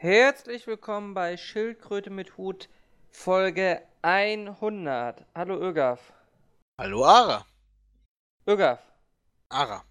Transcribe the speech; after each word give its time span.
Herzlich 0.00 0.68
willkommen 0.68 1.12
bei 1.14 1.36
Schildkröte 1.36 2.10
mit 2.10 2.36
Hut 2.36 2.68
Folge 3.10 3.82
100. 4.02 5.26
Hallo 5.34 5.56
Ögaf. 5.60 6.12
Hallo 6.80 7.04
Ara. 7.04 7.44
Ögaf, 8.46 8.80
Ara. 9.48 9.84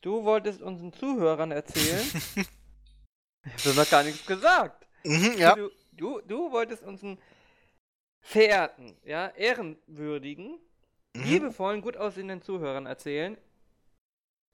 du 0.00 0.24
wolltest 0.24 0.62
unseren 0.62 0.92
Zuhörern 0.94 1.50
erzählen. 1.52 2.00
ich 2.36 3.66
habe 3.66 3.76
noch 3.76 3.90
gar 3.90 4.02
nichts 4.04 4.24
gesagt. 4.26 4.86
Mhm, 5.04 5.34
ja. 5.36 5.54
Du, 5.54 5.70
du, 5.92 6.20
du 6.22 6.50
wolltest 6.50 6.82
unseren 6.82 7.18
verehrten, 8.22 8.96
ja, 9.04 9.28
ehrenwürdigen, 9.28 10.58
Mhm. 11.14 11.24
liebevollen, 11.24 11.80
gut 11.82 11.96
aussehenden 11.96 12.40
Zuhörern 12.40 12.86
erzählen, 12.86 13.36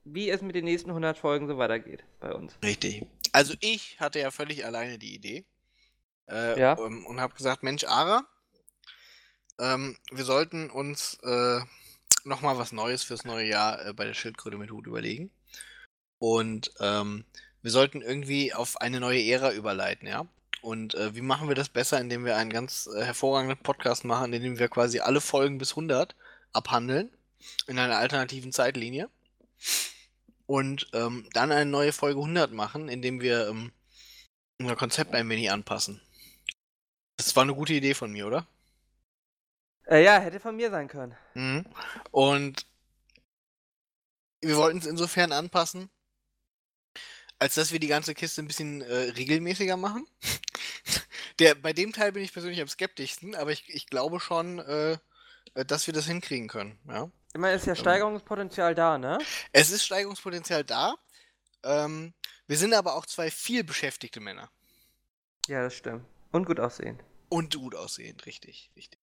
wie 0.03 0.29
es 0.29 0.41
mit 0.41 0.55
den 0.55 0.65
nächsten 0.65 0.89
100 0.89 1.15
Folgen 1.17 1.47
so 1.47 1.57
weitergeht 1.59 2.03
bei 2.19 2.33
uns. 2.33 2.57
Richtig. 2.63 3.05
Also 3.37 3.53
ich 3.59 3.99
hatte 3.99 4.19
ja 4.19 4.31
völlig 4.31 4.65
alleine 4.65 4.97
die 4.97 5.13
Idee. 5.15 5.45
Äh, 6.29 6.59
Ja. 6.59 6.77
ähm, 6.77 7.05
und 7.05 7.21
habe 7.21 7.35
gesagt, 7.35 7.63
Mensch, 7.63 7.83
Ara, 7.85 8.25
ähm, 9.59 9.97
wir 10.11 10.25
sollten 10.25 10.69
uns 10.69 11.17
äh, 11.23 11.59
nochmal 12.25 12.57
was 12.57 12.71
Neues 12.71 13.03
fürs 13.03 13.23
neue 13.25 13.47
Jahr 13.47 13.85
äh, 13.85 13.93
bei 13.93 14.05
der 14.05 14.13
Schildkröte 14.13 14.57
mit 14.57 14.71
Hut 14.71 14.87
überlegen. 14.87 15.31
Und 16.19 16.71
ähm, 16.79 17.25
wir 17.61 17.71
sollten 17.71 18.01
irgendwie 18.01 18.53
auf 18.53 18.81
eine 18.81 18.99
neue 18.99 19.23
Ära 19.23 19.53
überleiten, 19.53 20.07
ja. 20.07 20.25
Und 20.61 20.95
äh, 20.95 21.15
wie 21.15 21.21
machen 21.21 21.47
wir 21.47 21.55
das 21.55 21.69
besser, 21.69 21.99
indem 22.01 22.25
wir 22.25 22.35
einen 22.35 22.49
ganz 22.51 22.87
äh, 22.87 23.03
hervorragenden 23.03 23.57
Podcast 23.59 24.03
machen, 24.03 24.33
in 24.33 24.41
dem 24.43 24.59
wir 24.59 24.67
quasi 24.69 24.99
alle 24.99 25.21
Folgen 25.21 25.59
bis 25.59 25.71
100 25.71 26.15
abhandeln 26.53 27.11
in 27.67 27.77
einer 27.77 27.97
alternativen 27.97 28.51
Zeitlinie 28.51 29.09
und 30.47 30.87
ähm, 30.93 31.29
dann 31.33 31.51
eine 31.51 31.69
neue 31.69 31.93
Folge 31.93 32.19
100 32.19 32.51
machen, 32.51 32.89
indem 32.89 33.21
wir 33.21 33.47
ähm, 33.47 33.71
unser 34.59 34.75
Konzept 34.75 35.13
ein 35.13 35.29
wenig 35.29 35.51
anpassen. 35.51 36.01
Das 37.17 37.35
war 37.35 37.43
eine 37.43 37.53
gute 37.53 37.73
Idee 37.73 37.93
von 37.93 38.11
mir, 38.11 38.25
oder? 38.25 38.47
Äh, 39.85 40.03
ja, 40.03 40.19
hätte 40.19 40.39
von 40.39 40.55
mir 40.55 40.71
sein 40.71 40.87
können. 40.87 41.15
Mhm. 41.35 41.65
Und 42.11 42.65
wir 44.41 44.57
wollten 44.57 44.79
es 44.79 44.85
insofern 44.85 45.31
anpassen, 45.31 45.89
als 47.39 47.55
dass 47.55 47.71
wir 47.71 47.79
die 47.79 47.87
ganze 47.87 48.15
Kiste 48.15 48.41
ein 48.41 48.47
bisschen 48.47 48.81
äh, 48.81 49.11
regelmäßiger 49.11 49.77
machen. 49.77 50.07
Der, 51.39 51.53
bei 51.53 51.71
dem 51.71 51.93
Teil 51.93 52.11
bin 52.13 52.23
ich 52.23 52.33
persönlich 52.33 52.61
am 52.61 52.67
skeptischsten, 52.67 53.35
aber 53.35 53.51
ich, 53.51 53.69
ich 53.69 53.85
glaube 53.87 54.19
schon, 54.19 54.57
äh, 54.59 54.97
äh, 55.53 55.65
dass 55.65 55.85
wir 55.85 55.93
das 55.93 56.07
hinkriegen 56.07 56.47
können. 56.47 56.79
Ja? 56.87 57.11
Ich 57.37 57.39
meine, 57.39 57.53
ist 57.53 57.67
ja 57.67 57.75
Steigerungspotenzial 57.75 58.73
da, 58.73 58.97
ne? 58.97 59.19
Es 59.51 59.69
ist 59.69 59.85
Steigerungspotenzial 59.85 60.63
da. 60.63 60.95
Ähm, 61.61 62.15
wir 62.47 62.57
sind 62.57 62.73
aber 62.73 62.95
auch 62.95 63.05
zwei 63.05 63.29
viel 63.29 63.63
beschäftigte 63.63 64.19
Männer. 64.19 64.49
Ja, 65.45 65.61
das 65.61 65.75
stimmt. 65.75 66.03
Und 66.31 66.47
gut 66.47 66.59
aussehen. 66.59 66.99
Und 67.29 67.55
gut 67.55 67.75
aussehend, 67.75 68.25
richtig, 68.25 68.71
richtig. 68.75 68.99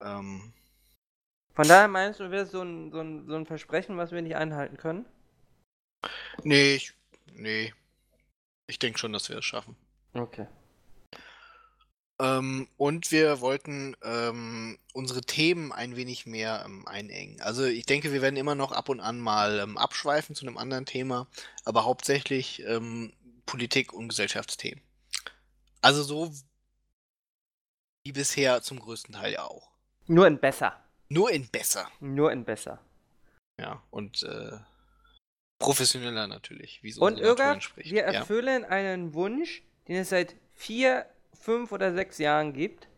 Ähm, 0.00 0.52
Von 1.54 1.66
daher 1.66 1.88
meinst 1.88 2.20
du, 2.20 2.30
wäre 2.30 2.46
so 2.46 2.62
ein, 2.62 2.92
so, 2.92 3.00
ein, 3.00 3.26
so 3.26 3.34
ein 3.34 3.46
Versprechen, 3.46 3.96
was 3.96 4.12
wir 4.12 4.22
nicht 4.22 4.36
einhalten 4.36 4.76
können? 4.76 5.04
nee, 6.44 6.76
ich, 6.76 6.94
nee. 7.32 7.74
Ich 8.68 8.78
denke 8.78 9.00
schon, 9.00 9.12
dass 9.12 9.28
wir 9.28 9.38
es 9.38 9.44
schaffen. 9.44 9.76
Okay. 10.12 10.46
Ähm, 12.20 12.68
und 12.76 13.10
wir 13.10 13.40
wollten 13.40 13.96
ähm, 14.02 14.78
unsere 14.92 15.22
Themen 15.22 15.72
ein 15.72 15.96
wenig 15.96 16.26
mehr 16.26 16.62
ähm, 16.64 16.86
einengen. 16.86 17.40
Also 17.40 17.64
ich 17.64 17.86
denke, 17.86 18.12
wir 18.12 18.22
werden 18.22 18.36
immer 18.36 18.54
noch 18.54 18.70
ab 18.70 18.88
und 18.88 19.00
an 19.00 19.18
mal 19.18 19.58
ähm, 19.58 19.76
abschweifen 19.76 20.36
zu 20.36 20.46
einem 20.46 20.56
anderen 20.56 20.86
Thema, 20.86 21.26
aber 21.64 21.84
hauptsächlich 21.84 22.62
ähm, 22.66 23.12
Politik 23.46 23.92
und 23.92 24.08
Gesellschaftsthemen. 24.08 24.82
Also 25.80 26.02
so 26.02 26.32
wie 28.04 28.12
bisher 28.12 28.62
zum 28.62 28.78
größten 28.78 29.14
Teil 29.14 29.32
ja 29.32 29.44
auch. 29.44 29.70
Nur 30.06 30.26
in 30.26 30.38
besser. 30.38 30.80
Nur 31.08 31.30
in 31.30 31.48
besser. 31.48 31.90
Nur 32.00 32.30
in 32.32 32.44
besser. 32.44 32.80
Ja, 33.58 33.82
und 33.90 34.22
äh, 34.22 34.58
professioneller 35.58 36.26
natürlich, 36.26 36.82
Und 36.98 37.18
Irga, 37.18 37.58
wir 37.76 38.02
ja. 38.02 38.10
erfüllen 38.10 38.64
einen 38.64 39.14
Wunsch, 39.14 39.62
den 39.88 39.96
es 39.96 40.10
seit 40.10 40.34
vier, 40.54 41.06
fünf 41.44 41.72
oder 41.72 41.92
sechs 41.92 42.18
Jahren 42.18 42.52
gibt. 42.54 42.88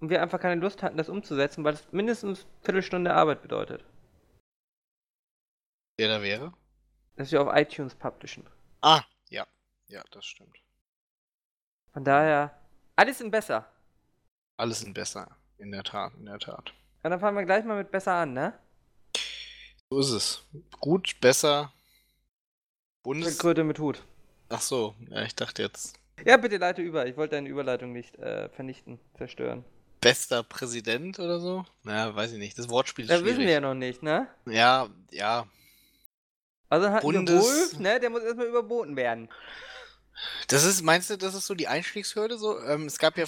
Und 0.00 0.10
wir 0.10 0.22
einfach 0.22 0.40
keine 0.40 0.60
Lust 0.60 0.82
hatten, 0.82 0.96
das 0.96 1.08
umzusetzen, 1.08 1.64
weil 1.64 1.74
es 1.74 1.92
mindestens 1.92 2.46
Viertelstunde 2.62 3.12
Arbeit 3.12 3.42
bedeutet. 3.42 3.84
Der 5.98 6.08
da 6.08 6.22
wäre? 6.22 6.54
Dass 7.16 7.32
wir 7.32 7.42
auf 7.42 7.54
iTunes 7.54 7.94
publishen. 7.94 8.46
Ah, 8.80 9.02
ja. 9.28 9.46
Ja, 9.88 10.02
das 10.10 10.24
stimmt. 10.24 10.56
Von 11.92 12.04
daher, 12.04 12.58
alles 12.96 13.20
in 13.20 13.30
besser. 13.30 13.70
Alles 14.56 14.80
sind 14.80 14.94
besser. 14.94 15.36
In 15.58 15.72
der 15.72 15.82
Tat, 15.82 16.14
in 16.14 16.26
der 16.26 16.38
Tat. 16.38 16.72
Und 17.02 17.10
dann 17.10 17.20
fangen 17.20 17.36
wir 17.36 17.44
gleich 17.44 17.64
mal 17.64 17.76
mit 17.76 17.90
besser 17.90 18.14
an, 18.14 18.32
ne? 18.32 18.58
So 19.90 19.98
ist 19.98 20.10
es. 20.10 20.44
Gut, 20.78 21.20
besser. 21.20 21.72
Bundes. 23.02 23.38
Kröte 23.38 23.64
mit 23.64 23.78
Hut. 23.78 24.02
Ach 24.48 24.60
so, 24.60 24.94
ja, 25.10 25.22
ich 25.22 25.34
dachte 25.34 25.62
jetzt 25.62 25.98
Ja, 26.24 26.36
bitte 26.36 26.56
leite 26.58 26.82
über. 26.82 27.06
Ich 27.06 27.16
wollte 27.16 27.36
deine 27.36 27.48
Überleitung 27.48 27.92
nicht 27.92 28.16
äh, 28.18 28.48
vernichten, 28.50 28.98
zerstören. 29.16 29.64
bester 30.00 30.42
Präsident 30.42 31.18
oder 31.18 31.40
so. 31.40 31.64
Naja, 31.82 32.14
weiß 32.14 32.32
ich 32.32 32.38
nicht. 32.38 32.58
Das 32.58 32.68
Wortspiel 32.68 33.04
ist 33.04 33.10
Das 33.10 33.20
schwierig. 33.20 33.36
wissen 33.38 33.46
wir 33.46 33.52
ja 33.54 33.60
noch 33.60 33.74
nicht, 33.74 34.02
ne? 34.02 34.28
Ja, 34.46 34.88
ja. 35.10 35.46
Also 36.68 36.88
hatten 36.90 37.04
Bundes- 37.06 37.42
Wolf, 37.44 37.78
ne? 37.78 37.98
Der 38.00 38.10
muss 38.10 38.22
erstmal 38.22 38.46
überboten 38.46 38.96
werden. 38.96 39.28
Das 40.48 40.64
ist, 40.64 40.82
meinst 40.82 41.08
du, 41.10 41.16
das 41.16 41.34
ist 41.34 41.46
so 41.46 41.54
die 41.54 41.68
Einstiegshürde 41.68 42.36
so? 42.38 42.60
Ähm, 42.62 42.86
es 42.86 42.98
gab 42.98 43.16
ja 43.16 43.24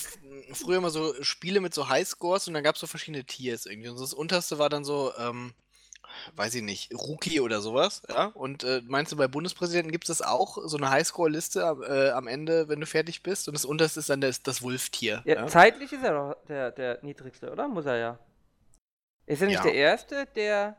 früher 0.52 0.76
immer 0.76 0.90
so 0.90 1.14
Spiele 1.22 1.60
mit 1.60 1.72
so 1.72 1.88
Highscores 1.88 2.48
und 2.48 2.54
dann 2.54 2.62
gab 2.62 2.74
es 2.74 2.80
so 2.82 2.86
verschiedene 2.86 3.24
Tiers 3.24 3.64
irgendwie. 3.66 3.88
Und 3.88 3.98
das 4.00 4.12
unterste 4.12 4.58
war 4.58 4.68
dann 4.68 4.84
so, 4.84 5.12
ähm, 5.18 5.54
weiß 6.36 6.54
ich 6.56 6.62
nicht, 6.62 6.92
Rookie 6.94 7.40
oder 7.40 7.60
sowas, 7.60 8.02
ja? 8.08 8.26
Und 8.26 8.64
äh, 8.64 8.82
meinst 8.86 9.12
du, 9.12 9.16
bei 9.16 9.28
Bundespräsidenten 9.28 9.92
gibt 9.92 10.08
es 10.08 10.18
das 10.18 10.26
auch, 10.26 10.58
so 10.64 10.76
eine 10.76 10.90
Highscore-Liste 10.90 11.66
am- 11.66 11.82
äh, 11.82 12.10
am 12.10 12.26
Ende, 12.26 12.68
wenn 12.68 12.80
du 12.80 12.86
fertig 12.86 13.22
bist? 13.22 13.48
Und 13.48 13.54
das 13.54 13.64
unterste 13.64 14.00
ist 14.00 14.08
dann 14.10 14.20
das, 14.20 14.42
das 14.42 14.62
Wolf-Tier. 14.62 15.22
Ja, 15.24 15.34
Ja? 15.34 15.46
Zeitlich 15.46 15.92
ist 15.92 16.02
er 16.04 16.12
doch 16.12 16.36
der, 16.48 16.70
der 16.70 16.98
niedrigste, 17.02 17.50
oder? 17.50 17.68
Muss 17.68 17.86
er 17.86 17.96
ja. 17.96 18.18
Ist 19.26 19.40
er 19.40 19.46
nicht 19.48 19.56
Ja. 19.56 19.62
der 19.62 19.74
Erste, 19.74 20.26
der 20.34 20.76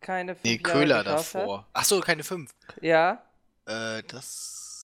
keine 0.00 0.34
fünf 0.34 0.44
Nee, 0.44 0.60
Jahre 0.62 0.62
Köhler 0.78 1.04
davor. 1.04 1.66
Ach 1.72 1.84
so, 1.84 2.00
keine 2.00 2.22
fünf. 2.24 2.50
Hat? 2.68 2.82
Ja, 2.82 3.22
Äh, 3.66 4.02
das, 4.04 4.82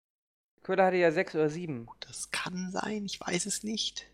Köhler 0.62 0.86
hatte 0.86 0.96
ja 0.96 1.12
sechs 1.12 1.34
oder 1.34 1.48
sieben. 1.50 1.86
das 2.00 2.30
kann 2.30 2.70
sein, 2.72 3.04
ich 3.04 3.20
weiß 3.20 3.46
es 3.46 3.62
nicht. 3.62 4.06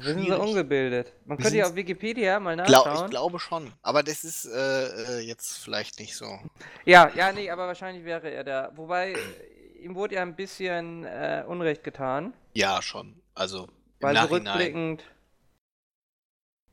Wir 0.00 0.14
sind 0.14 0.26
so 0.28 0.40
ungebildet. 0.40 1.12
Man 1.24 1.38
Wir 1.38 1.42
könnte 1.44 1.58
ja 1.58 1.66
auf 1.66 1.74
Wikipedia 1.74 2.38
mal 2.40 2.56
nachschauen. 2.56 3.04
ich 3.04 3.10
glaube 3.10 3.38
schon. 3.38 3.72
Aber 3.82 4.02
das 4.02 4.24
ist 4.24 4.44
äh, 4.46 5.18
äh, 5.18 5.20
jetzt 5.20 5.58
vielleicht 5.58 5.98
nicht 6.00 6.16
so. 6.16 6.38
Ja, 6.84 7.10
ja, 7.14 7.32
nee, 7.32 7.50
aber 7.50 7.66
wahrscheinlich 7.66 8.04
wäre 8.04 8.30
er 8.30 8.44
da. 8.44 8.72
Wobei, 8.76 9.12
äh, 9.12 9.78
ihm 9.82 9.94
wurde 9.94 10.16
ja 10.16 10.22
ein 10.22 10.36
bisschen 10.36 11.04
äh, 11.04 11.44
Unrecht 11.46 11.84
getan. 11.84 12.32
Ja, 12.54 12.82
schon. 12.82 13.20
Also 13.34 13.64
im 13.64 13.70
Weil 14.00 14.16
so 14.16 14.22
Nachhinein. 14.22 14.46
rückblickend 14.48 15.04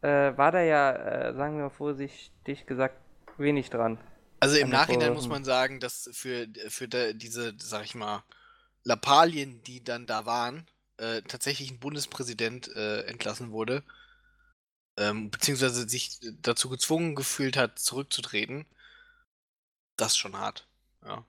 äh, 0.02 0.38
war 0.38 0.52
da 0.52 0.62
ja, 0.62 0.92
äh, 0.92 1.34
sagen 1.34 1.58
wir 1.58 1.64
mal 1.64 1.70
vorsichtig 1.70 2.66
gesagt, 2.66 2.96
wenig 3.38 3.70
dran. 3.70 3.98
Also 4.40 4.58
im 4.58 4.70
Nachhinein 4.70 5.14
muss 5.14 5.28
man 5.28 5.44
sagen, 5.44 5.80
dass 5.80 6.10
für, 6.14 6.48
für 6.70 6.88
da, 6.88 7.14
diese, 7.14 7.54
sag 7.58 7.86
ich 7.86 7.96
mal, 7.96 8.24
Lappalien, 8.84 9.64
die 9.64 9.84
dann 9.84 10.06
da 10.06 10.26
waren, 10.26 10.68
äh, 10.98 11.22
tatsächlich 11.22 11.72
ein 11.72 11.80
Bundespräsident 11.80 12.70
äh, 12.76 13.02
entlassen 13.04 13.52
wurde, 13.52 13.84
ähm, 14.98 15.30
beziehungsweise 15.30 15.88
sich 15.88 16.20
dazu 16.42 16.70
gezwungen 16.70 17.16
gefühlt 17.16 17.58
hat, 17.58 17.80
zurückzutreten. 17.80 18.66
Das 19.96 20.10
ist 20.10 20.18
schon 20.18 20.38
hart. 20.38 20.68
Ja. 21.06 21.26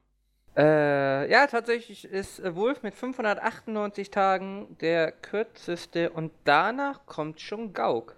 Äh, 0.57 1.31
ja, 1.31 1.47
tatsächlich 1.47 2.05
ist 2.05 2.43
Wolf 2.57 2.83
mit 2.83 2.95
598 2.95 4.10
Tagen 4.10 4.77
der 4.81 5.13
kürzeste 5.13 6.10
und 6.10 6.33
danach 6.45 7.07
kommt 7.07 7.41
schon 7.41 7.72
Gauck 7.72 8.16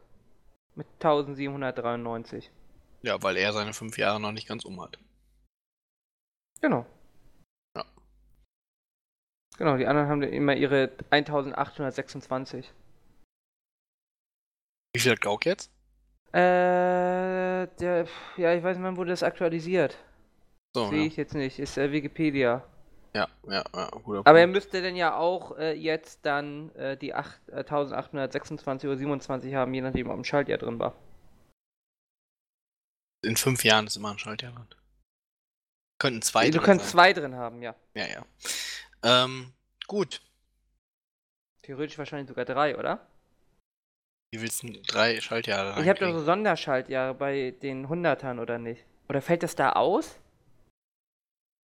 mit 0.74 0.86
1793. 0.94 2.50
ja, 3.02 3.22
weil 3.22 3.36
er 3.36 3.52
seine 3.52 3.74
fünf 3.74 3.98
Jahre 3.98 4.20
noch 4.20 4.32
nicht 4.32 4.48
ganz 4.48 4.64
um 4.64 4.80
hat. 4.80 4.98
Genau. 6.62 6.86
Genau, 9.60 9.76
die 9.76 9.86
anderen 9.86 10.08
haben 10.08 10.22
immer 10.22 10.54
ihre 10.54 10.90
1826. 11.10 12.72
Wie 14.94 15.00
viel 15.00 15.12
hat 15.12 15.20
Gauck 15.20 15.44
jetzt? 15.44 15.70
Äh, 16.32 17.66
der, 17.78 18.06
ja, 18.38 18.54
ich 18.54 18.62
weiß 18.62 18.78
nicht, 18.78 18.84
wann 18.86 18.96
wurde 18.96 19.10
das 19.10 19.22
aktualisiert. 19.22 19.98
So, 20.74 20.88
Sehe 20.88 21.00
ja. 21.00 21.06
ich 21.06 21.16
jetzt 21.16 21.34
nicht, 21.34 21.58
ist 21.58 21.76
äh, 21.76 21.92
Wikipedia. 21.92 22.66
ja, 23.14 23.28
ja, 23.48 23.62
ja, 23.74 23.90
guter 24.02 24.26
Aber 24.26 24.40
er 24.40 24.46
müsste 24.46 24.80
denn 24.80 24.96
ja 24.96 25.14
auch 25.14 25.58
äh, 25.58 25.74
jetzt 25.74 26.20
dann 26.24 26.74
äh, 26.76 26.96
die 26.96 27.12
8, 27.12 27.48
äh, 27.50 27.56
1826 27.56 28.88
oder 28.88 28.96
27 28.96 29.54
haben, 29.54 29.74
je 29.74 29.82
nachdem, 29.82 30.08
ob 30.08 30.16
ein 30.16 30.24
Schaltjahr 30.24 30.56
drin 30.56 30.78
war. 30.78 30.94
In 33.22 33.36
fünf 33.36 33.62
Jahren 33.62 33.86
ist 33.86 33.96
immer 33.96 34.12
ein 34.12 34.18
Schaltjahr 34.18 34.52
dran. 34.52 34.68
Könnten 35.98 36.22
zwei 36.22 36.46
du 36.46 36.56
drin 36.56 36.62
kannst 36.66 36.86
sein. 36.86 36.92
zwei 36.92 37.12
drin 37.12 37.34
haben, 37.34 37.60
ja. 37.60 37.74
Ja, 37.92 38.06
ja. 38.06 38.24
Ähm, 39.02 39.52
gut. 39.86 40.20
Theoretisch 41.62 41.98
wahrscheinlich 41.98 42.28
sogar 42.28 42.44
drei, 42.44 42.76
oder? 42.76 43.06
Wie 44.32 44.40
willst 44.40 44.62
du 44.62 44.72
drei 44.86 45.20
Schaltjahre 45.20 45.80
Ich 45.82 45.88
habe 45.88 45.98
doch 45.98 46.12
so 46.12 46.24
Sonderschaltjahre 46.24 47.14
bei 47.14 47.52
den 47.62 47.88
Hundertern, 47.88 48.38
oder 48.38 48.58
nicht? 48.58 48.84
Oder 49.08 49.20
fällt 49.20 49.42
das 49.42 49.56
da 49.56 49.72
aus? 49.72 50.16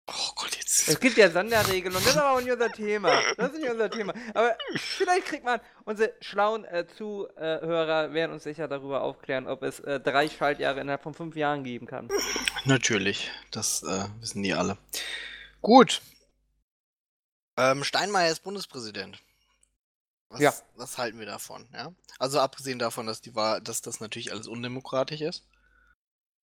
Oh 0.07 0.33
Gott, 0.37 0.55
jetzt. 0.57 0.89
Es 0.89 1.01
gibt 1.01 1.17
ja 1.17 1.31
Sonderregelungen, 1.31 2.05
das 2.05 2.15
ist 2.15 2.19
aber 2.19 2.33
auch 2.33 2.41
nicht 2.41 2.53
unser 2.53 2.71
Thema. 2.71 3.11
Das 3.37 3.53
ist 3.53 3.61
nicht 3.61 3.71
unser 3.71 3.91
Thema. 3.91 4.13
Aber 4.35 4.57
vielleicht 4.77 5.27
kriegt 5.27 5.45
man, 5.45 5.61
unsere 5.85 6.13
schlauen 6.21 6.65
äh, 6.65 6.87
Zuhörer 6.87 8.13
werden 8.13 8.33
uns 8.33 8.45
sicher 8.45 8.69
darüber 8.69 9.03
aufklären, 9.03 9.47
ob 9.47 9.63
es 9.63 9.81
äh, 9.81 10.01
drei 10.01 10.29
Schaltjahre 10.29 10.81
innerhalb 10.81 11.03
von 11.03 11.15
fünf 11.15 11.37
Jahren 11.37 11.65
geben 11.65 11.87
kann. 11.87 12.09
Natürlich, 12.65 13.31
das 13.51 13.83
äh, 13.83 14.05
wissen 14.21 14.43
die 14.43 14.53
alle. 14.53 14.77
Gut. 15.63 16.03
Ähm, 17.57 17.85
Steinmeier 17.85 18.31
ist 18.33 18.41
Bundespräsident. 18.41 19.23
Was, 20.29 20.41
Ja. 20.41 20.55
was 20.77 20.99
halten 20.99 21.19
wir 21.19 21.27
davon? 21.27 21.69
Ja? 21.73 21.93
Also 22.19 22.41
abgesehen 22.41 22.79
davon, 22.79 23.07
dass 23.07 23.21
die 23.21 23.35
Wahl, 23.35 23.61
dass 23.61 23.83
das 23.83 24.01
natürlich 24.01 24.33
alles 24.33 24.49
undemokratisch 24.49 25.21
ist. 25.21 25.47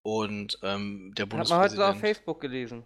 Und 0.03 0.59
ähm, 0.61 1.13
der 1.15 1.25
Hat 1.25 1.31
man 1.33 1.39
heute 1.39 1.53
auf 1.53 1.59
Bundespräsident. 1.59 2.01
Facebook 2.01 2.41
gelesen. 2.41 2.85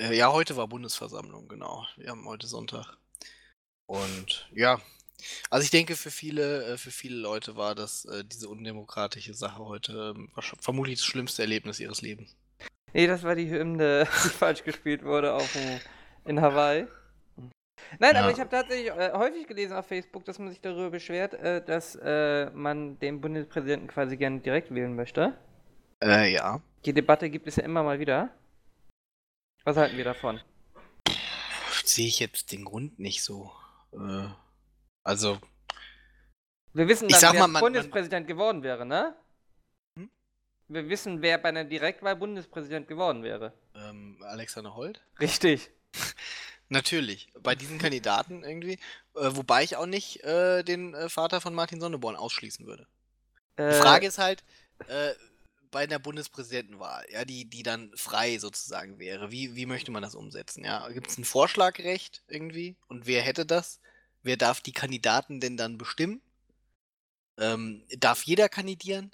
Äh, 0.00 0.16
ja, 0.16 0.32
heute 0.32 0.56
war 0.56 0.68
Bundesversammlung, 0.68 1.48
genau. 1.48 1.86
Wir 1.96 2.10
haben 2.10 2.26
heute 2.26 2.46
Sonntag. 2.46 2.96
Und 3.86 4.48
ja, 4.54 4.80
also 5.50 5.64
ich 5.64 5.70
denke, 5.70 5.96
für 5.96 6.10
viele, 6.10 6.64
äh, 6.64 6.78
für 6.78 6.90
viele 6.90 7.16
Leute 7.16 7.56
war 7.56 7.74
das 7.74 8.04
äh, 8.06 8.24
diese 8.24 8.48
undemokratische 8.48 9.34
Sache 9.34 9.64
heute 9.64 10.14
ähm, 10.16 10.32
vermutlich 10.60 10.98
das 10.98 11.06
schlimmste 11.06 11.42
Erlebnis 11.42 11.80
ihres 11.80 12.02
Lebens. 12.02 12.36
Nee, 12.92 13.06
das 13.06 13.22
war 13.22 13.34
die 13.34 13.48
Hymne, 13.50 14.06
die 14.24 14.28
falsch 14.28 14.64
gespielt 14.64 15.04
wurde 15.04 15.32
auf 15.34 15.50
dem, 15.52 15.80
in 16.24 16.40
Hawaii. 16.40 16.86
Nein, 17.98 18.16
aber 18.16 18.28
Ja. 18.28 18.32
ich 18.32 18.40
habe 18.40 18.48
tatsächlich 18.50 18.88
äh, 18.90 19.12
häufig 19.12 19.46
gelesen 19.46 19.74
auf 19.76 19.86
Facebook, 19.86 20.24
dass 20.24 20.38
man 20.38 20.48
sich 20.50 20.60
darüber 20.60 20.90
beschwert, 20.90 21.34
äh, 21.34 21.62
dass 21.64 21.96
äh, 21.96 22.50
man 22.50 22.98
den 23.00 23.20
Bundespräsidenten 23.20 23.88
quasi 23.88 24.16
gerne 24.16 24.40
direkt 24.40 24.72
wählen 24.74 24.94
möchte. 24.94 25.36
Äh, 26.02 26.32
ja. 26.32 26.60
Die 26.84 26.92
Debatte 26.92 27.28
gibt 27.30 27.46
es 27.48 27.56
ja 27.56 27.64
immer 27.64 27.82
mal 27.82 27.98
wieder. 27.98 28.30
Was 29.64 29.76
halten 29.76 29.96
wir 29.96 30.04
davon? 30.04 30.40
Sehe 31.84 32.06
ich 32.06 32.20
jetzt 32.20 32.52
den 32.52 32.64
Grund 32.64 32.98
nicht 32.98 33.22
so. 33.22 33.50
Äh, 33.92 34.26
also, 35.04 35.38
Wir 36.72 36.88
wissen 36.88 37.08
sag 37.10 37.34
wer 37.34 37.40
mal, 37.40 37.48
man- 37.48 37.60
Bundespräsident 37.60 38.26
geworden 38.26 38.62
wäre, 38.62 38.86
ne? 38.86 39.14
Hm? 39.98 40.08
Wir 40.68 40.88
wissen, 40.88 41.20
wer 41.20 41.38
bei 41.38 41.50
einer 41.50 41.64
Direktwahl 41.64 42.16
Bundespräsident 42.16 42.88
geworden 42.88 43.22
wäre. 43.22 43.52
ähm, 43.74 44.18
Alexander 44.24 44.74
Holt? 44.74 45.04
Richtig. 45.20 45.70
Natürlich, 46.68 47.28
bei 47.40 47.54
diesen 47.54 47.78
Kandidaten 47.78 48.44
irgendwie. 48.44 48.78
Äh, 49.14 49.30
wobei 49.36 49.62
ich 49.62 49.76
auch 49.76 49.86
nicht 49.86 50.22
äh, 50.24 50.62
den 50.62 50.94
äh, 50.94 51.08
Vater 51.08 51.40
von 51.40 51.54
Martin 51.54 51.80
Sonneborn 51.80 52.16
ausschließen 52.16 52.66
würde. 52.66 52.86
Die 53.68 53.74
Äh, 53.74 53.74
Frage 53.74 54.06
ist 54.06 54.18
halt, 54.18 54.44
äh, 54.86 55.14
bei 55.70 55.84
einer 55.84 55.98
Bundespräsidentenwahl, 55.98 57.06
ja, 57.12 57.24
die, 57.24 57.46
die 57.50 57.62
dann 57.62 57.92
frei 57.96 58.38
sozusagen 58.38 58.98
wäre, 58.98 59.30
wie, 59.32 59.56
wie 59.56 59.66
möchte 59.66 59.90
man 59.90 60.02
das 60.02 60.14
umsetzen? 60.14 60.64
Ja? 60.64 60.88
Gibt 60.90 61.10
es 61.10 61.18
ein 61.18 61.24
Vorschlagrecht 61.24 62.22
irgendwie? 62.28 62.76
Und 62.88 63.06
wer 63.06 63.22
hätte 63.22 63.46
das? 63.46 63.80
Wer 64.22 64.36
darf 64.36 64.60
die 64.60 64.72
Kandidaten 64.72 65.40
denn 65.40 65.56
dann 65.56 65.78
bestimmen? 65.78 66.22
Ähm, 67.36 67.84
darf 67.98 68.22
jeder 68.22 68.48
kandidieren? 68.48 69.12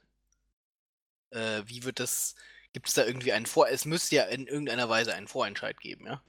Äh, 1.30 1.62
wie 1.66 1.84
wird 1.84 2.00
das? 2.00 2.34
Gibt 2.72 2.88
es 2.88 2.94
da 2.94 3.04
irgendwie 3.04 3.32
einen 3.32 3.46
Vor? 3.46 3.69
Es 3.69 3.84
müsste 3.84 4.16
ja 4.16 4.25
in 4.25 4.46
irgendeiner 4.46 4.88
Weise 4.88 5.14
einen 5.14 5.28
Vorentscheid 5.28 5.80
geben, 5.80 6.06
ja? 6.06 6.22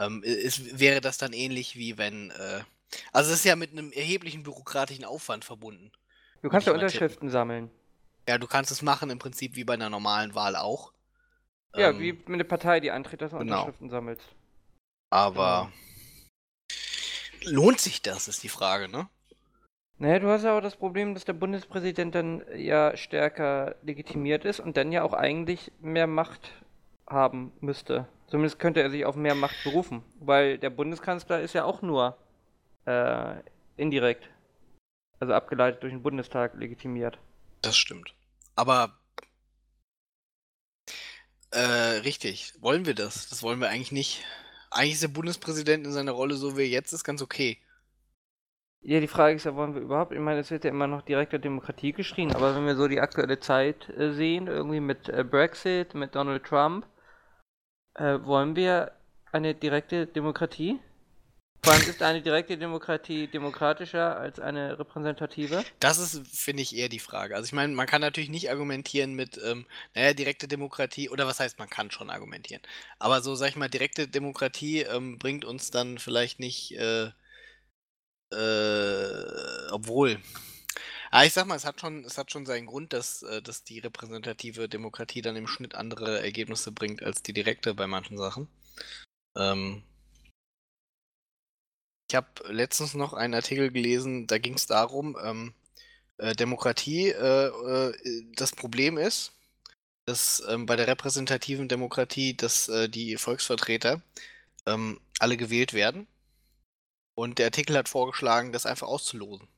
Ähm, 0.00 0.22
es, 0.24 0.78
wäre 0.80 1.00
das 1.00 1.18
dann 1.18 1.32
ähnlich 1.32 1.76
wie 1.76 1.98
wenn, 1.98 2.30
äh, 2.30 2.60
also 3.12 3.30
es 3.30 3.40
ist 3.40 3.44
ja 3.44 3.54
mit 3.54 3.72
einem 3.72 3.92
erheblichen 3.92 4.42
bürokratischen 4.42 5.04
Aufwand 5.04 5.44
verbunden. 5.44 5.92
du 6.42 6.48
kannst 6.48 6.66
ja 6.66 6.72
tippen. 6.72 6.86
Unterschriften 6.86 7.28
sammeln. 7.28 7.70
Ja, 8.26 8.38
du 8.38 8.46
kannst 8.46 8.70
es 8.70 8.82
machen 8.82 9.10
im 9.10 9.18
Prinzip 9.18 9.56
wie 9.56 9.64
bei 9.64 9.74
einer 9.74 9.90
normalen 9.90 10.34
Wahl 10.34 10.56
auch. 10.56 10.92
Ja, 11.76 11.90
Ähm, 11.90 12.00
wie 12.00 12.12
mit 12.12 12.28
einer 12.28 12.44
Partei, 12.44 12.80
die 12.80 12.90
antritt, 12.90 13.20
dass 13.20 13.32
du 13.32 13.38
genau. 13.38 13.60
Unterschriften 13.60 13.90
sammelst. 13.90 14.26
Aber 15.10 15.70
lohnt 17.42 17.80
sich 17.80 18.00
das, 18.00 18.28
ist 18.28 18.42
die 18.42 18.48
Frage, 18.48 18.88
ne? 18.88 19.08
Naja, 19.98 20.18
du 20.18 20.28
hast 20.28 20.44
ja 20.44 20.56
auch 20.56 20.62
das 20.62 20.76
Problem, 20.76 21.12
dass 21.12 21.26
der 21.26 21.34
Bundespräsident 21.34 22.14
dann 22.14 22.42
ja 22.56 22.96
stärker 22.96 23.74
legitimiert 23.82 24.46
ist 24.46 24.58
und 24.58 24.78
dann 24.78 24.92
ja 24.92 25.02
auch 25.02 25.12
eigentlich 25.12 25.72
mehr 25.80 26.06
Macht 26.06 26.52
haben 27.06 27.52
müsste. 27.60 28.08
Zumindest 28.30 28.60
könnte 28.60 28.80
er 28.80 28.90
sich 28.90 29.04
auf 29.04 29.16
mehr 29.16 29.34
Macht 29.34 29.56
berufen, 29.64 30.04
weil 30.20 30.56
der 30.58 30.70
Bundeskanzler 30.70 31.40
ist 31.40 31.52
ja 31.52 31.64
auch 31.64 31.82
nur 31.82 32.16
äh, 32.86 33.34
indirekt, 33.76 34.30
also 35.18 35.34
abgeleitet 35.34 35.82
durch 35.82 35.92
den 35.92 36.02
Bundestag 36.02 36.54
legitimiert. 36.54 37.18
Das 37.60 37.76
stimmt. 37.76 38.14
Aber 38.54 38.96
äh, 41.50 41.58
richtig, 42.04 42.52
wollen 42.60 42.86
wir 42.86 42.94
das? 42.94 43.28
Das 43.28 43.42
wollen 43.42 43.60
wir 43.60 43.68
eigentlich 43.68 43.92
nicht. 43.92 44.24
Eigentlich 44.70 44.94
ist 44.94 45.02
der 45.02 45.08
Bundespräsident 45.08 45.84
in 45.84 45.92
seiner 45.92 46.12
Rolle, 46.12 46.36
so 46.36 46.56
wie 46.56 46.62
er 46.62 46.68
jetzt 46.68 46.92
ist, 46.92 47.02
ganz 47.02 47.22
okay. 47.22 47.58
Ja, 48.82 49.00
die 49.00 49.08
Frage 49.08 49.34
ist 49.34 49.44
ja, 49.44 49.56
wollen 49.56 49.74
wir 49.74 49.82
überhaupt, 49.82 50.12
ich 50.12 50.20
meine, 50.20 50.40
es 50.40 50.50
wird 50.50 50.64
ja 50.64 50.70
immer 50.70 50.86
noch 50.86 51.02
direkter 51.02 51.38
Demokratie 51.38 51.92
geschrien, 51.92 52.34
aber 52.34 52.54
wenn 52.54 52.64
wir 52.64 52.76
so 52.76 52.88
die 52.88 53.00
aktuelle 53.00 53.40
Zeit 53.40 53.88
äh, 53.90 54.12
sehen, 54.12 54.46
irgendwie 54.46 54.80
mit 54.80 55.08
äh, 55.08 55.22
Brexit, 55.22 55.94
mit 55.94 56.14
Donald 56.14 56.44
Trump, 56.44 56.86
äh, 57.94 58.18
wollen 58.24 58.56
wir 58.56 58.92
eine 59.32 59.54
direkte 59.54 60.06
Demokratie? 60.06 60.78
Vor 61.62 61.74
allem 61.74 61.82
ist 61.82 62.02
eine 62.02 62.22
direkte 62.22 62.56
Demokratie 62.56 63.26
demokratischer 63.26 64.16
als 64.16 64.40
eine 64.40 64.78
repräsentative? 64.78 65.62
Das 65.78 65.98
ist, 65.98 66.26
finde 66.26 66.62
ich, 66.62 66.74
eher 66.74 66.88
die 66.88 66.98
Frage. 66.98 67.36
Also 67.36 67.46
ich 67.46 67.52
meine, 67.52 67.74
man 67.74 67.86
kann 67.86 68.00
natürlich 68.00 68.30
nicht 68.30 68.50
argumentieren 68.50 69.12
mit, 69.12 69.38
ähm, 69.44 69.66
naja, 69.94 70.14
direkte 70.14 70.48
Demokratie, 70.48 71.10
oder 71.10 71.26
was 71.26 71.38
heißt, 71.38 71.58
man 71.58 71.68
kann 71.68 71.90
schon 71.90 72.08
argumentieren. 72.08 72.62
Aber 72.98 73.20
so, 73.20 73.34
sag 73.34 73.50
ich 73.50 73.56
mal, 73.56 73.68
direkte 73.68 74.08
Demokratie 74.08 74.80
ähm, 74.80 75.18
bringt 75.18 75.44
uns 75.44 75.70
dann 75.70 75.98
vielleicht 75.98 76.40
nicht, 76.40 76.72
äh, 76.78 77.10
äh, 78.32 79.70
obwohl. 79.70 80.18
Aber 81.10 81.26
ich 81.26 81.32
sag 81.32 81.46
mal, 81.46 81.56
es 81.56 81.64
hat 81.64 81.80
schon, 81.80 82.04
es 82.04 82.18
hat 82.18 82.30
schon 82.30 82.46
seinen 82.46 82.66
Grund, 82.66 82.92
dass, 82.92 83.22
äh, 83.22 83.42
dass 83.42 83.64
die 83.64 83.80
repräsentative 83.80 84.68
Demokratie 84.68 85.22
dann 85.22 85.36
im 85.36 85.46
Schnitt 85.48 85.74
andere 85.74 86.22
Ergebnisse 86.22 86.72
bringt 86.72 87.02
als 87.02 87.22
die 87.22 87.32
direkte 87.32 87.74
bei 87.74 87.86
manchen 87.86 88.16
Sachen. 88.16 88.48
Ähm, 89.36 89.82
ich 92.10 92.16
habe 92.16 92.28
letztens 92.48 92.94
noch 92.94 93.12
einen 93.12 93.34
Artikel 93.34 93.70
gelesen, 93.70 94.26
da 94.26 94.38
ging 94.38 94.54
es 94.54 94.66
darum, 94.66 95.16
ähm, 95.22 95.54
äh, 96.18 96.34
Demokratie, 96.34 97.08
äh, 97.08 97.46
äh, 97.46 98.24
das 98.34 98.52
Problem 98.52 98.98
ist, 98.98 99.32
dass 100.06 100.42
ähm, 100.48 100.66
bei 100.66 100.76
der 100.76 100.88
repräsentativen 100.88 101.68
Demokratie, 101.68 102.36
dass 102.36 102.68
äh, 102.68 102.88
die 102.88 103.16
Volksvertreter 103.16 104.02
ähm, 104.66 105.00
alle 105.20 105.36
gewählt 105.36 105.72
werden. 105.72 106.06
Und 107.14 107.38
der 107.38 107.46
Artikel 107.46 107.76
hat 107.76 107.88
vorgeschlagen, 107.88 108.52
das 108.52 108.66
einfach 108.66 108.88
auszulosen. 108.88 109.48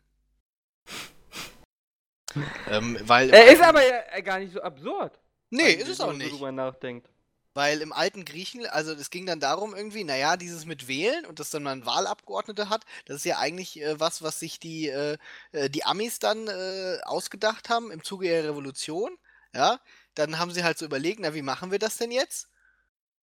Ähm, 2.70 2.98
weil, 3.02 3.30
Er 3.30 3.52
ist 3.52 3.62
aber 3.62 3.86
ja 3.86 4.00
äh, 4.12 4.22
gar 4.22 4.38
nicht 4.38 4.52
so 4.52 4.62
absurd. 4.62 5.18
Nee, 5.50 5.62
eigentlich, 5.62 5.80
ist 5.80 5.88
es 5.88 6.00
auch 6.00 6.12
nicht. 6.12 6.32
drüber 6.32 6.52
nachdenkt. 6.52 7.08
Weil 7.54 7.82
im 7.82 7.92
alten 7.92 8.24
Griechenland, 8.24 8.72
also 8.72 8.92
es 8.92 9.10
ging 9.10 9.26
dann 9.26 9.38
darum 9.38 9.74
irgendwie, 9.74 10.04
naja, 10.04 10.38
dieses 10.38 10.64
mit 10.64 10.88
Wählen 10.88 11.26
und 11.26 11.38
dass 11.38 11.50
dann 11.50 11.62
man 11.62 11.84
Wahlabgeordnete 11.84 12.70
hat, 12.70 12.84
das 13.04 13.16
ist 13.16 13.24
ja 13.26 13.38
eigentlich 13.38 13.80
äh, 13.80 14.00
was, 14.00 14.22
was 14.22 14.40
sich 14.40 14.58
die, 14.58 14.88
äh, 14.88 15.18
äh, 15.52 15.68
die 15.68 15.84
Amis 15.84 16.18
dann 16.18 16.48
äh, 16.48 16.98
ausgedacht 17.04 17.68
haben 17.68 17.90
im 17.90 18.02
Zuge 18.02 18.28
ihrer 18.28 18.48
Revolution. 18.48 19.18
Ja, 19.54 19.80
dann 20.14 20.38
haben 20.38 20.50
sie 20.50 20.64
halt 20.64 20.78
so 20.78 20.86
überlegt, 20.86 21.20
na, 21.20 21.34
wie 21.34 21.42
machen 21.42 21.70
wir 21.70 21.78
das 21.78 21.98
denn 21.98 22.10
jetzt? 22.10 22.48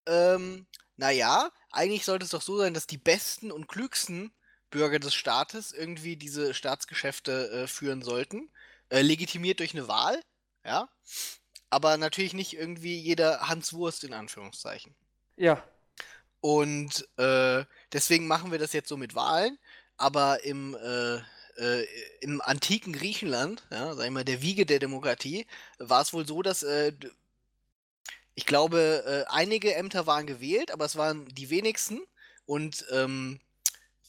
Ähm, 0.07 0.67
naja, 0.97 1.51
eigentlich 1.71 2.05
sollte 2.05 2.25
es 2.25 2.31
doch 2.31 2.43
so 2.43 2.59
sein, 2.59 2.75
dass 2.75 2.89
die 2.89 2.99
besten 2.99 3.53
und 3.53 3.69
klügsten 3.69 4.33
Bürger 4.71 4.99
des 4.99 5.15
Staates 5.15 5.73
irgendwie 5.73 6.17
diese 6.17 6.53
Staatsgeschäfte 6.55 7.51
äh, 7.51 7.67
führen 7.69 8.03
sollten, 8.03 8.51
äh, 8.89 9.03
legitimiert 9.03 9.61
durch 9.61 9.75
eine 9.75 9.89
Wahl, 9.89 10.21
ja. 10.65 10.89
Aber 11.71 11.97
natürlich 11.97 12.33
nicht 12.33 12.55
irgendwie 12.55 12.99
jeder 12.99 13.49
Hans 13.49 13.73
Wurst 13.73 14.05
in 14.05 14.13
Anführungszeichen. 14.13 14.95
Ja. 15.37 15.63
Und 16.41 17.09
äh, 17.19 17.65
deswegen 17.93 18.27
machen 18.27 18.53
wir 18.53 18.59
das 18.59 18.73
jetzt 18.73 18.89
so 18.89 18.97
mit 18.97 19.15
Wahlen. 19.15 19.59
Aber 19.97 20.45
im, 20.45 20.75
äh, 20.77 21.17
äh, 21.57 21.87
im 22.21 22.41
antiken 22.41 22.93
Griechenland, 22.93 23.67
ja, 23.71 23.95
sag 23.95 24.05
ich 24.05 24.11
mal, 24.11 24.25
der 24.25 24.43
Wiege 24.43 24.67
der 24.67 24.79
Demokratie, 24.79 25.47
war 25.79 26.03
es 26.03 26.13
wohl 26.13 26.27
so, 26.27 26.43
dass 26.43 26.63
äh, 26.63 26.93
ich 28.35 28.47
glaube, 28.47 29.03
äh, 29.07 29.33
einige 29.33 29.75
Ämter 29.75 30.07
waren 30.07 30.27
gewählt, 30.27 30.71
aber 30.71 30.85
es 30.85 30.97
waren 30.97 31.27
die 31.29 31.51
wenigsten. 31.51 32.01
Und 32.45 32.85
ähm, 32.93 33.41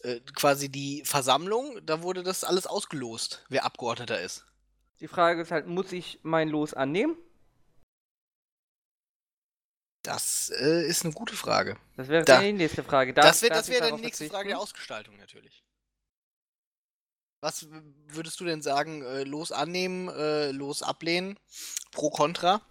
äh, 0.03 0.19
quasi 0.36 0.69
die 0.69 1.03
Versammlung, 1.05 1.79
da 1.86 2.03
wurde 2.03 2.24
das 2.24 2.43
alles 2.43 2.67
ausgelost, 2.67 3.43
wer 3.50 3.65
Abgeordneter 3.65 4.22
ist. 4.22 4.46
Die 5.00 5.08
Frage 5.08 5.42
ist 5.42 5.51
halt, 5.51 5.68
muss 5.68 5.92
ich 5.92 6.20
mein 6.24 6.50
Los 6.50 6.74
annehmen? 6.74 7.16
Das 10.04 10.50
äh, 10.60 10.88
ist 10.88 11.04
eine 11.04 11.13
gute 11.13 11.36
Frage. 11.36 11.77
Das 11.98 12.08
wäre 12.08 12.24
Da- 12.24 12.39
die 12.42 12.54
nächste 12.54 12.84
Frage. 12.84 13.13
das 13.13 13.25
Darf- 13.25 13.42
wäre 13.42 13.50
darf 13.54 13.60
das 13.60 13.70
wär 13.70 13.92
die 13.92 14.01
nächste 14.01 14.27
Frage 14.30 14.50
der 14.50 14.60
Ausgestaltung 14.60 15.18
natürlich. 15.18 15.63
Was 17.44 17.68
würdest 18.08 18.39
du 18.39 18.46
denn 18.46 18.62
sagen? 18.62 19.04
Äh, 19.04 19.24
los 19.24 19.51
annehmen, 19.51 20.08
äh, 20.10 20.51
los 20.51 20.82
ablehnen? 20.82 21.38
Pro, 21.92 22.10
contra? 22.10 22.62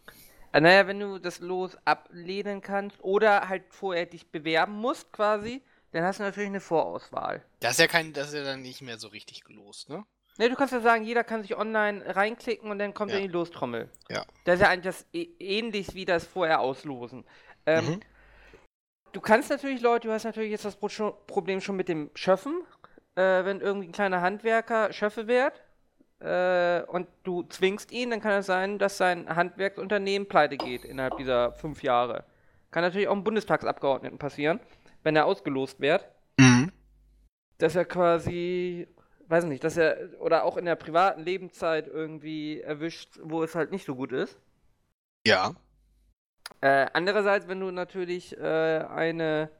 Äh, 0.52 0.60
Naja, 0.60 0.86
wenn 0.86 0.98
du 0.98 1.18
das 1.20 1.38
Los 1.40 1.76
ablehnen 1.84 2.62
kannst 2.62 2.98
oder 3.00 3.48
halt 3.48 3.72
vorher 3.72 4.06
dich 4.06 4.30
bewerben 4.32 4.72
musst 4.74 5.12
quasi, 5.12 5.62
dann 5.92 6.02
hast 6.04 6.18
du 6.18 6.24
natürlich 6.24 6.48
eine 6.48 6.60
Vorauswahl. 6.60 7.44
Das 7.60 7.72
ist 7.72 7.78
ja 7.78 7.86
kein, 7.86 8.12
das 8.12 8.28
ist 8.28 8.34
ja 8.34 8.44
dann 8.44 8.62
nicht 8.62 8.80
mehr 8.82 8.98
so 8.98 9.08
richtig 9.08 9.44
gelost, 9.44 9.88
ne? 9.88 10.04
Ne, 10.38 10.48
du 10.50 10.54
kannst 10.54 10.72
ja 10.74 10.80
sagen, 10.80 11.04
jeder 11.04 11.24
kann 11.24 11.42
sich 11.42 11.56
online 11.56 12.14
reinklicken 12.14 12.70
und 12.70 12.78
dann 12.78 12.92
kommt 12.94 13.10
Ja. 13.10 13.16
er 13.18 13.22
in 13.22 13.28
die 13.28 13.32
Lostrommel. 13.32 13.88
Ja. 14.10 14.24
Das 14.44 14.56
ist 14.56 14.60
ja 14.60 14.68
eigentlich 14.68 14.94
das 14.94 15.06
ähnlich 15.12 15.94
wie 15.94 16.04
das 16.04 16.26
vorher 16.26 16.60
auslosen. 16.60 17.24
Ähm, 17.64 17.84
Mhm. 17.86 18.00
Du 19.12 19.20
kannst 19.22 19.48
natürlich 19.48 19.80
Leute, 19.80 20.08
du 20.08 20.12
hast 20.14 20.24
natürlich 20.24 20.50
jetzt 20.50 20.66
das 20.66 20.76
Problem 20.76 21.62
schon 21.62 21.76
mit 21.76 21.88
dem 21.88 22.10
Schöffen, 22.14 22.60
äh, 23.14 23.44
wenn 23.46 23.62
irgendwie 23.62 23.88
ein 23.88 23.92
kleiner 23.92 24.20
Handwerker 24.20 24.92
Schöffe 24.92 25.26
wird 25.26 25.62
äh, 26.20 26.82
und 26.90 27.08
du 27.22 27.42
zwingst 27.44 27.92
ihn, 27.92 28.10
dann 28.10 28.20
kann 28.20 28.32
es 28.32 28.46
sein, 28.46 28.78
dass 28.78 28.98
sein 28.98 29.34
Handwerksunternehmen 29.34 30.28
pleite 30.28 30.58
geht 30.58 30.84
innerhalb 30.84 31.16
dieser 31.16 31.52
fünf 31.52 31.82
Jahre. 31.82 32.24
Kann 32.70 32.82
natürlich 32.82 33.08
auch 33.08 33.12
einem 33.12 33.24
Bundestagsabgeordneten 33.24 34.18
passieren, 34.18 34.60
wenn 35.02 35.16
er 35.16 35.24
ausgelost 35.24 35.80
wird, 35.80 36.06
Mhm. 36.38 36.70
dass 37.58 37.74
er 37.74 37.86
quasi, 37.86 38.86
weiß 39.28 39.44
nicht, 39.44 39.64
dass 39.64 39.76
er, 39.76 40.20
oder 40.20 40.44
auch 40.44 40.56
in 40.56 40.64
der 40.64 40.76
privaten 40.76 41.22
Lebenszeit 41.22 41.86
irgendwie 41.86 42.60
erwischt, 42.60 43.18
wo 43.22 43.42
es 43.42 43.54
halt 43.54 43.70
nicht 43.70 43.84
so 43.84 43.94
gut 43.94 44.12
ist. 44.12 44.38
Ja. 45.26 45.54
Äh, 46.60 46.86
andererseits, 46.92 47.48
wenn 47.48 47.60
du 47.60 47.70
natürlich 47.70 48.36
äh, 48.38 48.40
eine, 48.40 49.50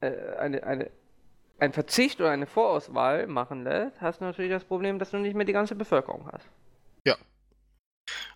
äh, 0.00 0.36
eine, 0.36 0.62
eine, 0.64 0.90
ein 1.58 1.72
Verzicht 1.72 2.20
oder 2.20 2.30
eine 2.30 2.46
Vorauswahl 2.46 3.26
machen 3.26 3.64
lässt, 3.64 4.00
hast 4.00 4.20
du 4.20 4.24
natürlich 4.24 4.50
das 4.50 4.64
Problem, 4.64 4.98
dass 4.98 5.10
du 5.10 5.18
nicht 5.18 5.34
mehr 5.34 5.46
die 5.46 5.52
ganze 5.52 5.74
Bevölkerung 5.74 6.30
hast. 6.32 6.48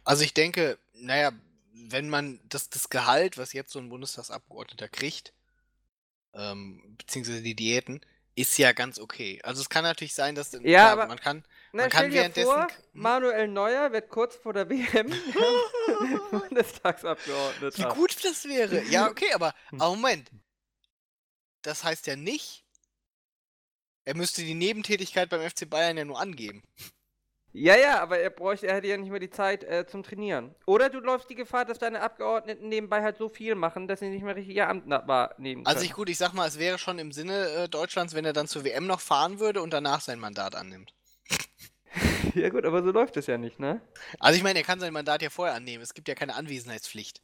Also 0.05 0.25
ich 0.25 0.35
denke, 0.35 0.79
naja, 0.95 1.33
wenn 1.73 2.09
man 2.09 2.41
das, 2.49 2.71
das 2.71 2.89
Gehalt, 2.89 3.39
was 3.39 3.53
jetzt 3.53 3.73
so 3.73 3.79
ein 3.79 3.89
Bundestagsabgeordneter 3.89 4.89
kriegt, 4.89 5.33
ähm, 6.35 6.97
beziehungsweise 6.99 7.43
die 7.43 7.55
Diäten, 7.55 8.01
ist 8.39 8.57
ja 8.59 8.73
ganz 8.73 8.99
okay. 8.99 9.41
Also 9.43 9.61
es 9.61 9.69
kann 9.69 9.85
natürlich 9.85 10.15
sein, 10.15 10.35
dass 10.35 10.53
Ja, 10.53 10.59
klar, 10.61 10.91
aber- 10.93 11.07
man 11.09 11.19
kann. 11.21 11.45
Na, 11.73 11.83
Man 11.83 11.91
stell 11.91 12.03
kann 12.03 12.13
währenddessen 12.13 12.47
vor, 12.51 12.63
hm? 12.69 13.01
Manuel 13.03 13.49
Neuer 13.49 13.93
wird 13.93 14.09
kurz 14.09 14.37
vor 14.37 14.53
der 14.55 14.69
WM 14.71 15.13
Bundestagsabgeordneter. 16.31 17.77
Wie 17.91 17.95
gut 17.95 18.25
das 18.25 18.45
wäre. 18.45 18.83
Ja, 18.85 19.09
okay, 19.11 19.33
aber, 19.35 19.55
aber 19.73 19.91
Moment. 19.91 20.31
Das 21.63 21.85
heißt 21.85 22.07
ja 22.07 22.17
nicht, 22.17 22.65
er 24.05 24.17
müsste 24.17 24.43
die 24.43 24.55
Nebentätigkeit 24.55 25.29
beim 25.29 25.43
FC 25.49 25.69
Bayern 25.69 25.99
ja 25.99 26.05
nur 26.05 26.19
angeben. 26.19 26.63
Ja, 27.59 27.77
ja, 27.77 28.01
aber 28.01 28.19
er 28.19 28.31
bräuchte, 28.31 28.67
er 28.67 28.77
hätte 28.77 28.87
ja 28.87 28.97
nicht 28.97 29.11
mehr 29.11 29.21
die 29.21 29.31
Zeit 29.31 29.65
äh, 29.65 29.87
zum 29.87 30.03
Trainieren. 30.03 30.55
Oder 30.67 30.91
du 30.91 31.01
läufst 31.01 31.29
die 31.29 31.35
Gefahr, 31.35 31.65
dass 31.65 31.79
deine 31.79 32.01
Abgeordneten 32.01 32.69
nebenbei 32.69 33.03
halt 33.03 33.17
so 33.17 33.29
viel 33.29 33.55
machen, 33.55 33.89
dass 33.89 34.01
sie 34.01 34.09
nicht 34.09 34.23
mehr 34.23 34.37
richtig 34.37 34.55
ihr 34.57 34.69
Amt 34.69 34.89
wahrnehmen 34.89 35.65
können. 35.65 35.67
Also 35.67 35.85
ich 35.85 35.93
gut, 35.93 36.09
ich 36.09 36.19
sag 36.19 36.33
mal, 36.33 36.47
es 36.47 36.59
wäre 36.59 36.79
schon 36.79 36.99
im 36.99 37.13
Sinne 37.13 37.49
äh, 37.51 37.69
Deutschlands, 37.69 38.15
wenn 38.15 38.25
er 38.25 38.33
dann 38.33 38.47
zur 38.47 38.65
WM 38.65 38.87
noch 38.87 39.01
fahren 39.01 39.41
würde 39.41 39.61
und 39.61 39.73
danach 39.73 40.01
sein 40.01 40.19
Mandat 40.21 40.55
annimmt. 40.55 40.95
ja 42.35 42.49
gut, 42.49 42.65
aber 42.65 42.83
so 42.83 42.93
läuft 42.93 43.17
es 43.17 43.27
ja 43.27 43.39
nicht, 43.39 43.59
ne? 43.59 43.81
Also 44.21 44.37
ich 44.37 44.43
meine, 44.43 44.61
er 44.61 44.65
kann 44.65 44.81
sein 44.81 44.93
Mandat 44.93 45.23
ja 45.23 45.31
vorher 45.31 45.55
annehmen. 45.55 45.83
Es 45.83 45.95
gibt 45.95 46.09
ja 46.09 46.15
keine 46.15 46.35
Anwesenheitspflicht. 46.35 47.21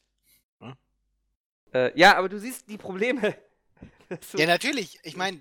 Äh, 1.75 1.91
ja, 1.99 2.15
aber 2.15 2.29
du 2.29 2.39
siehst 2.39 2.69
die 2.69 2.77
Probleme. 2.77 3.35
Ja, 4.35 4.45
natürlich. 4.45 4.99
Ich 5.01 5.17
meine, 5.17 5.39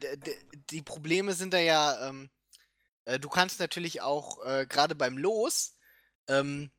die 0.70 0.80
Probleme 0.80 1.34
sind 1.34 1.52
da 1.52 1.58
ja, 1.58 2.08
ähm, 2.08 2.30
äh, 3.04 3.18
du 3.18 3.28
kannst 3.28 3.60
natürlich 3.60 4.02
auch 4.02 4.44
äh, 4.44 4.66
gerade 4.66 4.94
beim 4.94 5.18
Los, 5.18 5.76
ähm, 6.28 6.70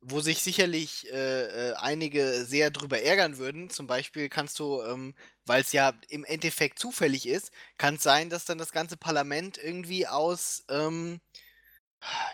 wo 0.00 0.20
sich 0.20 0.42
sicherlich 0.42 1.12
äh, 1.12 1.70
äh, 1.70 1.74
einige 1.74 2.44
sehr 2.44 2.70
drüber 2.70 3.02
ärgern 3.02 3.36
würden, 3.36 3.68
zum 3.68 3.86
Beispiel 3.86 4.28
kannst 4.30 4.58
du, 4.58 4.82
ähm, 4.82 5.14
weil 5.44 5.60
es 5.60 5.72
ja 5.72 5.92
im 6.08 6.24
Endeffekt 6.24 6.78
zufällig 6.78 7.28
ist, 7.28 7.50
kann 7.76 7.96
es 7.96 8.02
sein, 8.02 8.30
dass 8.30 8.46
dann 8.46 8.56
das 8.56 8.72
ganze 8.72 8.96
Parlament 8.96 9.58
irgendwie 9.58 10.06
aus, 10.06 10.64
ähm, 10.70 11.20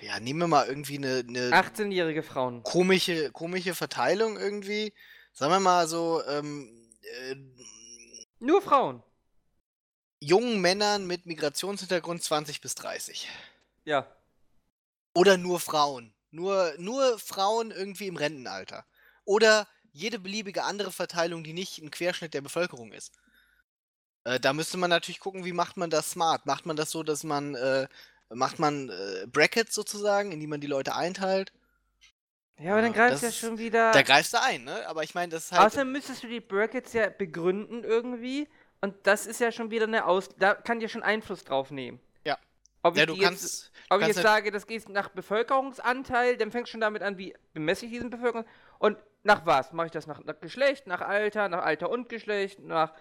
ja, 0.00 0.20
nehmen 0.20 0.38
wir 0.38 0.46
mal 0.46 0.68
irgendwie 0.68 0.98
eine, 0.98 1.24
eine 1.28 1.50
18-jährige 1.50 2.22
Frauen. 2.22 2.62
komische, 2.62 3.32
komische 3.32 3.74
Verteilung 3.74 4.36
irgendwie. 4.38 4.94
Sagen 5.32 5.52
wir 5.52 5.60
mal 5.60 5.88
so, 5.88 6.22
ähm, 6.24 6.88
äh, 7.02 7.36
Nur 8.38 8.62
Frauen. 8.62 9.02
Jungen 10.20 10.60
Männern 10.60 11.06
mit 11.06 11.26
Migrationshintergrund 11.26 12.22
20 12.22 12.60
bis 12.60 12.74
30. 12.74 13.28
Ja. 13.84 14.06
Oder 15.14 15.36
nur 15.36 15.60
Frauen. 15.60 16.12
Nur, 16.30 16.74
nur 16.78 17.18
Frauen 17.18 17.70
irgendwie 17.70 18.06
im 18.08 18.16
Rentenalter. 18.16 18.84
Oder 19.24 19.66
jede 19.92 20.18
beliebige 20.18 20.64
andere 20.64 20.92
Verteilung, 20.92 21.42
die 21.44 21.54
nicht 21.54 21.78
ein 21.78 21.90
Querschnitt 21.90 22.34
der 22.34 22.42
Bevölkerung 22.42 22.92
ist. 22.92 23.12
Äh, 24.24 24.40
da 24.40 24.52
müsste 24.52 24.76
man 24.76 24.90
natürlich 24.90 25.20
gucken, 25.20 25.44
wie 25.44 25.52
macht 25.52 25.76
man 25.76 25.88
das 25.88 26.10
smart? 26.10 26.46
Macht 26.46 26.66
man 26.66 26.76
das 26.76 26.90
so, 26.90 27.02
dass 27.02 27.24
man, 27.24 27.54
äh, 27.54 27.88
macht 28.28 28.58
man 28.58 28.90
äh, 28.90 29.26
Brackets 29.26 29.74
sozusagen, 29.74 30.32
in 30.32 30.40
die 30.40 30.46
man 30.46 30.60
die 30.60 30.66
Leute 30.66 30.94
einteilt? 30.94 31.52
Ja, 32.58 32.72
aber 32.72 32.82
dann 32.82 32.94
Ja, 32.94 33.08
greifst 33.08 33.22
du 33.22 33.26
ja 33.26 33.32
schon 33.32 33.58
wieder. 33.58 33.92
Da 33.92 34.02
greifst 34.02 34.32
du 34.32 34.40
ein, 34.40 34.64
ne? 34.64 34.86
Aber 34.88 35.02
ich 35.04 35.14
meine, 35.14 35.30
das 35.30 35.46
ist 35.46 35.52
halt. 35.52 35.66
Außerdem 35.66 35.92
müsstest 35.92 36.22
du 36.22 36.28
die 36.28 36.40
Brackets 36.40 36.92
ja 36.92 37.08
begründen 37.08 37.84
irgendwie. 37.84 38.48
Und 38.80 38.94
das 39.04 39.26
ist 39.26 39.40
ja 39.40 39.52
schon 39.52 39.70
wieder 39.70 39.84
eine 39.86 40.06
Aus. 40.06 40.28
Da 40.38 40.54
kann 40.54 40.80
dir 40.80 40.88
schon 40.88 41.02
Einfluss 41.02 41.44
drauf 41.44 41.70
nehmen. 41.70 42.00
Ja. 42.24 42.38
Ob 42.82 42.96
ja, 42.96 43.02
ich 43.02 43.08
du 43.08 43.14
die 43.14 43.20
jetzt, 43.20 43.28
kannst. 43.28 43.72
ob 43.88 44.00
ich 44.00 44.06
kannst 44.06 44.16
jetzt 44.16 44.22
sage, 44.22 44.50
das 44.50 44.66
geht 44.66 44.88
nach 44.88 45.08
Bevölkerungsanteil, 45.08 46.36
dann 46.36 46.50
fängst 46.50 46.68
du 46.68 46.72
schon 46.72 46.80
damit 46.80 47.02
an, 47.02 47.18
wie 47.18 47.34
bemesse 47.52 47.86
ich 47.86 47.92
diesen 47.92 48.10
Bevölkerung. 48.10 48.46
Und 48.78 48.98
nach 49.22 49.44
was? 49.46 49.72
Mache 49.72 49.86
ich 49.86 49.92
das 49.92 50.06
nach, 50.06 50.22
nach 50.24 50.38
Geschlecht, 50.40 50.86
nach 50.86 51.00
Alter, 51.00 51.48
nach 51.48 51.64
Alter 51.64 51.90
und 51.90 52.08
Geschlecht, 52.08 52.60
nach 52.60 52.92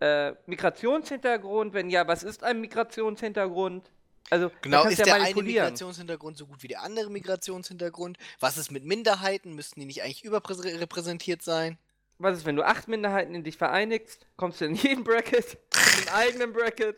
äh, 0.00 0.32
Migrationshintergrund? 0.46 1.74
Wenn 1.74 1.90
ja, 1.90 2.06
was 2.06 2.22
ist 2.22 2.44
ein 2.44 2.60
Migrationshintergrund? 2.60 3.90
Also, 4.30 4.50
Genau, 4.62 4.82
kannst 4.82 4.98
ist 4.98 5.06
ja 5.06 5.16
der 5.16 5.24
eine. 5.24 5.42
Migrationshintergrund 5.42 6.36
so 6.36 6.46
gut 6.46 6.62
wie 6.62 6.68
der 6.68 6.82
andere 6.82 7.10
Migrationshintergrund? 7.10 8.18
Was 8.40 8.56
ist 8.56 8.72
mit 8.72 8.84
Minderheiten? 8.84 9.54
Müssten 9.54 9.80
die 9.80 9.86
nicht 9.86 10.02
eigentlich 10.02 10.24
überrepräsentiert 10.24 11.42
sein? 11.42 11.78
Was 12.18 12.38
ist, 12.38 12.46
wenn 12.46 12.56
du 12.56 12.62
acht 12.66 12.88
Minderheiten 12.88 13.34
in 13.34 13.44
dich 13.44 13.56
vereinigst? 13.58 14.26
Kommst 14.36 14.60
du 14.60 14.64
in 14.64 14.74
jeden 14.74 15.04
Bracket? 15.04 15.58
In 15.98 16.04
den 16.04 16.08
eigenen 16.14 16.52
Bracket? 16.52 16.96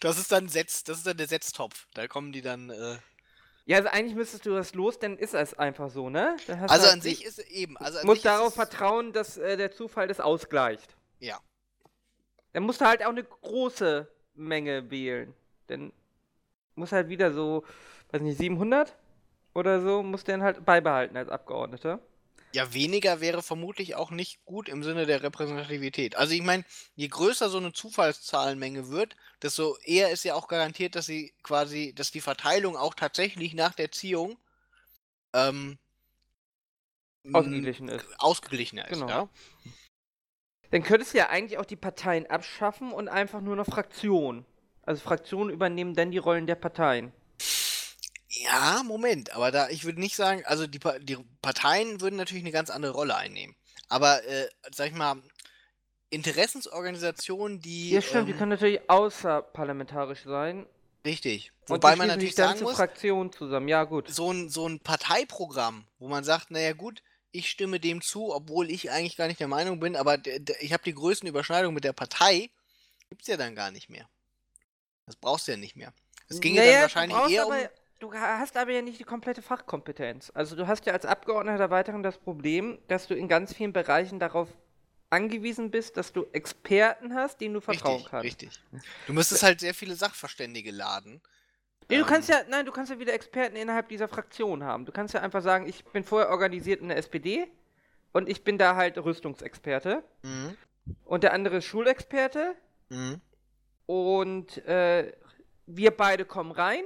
Das 0.00 0.18
ist 0.18 0.30
dann 0.32 0.48
Setz, 0.48 0.84
das 0.84 0.98
ist 0.98 1.06
dann 1.06 1.16
der 1.16 1.26
Setztopf. 1.28 1.86
Da 1.94 2.06
kommen 2.08 2.32
die 2.32 2.40
dann. 2.42 2.70
Äh, 2.70 2.96
Ja, 3.66 3.78
also 3.78 3.88
eigentlich 3.90 4.14
müsstest 4.16 4.46
du 4.46 4.50
das 4.54 4.74
los, 4.74 4.98
dann 4.98 5.18
ist 5.18 5.34
es 5.34 5.54
einfach 5.54 5.90
so, 5.90 6.08
ne? 6.10 6.36
Also 6.46 6.84
halt 6.86 6.92
an 6.94 7.00
sich 7.00 7.24
ist 7.24 7.38
eben. 7.38 7.76
Also 7.76 8.04
musst 8.06 8.24
darauf 8.24 8.48
es- 8.48 8.54
vertrauen, 8.54 9.12
dass 9.12 9.36
äh, 9.36 9.56
der 9.56 9.70
Zufall 9.72 10.08
das 10.08 10.20
ausgleicht. 10.20 10.96
Ja. 11.20 11.38
Dann 12.52 12.62
musst 12.64 12.80
du 12.80 12.86
halt 12.86 13.02
auch 13.04 13.10
eine 13.10 13.24
große 13.24 14.08
Menge 14.34 14.90
wählen. 14.90 15.34
Dann 15.66 15.92
muss 16.76 16.92
halt 16.92 17.08
wieder 17.08 17.32
so, 17.32 17.64
weiß 18.10 18.22
nicht, 18.22 18.38
700 18.38 18.96
oder 19.54 19.80
so, 19.82 20.02
musst 20.02 20.26
du 20.28 20.32
dann 20.32 20.42
halt 20.42 20.64
beibehalten 20.64 21.16
als 21.16 21.28
Abgeordneter. 21.28 21.98
Ja, 22.52 22.72
weniger 22.72 23.20
wäre 23.20 23.42
vermutlich 23.42 23.94
auch 23.94 24.10
nicht 24.10 24.44
gut 24.46 24.68
im 24.68 24.82
Sinne 24.82 25.04
der 25.04 25.22
Repräsentativität. 25.22 26.16
Also 26.16 26.32
ich 26.32 26.42
meine, 26.42 26.64
je 26.94 27.08
größer 27.08 27.50
so 27.50 27.58
eine 27.58 27.72
Zufallszahlenmenge 27.72 28.88
wird, 28.88 29.16
desto 29.42 29.76
eher 29.84 30.10
ist 30.10 30.24
ja 30.24 30.34
auch 30.34 30.48
garantiert, 30.48 30.94
dass 30.94 31.06
sie 31.06 31.34
quasi, 31.42 31.92
dass 31.94 32.10
die 32.10 32.22
Verteilung 32.22 32.76
auch 32.76 32.94
tatsächlich 32.94 33.52
nach 33.52 33.74
der 33.74 33.92
Ziehung 33.92 34.38
ähm, 35.34 35.78
Ausgeglichen 37.32 37.88
ist. 37.88 38.06
ausgeglichener 38.18 38.88
ist. 38.88 38.94
Genau. 38.94 39.08
Ja? 39.08 39.28
Dann 40.70 40.82
könntest 40.82 41.14
du 41.14 41.18
ja 41.18 41.28
eigentlich 41.28 41.58
auch 41.58 41.66
die 41.66 41.76
Parteien 41.76 42.26
abschaffen 42.26 42.92
und 42.92 43.08
einfach 43.08 43.40
nur 43.40 43.56
noch 43.56 43.66
Fraktionen. 43.66 44.46
Also 44.82 45.02
Fraktionen 45.02 45.52
übernehmen 45.52 45.94
dann 45.94 46.10
die 46.10 46.18
Rollen 46.18 46.46
der 46.46 46.54
Parteien. 46.54 47.12
Ja, 48.30 48.82
Moment, 48.84 49.32
aber 49.34 49.50
da, 49.50 49.68
ich 49.70 49.84
würde 49.84 50.00
nicht 50.00 50.14
sagen, 50.16 50.42
also 50.44 50.66
die, 50.66 50.78
Pa- 50.78 50.98
die 50.98 51.16
Parteien 51.40 52.00
würden 52.00 52.16
natürlich 52.16 52.42
eine 52.44 52.52
ganz 52.52 52.68
andere 52.70 52.92
Rolle 52.92 53.16
einnehmen. 53.16 53.56
Aber, 53.88 54.22
äh, 54.24 54.48
sag 54.74 54.88
ich 54.88 54.94
mal, 54.94 55.22
Interessensorganisationen, 56.10 57.60
die. 57.60 57.90
Ja, 57.90 58.02
stimmt, 58.02 58.28
die 58.28 58.32
ähm, 58.32 58.38
können 58.38 58.50
natürlich 58.50 58.88
außerparlamentarisch 58.88 60.24
sein. 60.24 60.66
Richtig. 61.04 61.52
Und 61.62 61.76
Wobei 61.76 61.92
die 61.92 61.98
man 61.98 62.06
schließen 62.06 62.08
natürlich 62.08 62.30
sich 62.30 62.36
dann 62.36 62.46
sagen 62.48 62.58
zu 62.58 62.64
muss, 62.64 62.76
Fraktionen 62.76 63.32
zusammen. 63.32 63.68
Ja, 63.68 63.84
gut. 63.84 64.08
so 64.08 64.30
ein, 64.32 64.48
so 64.48 64.68
ein 64.68 64.80
Parteiprogramm, 64.80 65.86
wo 65.98 66.08
man 66.08 66.24
sagt, 66.24 66.50
naja 66.50 66.72
gut, 66.72 67.02
ich 67.30 67.48
stimme 67.50 67.78
dem 67.80 68.00
zu, 68.02 68.34
obwohl 68.34 68.70
ich 68.70 68.90
eigentlich 68.90 69.16
gar 69.16 69.26
nicht 69.28 69.40
der 69.40 69.48
Meinung 69.48 69.80
bin, 69.80 69.96
aber 69.96 70.18
d- 70.18 70.38
d- 70.40 70.56
ich 70.60 70.72
habe 70.72 70.82
die 70.82 70.94
größten 70.94 71.28
Überschneidungen 71.28 71.74
mit 71.74 71.84
der 71.84 71.92
Partei, 71.92 72.50
gibt's 73.08 73.26
ja 73.28 73.36
dann 73.36 73.54
gar 73.54 73.70
nicht 73.70 73.88
mehr. 73.90 74.08
Das 75.06 75.16
brauchst 75.16 75.46
du 75.46 75.52
ja 75.52 75.56
nicht 75.58 75.76
mehr. 75.76 75.92
Es 76.28 76.40
ging 76.40 76.54
ja 76.54 76.64
dann 76.64 76.74
du 76.74 76.80
wahrscheinlich 76.82 77.16
brauchst 77.18 77.32
eher 77.32 77.46
um. 77.46 77.52
aber- 77.52 77.70
du 77.98 78.12
hast 78.12 78.56
aber 78.56 78.70
ja 78.72 78.82
nicht 78.82 78.98
die 79.00 79.04
komplette 79.04 79.42
Fachkompetenz. 79.42 80.30
Also 80.34 80.56
du 80.56 80.66
hast 80.66 80.86
ja 80.86 80.92
als 80.92 81.04
Abgeordneter 81.06 81.70
weiterhin 81.70 82.02
das 82.02 82.18
Problem, 82.18 82.78
dass 82.88 83.06
du 83.06 83.14
in 83.14 83.28
ganz 83.28 83.54
vielen 83.54 83.72
Bereichen 83.72 84.18
darauf 84.18 84.48
angewiesen 85.10 85.70
bist, 85.70 85.96
dass 85.96 86.12
du 86.12 86.26
Experten 86.32 87.14
hast, 87.14 87.40
denen 87.40 87.54
du 87.54 87.60
vertrauen 87.60 87.94
richtig, 87.96 88.10
kannst. 88.10 88.24
richtig. 88.24 88.50
Du 89.06 89.12
müsstest 89.14 89.42
halt 89.42 89.60
sehr 89.60 89.72
viele 89.74 89.94
Sachverständige 89.94 90.70
laden. 90.70 91.20
Nee, 91.88 91.96
du 91.96 92.02
Ähm, 92.02 92.06
kannst 92.06 92.28
ja, 92.28 92.36
nein, 92.50 92.66
du 92.66 92.72
kannst 92.72 92.90
ja 92.92 92.98
wieder 92.98 93.14
Experten 93.14 93.56
innerhalb 93.56 93.88
dieser 93.88 94.08
Fraktion 94.08 94.62
haben. 94.64 94.84
Du 94.84 94.92
kannst 94.92 95.14
ja 95.14 95.20
einfach 95.22 95.42
sagen, 95.42 95.66
ich 95.66 95.82
bin 95.86 96.04
vorher 96.04 96.28
organisiert 96.28 96.82
in 96.82 96.88
der 96.88 96.98
SPD 96.98 97.46
und 98.12 98.28
ich 98.28 98.44
bin 98.44 98.58
da 98.58 98.76
halt 98.76 98.98
Rüstungsexperte 98.98 100.04
Mhm. 100.22 100.56
und 101.06 101.22
der 101.24 101.32
andere 101.32 101.56
ist 101.58 101.64
Schulexperte 101.64 102.54
Mhm. 102.90 103.22
und 103.86 104.58
äh, 104.66 105.12
wir 105.66 105.90
beide 105.92 106.26
kommen 106.26 106.52
rein 106.52 106.84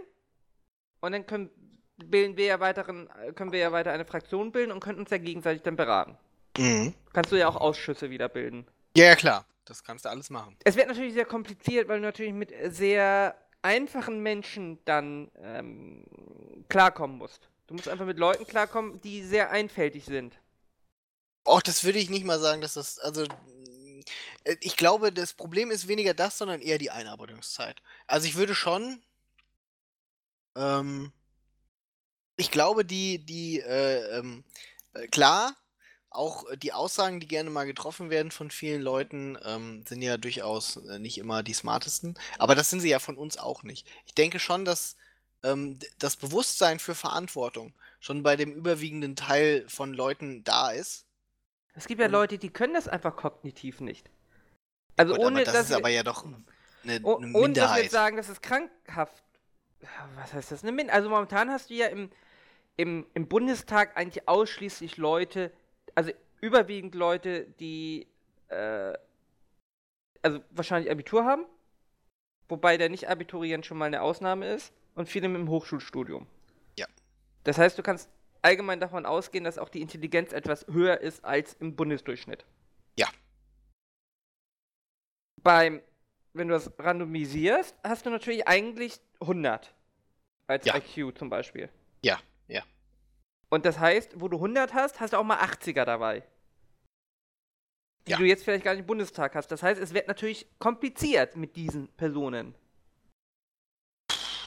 und 1.03 1.13
dann 1.13 1.27
können 1.27 1.51
bilden 1.97 2.37
wir 2.37 2.47
ja 2.47 2.61
weiteren, 2.61 3.09
können 3.35 3.53
wir 3.53 3.59
ja 3.59 3.73
weiter 3.73 3.93
eine 3.93 4.05
Fraktion 4.05 4.51
bilden 4.51 4.73
und 4.73 4.81
können 4.81 4.99
uns 4.99 5.11
ja 5.11 5.19
gegenseitig 5.19 5.63
dann 5.63 5.77
beraten. 5.77 6.17
Mhm. 6.57 6.95
Kannst 7.13 7.31
du 7.31 7.37
ja 7.37 7.49
auch 7.49 7.57
Ausschüsse 7.57 8.11
wieder 8.11 8.29
bilden. 8.29 8.67
Ja, 8.97 9.07
ja, 9.07 9.17
klar. 9.17 9.47
Das 9.65 9.85
kannst 9.85 10.05
du 10.05 10.09
alles 10.09 10.29
machen. 10.29 10.57
Es 10.65 10.75
wird 10.75 10.89
natürlich 10.89 11.15
sehr 11.15 11.25
kompliziert, 11.25 11.89
weil 11.89 11.99
du 12.01 12.05
natürlich 12.05 12.33
mit 12.33 12.53
sehr 12.71 13.37
einfachen 13.63 14.21
Menschen 14.21 14.79
dann 14.85 15.31
ähm, 15.41 16.05
klarkommen 16.69 17.17
musst. 17.17 17.49
Du 17.69 17.75
musst 17.75 17.89
einfach 17.89 18.07
mit 18.07 18.19
Leuten 18.19 18.45
klarkommen, 18.47 19.01
die 19.01 19.23
sehr 19.23 19.51
einfältig 19.51 20.05
sind. 20.05 20.39
Och, 21.47 21.63
das 21.63 21.85
würde 21.85 22.01
ich 22.01 22.11
nicht 22.11 22.25
mal 22.25 22.41
sagen, 22.41 22.61
dass 22.61 22.75
das, 22.75 22.99
also, 22.99 23.25
äh, 24.45 24.57
ich 24.61 24.77
glaube, 24.77 25.13
das 25.13 25.33
Problem 25.33 25.71
ist 25.71 25.89
weniger 25.89 26.13
das, 26.13 26.39
sondern 26.39 26.61
eher 26.61 26.79
die 26.79 26.91
Einarbeitungszeit. 26.91 27.83
Also 28.07 28.27
ich 28.27 28.35
würde 28.35 28.55
schon, 28.55 29.01
ähm, 30.57 31.13
ich 32.37 32.51
glaube, 32.51 32.85
die, 32.85 33.25
die, 33.25 33.61
äh, 33.61 34.19
ähm, 34.19 34.45
äh, 34.95 35.07
klar, 35.09 35.55
auch 36.11 36.49
äh, 36.51 36.57
die 36.57 36.73
Aussagen, 36.73 37.21
die 37.21 37.29
gerne 37.29 37.51
mal 37.51 37.65
getroffen 37.65 38.11
werden 38.11 38.31
von 38.31 38.51
vielen 38.51 38.83
Leuten, 38.83 39.39
ähm, 39.45 39.85
sind 39.87 40.03
ja 40.03 40.17
durchaus 40.17 40.77
äh, 40.77 40.99
nicht 40.99 41.19
immer 41.19 41.43
die 41.43 41.55
smartesten. 41.55 42.19
Aber 42.39 42.55
das 42.55 42.71
sind 42.71 42.81
sie 42.81 42.89
ja 42.91 42.99
von 42.99 43.17
uns 43.17 43.39
auch 43.39 43.63
nicht. 43.63 43.87
Ich 44.07 44.15
denke 44.15 44.39
schon, 44.39 44.65
dass 44.65 44.97
ähm, 45.43 45.79
das 45.99 46.17
Bewusstsein 46.17 46.79
für 46.79 46.95
Verantwortung 46.95 47.73
schon 48.01 48.23
bei 48.23 48.37
dem 48.37 48.53
überwiegenden 48.53 49.17
Teil 49.17 49.65
von 49.69 49.93
Leuten 49.95 50.43
da 50.45 50.71
ist. 50.71 51.07
Es 51.75 51.87
gibt 51.87 52.01
ja 52.01 52.07
Und- 52.07 52.13
Leute, 52.13 52.39
die 52.39 52.51
können 52.51 52.75
das 52.75 52.89
einfach 52.89 53.17
kognitiv 53.17 53.81
nicht. 53.81 54.11
Also 54.97 55.15
Gut, 55.15 55.25
ohne 55.25 55.37
aber 55.37 55.45
das 55.45 55.55
dass 55.55 55.63
ist 55.65 55.71
wir- 55.71 55.77
aber 55.79 55.89
ja 55.89 56.03
doch 56.03 56.25
eine, 56.27 56.45
eine 56.85 57.01
ohne 57.03 57.27
dass 57.27 57.33
wir 57.33 57.41
Minderheit. 57.41 57.91
sagen, 57.91 58.17
das 58.17 58.29
ist 58.29 58.43
krankhaft. 58.43 59.23
Was 60.17 60.33
heißt 60.33 60.53
das? 60.53 60.65
Eine 60.65 60.93
also 60.93 61.09
momentan 61.09 61.51
hast 61.51 61.71
du 61.71 61.75
ja 61.75 61.87
im, 61.87 62.11
im, 62.77 63.07
im 63.15 63.29
Bundestag 63.29 63.97
eigentlich 63.97 64.29
ausschließlich 64.29 64.97
Leute, 64.97 65.53
also 65.95 66.13
überwiegend 66.41 66.95
Leute, 66.95 67.47
die 67.61 68.07
äh, 68.49 68.93
also 70.23 70.41
wahrscheinlich 70.51 70.91
Abitur 70.91 71.25
haben, 71.25 71.45
wobei 72.49 72.77
der 72.77 72.89
Nicht-Abiturient 72.89 73.67
schon 73.67 73.79
mal 73.79 73.87
eine 73.87 74.03
Ausnahme 74.03 74.47
ist, 74.47 74.73
und 74.95 75.09
viele 75.09 75.29
mit 75.29 75.41
dem 75.41 75.49
Hochschulstudium. 75.49 76.27
Ja. 76.79 76.87
Das 77.45 77.59
heißt, 77.59 77.79
du 77.79 77.83
kannst 77.83 78.11
allgemein 78.43 78.81
davon 78.81 79.07
ausgehen, 79.07 79.45
dass 79.45 79.59
auch 79.59 79.69
die 79.69 79.81
Intelligenz 79.81 80.33
etwas 80.33 80.67
höher 80.67 81.01
ist 81.01 81.25
als 81.25 81.55
im 81.55 81.77
Bundesdurchschnitt. 81.77 82.45
Ja. 82.99 83.09
Beim, 85.43 85.81
wenn 86.35 86.49
du 86.49 86.55
das 86.55 86.73
randomisierst, 86.79 87.77
hast 87.83 88.07
du 88.07 88.11
natürlich 88.11 88.47
eigentlich 88.47 89.01
100 89.23 89.75
als 90.47 90.65
Ja. 90.67 90.77
IQ 90.77 91.17
zum 91.19 91.31
Beispiel. 91.31 91.69
Ja, 92.05 92.19
ja. 92.49 92.63
Und 93.49 93.65
das 93.65 93.79
heißt, 93.79 94.21
wo 94.21 94.29
du 94.29 94.39
100 94.39 94.75
hast, 94.75 95.01
hast 95.01 95.13
du 95.13 95.19
auch 95.19 95.25
mal 95.25 95.39
80er 95.41 95.85
dabei. 95.85 96.23
Die 98.07 98.13
Ja. 98.13 98.17
du 98.19 98.25
jetzt 98.25 98.43
vielleicht 98.45 98.65
gar 98.65 98.73
nicht 98.73 98.81
im 98.81 98.87
Bundestag 98.87 99.35
hast. 99.35 99.49
Das 99.49 99.63
heißt, 99.63 99.81
es 99.81 99.95
wird 99.95 100.09
natürlich 100.09 100.47
kompliziert 100.59 101.37
mit 101.37 101.55
diesen 101.57 101.89
Personen 101.97 102.55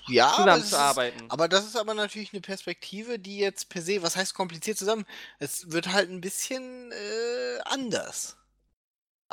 Ja, 0.08 0.28
aber 0.28 0.46
das, 0.46 0.58
ist, 0.60 0.70
zusammenzuarbeiten. 0.70 1.32
aber 1.32 1.48
das 1.48 1.66
ist 1.66 1.76
aber 1.78 1.94
natürlich 1.94 2.34
eine 2.34 2.42
Perspektive, 2.42 3.18
die 3.18 3.38
jetzt 3.40 3.70
per 3.70 3.82
se, 3.82 4.04
was 4.04 4.16
heißt 4.18 4.34
kompliziert 4.36 4.78
zusammen? 4.78 5.06
Es 5.40 5.72
wird 5.72 5.92
halt 5.94 6.10
ein 6.10 6.22
bisschen 6.22 6.92
äh, 6.92 7.60
anders. 7.66 8.38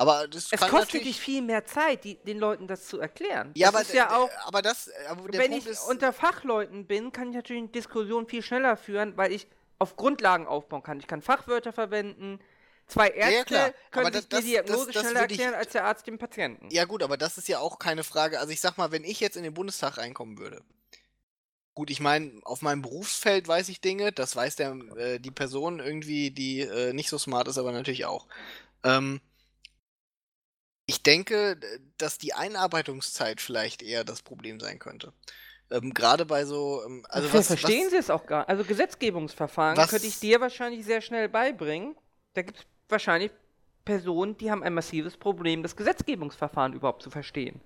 Aber 0.03 0.27
das 0.27 0.49
Es 0.51 0.61
kostet 0.61 1.05
dich 1.05 1.21
viel 1.21 1.43
mehr 1.43 1.65
Zeit, 1.65 2.03
die, 2.03 2.17
den 2.17 2.39
Leuten 2.39 2.67
das 2.67 2.87
zu 2.89 2.99
erklären. 2.99 3.53
ja, 3.55 3.69
das 3.71 3.75
aber, 3.75 3.83
ist 3.83 3.95
ja 3.95 4.17
auch, 4.17 4.31
aber 4.47 4.61
das, 4.63 4.91
aber 5.09 5.29
der 5.29 5.41
wenn 5.43 5.51
Punkt 5.53 5.67
ich 5.67 5.71
ist, 5.73 5.89
unter 5.89 6.13
Fachleuten 6.13 6.87
bin, 6.89 7.13
kann 7.13 7.29
ich 7.31 7.37
natürlich 7.37 7.63
eine 7.63 7.71
Diskussion 7.71 8.27
viel 8.27 8.43
schneller 8.43 8.77
führen, 8.77 9.17
weil 9.17 9.31
ich 9.33 9.47
auf 9.79 9.95
Grundlagen 9.97 10.47
aufbauen 10.49 10.83
kann. 10.83 10.99
Ich 10.99 11.07
kann 11.07 11.23
Fachwörter 11.23 11.73
verwenden. 11.73 12.41
Zwei 12.89 13.09
ja, 13.11 13.29
Ärzte 13.31 13.55
klar. 13.55 13.71
können 13.93 14.07
Aber 14.07 14.17
sich 14.19 14.29
das- 14.29 14.41
die 14.41 14.47
Diagnose 14.51 14.87
das- 14.87 14.95
das 14.95 15.03
schneller 15.05 15.25
ich- 15.27 15.31
erklären 15.39 15.55
als 15.55 15.71
der 15.73 15.85
Arzt 15.85 16.07
dem 16.09 16.19
Patienten. 16.19 16.69
ja 16.73 16.85
gut, 16.85 17.03
aber 17.05 17.17
das 17.17 17.39
ist 17.39 17.47
ja 17.49 17.61
auch 17.61 17.79
keine 17.79 18.03
Frage. 18.03 18.41
Also 18.41 18.53
ich 18.53 18.61
sag 18.61 18.77
mal, 18.77 18.91
wenn 18.91 19.05
ich 19.05 19.21
jetzt 19.21 19.37
in 19.37 19.45
den 19.45 19.55
Bundestag 19.55 19.99
reinkommen 19.99 20.37
würde. 20.39 20.63
Gut, 21.75 21.91
ich 21.91 22.01
meine, 22.01 22.41
auf 22.43 22.61
meinem 22.61 22.83
Berufsfeld 22.83 23.47
weiß 23.49 23.69
ich 23.71 23.81
Dinge, 23.81 24.13
das 24.13 24.35
weiß 24.37 24.57
der, 24.57 24.73
äh, 24.97 25.19
die 25.21 25.31
Person 25.31 25.79
irgendwie, 25.79 26.31
die 26.33 26.61
äh, 26.61 26.93
nicht 26.93 27.09
so 27.09 27.19
smart 27.19 27.47
ist, 27.49 27.57
aber 27.57 27.73
natürlich 27.73 28.05
auch. 28.05 28.27
Ähm, 28.85 29.21
ich 30.87 31.03
denke, 31.03 31.59
dass 31.99 32.19
die 32.19 32.35
Einarbeitungszeit 32.35 33.41
vielleicht 33.41 33.83
eher 33.83 34.05
das 34.05 34.23
Problem 34.23 34.61
sein 34.61 34.79
könnte. 34.79 35.13
Ähm, 35.71 35.95
Gerade 35.95 36.27
bei 36.27 36.45
so, 36.45 36.83
ähm, 36.85 37.07
also 37.09 37.33
was, 37.33 37.47
verstehen 37.47 37.85
was, 37.85 37.91
Sie 37.93 37.97
es 37.97 38.11
auch 38.11 38.27
gar 38.27 38.49
Also 38.49 38.65
Gesetzgebungsverfahren 38.65 39.77
Was- 39.77 39.91
könnte 39.91 40.07
ich 40.07 40.21
dir 40.21 40.41
wahrscheinlich 40.41 40.85
sehr 40.85 41.01
schnell 41.01 41.29
beibringen. 41.29 41.97
Da 42.35 42.43
gibt 42.43 42.59
es 42.59 42.67
wahrscheinlich 42.89 43.31
Personen, 43.85 44.37
die 44.39 44.51
haben 44.51 44.63
ein 44.63 44.75
massives 44.75 45.17
Problem, 45.17 45.63
das 45.63 45.77
Gesetzgebungsverfahren 45.77 46.73
überhaupt 46.73 47.03
zu 47.03 47.11
verstehen. 47.11 47.61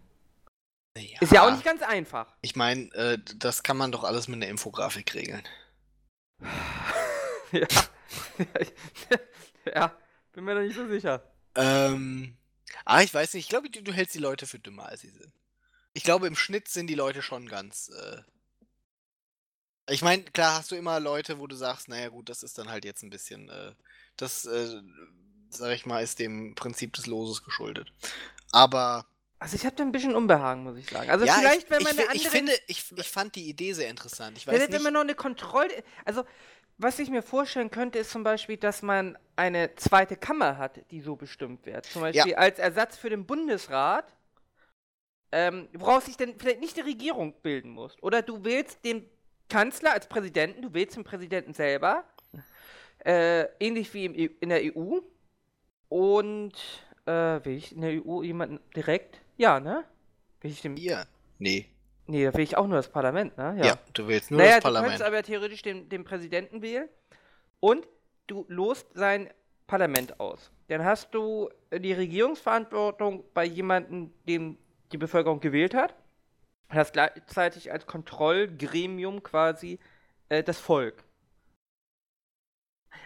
Ist 1.20 1.32
ja 1.32 1.46
auch 1.46 1.50
nicht 1.50 1.64
ganz 1.64 1.82
einfach. 1.82 2.34
Ich 2.40 2.56
meine, 2.56 2.90
äh, 2.94 3.18
das 3.36 3.62
kann 3.62 3.76
man 3.76 3.92
doch 3.92 4.02
alles 4.02 4.28
mit 4.28 4.36
einer 4.36 4.48
Infografik 4.48 5.14
regeln. 5.14 5.42
ja. 7.52 7.66
ja, 9.74 9.92
bin 10.32 10.44
mir 10.44 10.54
da 10.54 10.60
nicht 10.60 10.76
so 10.76 10.86
sicher. 10.88 11.22
Ähm, 11.54 12.36
ah, 12.84 13.02
ich 13.02 13.12
weiß 13.12 13.34
nicht, 13.34 13.44
ich 13.44 13.48
glaube, 13.48 13.70
du, 13.70 13.82
du 13.82 13.92
hältst 13.92 14.14
die 14.14 14.20
Leute 14.20 14.46
für 14.46 14.58
dümmer, 14.58 14.86
als 14.86 15.00
sie 15.02 15.10
sind. 15.10 15.32
Ich 15.94 16.02
glaube, 16.04 16.26
im 16.26 16.36
Schnitt 16.36 16.68
sind 16.68 16.88
die 16.88 16.94
Leute 16.94 17.22
schon 17.22 17.46
ganz. 17.48 17.88
Äh, 17.88 18.22
ich 19.88 20.02
meine, 20.02 20.24
klar 20.24 20.58
hast 20.58 20.70
du 20.70 20.76
immer 20.76 20.98
Leute, 21.00 21.38
wo 21.38 21.46
du 21.46 21.54
sagst, 21.56 21.88
naja 21.88 22.08
gut, 22.08 22.28
das 22.28 22.42
ist 22.42 22.58
dann 22.58 22.68
halt 22.68 22.84
jetzt 22.84 23.02
ein 23.02 23.10
bisschen, 23.10 23.48
äh, 23.48 23.72
das, 24.16 24.44
äh, 24.44 24.82
sag 25.50 25.72
ich 25.72 25.86
mal, 25.86 26.02
ist 26.02 26.18
dem 26.18 26.54
Prinzip 26.54 26.92
des 26.94 27.06
Loses 27.06 27.44
geschuldet. 27.44 27.92
Aber 28.52 29.06
Also 29.38 29.54
ich 29.54 29.64
habe 29.66 29.76
da 29.76 29.82
ein 29.84 29.92
bisschen 29.92 30.14
Unbehagen, 30.14 30.64
muss 30.64 30.76
ich 30.76 30.88
sagen. 30.88 31.10
Also 31.10 31.24
ja, 31.24 31.34
vielleicht, 31.34 31.64
ich, 31.64 31.70
wenn 31.70 31.78
ich, 31.78 31.84
man 31.84 31.94
fi- 31.94 32.02
eine 32.02 32.16
ich 32.16 32.22
andere... 32.24 32.30
finde, 32.38 32.52
ich, 32.66 32.84
ich 32.96 33.08
fand 33.08 33.34
die 33.36 33.48
Idee 33.48 33.74
sehr 33.74 33.88
interessant. 33.90 34.36
Ich 34.38 34.46
weiß 34.46 34.58
nicht, 34.58 34.72
wenn 34.72 34.82
man 34.82 34.92
noch 34.94 35.02
eine 35.02 35.14
Kontrolle... 35.14 35.84
Also, 36.04 36.24
was 36.78 36.98
ich 36.98 37.10
mir 37.10 37.22
vorstellen 37.22 37.70
könnte, 37.70 37.98
ist 37.98 38.10
zum 38.10 38.22
Beispiel, 38.22 38.56
dass 38.56 38.82
man 38.82 39.18
eine 39.34 39.74
zweite 39.76 40.16
Kammer 40.16 40.58
hat, 40.58 40.80
die 40.90 41.00
so 41.00 41.16
bestimmt 41.16 41.64
wird. 41.66 41.86
Zum 41.86 42.02
Beispiel 42.02 42.34
als 42.34 42.58
Ersatz 42.58 42.96
für 42.96 43.10
den 43.10 43.26
Bundesrat, 43.26 44.14
ähm, 45.32 45.68
woraus 45.72 46.06
sich 46.06 46.16
denn 46.16 46.38
vielleicht 46.38 46.60
nicht 46.60 46.76
die 46.76 46.82
Regierung 46.82 47.34
bilden 47.42 47.70
muss. 47.70 48.00
Oder 48.02 48.22
du 48.22 48.44
wählst 48.44 48.84
den 48.84 49.08
Kanzler 49.48 49.92
als 49.92 50.08
Präsidenten, 50.08 50.62
du 50.62 50.74
wählst 50.74 50.96
den 50.96 51.04
Präsidenten 51.04 51.52
selber, 51.54 52.04
äh, 53.04 53.46
ähnlich 53.60 53.92
wie 53.94 54.06
E- 54.06 54.36
in 54.40 54.48
der 54.48 54.62
EU. 54.64 55.00
Und, 55.88 56.54
äh, 57.06 57.12
will 57.44 57.56
ich 57.56 57.72
in 57.72 57.80
der 57.82 57.92
EU 57.92 58.22
jemanden 58.22 58.60
direkt? 58.74 59.20
Ja, 59.36 59.60
ne? 59.60 59.84
Will 60.40 60.50
ich 60.50 60.62
dem... 60.62 60.76
hier. 60.76 61.06
Nee. 61.38 61.66
Nee, 62.08 62.24
da 62.24 62.34
will 62.34 62.42
ich 62.42 62.56
auch 62.56 62.66
nur 62.66 62.76
das 62.76 62.88
Parlament, 62.88 63.36
ne? 63.36 63.56
Ja, 63.62 63.78
du 63.92 64.06
willst 64.06 64.30
nur 64.30 64.38
naja, 64.38 64.52
das 64.52 64.58
du 64.58 64.62
Parlament. 64.64 64.90
kannst 64.90 65.02
aber 65.04 65.22
theoretisch 65.22 65.62
den, 65.62 65.88
den 65.88 66.04
Präsidenten 66.04 66.62
wählen 66.62 66.88
und 67.60 67.86
du 68.26 68.44
lost 68.48 68.86
sein 68.94 69.28
Parlament 69.66 70.20
aus. 70.20 70.52
Dann 70.68 70.84
hast 70.84 71.12
du 71.14 71.48
äh, 71.70 71.80
die 71.80 71.92
Regierungsverantwortung 71.92 73.24
bei 73.34 73.44
jemandem, 73.44 74.12
dem 74.28 74.58
die 74.92 74.98
Bevölkerung 74.98 75.40
gewählt 75.40 75.74
hat. 75.74 75.94
Und 76.70 76.76
hast 76.76 76.92
gleichzeitig 76.92 77.72
als 77.72 77.86
Kontrollgremium 77.86 79.22
quasi 79.22 79.78
äh, 80.28 80.42
das 80.42 80.58
Volk. 80.58 81.04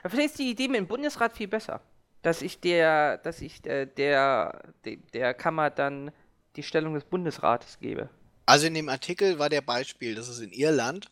Aber 0.02 0.10
vielleicht 0.10 0.30
ist 0.30 0.38
die 0.38 0.50
Idee 0.50 0.68
mit 0.68 0.78
dem 0.78 0.86
Bundesrat 0.86 1.32
viel 1.32 1.48
besser. 1.48 1.80
Dass 2.22 2.42
ich 2.42 2.60
der, 2.60 3.18
dass 3.18 3.40
ich 3.40 3.64
äh, 3.66 3.86
der, 3.86 4.72
der, 4.84 4.96
der 5.12 5.34
Kammer 5.34 5.70
dann 5.70 6.10
die 6.56 6.62
Stellung 6.62 6.94
des 6.94 7.04
Bundesrates 7.04 7.78
gebe. 7.78 8.10
Also 8.50 8.66
in 8.66 8.74
dem 8.74 8.88
Artikel 8.88 9.38
war 9.38 9.48
der 9.48 9.60
Beispiel, 9.60 10.16
das 10.16 10.26
ist 10.26 10.40
in 10.40 10.50
Irland, 10.50 11.08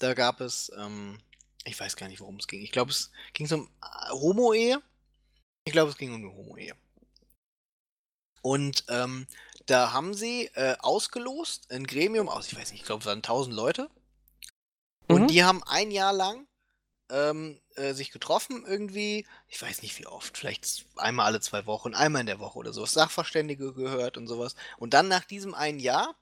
da 0.00 0.14
gab 0.14 0.40
es, 0.40 0.72
ähm, 0.76 1.20
ich 1.64 1.78
weiß 1.78 1.94
gar 1.94 2.08
nicht, 2.08 2.18
worum 2.18 2.38
es 2.38 2.48
ging. 2.48 2.60
Ich 2.60 2.72
glaube, 2.72 2.90
es 2.90 3.12
ging 3.34 3.48
um 3.52 3.70
äh, 3.80 4.10
Homo-Ehe. 4.10 4.82
Ich 5.64 5.72
glaube, 5.72 5.92
es 5.92 5.96
ging 5.96 6.12
um 6.12 6.24
eine 6.24 6.34
Homo-Ehe. 6.34 6.74
Und 8.42 8.82
ähm, 8.88 9.28
da 9.66 9.92
haben 9.92 10.12
sie 10.12 10.46
äh, 10.54 10.74
ausgelost, 10.80 11.70
ein 11.70 11.86
Gremium 11.86 12.28
aus, 12.28 12.48
ich 12.48 12.58
weiß 12.58 12.72
nicht, 12.72 12.80
ich 12.80 12.86
glaube, 12.86 13.02
es 13.02 13.06
waren 13.06 13.18
1000 13.18 13.54
Leute. 13.54 13.88
Und 15.06 15.28
die 15.28 15.44
haben 15.44 15.62
ein 15.62 15.92
Jahr 15.92 16.12
lang 16.12 16.48
ähm, 17.10 17.60
äh, 17.76 17.94
sich 17.94 18.10
getroffen 18.10 18.64
irgendwie, 18.66 19.24
ich 19.46 19.62
weiß 19.62 19.82
nicht 19.82 19.96
wie 20.00 20.08
oft, 20.08 20.36
vielleicht 20.36 20.84
einmal 20.96 21.26
alle 21.26 21.40
zwei 21.40 21.64
Wochen, 21.66 21.94
einmal 21.94 22.22
in 22.22 22.26
der 22.26 22.40
Woche 22.40 22.58
oder 22.58 22.72
so, 22.72 22.84
Sachverständige 22.84 23.72
gehört 23.72 24.16
und 24.16 24.26
sowas. 24.26 24.56
Und 24.78 24.94
dann 24.94 25.06
nach 25.06 25.24
diesem 25.24 25.54
einen 25.54 25.78
Jahr 25.78 26.16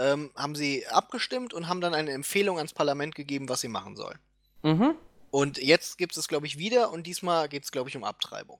ähm, 0.00 0.30
haben 0.34 0.54
sie 0.54 0.86
abgestimmt 0.86 1.52
und 1.52 1.68
haben 1.68 1.80
dann 1.80 1.94
eine 1.94 2.12
Empfehlung 2.12 2.56
ans 2.56 2.72
Parlament 2.72 3.14
gegeben, 3.14 3.48
was 3.48 3.60
sie 3.60 3.68
machen 3.68 3.96
sollen. 3.96 4.18
Mhm. 4.62 4.94
Und 5.30 5.58
jetzt 5.58 5.98
gibt 5.98 6.12
es 6.12 6.18
es, 6.18 6.28
glaube 6.28 6.46
ich, 6.46 6.58
wieder 6.58 6.90
und 6.90 7.06
diesmal 7.06 7.48
geht 7.48 7.64
es, 7.64 7.70
glaube 7.70 7.88
ich, 7.90 7.96
um 7.96 8.04
Abtreibung. 8.04 8.58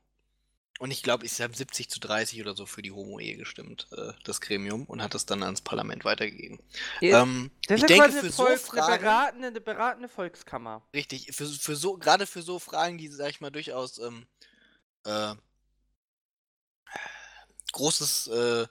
Und 0.79 0.91
ich 0.91 1.03
glaube, 1.03 1.29
sie 1.29 1.43
haben 1.43 1.53
70 1.53 1.91
zu 1.91 2.01
30 2.01 2.41
oder 2.41 2.55
so 2.55 2.65
für 2.65 2.81
die 2.81 2.93
Homo-Ehe 2.93 3.37
gestimmt, 3.37 3.87
äh, 3.93 4.13
das 4.25 4.41
Gremium, 4.41 4.85
und 4.85 5.03
hat 5.03 5.15
es 5.15 5.27
dann 5.27 5.43
ans 5.43 5.61
Parlament 5.61 6.07
weitergegeben. 6.07 6.59
Ja, 7.01 7.23
Ähm, 7.23 7.51
das 7.69 7.79
ich 7.79 7.83
ist 7.83 7.91
denke, 7.91 8.05
quasi 8.09 8.31
für 8.33 8.47
eine, 8.47 8.59
so 8.59 8.73
beratende, 8.73 9.49
eine 9.49 9.61
beratende 9.61 10.09
Volkskammer. 10.09 10.83
richtig, 10.95 11.35
für, 11.35 11.47
für 11.47 11.77
so, 11.77 11.99
gerade 11.99 12.27
für 12.27 12.41
so 12.41 12.59
Fragen, 12.59 12.97
die, 12.97 13.09
sag 13.09 13.29
ich 13.29 13.43
mal, 13.43 13.51
durchaus 13.51 13.99
ähm, 13.99 14.27
äh, 15.05 15.35
großes 17.73 18.29
äh, 18.29 18.67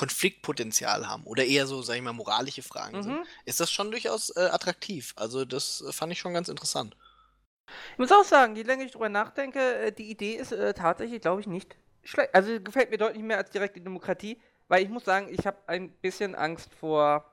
Konfliktpotenzial 0.00 1.06
haben 1.08 1.24
oder 1.24 1.44
eher 1.44 1.66
so, 1.66 1.82
sag 1.82 1.96
ich 1.96 2.02
mal, 2.02 2.12
moralische 2.14 2.62
Fragen 2.62 3.02
sind, 3.02 3.18
Mhm. 3.18 3.26
ist 3.44 3.60
das 3.60 3.70
schon 3.70 3.90
durchaus 3.90 4.30
äh, 4.36 4.40
attraktiv. 4.52 5.12
Also 5.16 5.44
das 5.44 5.82
äh, 5.82 5.92
fand 5.92 6.12
ich 6.12 6.18
schon 6.20 6.34
ganz 6.34 6.48
interessant. 6.48 6.96
Ich 7.92 7.98
muss 7.98 8.12
auch 8.12 8.24
sagen, 8.24 8.56
je 8.56 8.62
länger 8.62 8.84
ich 8.84 8.92
drüber 8.92 9.08
nachdenke, 9.08 9.60
äh, 9.76 9.92
die 9.92 10.10
Idee 10.10 10.34
ist 10.34 10.52
äh, 10.52 10.74
tatsächlich, 10.74 11.20
glaube 11.20 11.40
ich, 11.40 11.46
nicht 11.46 11.76
schlecht. 12.02 12.34
Also 12.34 12.60
gefällt 12.60 12.90
mir 12.90 12.98
deutlich 12.98 13.22
mehr 13.22 13.38
als 13.38 13.50
direkte 13.50 13.80
Demokratie, 13.80 14.40
weil 14.68 14.82
ich 14.82 14.88
muss 14.88 15.04
sagen, 15.04 15.28
ich 15.30 15.46
habe 15.46 15.58
ein 15.66 15.90
bisschen 16.00 16.34
Angst 16.34 16.72
vor, 16.74 17.29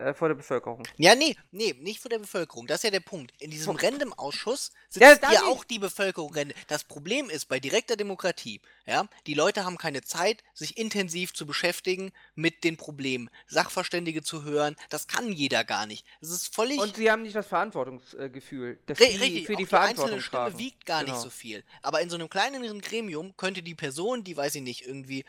äh, 0.00 0.14
vor 0.14 0.28
der 0.28 0.34
Bevölkerung. 0.34 0.82
Ja, 0.96 1.14
nee, 1.14 1.36
nee, 1.50 1.74
nicht 1.78 2.00
vor 2.00 2.08
der 2.08 2.18
Bevölkerung. 2.18 2.66
Das 2.66 2.78
ist 2.78 2.84
ja 2.84 2.90
der 2.90 3.00
Punkt. 3.00 3.32
In 3.40 3.50
diesem 3.50 3.76
Random-Ausschuss 3.76 4.72
sitzt 4.88 5.22
Ja, 5.22 5.32
ja, 5.32 5.42
auch 5.44 5.64
die 5.64 5.78
Bevölkerung. 5.78 6.34
Das 6.68 6.84
Problem 6.84 7.30
ist 7.30 7.46
bei 7.46 7.60
direkter 7.60 7.96
Demokratie, 7.96 8.60
ja, 8.86 9.06
die 9.26 9.34
Leute 9.34 9.64
haben 9.64 9.78
keine 9.78 10.02
Zeit, 10.02 10.42
sich 10.54 10.76
intensiv 10.78 11.32
zu 11.34 11.46
beschäftigen 11.46 12.12
mit 12.34 12.64
den 12.64 12.76
Problemen, 12.76 13.30
Sachverständige 13.46 14.22
zu 14.22 14.42
hören. 14.44 14.76
Das 14.88 15.06
kann 15.06 15.30
jeder 15.32 15.64
gar 15.64 15.86
nicht. 15.86 16.04
Das 16.20 16.30
ist 16.30 16.54
völlig. 16.54 16.78
Und 16.80 16.96
sie 16.96 17.10
haben 17.10 17.22
nicht 17.22 17.36
das 17.36 17.46
Verantwortungsgefühl, 17.46 18.78
dass 18.86 18.98
Ri- 18.98 19.10
sie 19.12 19.16
Richtig, 19.18 19.46
für 19.46 19.52
die 19.52 19.56
auch 19.56 19.58
die 19.58 19.66
Verantwortung 19.66 20.04
einzelne 20.16 20.22
Stimme 20.22 20.42
tragen. 20.44 20.58
wiegt 20.58 20.86
gar 20.86 21.00
Genau. 21.04 21.12
nicht 21.14 21.22
so 21.22 21.30
viel. 21.30 21.62
Aber 21.82 22.00
in 22.00 22.10
so 22.10 22.16
einem 22.16 22.28
kleineren 22.30 22.80
Gremium 22.80 23.36
könnte 23.36 23.62
die 23.62 23.74
Person, 23.74 24.24
die 24.24 24.36
weiß 24.36 24.54
ich 24.56 24.62
nicht, 24.62 24.86
irgendwie 24.86 25.24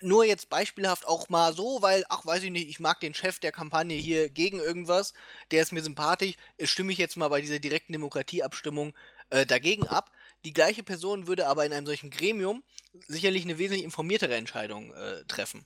nur 0.00 0.24
jetzt 0.24 0.48
beispielhaft 0.48 1.06
auch 1.06 1.28
mal 1.28 1.52
so, 1.54 1.82
weil, 1.82 2.04
ach, 2.08 2.24
weiß 2.26 2.42
ich 2.44 2.50
nicht, 2.50 2.68
ich 2.68 2.80
mag 2.80 3.00
den 3.00 3.14
Chef 3.14 3.38
der 3.38 3.52
Kampagne 3.52 3.96
hier 3.96 4.28
gegen 4.28 4.58
irgendwas, 4.60 5.12
der 5.50 5.62
ist 5.62 5.72
mir 5.72 5.82
sympathisch, 5.82 6.34
äh, 6.58 6.66
stimme 6.66 6.92
ich 6.92 6.98
jetzt 6.98 7.16
mal 7.16 7.28
bei 7.28 7.40
dieser 7.40 7.58
direkten 7.58 7.92
Demokratieabstimmung 7.92 8.94
äh, 9.30 9.46
dagegen 9.46 9.86
ab. 9.88 10.10
Die 10.44 10.52
gleiche 10.52 10.82
Person 10.82 11.26
würde 11.26 11.46
aber 11.46 11.64
in 11.66 11.72
einem 11.72 11.86
solchen 11.86 12.10
Gremium 12.10 12.62
sicherlich 13.06 13.44
eine 13.44 13.58
wesentlich 13.58 13.84
informiertere 13.84 14.34
Entscheidung 14.36 14.92
äh, 14.94 15.24
treffen. 15.26 15.64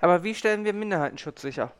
Aber 0.00 0.22
wie 0.24 0.34
stellen 0.34 0.64
wir 0.64 0.72
Minderheitenschutz 0.72 1.42
sicher? 1.42 1.72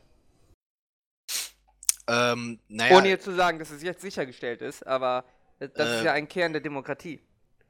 Ähm, 2.06 2.60
naja, 2.68 2.96
Ohne 2.96 3.08
jetzt 3.08 3.24
zu 3.24 3.34
sagen, 3.34 3.58
dass 3.58 3.70
es 3.70 3.82
jetzt 3.82 4.02
sichergestellt 4.02 4.60
ist, 4.62 4.86
aber 4.86 5.24
äh, 5.58 5.68
das 5.74 5.90
ist 5.90 6.02
Äh, 6.02 6.04
ja 6.04 6.12
ein 6.12 6.28
Kern 6.28 6.52
der 6.52 6.60
Demokratie. 6.62 7.20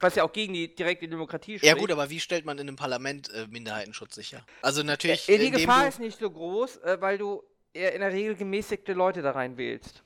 Was 0.05 0.17
ja 0.17 0.23
auch 0.25 0.33
gegen 0.35 0.53
die 0.53 0.75
direkte 0.75 1.09
Demokratie 1.09 1.53
ja 1.53 1.59
spricht. 1.59 1.79
gut, 1.79 1.91
aber 1.91 2.11
wie 2.11 2.21
stellt 2.21 2.45
man 2.45 2.59
in 2.59 2.69
einem 2.69 2.77
Parlament 2.77 3.31
äh, 3.31 3.47
Minderheitenschutz 3.49 4.15
sicher? 4.15 4.45
Also 4.61 4.83
natürlich, 4.83 5.27
Äh, 5.31 5.39
die 5.39 5.51
Gefahr 5.51 5.89
ist 5.89 5.99
nicht 5.99 6.19
so 6.19 6.31
groß, 6.31 6.77
äh, 6.83 7.01
weil 7.01 7.17
du 7.17 7.43
eher 7.73 7.95
in 7.95 8.01
der 8.03 8.13
Regel 8.13 8.35
gemäßigte 8.37 8.93
Leute 8.93 9.23
da 9.23 9.31
rein 9.31 9.57
wählst. 9.57 10.03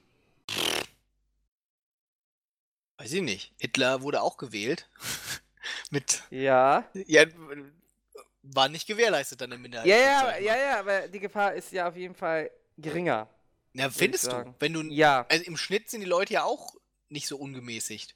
weiß 2.99 3.13
ich 3.13 3.23
nicht, 3.23 3.53
Hitler 3.59 4.03
wurde 4.03 4.23
auch 4.23 4.37
gewählt. 4.37 4.89
Mit, 5.91 6.23
Ja. 6.31 6.89
ja, 6.95 7.25
war 8.43 8.69
nicht 8.69 8.87
gewährleistet 8.87 9.41
dann 9.41 9.51
im 9.51 9.59
Ja, 9.59 9.63
Minderheitenschutz. 9.63 10.01
ja, 10.01 10.39
ja, 10.39 10.53
mal. 10.53 10.61
ja, 10.61 10.79
aber 10.81 11.09
die 11.09 11.19
Gefahr 11.21 11.55
ist 11.55 11.73
ja 11.73 11.89
auf 11.89 11.97
jeden 11.97 12.15
Fall 12.15 12.51
geringer. 12.77 13.29
Ja, 13.75 13.91
findest 13.91 14.27
du, 14.29 14.55
wenn 14.61 14.73
du, 14.73 14.83
Ja. 14.83 15.27
also 15.29 15.45
im 15.45 15.57
Schnitt 15.57 15.91
sind 15.91 16.03
die 16.03 16.07
Leute 16.07 16.35
ja 16.35 16.45
auch 16.45 16.75
nicht 17.09 17.27
so 17.27 17.37
ungemäßigt. 17.37 18.15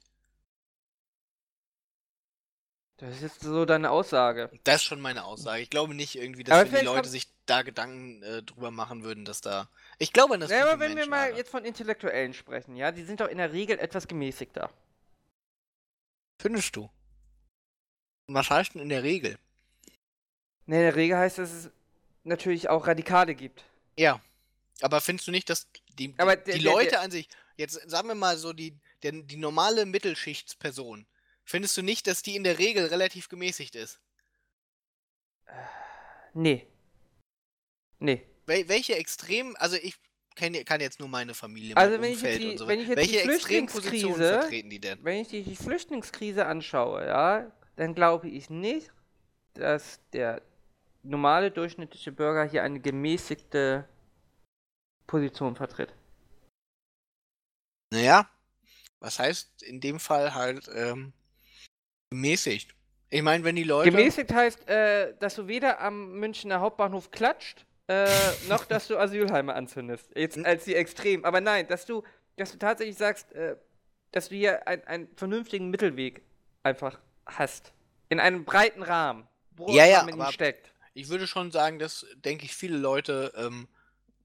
Das 3.05 3.15
ist 3.15 3.21
jetzt 3.21 3.41
so 3.41 3.65
deine 3.65 3.91
Aussage. 3.91 4.49
Das 4.63 4.75
ist 4.77 4.83
schon 4.83 5.01
meine 5.01 5.25
Aussage. 5.25 5.61
Ich 5.61 5.69
glaube 5.69 5.93
nicht 5.93 6.15
irgendwie, 6.15 6.45
dass 6.45 6.69
die 6.69 6.75
Leute 6.85 7.09
sich 7.09 7.27
da 7.45 7.61
Gedanken 7.61 8.23
äh, 8.23 8.41
drüber 8.43 8.71
machen 8.71 9.03
würden, 9.03 9.25
dass 9.25 9.41
da. 9.41 9.67
Ich 9.99 10.13
glaube 10.13 10.35
an 10.35 10.39
das 10.39 10.49
Ja, 10.51 10.61
aber 10.63 10.79
wenn 10.79 10.91
wir 10.91 10.95
Menschen, 10.95 11.09
mal 11.09 11.27
aber- 11.29 11.37
jetzt 11.37 11.49
von 11.51 11.65
Intellektuellen 11.65 12.33
sprechen, 12.33 12.77
ja, 12.77 12.93
die 12.93 13.03
sind 13.03 13.19
doch 13.19 13.27
in 13.27 13.39
der 13.39 13.51
Regel 13.51 13.77
etwas 13.77 14.07
gemäßigter. 14.07 14.69
Findest 16.41 16.75
du? 16.77 16.89
Und 18.27 18.35
Was 18.35 18.49
heißt 18.49 18.73
denn 18.75 18.81
in 18.81 18.89
der 18.89 19.03
Regel? 19.03 19.37
Ne, 20.65 20.77
in 20.77 20.81
der 20.83 20.95
Regel 20.95 21.17
heißt 21.17 21.39
das, 21.39 21.49
dass 21.49 21.65
es 21.65 21.71
natürlich 22.23 22.69
auch 22.69 22.87
Radikale 22.87 23.35
gibt. 23.35 23.65
Ja. 23.97 24.21
Aber 24.81 25.01
findest 25.01 25.27
du 25.27 25.31
nicht, 25.31 25.49
dass 25.49 25.67
die, 25.71 25.81
die, 25.95 26.13
der- 26.13 26.35
die 26.37 26.51
der- 26.53 26.61
Leute 26.71 26.89
der- 26.91 27.01
an 27.01 27.11
sich, 27.11 27.27
jetzt 27.57 27.73
sagen 27.89 28.07
wir 28.07 28.15
mal 28.15 28.37
so, 28.37 28.53
die, 28.53 28.77
der, 29.03 29.11
die 29.11 29.35
normale 29.37 29.85
Mittelschichtsperson, 29.85 31.05
findest 31.45 31.75
du 31.77 31.81
nicht, 31.81 32.07
dass 32.07 32.21
die 32.23 32.35
in 32.35 32.43
der 32.43 32.57
Regel 32.59 32.85
relativ 32.87 33.29
gemäßigt 33.29 33.75
ist? 33.75 33.99
Nee. 36.33 36.67
Nee. 37.99 38.25
Wel 38.45 38.67
welche 38.67 38.95
extrem, 38.95 39.55
also 39.57 39.75
ich 39.77 39.95
kenn, 40.35 40.53
kann 40.65 40.81
jetzt 40.81 40.99
nur 40.99 41.07
meine 41.07 41.33
Familie, 41.33 41.77
Also 41.77 41.93
mein 41.93 42.01
wenn 42.01 42.11
ich 42.13 42.21
jetzt 42.21 42.23
Umfeld 42.23 42.41
die- 42.41 42.49
und 42.51 42.57
so 42.57 42.67
wenn 42.67 42.79
ich 42.79 42.87
jetzt 42.87 42.97
die 43.03 43.13
Welche 43.13 43.31
Extrempositionen 43.31 44.15
Flüchtlingskrise- 44.15 44.39
vertreten 44.41 44.69
die 44.69 44.79
denn? 44.79 45.03
Wenn 45.03 45.21
ich 45.21 45.27
die, 45.29 45.43
die 45.43 45.55
Flüchtlingskrise 45.55 46.45
anschaue, 46.45 47.05
ja, 47.05 47.51
dann 47.75 47.93
glaube 47.95 48.29
ich 48.29 48.49
nicht, 48.49 48.91
dass 49.53 49.99
der 50.11 50.41
normale 51.03 51.51
durchschnittliche 51.51 52.11
Bürger 52.11 52.45
hier 52.45 52.63
eine 52.63 52.79
gemäßigte 52.79 53.87
Position 55.07 55.55
vertritt. 55.55 55.93
Naja, 57.91 58.29
was 58.99 59.19
heißt 59.19 59.63
in 59.63 59.79
dem 59.81 59.99
Fall 59.99 60.33
halt 60.33 60.67
ähm, 60.73 61.13
gemäßigt? 62.13 62.75
Ich 63.09 63.21
meine, 63.21 63.43
wenn 63.43 63.55
die 63.55 63.63
Leute. 63.63 63.91
Gemäßigt 63.91 64.31
heißt, 64.33 64.67
äh, 64.69 65.13
dass 65.19 65.35
du 65.35 65.47
weder 65.47 65.81
am 65.81 66.13
Münchner 66.19 66.59
Hauptbahnhof 66.61 67.11
klatscht, 67.11 67.65
äh, 67.87 68.31
noch 68.47 68.65
dass 68.65 68.87
du 68.87 68.97
Asylheime 68.97 69.53
anzündest. 69.53 70.09
Jetzt 70.15 70.37
Hm. 70.37 70.45
als 70.45 70.63
die 70.65 70.75
extrem. 70.75 71.25
Aber 71.25 71.41
nein, 71.41 71.67
dass 71.67 71.85
du, 71.85 72.03
dass 72.37 72.51
du 72.51 72.57
tatsächlich 72.57 72.97
sagst, 72.97 73.31
äh, 73.33 73.55
dass 74.11 74.29
du 74.29 74.35
hier 74.35 74.67
ein- 74.67 74.83
einen 74.87 75.07
vernünftigen 75.15 75.69
Mittelweg 75.69 76.21
einfach 76.63 76.99
hast. 77.25 77.73
In 78.09 78.19
einem 78.19 78.45
breiten 78.45 78.83
Rahmen, 78.83 79.27
wo 79.51 79.69
Ja, 79.71 79.85
ja, 79.85 80.03
man 80.03 80.31
steckt. 80.31 80.71
Ich 80.93 81.09
würde 81.09 81.25
schon 81.25 81.51
sagen, 81.51 81.79
dass, 81.79 82.05
denke 82.15 82.45
ich, 82.45 82.55
viele 82.55 82.77
Leute 82.77 83.33
ähm, 83.35 83.67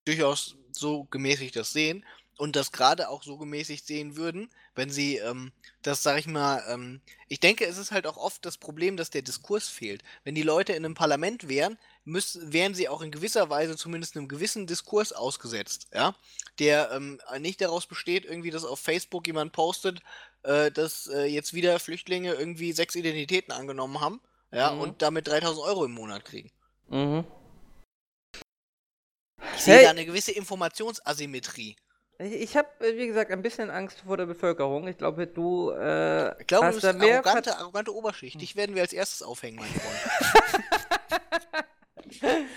durchaus 0.05 0.57
so 0.72 1.05
gemäßigt 1.05 1.57
das 1.57 1.72
sehen 1.72 2.05
und 2.38 2.57
das 2.57 2.72
gerade 2.72 3.09
auch 3.11 3.22
so 3.22 3.37
gemäßigt 3.37 3.87
sehen 3.87 4.16
würden, 4.16 4.48
wenn 4.74 4.90
sie 4.90 5.16
ähm, 5.16 5.53
das, 5.83 6.03
sag 6.03 6.18
ich 6.18 6.27
mal, 6.27 6.62
ähm, 6.68 7.01
ich 7.29 7.40
denke, 7.40 7.66
es 7.66 7.77
ist 7.77 7.90
halt 7.90 8.07
auch 8.07 8.16
oft 8.16 8.44
das 8.46 8.57
Problem, 8.57 8.96
dass 8.96 9.11
der 9.11 9.22
Diskurs 9.22 9.68
fehlt. 9.68 10.03
Wenn 10.24 10.35
die 10.35 10.42
Leute 10.42 10.72
in 10.72 10.85
einem 10.85 10.94
Parlament 10.94 11.48
wären, 11.48 11.79
müssen, 12.05 12.53
wären 12.53 12.74
sie 12.74 12.88
auch 12.88 13.03
in 13.03 13.11
gewisser 13.11 13.51
Weise 13.51 13.77
zumindest 13.77 14.16
einem 14.16 14.29
gewissen 14.29 14.66
Diskurs 14.66 15.12
ausgesetzt, 15.12 15.88
ja, 15.92 16.14
der 16.59 16.90
ähm, 16.92 17.20
nicht 17.40 17.61
daraus 17.61 17.87
besteht, 17.87 18.24
irgendwie, 18.24 18.51
dass 18.51 18.64
auf 18.64 18.81
Facebook 18.81 19.27
jemand 19.27 19.53
postet, 19.53 20.01
äh, 20.44 20.70
dass 20.70 21.09
äh, 21.09 21.24
jetzt 21.24 21.55
wieder 21.55 21.79
Flüchtlinge 21.81 22.35
irgendwie 22.35 22.72
sechs 22.72 22.94
Identitäten 22.94 23.53
angenommen 23.53 24.01
haben, 24.01 24.20
ja, 24.53 24.72
Mhm. 24.72 24.81
und 24.81 25.03
damit 25.03 25.27
3000 25.29 25.66
Euro 25.66 25.85
im 25.85 25.92
Monat 25.92 26.24
kriegen. 26.24 26.51
Mhm. 26.88 27.24
Ich 29.57 29.62
sehe 29.64 29.74
Hey. 29.74 29.85
da 29.85 29.90
eine 29.90 30.07
gewisse 30.07 30.33
Informationsasymmetrie. 30.33 31.77
Ich, 32.20 32.57
habe, 32.57 32.68
wie 32.81 33.07
gesagt, 33.07 33.31
ein 33.31 33.42
bisschen 33.42 33.70
Angst 33.70 34.00
vor 34.00 34.16
der 34.16 34.26
Bevölkerung. 34.26 34.88
Ich 34.88 34.98
glaube, 34.98 35.28
du 35.28 35.70
äh, 35.70 36.40
Ich 36.40 36.48
glaube, 36.48 36.66
hast 36.66 36.83
da 36.83 36.90
ist 36.90 36.98
mehr 36.98 37.14
arrogante, 37.24 37.50
Ver- 37.50 37.59
arrogante 37.61 37.94
Oberschicht. 37.94 38.40
Dich 38.40 38.57
werden 38.57 38.74
wir 38.74 38.83
als 38.83 38.92
erstes 38.92 39.22
aufhängen, 39.22 39.59
mein 39.61 39.68
Freund. 39.68 40.64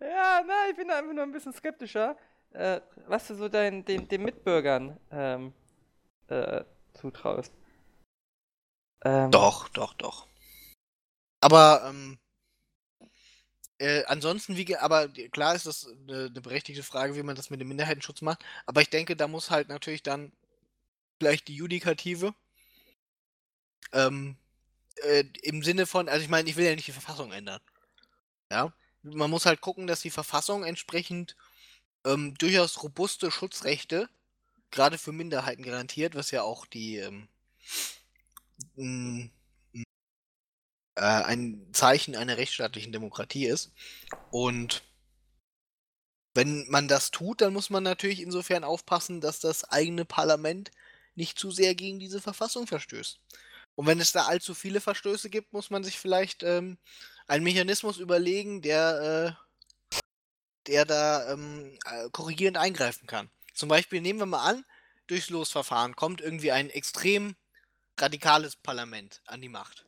Ja, 0.00 0.42
nein, 0.46 0.70
ich 0.70 0.76
bin 0.76 0.86
da 0.88 0.98
einfach 0.98 1.12
nur 1.12 1.24
ein 1.24 1.32
bisschen 1.32 1.52
skeptischer, 1.52 2.16
äh, 2.52 2.80
was 3.08 3.26
du 3.26 3.34
so 3.34 3.48
deinen, 3.48 3.84
den, 3.84 4.06
den 4.06 4.22
Mitbürgern 4.22 4.96
ähm, 5.10 5.52
äh, 6.28 6.62
zutraust. 6.94 7.52
Ähm, 9.04 9.30
doch, 9.32 9.68
doch, 9.70 9.94
doch. 9.94 10.28
Aber, 11.40 11.82
ähm, 11.88 12.18
äh, 13.78 14.04
ansonsten, 14.06 14.56
wie, 14.56 14.76
aber 14.76 15.08
klar 15.08 15.54
ist 15.54 15.66
das 15.66 15.86
eine, 15.86 16.26
eine 16.26 16.40
berechtigte 16.40 16.82
Frage, 16.82 17.14
wie 17.14 17.22
man 17.22 17.36
das 17.36 17.50
mit 17.50 17.60
dem 17.60 17.68
Minderheitenschutz 17.68 18.22
macht. 18.22 18.44
Aber 18.66 18.80
ich 18.80 18.90
denke, 18.90 19.16
da 19.16 19.28
muss 19.28 19.50
halt 19.50 19.68
natürlich 19.68 20.02
dann 20.02 20.32
vielleicht 21.18 21.48
die 21.48 21.54
Judikative 21.54 22.34
ähm, 23.92 24.36
äh, 25.02 25.24
im 25.42 25.62
Sinne 25.62 25.86
von, 25.86 26.08
also 26.08 26.22
ich 26.22 26.28
meine, 26.28 26.48
ich 26.48 26.56
will 26.56 26.64
ja 26.66 26.74
nicht 26.74 26.88
die 26.88 26.92
Verfassung 26.92 27.32
ändern. 27.32 27.60
Ja, 28.50 28.72
man 29.02 29.30
muss 29.30 29.46
halt 29.46 29.60
gucken, 29.60 29.86
dass 29.86 30.00
die 30.00 30.10
Verfassung 30.10 30.64
entsprechend 30.64 31.36
ähm, 32.04 32.34
durchaus 32.38 32.82
robuste 32.82 33.30
Schutzrechte 33.30 34.08
gerade 34.70 34.98
für 34.98 35.12
Minderheiten 35.12 35.62
garantiert, 35.62 36.14
was 36.14 36.30
ja 36.30 36.42
auch 36.42 36.66
die 36.66 36.98
ähm, 36.98 37.28
äh, 40.98 41.24
ein 41.24 41.66
Zeichen 41.72 42.16
einer 42.16 42.36
rechtsstaatlichen 42.36 42.92
Demokratie 42.92 43.46
ist. 43.46 43.72
Und 44.30 44.82
wenn 46.34 46.68
man 46.68 46.88
das 46.88 47.10
tut, 47.10 47.40
dann 47.40 47.52
muss 47.52 47.70
man 47.70 47.82
natürlich 47.82 48.20
insofern 48.20 48.64
aufpassen, 48.64 49.20
dass 49.20 49.40
das 49.40 49.64
eigene 49.64 50.04
Parlament 50.04 50.70
nicht 51.14 51.38
zu 51.38 51.50
sehr 51.50 51.74
gegen 51.74 51.98
diese 51.98 52.20
Verfassung 52.20 52.66
verstößt. 52.66 53.20
Und 53.74 53.86
wenn 53.86 54.00
es 54.00 54.12
da 54.12 54.26
allzu 54.26 54.54
viele 54.54 54.80
Verstöße 54.80 55.30
gibt, 55.30 55.52
muss 55.52 55.70
man 55.70 55.84
sich 55.84 55.98
vielleicht 55.98 56.42
ähm, 56.42 56.78
einen 57.26 57.44
Mechanismus 57.44 57.98
überlegen, 57.98 58.62
der, 58.62 59.36
äh, 59.92 59.98
der 60.66 60.84
da 60.84 61.32
ähm, 61.32 61.78
äh, 61.84 62.08
korrigierend 62.10 62.56
eingreifen 62.56 63.06
kann. 63.06 63.30
Zum 63.54 63.68
Beispiel 63.68 64.00
nehmen 64.00 64.18
wir 64.18 64.26
mal 64.26 64.44
an, 64.44 64.64
durchs 65.06 65.30
Losverfahren 65.30 65.96
kommt 65.96 66.20
irgendwie 66.20 66.52
ein 66.52 66.70
extrem 66.70 67.34
radikales 67.98 68.56
Parlament 68.56 69.22
an 69.26 69.40
die 69.40 69.48
Macht. 69.48 69.87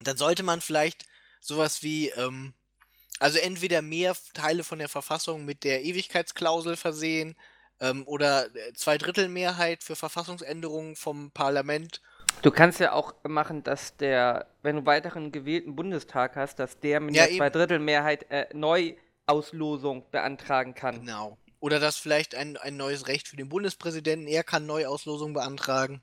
Dann 0.00 0.16
sollte 0.16 0.42
man 0.42 0.60
vielleicht 0.60 1.06
sowas 1.40 1.82
wie, 1.82 2.08
ähm, 2.10 2.54
also 3.18 3.38
entweder 3.38 3.82
mehr 3.82 4.16
Teile 4.34 4.64
von 4.64 4.78
der 4.78 4.88
Verfassung 4.88 5.44
mit 5.44 5.64
der 5.64 5.84
Ewigkeitsklausel 5.84 6.76
versehen 6.76 7.36
ähm, 7.80 8.06
oder 8.06 8.54
äh, 8.54 8.72
Zweidrittelmehrheit 8.74 9.82
für 9.82 9.96
Verfassungsänderungen 9.96 10.96
vom 10.96 11.30
Parlament. 11.30 12.00
Du 12.42 12.50
kannst 12.50 12.78
ja 12.78 12.92
auch 12.92 13.14
machen, 13.24 13.64
dass 13.64 13.96
der, 13.96 14.46
wenn 14.62 14.76
du 14.76 14.86
weiteren 14.86 15.32
gewählten 15.32 15.74
Bundestag 15.74 16.36
hast, 16.36 16.58
dass 16.58 16.78
der 16.78 17.00
mit 17.00 17.16
Ja, 17.16 17.26
der. 17.26 17.36
Zweidrittelmehrheit 17.36 18.30
äh, 18.30 18.46
Neuauslosung 18.54 20.08
beantragen 20.10 20.74
kann. 20.74 21.00
Genau. 21.00 21.36
Oder 21.60 21.80
dass 21.80 21.96
vielleicht 21.96 22.36
ein, 22.36 22.56
ein 22.56 22.76
neues 22.76 23.08
Recht 23.08 23.26
für 23.26 23.36
den 23.36 23.48
Bundespräsidenten, 23.48 24.28
er 24.28 24.44
kann 24.44 24.66
Neuauslosung 24.66 25.32
beantragen. 25.32 26.00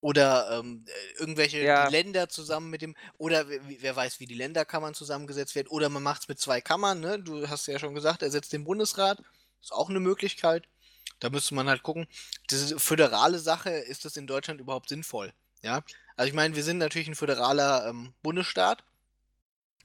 Oder 0.00 0.58
ähm, 0.60 0.84
äh, 0.86 1.20
irgendwelche 1.20 1.60
Ja. 1.60 1.88
Länder 1.88 2.28
zusammen 2.28 2.70
mit 2.70 2.82
dem, 2.82 2.94
oder 3.18 3.46
wer, 3.48 3.96
weiß, 3.96 4.20
wie 4.20 4.26
die 4.26 4.34
Länderkammern 4.34 4.94
zusammengesetzt 4.94 5.54
werden. 5.54 5.68
Oder 5.68 5.88
man 5.88 6.02
macht 6.02 6.22
es 6.22 6.28
mit 6.28 6.38
zwei 6.38 6.60
Kammern, 6.60 7.00
ne? 7.00 7.18
Du 7.18 7.48
hast 7.48 7.66
ja 7.66 7.78
schon 7.78 7.94
gesagt, 7.94 8.22
ersetzt 8.22 8.52
den 8.52 8.64
Bundesrat. 8.64 9.22
Ist 9.60 9.72
auch 9.72 9.88
eine 9.90 10.00
Möglichkeit. 10.00 10.68
Da 11.18 11.30
müsste 11.30 11.54
man 11.54 11.68
halt 11.68 11.82
gucken. 11.82 12.06
Diese 12.50 12.78
föderale 12.78 13.38
Sache, 13.38 13.70
ist 13.70 14.04
das 14.04 14.16
in 14.16 14.26
Deutschland 14.26 14.60
überhaupt 14.60 14.88
sinnvoll? 14.88 15.32
Ja. 15.62 15.82
Also 16.16 16.28
ich 16.28 16.34
meine, 16.34 16.54
wir 16.54 16.62
sind 16.62 16.78
natürlich 16.78 17.08
ein 17.08 17.14
föderaler 17.14 17.88
ähm, 17.88 18.12
Bundesstaat. 18.22 18.84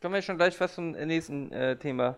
Kommen 0.02 0.14
wir 0.14 0.22
schon 0.22 0.38
gleich 0.38 0.56
fast 0.56 0.76
zum 0.76 0.92
nächsten 0.92 1.52
äh, 1.52 1.78
Thema. 1.78 2.18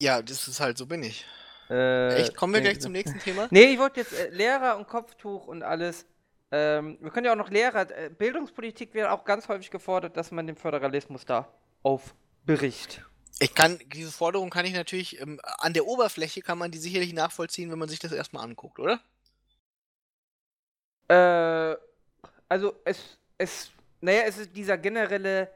Ja, 0.00 0.22
das 0.22 0.48
ist 0.48 0.60
halt, 0.60 0.76
so 0.76 0.86
bin 0.86 1.02
ich. 1.02 1.24
Äh, 1.70 2.22
Echt? 2.22 2.36
Kommen 2.36 2.52
wir 2.52 2.60
gleich 2.60 2.80
zum 2.80 2.92
nächsten 2.92 3.18
Thema? 3.20 3.46
Nee, 3.50 3.72
ich 3.72 3.78
wollte 3.78 4.00
jetzt 4.00 4.12
äh, 4.12 4.28
Lehrer 4.30 4.76
und 4.76 4.88
Kopftuch 4.88 5.46
und 5.46 5.62
alles. 5.62 6.04
Ähm, 6.52 6.98
wir 7.00 7.10
können 7.10 7.26
ja 7.26 7.32
auch 7.32 7.36
noch 7.36 7.50
Lehrer. 7.50 7.88
Äh, 7.90 8.10
Bildungspolitik 8.10 8.94
wird 8.94 9.08
auch 9.08 9.24
ganz 9.24 9.48
häufig 9.48 9.70
gefordert, 9.70 10.16
dass 10.16 10.30
man 10.32 10.46
den 10.46 10.56
Föderalismus 10.56 11.24
da 11.24 11.48
aufbricht. 11.82 13.04
Ich 13.38 13.54
kann, 13.54 13.78
diese 13.86 14.10
Forderung 14.10 14.50
kann 14.50 14.66
ich 14.66 14.74
natürlich, 14.74 15.20
ähm, 15.20 15.40
an 15.42 15.72
der 15.72 15.86
Oberfläche 15.86 16.42
kann 16.42 16.58
man 16.58 16.70
die 16.70 16.78
sicherlich 16.78 17.12
nachvollziehen, 17.12 17.70
wenn 17.70 17.78
man 17.78 17.88
sich 17.88 17.98
das 17.98 18.12
erstmal 18.12 18.44
anguckt, 18.44 18.78
oder? 18.78 19.00
Äh, 21.08 21.76
also 22.48 22.74
es, 22.84 23.18
es, 23.38 23.70
naja, 24.00 24.22
es 24.26 24.38
ist 24.38 24.54
dieser 24.54 24.76
generelle, 24.76 25.50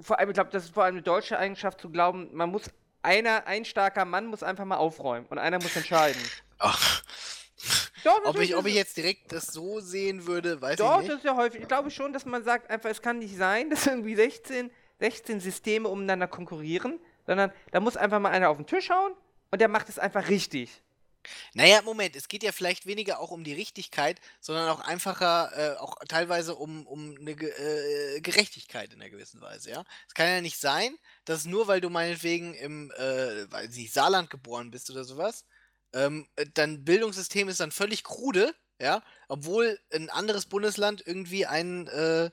vor 0.00 0.18
allem, 0.18 0.30
ich 0.30 0.34
glaube, 0.34 0.50
das 0.50 0.64
ist 0.64 0.74
vor 0.74 0.84
allem 0.84 0.94
eine 0.94 1.02
deutsche 1.02 1.38
Eigenschaft 1.38 1.80
zu 1.80 1.90
glauben, 1.90 2.30
man 2.32 2.50
muss, 2.50 2.70
einer, 3.02 3.46
ein 3.46 3.64
starker 3.64 4.04
Mann 4.04 4.26
muss 4.26 4.42
einfach 4.42 4.64
mal 4.64 4.76
aufräumen 4.76 5.26
und 5.26 5.38
einer 5.38 5.58
muss 5.58 5.76
entscheiden. 5.76 6.22
Ach. 6.58 7.03
Doch, 8.04 8.20
Ob 8.24 8.38
ich, 8.38 8.54
ob 8.54 8.66
ich 8.66 8.74
jetzt 8.74 8.96
direkt 8.96 9.32
das 9.32 9.46
so 9.46 9.80
sehen 9.80 10.26
würde, 10.26 10.60
weiß 10.60 10.76
Doch, 10.76 11.00
ich 11.00 11.06
das 11.06 11.16
nicht. 11.16 11.16
ist 11.16 11.24
ja 11.24 11.36
häufig. 11.36 11.62
Ich 11.62 11.68
glaube 11.68 11.90
schon, 11.90 12.12
dass 12.12 12.26
man 12.26 12.44
sagt, 12.44 12.70
einfach, 12.70 12.90
es 12.90 13.00
kann 13.00 13.18
nicht 13.18 13.36
sein, 13.36 13.70
dass 13.70 13.86
irgendwie 13.86 14.14
16, 14.14 14.70
16 15.00 15.40
Systeme 15.40 15.88
umeinander 15.88 16.28
konkurrieren, 16.28 17.00
sondern 17.26 17.50
da 17.72 17.80
muss 17.80 17.96
einfach 17.96 18.20
mal 18.20 18.30
einer 18.30 18.50
auf 18.50 18.58
den 18.58 18.66
Tisch 18.66 18.90
hauen 18.90 19.14
und 19.50 19.60
der 19.60 19.68
macht 19.68 19.88
es 19.88 19.98
einfach 19.98 20.28
richtig. 20.28 20.82
Naja, 21.54 21.80
Moment, 21.82 22.16
es 22.16 22.28
geht 22.28 22.42
ja 22.42 22.52
vielleicht 22.52 22.84
weniger 22.84 23.18
auch 23.18 23.30
um 23.30 23.44
die 23.44 23.54
Richtigkeit, 23.54 24.20
sondern 24.40 24.68
auch 24.68 24.80
einfacher, 24.80 25.52
äh, 25.56 25.76
auch 25.78 25.96
teilweise 26.06 26.54
um, 26.54 26.86
um 26.86 27.16
eine 27.18 27.30
äh, 27.30 28.20
Gerechtigkeit 28.20 28.92
in 28.92 29.00
einer 29.00 29.10
gewissen 29.10 29.40
Weise, 29.40 29.70
ja. 29.70 29.84
Es 30.06 30.12
kann 30.12 30.26
ja 30.28 30.42
nicht 30.42 30.60
sein, 30.60 30.96
dass 31.24 31.46
nur 31.46 31.66
weil 31.66 31.80
du 31.80 31.88
meinetwegen 31.88 32.52
im, 32.54 32.90
äh, 32.92 33.50
weiß 33.50 33.70
nicht, 33.70 33.94
Saarland 33.94 34.28
geboren 34.28 34.70
bist 34.70 34.90
oder 34.90 35.04
sowas, 35.04 35.46
ähm, 35.94 36.28
äh, 36.36 36.46
dein 36.52 36.84
Bildungssystem 36.84 37.48
ist 37.48 37.60
dann 37.60 37.72
völlig 37.72 38.04
krude, 38.04 38.54
ja, 38.80 39.02
obwohl 39.28 39.78
ein 39.92 40.10
anderes 40.10 40.46
Bundesland 40.46 41.02
irgendwie 41.06 41.46
ein, 41.46 41.86
äh, 41.88 42.26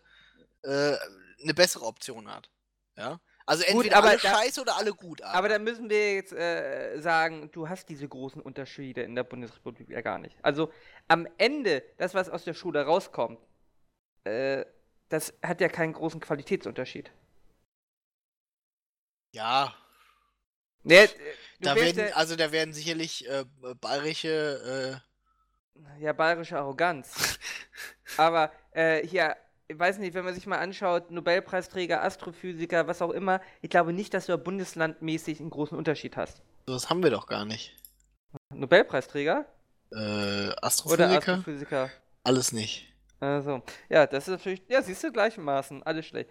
äh, 0.63 0.97
eine 1.41 1.54
bessere 1.56 1.86
Option 1.86 2.30
hat, 2.32 2.50
ja. 2.97 3.19
Also 3.45 3.63
entweder 3.63 3.97
aber 3.97 4.10
alle 4.10 4.17
da- 4.19 4.36
scheiße 4.38 4.62
oder 4.62 4.78
alle 4.78 4.93
gut, 4.93 5.21
Aber 5.24 5.50
da 5.50 5.60
müssen 5.60 5.89
wir 5.89 6.13
jetzt 6.15 6.32
äh, 6.34 7.00
sagen, 7.02 7.52
du 7.52 7.67
hast 7.69 7.89
diese 7.89 8.08
großen 8.08 8.41
Unterschiede 8.41 9.02
in 9.02 9.15
der 9.15 9.24
Bundesrepublik 9.24 9.89
ja 9.89 10.02
gar 10.02 10.19
nicht. 10.19 10.38
Also 10.43 10.71
am 11.08 11.28
Ende, 11.38 11.84
das, 11.97 12.13
was 12.13 12.30
aus 12.30 12.43
der 12.45 12.54
Schule 12.54 12.84
rauskommt, 12.86 13.39
äh, 14.24 14.65
das 15.10 15.34
hat 15.43 15.60
ja 15.62 15.69
keinen 15.69 15.93
großen 15.93 16.21
Qualitätsunterschied. 16.21 17.12
ja, 19.34 19.74
Ne, 20.84 20.95
äh, 21.04 21.08
du 21.08 21.31
Da 21.62 21.76
werden, 21.76 22.13
also 22.13 22.36
da 22.36 22.52
werden 22.52 22.74
sicherlich 22.74 23.28
äh, 23.30 23.45
bayerische, 23.80 25.02
äh, 25.78 26.02
ja 26.04 26.13
bayerische 26.13 26.58
Arroganz. 26.58 27.39
Aber 28.17 28.52
äh, 28.71 29.06
hier, 29.08 29.36
ich 29.67 29.78
weiß 29.80 30.00
nicht, 30.00 30.13
wenn 30.13 30.26
man 30.26 30.34
sich 30.34 30.45
mal 30.47 30.60
anschaut, 30.60 31.12
Nobelpreisträger, 31.12 32.04
Astrophysiker, 32.04 32.88
was 32.88 33.02
auch 33.02 33.12
immer, 33.12 33.41
ich 33.62 33.69
glaube 33.69 33.93
nicht, 33.93 34.13
dass 34.13 34.26
du 34.26 34.38
bundeslandmäßig 34.38 35.39
einen 35.39 35.50
großen 35.50 35.78
Unterschied 35.78 36.17
hast. 36.17 36.41
sowas 36.67 36.89
haben 36.89 37.04
wir 37.04 37.12
doch 37.12 37.28
gar 37.28 37.45
nicht. 37.45 37.76
Nobelpreisträger 38.54 39.45
Äh, 39.93 39.95
oder 39.95 40.63
Astrophysiker? 40.63 41.17
Astrophysiker? 41.17 41.91
Alles 42.24 42.52
nicht. 42.52 42.88
Also, 43.19 43.62
ja, 43.89 44.08
das 44.08 44.28
ist 44.28 44.32
natürlich, 44.32 44.63
ja, 44.67 44.82
siehst 44.82 45.04
du, 45.04 45.12
gleichermaßen, 45.12 45.84
alles 45.84 46.08
schlecht. 46.08 46.30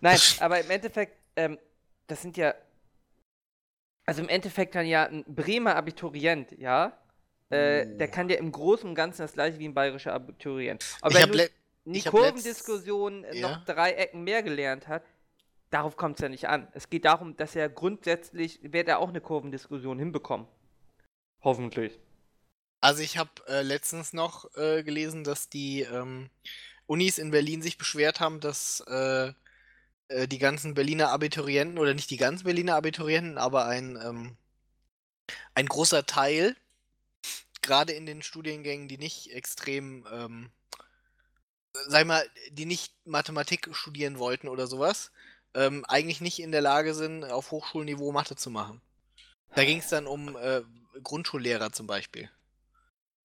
Nein, 0.00 0.18
aber 0.40 0.60
im 0.60 0.70
Endeffekt, 0.70 1.16
ähm, 1.36 1.58
das 2.08 2.22
sind 2.22 2.36
ja, 2.36 2.54
also 4.06 4.22
im 4.22 4.28
Endeffekt 4.28 4.72
kann 4.72 4.86
ja 4.86 5.04
ein 5.06 5.24
Bremer 5.26 5.76
Abiturient, 5.76 6.52
ja, 6.58 6.96
äh, 7.50 7.86
der 7.96 8.08
Oh. 8.08 8.10
kann 8.12 8.28
ja 8.28 8.36
im 8.36 8.50
Großen 8.52 8.88
und 8.88 8.94
Ganzen 8.94 9.22
das 9.22 9.32
gleiche 9.34 9.58
wie 9.58 9.68
ein 9.68 9.74
bayerischer 9.74 10.12
Abiturient. 10.14 10.84
Aber 11.00 11.14
ich 11.14 11.22
wenn 11.22 11.32
du 11.32 11.38
die 11.38 11.42
hab 11.42 11.50
letzt- 11.90 12.10
Kurvendiskussion 12.10 13.24
äh, 13.24 13.36
Ja. 13.36 13.48
noch 13.50 13.64
drei 13.64 13.92
Ecken 13.92 14.24
mehr 14.24 14.42
gelernt 14.42 14.88
hat, 14.88 15.02
darauf 15.70 15.96
kommt 15.96 16.16
es 16.18 16.22
ja 16.22 16.28
nicht 16.28 16.48
an. 16.48 16.66
Es 16.72 16.88
geht 16.90 17.04
darum, 17.04 17.36
dass 17.36 17.54
er 17.54 17.68
grundsätzlich, 17.68 18.60
wird 18.62 18.88
er 18.88 18.98
auch 18.98 19.08
eine 19.10 19.20
Kurvendiskussion 19.20 19.98
hinbekommen. 19.98 20.46
Hoffentlich. 21.42 21.98
also 22.80 23.02
ich 23.02 23.18
habe 23.18 23.30
äh, 23.48 23.62
letztens 23.62 24.12
noch 24.12 24.52
äh, 24.56 24.82
gelesen, 24.82 25.22
dass 25.24 25.48
die 25.48 25.82
ähm, 25.82 26.30
Unis 26.86 27.18
in 27.18 27.30
Berlin 27.32 27.62
sich 27.62 27.78
beschwert 27.78 28.20
haben, 28.20 28.38
dass 28.40 28.80
äh, 30.08 30.28
die 30.28 30.38
ganzen 30.38 30.74
Berliner 30.74 31.10
Abiturienten, 31.10 31.78
oder 31.78 31.94
nicht 31.94 32.10
die 32.10 32.16
ganzen 32.16 32.44
Berliner 32.44 32.76
Abiturienten, 32.76 33.38
aber 33.38 33.66
ein, 33.66 33.98
ähm, 34.02 34.36
ein 35.54 35.66
großer 35.66 36.06
Teil, 36.06 36.56
gerade 37.62 37.92
in 37.92 38.06
den 38.06 38.22
Studiengängen, 38.22 38.88
die 38.88 38.98
nicht 38.98 39.32
extrem, 39.32 40.06
ähm, 40.12 40.50
sag 41.88 42.06
mal, 42.06 42.24
die 42.50 42.66
nicht 42.66 42.94
Mathematik 43.04 43.68
studieren 43.74 44.18
wollten 44.18 44.48
oder 44.48 44.66
sowas, 44.66 45.10
ähm, 45.54 45.84
eigentlich 45.86 46.20
nicht 46.20 46.38
in 46.38 46.52
der 46.52 46.60
Lage 46.60 46.94
sind, 46.94 47.24
auf 47.24 47.50
Hochschulniveau 47.50 48.12
Mathe 48.12 48.36
zu 48.36 48.50
machen. 48.50 48.80
Da 49.54 49.64
ging 49.64 49.78
es 49.78 49.88
dann 49.88 50.06
um 50.06 50.36
äh, 50.36 50.62
Grundschullehrer 51.02 51.72
zum 51.72 51.86
Beispiel. 51.86 52.30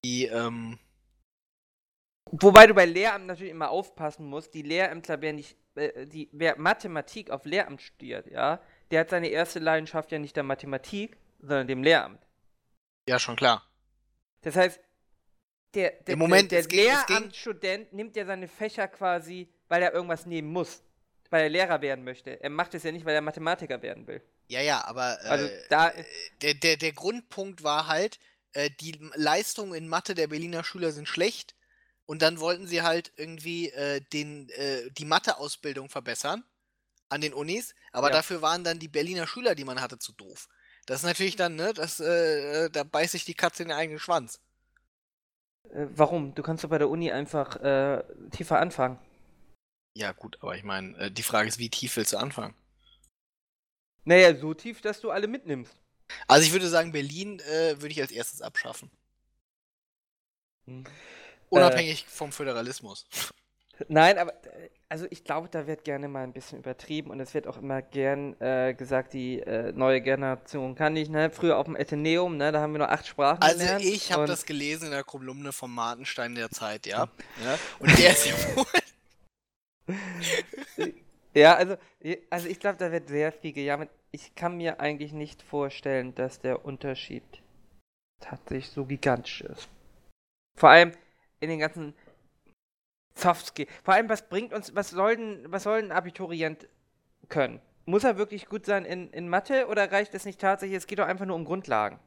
Die, 0.03 0.25
ähm, 0.25 0.79
Wobei 2.25 2.67
du 2.67 2.73
bei 2.73 2.85
Lehramt 2.85 3.25
natürlich 3.25 3.51
immer 3.51 3.69
aufpassen 3.69 4.25
musst, 4.25 4.53
die 4.53 4.61
Lehrämtler, 4.61 5.21
wer 5.21 5.33
nicht, 5.33 5.57
äh, 5.75 6.05
die, 6.05 6.29
wer 6.31 6.57
Mathematik 6.57 7.29
auf 7.29 7.45
Lehramt 7.45 7.81
studiert, 7.81 8.27
ja, 8.27 8.61
der 8.91 9.01
hat 9.01 9.09
seine 9.09 9.27
erste 9.29 9.59
Leidenschaft 9.59 10.11
ja 10.11 10.19
nicht 10.19 10.35
der 10.35 10.43
Mathematik, 10.43 11.17
sondern 11.39 11.67
dem 11.67 11.83
Lehramt. 11.83 12.21
ja, 13.07 13.17
schon 13.19 13.35
klar. 13.35 13.65
Das 14.41 14.55
heißt, 14.55 14.79
der, 15.73 15.91
der, 15.91 16.17
Moment, 16.17 16.51
der, 16.51 16.63
der 16.63 16.77
Lehramtsstudent 16.77 17.93
nimmt 17.93 18.15
ja 18.15 18.25
seine 18.25 18.47
Fächer 18.47 18.87
quasi, 18.87 19.49
weil 19.67 19.81
er 19.81 19.93
irgendwas 19.93 20.25
nehmen 20.25 20.51
muss, 20.51 20.83
weil 21.29 21.43
er 21.43 21.49
Lehrer 21.49 21.81
werden 21.81 22.03
möchte. 22.03 22.41
Er 22.41 22.49
macht 22.49 22.73
es 22.73 22.83
ja 22.83 22.91
nicht, 22.91 23.05
weil 23.05 23.15
er 23.15 23.21
Mathematiker 23.21 23.81
werden 23.81 24.05
will. 24.07 24.21
Ja, 24.47 24.61
ja, 24.61 24.83
aber 24.85 25.17
äh, 25.23 25.27
Also 25.27 25.49
da, 25.69 25.93
der, 26.41 26.53
der, 26.55 26.77
der 26.77 26.91
Grundpunkt 26.91 27.63
war 27.63 27.87
halt, 27.87 28.19
äh, 28.53 28.69
die 28.81 28.99
Leistungen 29.15 29.73
in 29.73 29.87
Mathe 29.87 30.13
der 30.13 30.27
Berliner 30.27 30.63
Schüler 30.63 30.91
sind 30.91 31.07
schlecht 31.07 31.55
und 32.11 32.21
dann 32.21 32.41
wollten 32.41 32.67
sie 32.67 32.81
halt 32.81 33.13
irgendwie 33.15 33.69
äh, 33.69 34.01
den, 34.11 34.49
äh, 34.49 34.91
die 34.91 35.05
Mathe-Ausbildung 35.05 35.87
verbessern 35.87 36.43
an 37.07 37.21
den 37.21 37.33
Unis, 37.33 37.73
aber 37.93 38.07
Ja. 38.07 38.15
dafür 38.15 38.41
waren 38.41 38.65
dann 38.65 38.79
die 38.79 38.89
Berliner 38.89 39.27
Schüler, 39.27 39.55
die 39.55 39.63
man 39.63 39.79
hatte, 39.79 39.97
zu 39.97 40.11
doof. 40.11 40.49
Das 40.85 40.97
ist 40.99 41.05
natürlich 41.05 41.37
dann, 41.37 41.55
ne, 41.55 41.73
das, 41.73 42.01
äh, 42.01 42.69
da 42.69 42.83
beißt 42.83 43.13
sich 43.13 43.23
die 43.23 43.33
Katze 43.33 43.63
in 43.63 43.69
den 43.69 43.77
eigenen 43.77 43.97
Schwanz. 43.99 44.41
Äh, 45.69 45.87
warum? 45.95 46.35
Du 46.35 46.43
kannst 46.43 46.65
doch 46.65 46.69
bei 46.69 46.79
der 46.79 46.89
Uni 46.89 47.13
einfach 47.13 47.55
äh, 47.61 48.03
tiefer 48.31 48.59
anfangen. 48.59 48.99
Ja, 49.95 50.11
gut, 50.11 50.37
aber 50.41 50.57
ich 50.57 50.63
meine, 50.63 50.97
äh, 50.97 51.11
die 51.11 51.23
Frage 51.23 51.47
ist, 51.47 51.59
wie 51.59 51.69
tief 51.69 51.95
willst 51.95 52.11
du 52.11 52.17
anfangen? 52.17 52.55
Naja, 54.03 54.35
so 54.35 54.53
tief, 54.53 54.81
dass 54.81 54.99
du 54.99 55.11
alle 55.11 55.27
mitnimmst. 55.27 55.77
Also 56.27 56.45
ich 56.45 56.51
würde 56.51 56.67
sagen, 56.67 56.91
Berlin 56.91 57.39
äh, 57.39 57.81
würde 57.81 57.93
ich 57.93 58.01
als 58.01 58.11
erstes 58.11 58.41
abschaffen. 58.41 58.91
Hm. 60.65 60.83
Unabhängig 61.51 62.05
vom 62.07 62.31
Föderalismus. 62.31 63.05
Nein, 63.87 64.17
aber 64.17 64.33
äh, 64.45 64.69
also 64.89 65.05
ich 65.09 65.23
glaube, 65.23 65.47
da 65.49 65.67
wird 65.67 65.83
gerne 65.83 66.07
mal 66.07 66.23
ein 66.23 66.33
bisschen 66.33 66.59
übertrieben 66.59 67.11
und 67.11 67.19
es 67.19 67.33
wird 67.33 67.47
auch 67.47 67.57
immer 67.57 67.81
gern 67.81 68.39
äh, 68.39 68.73
gesagt, 68.73 69.13
die 69.13 69.39
äh, 69.39 69.71
neue 69.71 70.01
Generation 70.01 70.75
kann 70.75 70.93
nicht, 70.93 71.09
ne? 71.09 71.29
Früher 71.29 71.57
auf 71.57 71.65
dem 71.65 71.75
Atheneum, 71.75 72.37
ne? 72.37 72.51
Da 72.51 72.61
haben 72.61 72.73
wir 72.73 72.79
nur 72.79 72.91
acht 72.91 73.07
Sprachen 73.07 73.41
Also 73.41 73.59
gelernt. 73.59 73.83
ich 73.83 74.11
habe 74.11 74.25
das 74.25 74.45
gelesen 74.45 74.85
in 74.85 74.91
der 74.91 75.03
Kolumne 75.03 75.51
vom 75.51 75.73
Martenstein 75.73 76.35
der 76.35 76.49
Zeit, 76.49 76.85
ja. 76.85 77.07
ja? 77.43 77.59
Und 77.79 77.97
der 77.97 78.11
ist 78.11 78.25
ja 78.25 78.33
wohl. 78.55 78.65
Ja, 81.33 81.55
also, 81.55 81.77
also 82.29 82.47
ich 82.49 82.59
glaube, 82.59 82.77
da 82.77 82.91
wird 82.91 83.07
sehr 83.07 83.31
viel 83.31 83.53
gejammert. 83.53 83.89
Ich 84.11 84.35
kann 84.35 84.57
mir 84.57 84.81
eigentlich 84.81 85.13
nicht 85.13 85.41
vorstellen, 85.41 86.13
dass 86.13 86.41
der 86.41 86.65
Unterschied 86.65 87.23
tatsächlich 88.19 88.69
so 88.69 88.83
gigantisch 88.85 89.41
ist. 89.41 89.69
Vor 90.57 90.69
allem 90.69 90.91
in 91.41 91.49
den 91.49 91.59
ganzen 91.59 91.93
Soft 93.13 93.47
Skills. 93.47 93.69
Vor 93.83 93.93
allem, 93.93 94.07
was 94.07 94.29
bringt 94.29 94.53
uns, 94.53 94.73
was 94.73 94.91
soll 94.91 95.17
denn, 95.17 95.51
was 95.51 95.63
soll 95.63 95.79
ein 95.79 95.91
Abiturient 95.91 96.67
können? 97.27 97.59
Muss 97.85 98.03
er 98.03 98.17
wirklich 98.17 98.47
gut 98.47 98.65
sein 98.65 98.85
in, 98.85 99.11
in 99.11 99.27
Mathe 99.27 99.67
oder 99.67 99.91
reicht 99.91 100.13
es 100.13 100.23
nicht 100.23 100.39
tatsächlich? 100.39 100.77
Es 100.77 100.87
geht 100.87 100.99
doch 100.99 101.07
einfach 101.07 101.25
nur 101.25 101.35
um 101.35 101.45
Grundlagen. 101.45 101.99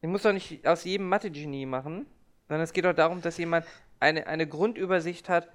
Ich 0.00 0.08
muss 0.08 0.22
doch 0.22 0.32
nicht 0.32 0.66
aus 0.66 0.84
jedem 0.84 1.08
Mathe-Genie 1.08 1.66
machen, 1.66 2.06
sondern 2.46 2.62
es 2.62 2.72
geht 2.72 2.84
doch 2.84 2.94
darum, 2.94 3.22
dass 3.22 3.38
jemand 3.38 3.66
eine, 4.00 4.26
eine 4.26 4.46
Grundübersicht 4.46 5.28
hat, 5.28 5.48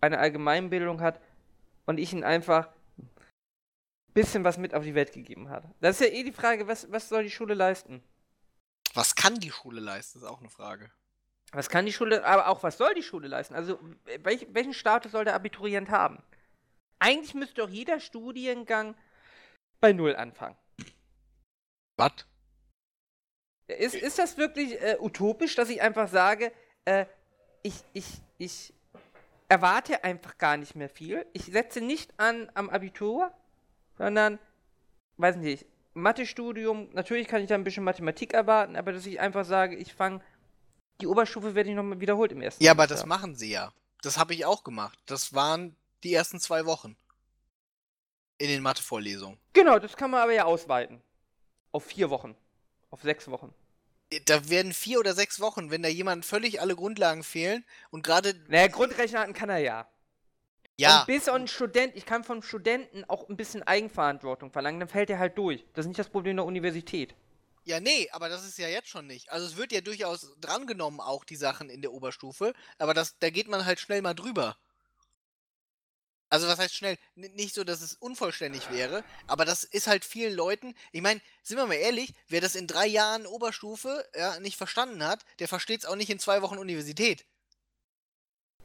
eine 0.00 0.18
Allgemeinbildung 0.18 1.00
hat 1.00 1.20
und 1.86 1.98
ich 1.98 2.12
ihn 2.12 2.22
einfach 2.22 2.68
ein 2.98 3.08
bisschen 4.14 4.44
was 4.44 4.58
mit 4.58 4.74
auf 4.74 4.84
die 4.84 4.94
Welt 4.94 5.12
gegeben 5.12 5.48
hat. 5.50 5.64
Das 5.80 6.00
ist 6.00 6.08
ja 6.08 6.14
eh 6.14 6.22
die 6.22 6.32
Frage, 6.32 6.68
was, 6.68 6.90
was 6.92 7.08
soll 7.08 7.24
die 7.24 7.30
Schule 7.30 7.54
leisten? 7.54 8.02
Was 8.94 9.16
kann 9.16 9.34
die 9.40 9.50
Schule 9.50 9.80
leisten, 9.80 10.18
ist 10.18 10.24
auch 10.24 10.40
eine 10.40 10.50
Frage. 10.50 10.90
Was 11.52 11.68
kann 11.68 11.86
die 11.86 11.92
Schule, 11.92 12.24
aber 12.24 12.48
auch 12.48 12.62
was 12.62 12.76
soll 12.76 12.94
die 12.94 13.02
Schule 13.02 13.28
leisten? 13.28 13.54
Also, 13.54 13.78
welch, 14.22 14.46
welchen 14.50 14.74
Status 14.74 15.12
soll 15.12 15.24
der 15.24 15.34
Abiturient 15.34 15.90
haben? 15.90 16.22
Eigentlich 16.98 17.34
müsste 17.34 17.56
doch 17.56 17.68
jeder 17.68 18.00
Studiengang 18.00 18.94
bei 19.80 19.92
Null 19.92 20.16
anfangen. 20.16 20.56
Was? 21.96 22.26
Ist, 23.68 23.94
ist 23.94 24.18
das 24.18 24.36
wirklich 24.38 24.80
äh, 24.80 24.96
utopisch, 25.00 25.54
dass 25.54 25.70
ich 25.70 25.82
einfach 25.82 26.08
sage, 26.08 26.52
äh, 26.84 27.06
ich, 27.62 27.74
ich, 27.92 28.06
ich 28.38 28.72
erwarte 29.48 30.04
einfach 30.04 30.38
gar 30.38 30.56
nicht 30.56 30.76
mehr 30.76 30.88
viel. 30.88 31.26
Ich 31.32 31.46
setze 31.46 31.80
nicht 31.80 32.12
an 32.18 32.50
am 32.54 32.70
Abitur, 32.70 33.32
sondern, 33.98 34.38
weiß 35.16 35.36
nicht, 35.36 35.66
Mathestudium, 35.94 36.90
natürlich 36.92 37.26
kann 37.26 37.40
ich 37.40 37.48
da 37.48 37.54
ein 37.54 37.64
bisschen 37.64 37.84
Mathematik 37.84 38.34
erwarten, 38.34 38.76
aber 38.76 38.92
dass 38.92 39.06
ich 39.06 39.18
einfach 39.18 39.44
sage, 39.44 39.76
ich 39.76 39.94
fange, 39.94 40.20
die 41.00 41.06
Oberstufe 41.06 41.54
werde 41.54 41.70
ich 41.70 41.76
nochmal 41.76 42.00
wiederholt 42.00 42.32
im 42.32 42.40
ersten 42.40 42.62
Ja, 42.62 42.72
aber 42.72 42.86
das 42.86 43.06
machen 43.06 43.34
sie 43.36 43.50
ja. 43.50 43.72
Das 44.02 44.18
habe 44.18 44.34
ich 44.34 44.44
auch 44.44 44.64
gemacht. 44.64 44.98
Das 45.06 45.34
waren 45.34 45.76
die 46.04 46.14
ersten 46.14 46.40
zwei 46.40 46.66
Wochen. 46.66 46.96
In 48.38 48.48
den 48.48 48.62
Mathe-Vorlesungen. 48.62 49.38
Genau, 49.54 49.78
das 49.78 49.96
kann 49.96 50.10
man 50.10 50.20
aber 50.20 50.32
ja 50.32 50.44
ausweiten. 50.44 51.00
Auf 51.72 51.84
vier 51.84 52.10
Wochen. 52.10 52.36
Auf 52.90 53.02
sechs 53.02 53.28
Wochen. 53.28 53.52
Da 54.26 54.48
werden 54.48 54.72
vier 54.72 55.00
oder 55.00 55.14
sechs 55.14 55.40
Wochen, 55.40 55.70
wenn 55.70 55.82
da 55.82 55.88
jemand 55.88 56.24
völlig 56.24 56.60
alle 56.60 56.76
Grundlagen 56.76 57.24
fehlen 57.24 57.64
und 57.90 58.04
gerade. 58.04 58.34
Naja, 58.48 58.68
Grundrechnarten 58.68 59.34
kann 59.34 59.48
er 59.48 59.58
ja. 59.58 59.88
Ja, 60.78 61.00
Und 61.00 61.06
bis 61.06 61.28
ein 61.28 61.48
Student, 61.48 61.96
ich 61.96 62.04
kann 62.04 62.22
vom 62.22 62.42
Studenten 62.42 63.04
auch 63.04 63.28
ein 63.28 63.36
bisschen 63.36 63.62
Eigenverantwortung 63.62 64.50
verlangen, 64.52 64.78
dann 64.78 64.88
fällt 64.88 65.08
er 65.08 65.18
halt 65.18 65.38
durch. 65.38 65.64
Das 65.72 65.86
ist 65.86 65.88
nicht 65.88 65.98
das 65.98 66.10
Problem 66.10 66.36
der 66.36 66.44
Universität. 66.44 67.14
Ja, 67.66 67.80
nee, 67.80 68.08
aber 68.12 68.28
das 68.28 68.44
ist 68.44 68.58
ja 68.58 68.68
jetzt 68.68 68.88
schon 68.88 69.08
nicht. 69.08 69.30
Also 69.32 69.44
es 69.44 69.56
wird 69.56 69.72
ja 69.72 69.80
durchaus 69.80 70.32
drangenommen, 70.40 71.00
auch 71.00 71.24
die 71.24 71.34
Sachen 71.34 71.68
in 71.68 71.82
der 71.82 71.92
Oberstufe, 71.92 72.54
aber 72.78 72.94
das, 72.94 73.18
da 73.18 73.28
geht 73.28 73.48
man 73.48 73.66
halt 73.66 73.80
schnell 73.80 74.02
mal 74.02 74.14
drüber. 74.14 74.56
Also 76.30 76.46
was 76.46 76.60
heißt 76.60 76.74
schnell? 76.74 76.96
N 77.16 77.32
nicht 77.34 77.54
so, 77.54 77.64
dass 77.64 77.80
es 77.80 77.94
unvollständig 77.94 78.70
wäre, 78.70 79.02
aber 79.26 79.44
das 79.44 79.64
ist 79.64 79.88
halt 79.88 80.04
vielen 80.04 80.34
Leuten, 80.34 80.76
ich 80.92 81.02
meine, 81.02 81.20
sind 81.42 81.56
wir 81.56 81.66
mal 81.66 81.74
ehrlich, 81.74 82.14
wer 82.28 82.40
das 82.40 82.54
in 82.54 82.68
drei 82.68 82.86
Jahren 82.86 83.26
Oberstufe 83.26 84.08
ja, 84.14 84.38
nicht 84.38 84.56
verstanden 84.56 85.04
hat, 85.04 85.24
der 85.40 85.48
versteht 85.48 85.80
es 85.80 85.86
auch 85.86 85.96
nicht 85.96 86.10
in 86.10 86.20
zwei 86.20 86.42
Wochen 86.42 86.58
Universität. 86.58 87.26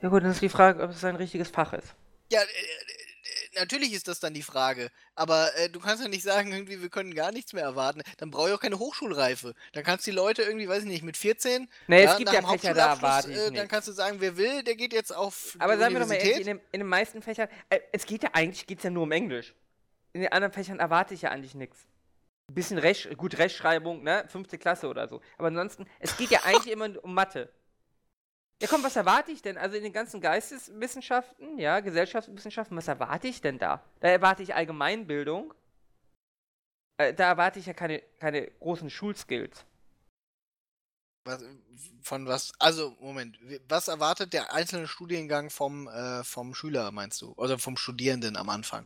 Ja 0.02 0.10
gut, 0.10 0.24
dann 0.24 0.32
ist 0.32 0.42
die 0.42 0.50
Frage, 0.50 0.84
ob 0.84 0.92
es 0.92 1.04
ein 1.04 1.16
richtiges 1.16 1.50
Fach 1.50 1.74
ist. 1.74 1.96
Ja, 2.32 2.42
äh, 2.42 2.46
äh, 2.46 3.11
natürlich 3.56 3.94
ist 3.94 4.08
das 4.08 4.20
dann 4.20 4.34
die 4.34 4.42
Frage. 4.42 4.90
Aber 5.16 5.56
äh, 5.58 5.70
du 5.70 5.80
kannst 5.80 6.04
ja 6.04 6.10
nicht 6.10 6.24
sagen, 6.24 6.52
irgendwie, 6.52 6.82
wir 6.82 6.90
können 6.90 7.14
gar 7.14 7.32
nichts 7.32 7.54
mehr 7.54 7.64
erwarten. 7.64 8.02
Dann 8.18 8.32
brauche 8.32 8.50
ich 8.50 8.56
auch 8.56 8.60
keine 8.60 8.80
Hochschulreife. 8.80 9.54
Dann 9.74 9.84
kannst 9.84 10.06
du 10.06 10.12
die 10.12 10.18
Leute 10.18 10.44
irgendwie, 10.44 10.68
weiß 10.68 10.84
ich 10.84 10.90
nicht, 10.90 11.04
mit 11.04 11.18
14. 11.18 11.70
Nee, 11.88 12.04
ja, 12.04 12.12
es 12.12 12.18
gibt 12.18 12.32
nach 12.32 12.34
ja 12.34 12.48
Fächer, 12.48 12.74
da 12.74 12.92
Hauptschulabschluss, 12.92 13.02
erwarte 13.02 13.32
ich 13.32 13.38
äh, 13.38 13.58
Dann 13.58 13.68
kannst 13.68 13.88
du 13.88 13.92
sagen, 13.92 14.18
wer 14.20 14.38
will, 14.38 14.64
der 14.64 14.76
geht 14.76 14.94
jetzt 14.94 15.16
auf 15.16 15.56
Aber 15.60 15.78
sagen 15.78 15.94
wir 15.94 16.02
doch 16.02 16.08
mal 16.08 16.16
ehrlich, 16.16 16.40
in, 16.40 16.46
dem, 16.46 16.62
in 16.72 16.80
den 16.80 16.88
meisten 16.88 17.22
Fächern, 17.22 17.50
äh, 17.70 17.80
es 17.92 18.06
geht 18.06 18.24
ja 18.24 18.30
eigentlich 18.34 18.68
geht's 18.68 18.84
ja 18.84 18.90
nur 18.90 19.04
um 19.04 19.12
Englisch. 19.12 19.54
In 20.14 20.22
den 20.22 20.32
anderen 20.32 20.54
Fächern 20.54 20.80
erwarte 20.80 21.14
ich 21.14 21.24
ja 21.24 21.30
eigentlich 21.32 21.56
nichts. 21.56 21.88
Ein 22.50 22.56
bisschen 22.56 22.78
Recht, 22.78 23.16
gut, 23.18 23.38
Rechtschreibung, 23.38 24.04
ne, 24.04 24.26
fünfte 24.28 24.58
Klasse 24.58 24.88
oder 24.88 25.08
so. 25.08 25.22
Aber 25.38 25.48
ansonsten, 25.48 25.86
es 26.00 26.18
geht 26.18 26.32
ja 26.32 26.42
eigentlich 26.44 26.74
immer 26.74 26.90
um 27.04 27.14
Mathe. 27.14 27.50
Ja 28.62 28.68
komm, 28.68 28.84
was 28.84 28.96
erwarte 28.96 29.32
ich 29.32 29.42
denn? 29.42 29.58
Also 29.58 29.76
in 29.76 29.84
den 29.84 29.92
ganzen 29.92 30.22
Geisteswissenschaften, 30.22 31.58
ja, 31.58 31.80
Gesellschaftswissenschaften, 31.80 32.78
was 32.78 32.88
erwarte 32.88 33.28
ich 33.28 33.42
denn 33.42 33.58
da? 33.58 33.84
Da 34.02 34.10
erwarte 34.10 34.44
ich 34.44 34.54
Allgemeinbildung. 34.54 35.52
Äh, 36.98 37.16
da 37.16 37.30
erwarte 37.30 37.58
ich 37.58 37.66
ja 37.66 37.74
keine, 37.74 38.04
keine 38.20 38.52
großen 38.60 38.92
Schulskills. 38.92 39.66
Was, 41.26 41.44
von 42.04 42.28
was? 42.28 42.52
Also, 42.60 42.96
Moment. 43.00 43.40
Was 43.68 43.88
erwartet 43.88 44.34
der 44.34 44.54
einzelne 44.54 44.88
Studiengang 44.88 45.50
vom, 45.50 45.88
äh, 45.88 46.24
vom 46.24 46.54
Schüler, 46.54 46.92
meinst 46.92 47.20
du? 47.24 47.34
Oder 47.38 47.58
vom 47.58 47.78
Studierenden 47.78 48.38
am 48.38 48.50
Anfang? 48.50 48.86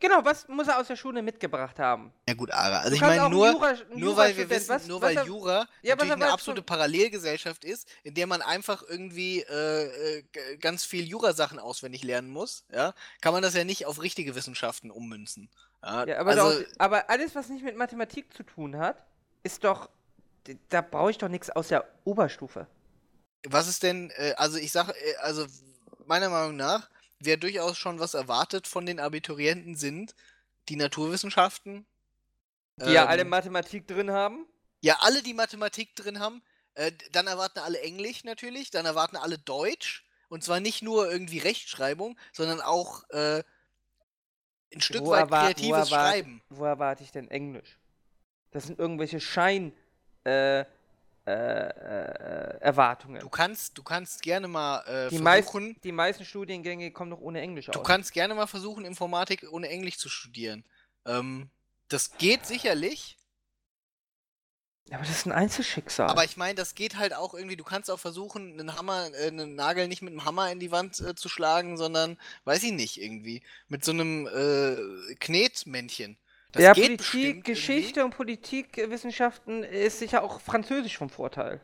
Genau, 0.00 0.24
was 0.24 0.46
muss 0.46 0.68
er 0.68 0.78
aus 0.78 0.86
der 0.86 0.94
Schule 0.96 1.22
mitgebracht 1.22 1.78
haben? 1.80 2.12
Ja 2.28 2.34
gut, 2.34 2.52
Ara. 2.52 2.80
Also 2.80 2.94
ich 2.94 3.00
meine 3.00 3.28
nur, 3.28 3.48
Jura- 3.50 3.76
nur 3.96 4.16
weil 4.16 4.36
wir 4.36 4.48
wissen, 4.48 4.68
was- 4.68 4.86
nur 4.86 5.02
was 5.02 5.16
weil 5.16 5.26
Jura 5.26 5.66
Ja, 5.82 5.94
natürlich 5.96 6.12
eine 6.14 6.30
absolute 6.30 6.62
Parallelgesellschaft 6.62 7.64
ist, 7.64 7.88
in 8.04 8.14
der 8.14 8.28
man 8.28 8.40
einfach 8.40 8.82
irgendwie 8.88 9.40
äh, 9.42 10.18
äh, 10.20 10.56
ganz 10.58 10.84
viel 10.84 11.04
Jura-Sachen 11.04 11.58
auswendig 11.58 12.04
lernen 12.04 12.30
muss, 12.30 12.64
ja, 12.72 12.94
kann 13.20 13.32
man 13.32 13.42
das 13.42 13.54
ja 13.54 13.64
nicht 13.64 13.86
auf 13.86 14.00
richtige 14.00 14.36
Wissenschaften 14.36 14.92
ummünzen. 14.92 15.50
Ja, 15.82 16.04
Ja, 16.06 16.18
aber, 16.20 16.30
also, 16.30 16.60
doch, 16.60 16.66
aber 16.78 17.10
alles, 17.10 17.34
was 17.34 17.48
nicht 17.48 17.64
mit 17.64 17.76
Mathematik 17.76 18.32
zu 18.32 18.44
tun 18.44 18.76
hat, 18.78 19.04
ist 19.42 19.64
doch. 19.64 19.88
Da 20.68 20.80
brauche 20.80 21.10
ich 21.10 21.18
doch 21.18 21.28
nichts 21.28 21.50
aus 21.50 21.68
der 21.68 21.84
Oberstufe. 22.04 22.66
was 23.48 23.68
ist 23.68 23.82
denn, 23.82 24.10
äh, 24.16 24.34
also 24.36 24.58
ich 24.58 24.70
sage, 24.72 24.92
äh, 24.92 25.16
also 25.16 25.44
meiner 26.06 26.28
Meinung 26.28 26.56
nach, 26.56 26.88
wer 27.20 27.36
durchaus 27.36 27.76
schon 27.78 27.98
was 27.98 28.14
erwartet 28.14 28.66
von 28.66 28.86
den 28.86 29.00
Abiturienten 29.00 29.76
sind, 29.76 30.14
die 30.68 30.76
Naturwissenschaften. 30.76 31.86
Die 32.76 32.92
ja 32.92 33.02
ähm, 33.02 33.08
alle 33.08 33.24
Mathematik 33.24 33.86
drin 33.86 34.10
haben. 34.10 34.46
Ja, 34.80 34.98
alle, 35.00 35.22
die 35.22 35.34
Mathematik 35.34 35.96
drin 35.96 36.20
haben. 36.20 36.42
Äh, 36.74 36.92
dann 37.12 37.26
erwarten 37.26 37.58
alle 37.58 37.80
Englisch 37.80 38.22
natürlich, 38.24 38.70
dann 38.70 38.86
erwarten 38.86 39.16
alle 39.16 39.38
Deutsch. 39.38 40.04
Und 40.28 40.44
zwar 40.44 40.60
nicht 40.60 40.82
nur 40.82 41.10
irgendwie 41.10 41.38
Rechtschreibung, 41.38 42.16
sondern 42.32 42.60
auch 42.60 43.08
äh, 43.10 43.42
ein 44.72 44.80
Stück 44.80 45.02
Wo 45.02 45.10
weit 45.10 45.30
wo 45.30 45.34
kreatives 45.34 45.90
erwart- 45.90 46.12
Schreiben. 46.12 46.42
Wo 46.50 46.64
erwarte 46.64 47.02
ich 47.02 47.10
denn 47.10 47.30
Englisch? 47.30 47.78
Das 48.50 48.66
sind 48.66 48.78
irgendwelche 48.78 49.20
Schein. 49.20 49.72
Äh, 50.24 50.64
äh, 51.28 52.56
äh, 52.56 52.60
Erwartungen. 52.60 53.20
Du 53.20 53.28
kannst, 53.28 53.76
du 53.76 53.82
kannst 53.82 54.22
gerne 54.22 54.48
mal 54.48 54.80
äh, 54.86 55.10
Die, 55.10 55.18
versuchen, 55.18 55.24
meisten, 55.24 55.80
die 55.82 55.92
meisten 55.92 56.24
Studiengänge 56.24 56.90
kommen 56.90 57.10
doch 57.10 57.20
ohne 57.20 57.40
Englisch 57.40 57.66
du 57.66 57.80
aus. 57.80 57.86
kannst 57.86 58.12
gerne 58.12 58.34
mal 58.34 58.46
versuchen, 58.46 58.84
Informatik 58.84 59.46
ohne 59.50 59.68
Englisch 59.68 59.98
zu 59.98 60.08
studieren. 60.08 60.64
Ähm, 61.04 61.50
das 61.88 62.16
geht 62.16 62.46
sicherlich, 62.46 63.18
aber 64.90 65.00
das 65.00 65.10
ist 65.10 65.26
ein 65.26 65.32
Einzelschicksal. 65.32 66.08
aber 66.08 66.24
ich 66.24 66.38
meine, 66.38 66.54
das 66.54 66.74
geht 66.74 66.96
halt 66.96 67.12
auch 67.14 67.34
irgendwie, 67.34 67.56
du 67.56 67.64
kannst 67.64 67.90
auch 67.90 68.00
versuchen, 68.00 68.58
einen 68.58 68.76
Hammer, 68.76 69.10
äh, 69.14 69.28
einen 69.28 69.54
Nagel 69.54 69.86
nicht 69.86 70.00
mit 70.00 70.12
einem 70.12 70.24
Hammer 70.24 70.50
in 70.50 70.60
die 70.60 70.70
Wand 70.70 70.98
äh, 71.00 71.14
zu 71.14 71.28
schlagen, 71.28 71.76
sondern, 71.76 72.18
weiß 72.44 72.62
ich 72.62 72.72
nicht, 72.72 73.00
irgendwie, 73.00 73.42
mit 73.68 73.84
so 73.84 73.92
einem 73.92 74.26
äh, 74.26 75.14
Knetmännchen. 75.16 76.16
Das 76.52 76.62
ja, 76.62 76.72
Politik, 76.72 77.44
Geschichte 77.44 78.04
und 78.04 78.10
Politikwissenschaften 78.16 79.64
ist 79.64 79.98
sicher 79.98 80.22
auch 80.22 80.40
Französisch 80.40 80.96
vom 80.96 81.10
Vorteil. 81.10 81.60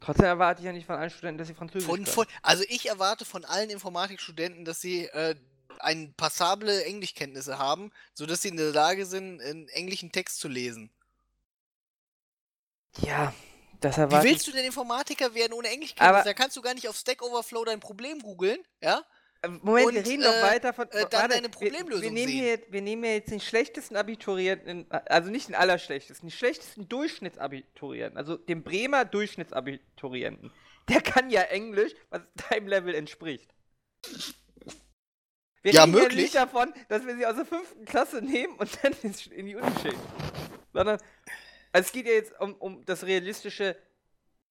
Trotzdem 0.00 0.26
erwarte 0.26 0.60
ich 0.60 0.66
ja 0.66 0.72
nicht 0.72 0.86
von 0.86 0.96
allen 0.96 1.10
Studenten, 1.10 1.38
dass 1.38 1.48
sie 1.48 1.54
Französisch 1.54 1.88
Von, 1.88 2.06
von, 2.06 2.26
also 2.42 2.64
ich 2.68 2.88
erwarte 2.88 3.24
von 3.24 3.44
allen 3.44 3.70
Informatikstudenten, 3.70 4.64
dass 4.64 4.80
sie 4.80 5.06
äh, 5.06 5.34
ein 5.80 6.12
passable 6.14 6.84
Englischkenntnisse 6.84 7.58
haben, 7.58 7.90
sodass 8.14 8.42
sie 8.42 8.48
in 8.48 8.56
der 8.56 8.72
Lage 8.72 9.06
sind, 9.06 9.40
einen 9.40 9.68
englischen 9.68 10.12
Text 10.12 10.38
zu 10.38 10.48
lesen. 10.48 10.90
Ja, 13.00 13.32
das 13.80 13.96
Wie 13.96 14.00
erwarte 14.02 14.28
willst 14.28 14.46
ich. 14.46 14.52
du 14.52 14.56
denn 14.56 14.66
Informatiker 14.66 15.34
werden 15.34 15.52
ohne 15.52 15.68
Englischkenntnisse? 15.68 16.14
Aber- 16.14 16.24
Da 16.24 16.34
kannst 16.34 16.56
du 16.56 16.62
gar 16.62 16.74
nicht 16.74 16.88
auf 16.88 16.96
Stack 16.96 17.22
Overflow 17.22 17.64
dein 17.64 17.80
Problem 17.80 18.20
googeln, 18.20 18.58
ja? 18.82 19.02
Moment, 19.46 19.66
wir 19.66 19.86
und, 20.00 20.06
reden 20.08 20.22
äh, 20.22 20.24
doch 20.24 20.42
weiter 20.42 20.72
von. 20.72 20.88
äh, 20.88 20.90
dann 21.02 21.12
warte, 21.12 21.28
deine 21.28 21.42
wir- 21.44 21.50
Problemlösung 21.50 22.02
wir 22.02 22.10
nehmen, 22.10 22.26
sehen. 22.28 22.38
hier, 22.42 22.60
wir 22.70 22.82
nehmen 22.82 23.04
hier 23.04 23.14
jetzt 23.14 23.30
den 23.30 23.40
schlechtesten 23.40 23.96
Abiturienten, 23.96 24.86
also 24.90 25.30
nicht 25.30 25.48
den 25.48 25.54
allerschlechtesten, 25.54 26.28
den 26.28 26.36
schlechtesten 26.36 26.88
Durchschnittsabiturienten, 26.88 28.18
also 28.18 28.36
den 28.36 28.62
Bremer 28.64 29.04
Durchschnittsabiturienten. 29.04 30.50
Der 30.88 31.00
kann 31.02 31.30
ja 31.30 31.42
Englisch, 31.42 31.92
was 32.10 32.22
deinem 32.50 32.66
Level 32.66 32.94
entspricht. 32.94 33.54
Wir 35.62 35.72
Ja, 35.72 35.82
reden 35.84 35.92
hier 35.94 36.02
möglich. 36.04 36.22
nicht 36.22 36.34
davon, 36.34 36.72
dass 36.88 37.06
wir 37.06 37.16
sie 37.16 37.26
aus 37.26 37.36
der 37.36 37.44
fünften 37.44 37.84
Klasse 37.84 38.22
nehmen 38.22 38.56
und 38.56 38.70
dann 38.82 38.92
in 39.32 39.46
die 39.46 39.54
Uni 39.56 39.70
schicken. 39.82 40.00
Sondern 40.72 40.98
also 41.72 41.86
es 41.86 41.92
geht 41.92 42.06
ja 42.06 42.12
jetzt 42.12 42.32
um, 42.40 42.54
um 42.54 42.84
das 42.86 43.04
realistische 43.04 43.76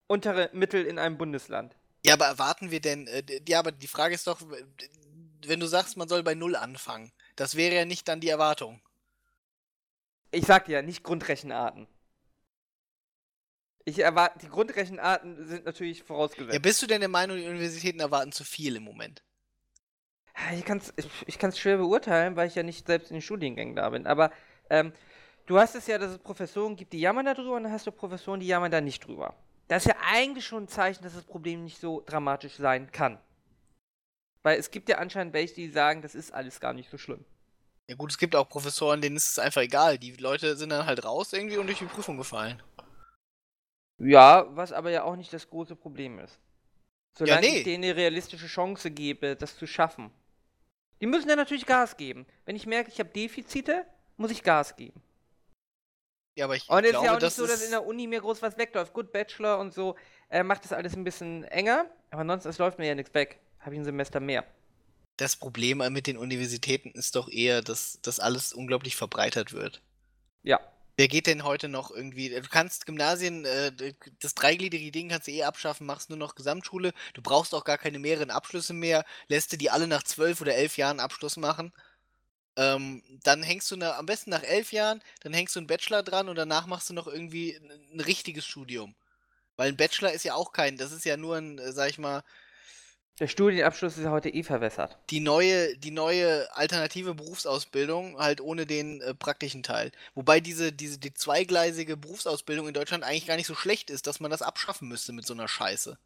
untere 0.08 0.50
Mittel 0.54 0.86
in 0.86 1.00
einem 1.00 1.18
Bundesland. 1.18 1.76
Ja, 2.08 2.14
aber 2.14 2.26
erwarten 2.26 2.72
wir 2.72 2.80
denn, 2.80 3.08
äh, 3.08 3.24
ja, 3.48 3.60
aber 3.60 3.72
die 3.72 3.88
Frage 3.88 4.16
ist 4.16 4.28
doch, 4.28 4.42
wenn 5.46 5.60
du 5.60 5.68
sagst, 5.68 5.98
man 5.98 6.08
soll 6.08 6.24
bei 6.24 6.36
Null 6.36 6.56
anfangen, 6.56 7.12
das 7.36 7.56
wäre 7.56 7.76
ja 7.76 7.86
nicht 7.86 8.08
dann 8.08 8.22
die 8.22 8.30
Erwartung. 8.30 8.82
Ich 10.32 10.46
sag 10.46 10.70
ja, 10.70 10.82
nicht 10.82 11.04
Grundrechenarten. 11.04 11.88
Ich 13.86 14.00
erwarte, 14.00 14.40
die 14.40 14.50
Grundrechenarten 14.50 15.48
sind 15.48 15.66
natürlich 15.66 16.00
Ja, 16.00 16.06
vorausgesetzt. 16.06 16.62
bist 16.62 16.82
du 16.82 16.88
denn 16.88 17.00
der 17.02 17.10
Meinung, 17.10 17.38
die 17.38 17.48
Universitäten 17.48 18.00
erwarten 18.00 18.32
zu 18.32 18.44
viel 18.44 18.76
im 18.76 18.84
Moment? 18.84 19.24
ich 20.54 20.66
kann 20.66 20.78
es 20.78 20.94
ich, 20.98 21.08
ich 21.28 21.40
kann's 21.40 21.58
schwer 21.60 21.78
beurteilen, 21.78 22.36
weil 22.36 22.48
ich 22.48 22.56
ja 22.56 22.64
nicht 22.64 22.86
selbst 22.88 23.12
in 23.12 23.16
den 23.18 23.22
Studiengängen 23.22 23.76
da 23.76 23.90
bin. 23.90 24.08
Aber 24.08 24.32
ähm, 24.70 24.94
du 25.48 25.58
hast 25.60 25.76
es 25.76 25.88
ja, 25.88 25.98
dass 25.98 26.12
es 26.12 26.20
Professoren 26.20 26.76
gibt, 26.76 26.94
die 26.94 27.00
jammern 27.00 27.26
darüber 27.26 27.56
und 27.56 27.64
dann 27.64 27.72
hast 27.72 27.88
du 27.88 27.92
Professoren, 27.92 28.40
die 28.40 28.48
jammern 28.48 28.72
da 28.72 28.82
nicht 28.82 29.06
drüber. 29.06 29.36
Das 29.68 29.86
ist 29.86 29.90
ja 29.90 29.98
eigentlich 30.02 30.46
schon 30.46 30.64
ein 30.64 30.68
Zeichen, 30.68 31.04
dass 31.04 31.14
das 31.14 31.24
Problem 31.24 31.64
nicht 31.64 31.80
so 31.80 32.02
dramatisch 32.06 32.56
sein 32.56 32.92
kann. 32.92 33.20
Weil 34.44 34.60
es 34.60 34.72
gibt 34.72 34.88
ja 34.88 34.98
anscheinend 34.98 35.34
welche, 35.34 35.56
die 35.56 35.70
sagen, 35.70 36.02
das 36.02 36.16
ist 36.16 36.34
alles 36.34 36.60
gar 36.60 36.74
nicht 36.74 36.90
so 36.90 36.98
schlimm. 36.98 37.26
Ja 37.90 37.96
gut, 37.96 38.12
es 38.12 38.18
gibt 38.18 38.36
auch 38.36 38.48
Professoren, 38.48 39.02
denen 39.02 39.16
ist 39.16 39.30
es 39.30 39.40
einfach 39.40 39.62
egal. 39.62 39.98
Die 39.98 40.12
Leute 40.16 40.56
sind 40.56 40.70
dann 40.70 40.86
halt 40.86 41.04
raus 41.04 41.34
irgendwie 41.34 41.58
und 41.58 41.68
durch 41.68 41.80
die 41.80 41.86
Prüfung 41.86 42.18
gefallen. 42.18 42.62
Ja, 44.00 44.46
was 44.56 44.72
aber 44.72 44.92
ja 44.92 45.04
auch 45.04 45.16
nicht 45.16 45.34
das 45.34 45.50
große 45.50 45.76
Problem 45.76 46.20
ist. 46.20 46.40
Solange 47.18 47.42
nee. 47.42 47.58
ich 47.58 47.64
denen 47.64 47.84
eine 47.84 47.96
realistische 47.96 48.48
Chance 48.48 48.92
gebe, 48.92 49.36
das 49.36 49.58
zu 49.58 49.66
schaffen. 49.66 50.12
Die 51.02 51.08
müssen 51.08 51.30
ja 51.30 51.36
natürlich 51.36 51.66
Gas 51.66 51.98
geben. 51.98 52.26
Wenn 52.46 52.56
ich 52.56 52.66
merke, 52.66 52.92
ich 52.92 53.00
habe 53.00 53.10
Defizite, 53.10 53.86
muss 54.18 54.32
ich 54.32 54.44
Gas 54.44 54.76
geben. 54.76 55.02
Ja, 56.38 56.46
aber 56.46 56.56
ich 56.56 56.70
Und 56.70 56.84
es 56.84 56.92
ist 56.92 56.94
ja 56.94 57.00
auch 57.00 57.12
nicht 57.14 57.24
das 57.24 57.36
so, 57.36 57.48
dass 57.48 57.64
in 57.64 57.72
der 57.72 57.86
Uni 57.86 58.06
mir 58.06 58.22
groß 58.22 58.44
was 58.44 58.58
wegläuft. 58.58 58.94
Gut, 58.94 59.12
Bachelor 59.12 59.58
und 59.58 59.74
so 59.74 59.96
äh, 60.30 60.44
macht 60.44 60.64
das 60.64 60.72
alles 60.72 60.96
ein 60.96 61.04
bisschen 61.04 61.44
enger, 61.46 61.88
aber 62.12 62.22
ansonsten 62.22 62.50
es 62.50 62.60
läuft 62.60 62.78
mir 62.78 62.88
ja 62.88 62.96
nichts 62.96 63.14
weg. 63.16 63.40
Habe 63.60 63.74
ich 63.74 63.82
ein 63.82 63.86
Semester 63.86 64.20
mehr. 64.20 64.46
das 65.18 65.36
Problem 65.36 65.80
mit 65.92 66.06
den 66.08 66.18
Universitäten 66.18 66.92
ist 66.92 67.16
doch 67.16 67.28
eher, 67.28 67.62
dass 67.64 68.00
das 68.04 68.20
alles 68.20 68.54
unglaublich 68.54 68.96
verbreitert 68.96 69.52
wird. 69.52 69.82
Ja. 70.44 70.60
Wer 70.96 71.08
geht 71.08 71.28
denn 71.28 71.44
heute 71.44 71.70
noch 71.70 71.92
irgendwie? 71.92 72.30
Du 72.30 72.50
kannst 72.50 72.86
Gymnasien, 72.86 73.46
äh, 73.46 73.72
das 74.20 74.36
dreigliedrige 74.36 74.92
Ding 74.92 75.10
kannst 75.10 75.28
du 75.28 75.32
eh 75.32 75.44
abschaffen, 75.44 75.86
machst 75.86 76.10
nur 76.10 76.18
noch 76.18 76.36
Gesamtschule. 76.36 76.94
Du 77.14 77.22
brauchst 77.22 77.54
auch 77.54 77.64
gar 77.64 77.78
keine 77.78 78.00
mehreren 78.00 78.32
Abschlüsse 78.32 78.74
mehr. 78.74 79.06
Lässt 79.28 79.52
du 79.52 79.58
die 79.58 79.70
alle 79.70 79.88
nach 79.88 80.04
zwölf 80.04 80.42
oder 80.42 80.56
elf 80.56 80.78
Jahren 80.78 81.00
Abschluss 81.00 81.38
machen. 81.38 81.72
Ähm, 82.58 83.04
dann 83.24 83.44
hängst 83.44 83.72
du 83.72 83.78
na, 83.78 83.98
am 83.98 84.08
besten 84.08 84.32
nach 84.32 84.44
elf 84.44 84.74
Jahren, 84.74 85.02
dann 85.22 85.34
hängst 85.34 85.56
du 85.56 85.62
einen 85.62 85.68
Bachelor 85.68 86.04
dran 86.04 86.30
und 86.30 86.38
danach 86.38 86.68
machst 86.68 86.90
du 86.90 86.96
noch 86.96 87.08
irgendwie 87.08 87.56
ein, 87.58 87.72
ein 87.96 88.02
richtiges 88.02 88.46
Studium. 88.48 88.96
Weil 89.58 89.70
ein 89.70 89.78
Bachelor 89.78 90.14
ist 90.14 90.26
ja 90.26 90.36
auch 90.36 90.54
kein, 90.54 90.78
das 90.78 90.92
ist 90.94 91.06
ja 91.06 91.18
nur 91.18 91.38
ein, 91.38 91.60
äh, 91.60 91.74
sag 91.74 91.90
ich 91.90 92.00
mal, 92.00 92.24
Der 93.20 93.28
Studienabschluss 93.28 94.00
ist 94.00 94.06
ja 94.06 94.10
heute 94.10 94.30
eh 94.32 94.42
verwässert. 94.42 94.98
die 95.10 95.20
neue, 95.22 95.78
die 95.78 95.92
neue 95.92 96.54
alternative 96.56 97.14
Berufsausbildung, 97.16 98.18
halt 98.20 98.40
ohne 98.42 98.66
den 98.66 99.02
äh, 99.02 99.14
praktischen 99.16 99.64
Teil. 99.64 99.92
Wobei 100.16 100.40
diese, 100.42 100.72
diese 100.74 100.98
die 101.00 101.14
zweigleisige 101.14 101.96
Berufsausbildung 101.98 102.68
in 102.68 102.74
Deutschland 102.74 103.04
eigentlich 103.04 103.26
gar 103.28 103.36
nicht 103.38 103.48
so 103.48 103.56
schlecht 103.56 103.90
ist, 103.90 104.08
dass 104.08 104.20
man 104.20 104.32
das 104.32 104.42
abschaffen 104.42 104.88
müsste 104.88 105.14
mit 105.14 105.26
so 105.26 105.34
einer 105.34 105.48
Scheiße. 105.48 105.98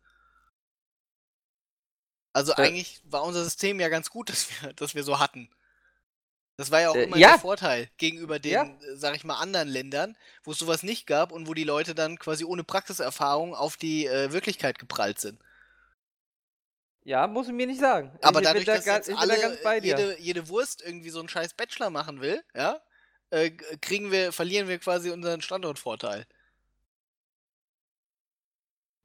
Also 2.33 2.53
Äh. 2.55 2.69
eigentlich 2.69 2.99
war 3.05 3.23
unser 3.23 3.43
System 3.43 3.79
ja 3.79 3.89
ganz 3.89 4.09
gut, 4.09 4.29
dass 4.29 4.49
wir, 4.61 4.73
dass 4.73 4.95
wir 4.95 5.03
so 5.03 5.19
hatten. 5.19 5.49
Das 6.57 6.69
war 6.71 6.81
ja 6.81 6.89
auch 6.89 6.95
Äh, 6.95 7.03
immer 7.05 7.17
ja. 7.17 7.29
der 7.31 7.39
Vorteil 7.39 7.89
gegenüber 7.97 8.37
den, 8.39 8.51
Ja. 8.51 8.63
äh, 8.63 8.95
sag 8.95 9.15
ich 9.15 9.23
mal, 9.23 9.35
anderen 9.39 9.67
Ländern, 9.69 10.15
wo 10.43 10.51
es 10.51 10.59
sowas 10.59 10.83
nicht 10.83 11.07
gab 11.07 11.31
und 11.31 11.47
wo 11.47 11.53
die 11.53 11.63
Leute 11.63 11.95
dann 11.95 12.19
quasi 12.19 12.43
ohne 12.45 12.63
Praxiserfahrung 12.63 13.55
auf 13.55 13.77
die 13.77 14.05
äh, 14.05 14.31
Wirklichkeit 14.31 14.77
geprallt 14.79 15.19
sind. 15.19 15.41
Ja, 17.03 17.25
muss 17.25 17.47
ich 17.47 17.53
mir 17.53 17.65
nicht 17.65 17.79
sagen. 17.79 18.11
Aber 18.21 18.41
ich 18.41 18.45
dadurch, 18.47 18.65
da 18.65 18.75
dass 18.75 18.85
jetzt 18.85 19.09
da 19.09 19.15
alle, 19.15 19.39
ganz 19.39 19.63
bei 19.63 19.77
äh, 19.77 19.81
dir. 19.81 19.97
jede, 19.97 20.19
jede 20.19 20.49
Wurst 20.49 20.83
irgendwie 20.83 21.09
so 21.09 21.19
einen 21.19 21.29
scheiß 21.29 21.55
Bachelor 21.55 21.89
machen 21.89 22.21
will, 22.21 22.43
ja, 22.53 22.79
äh, 23.31 23.49
kriegen 23.49 24.11
wir, 24.11 24.31
verlieren 24.31 24.67
wir 24.67 24.77
quasi 24.77 25.09
unseren 25.09 25.41
Standortvorteil. 25.41 26.27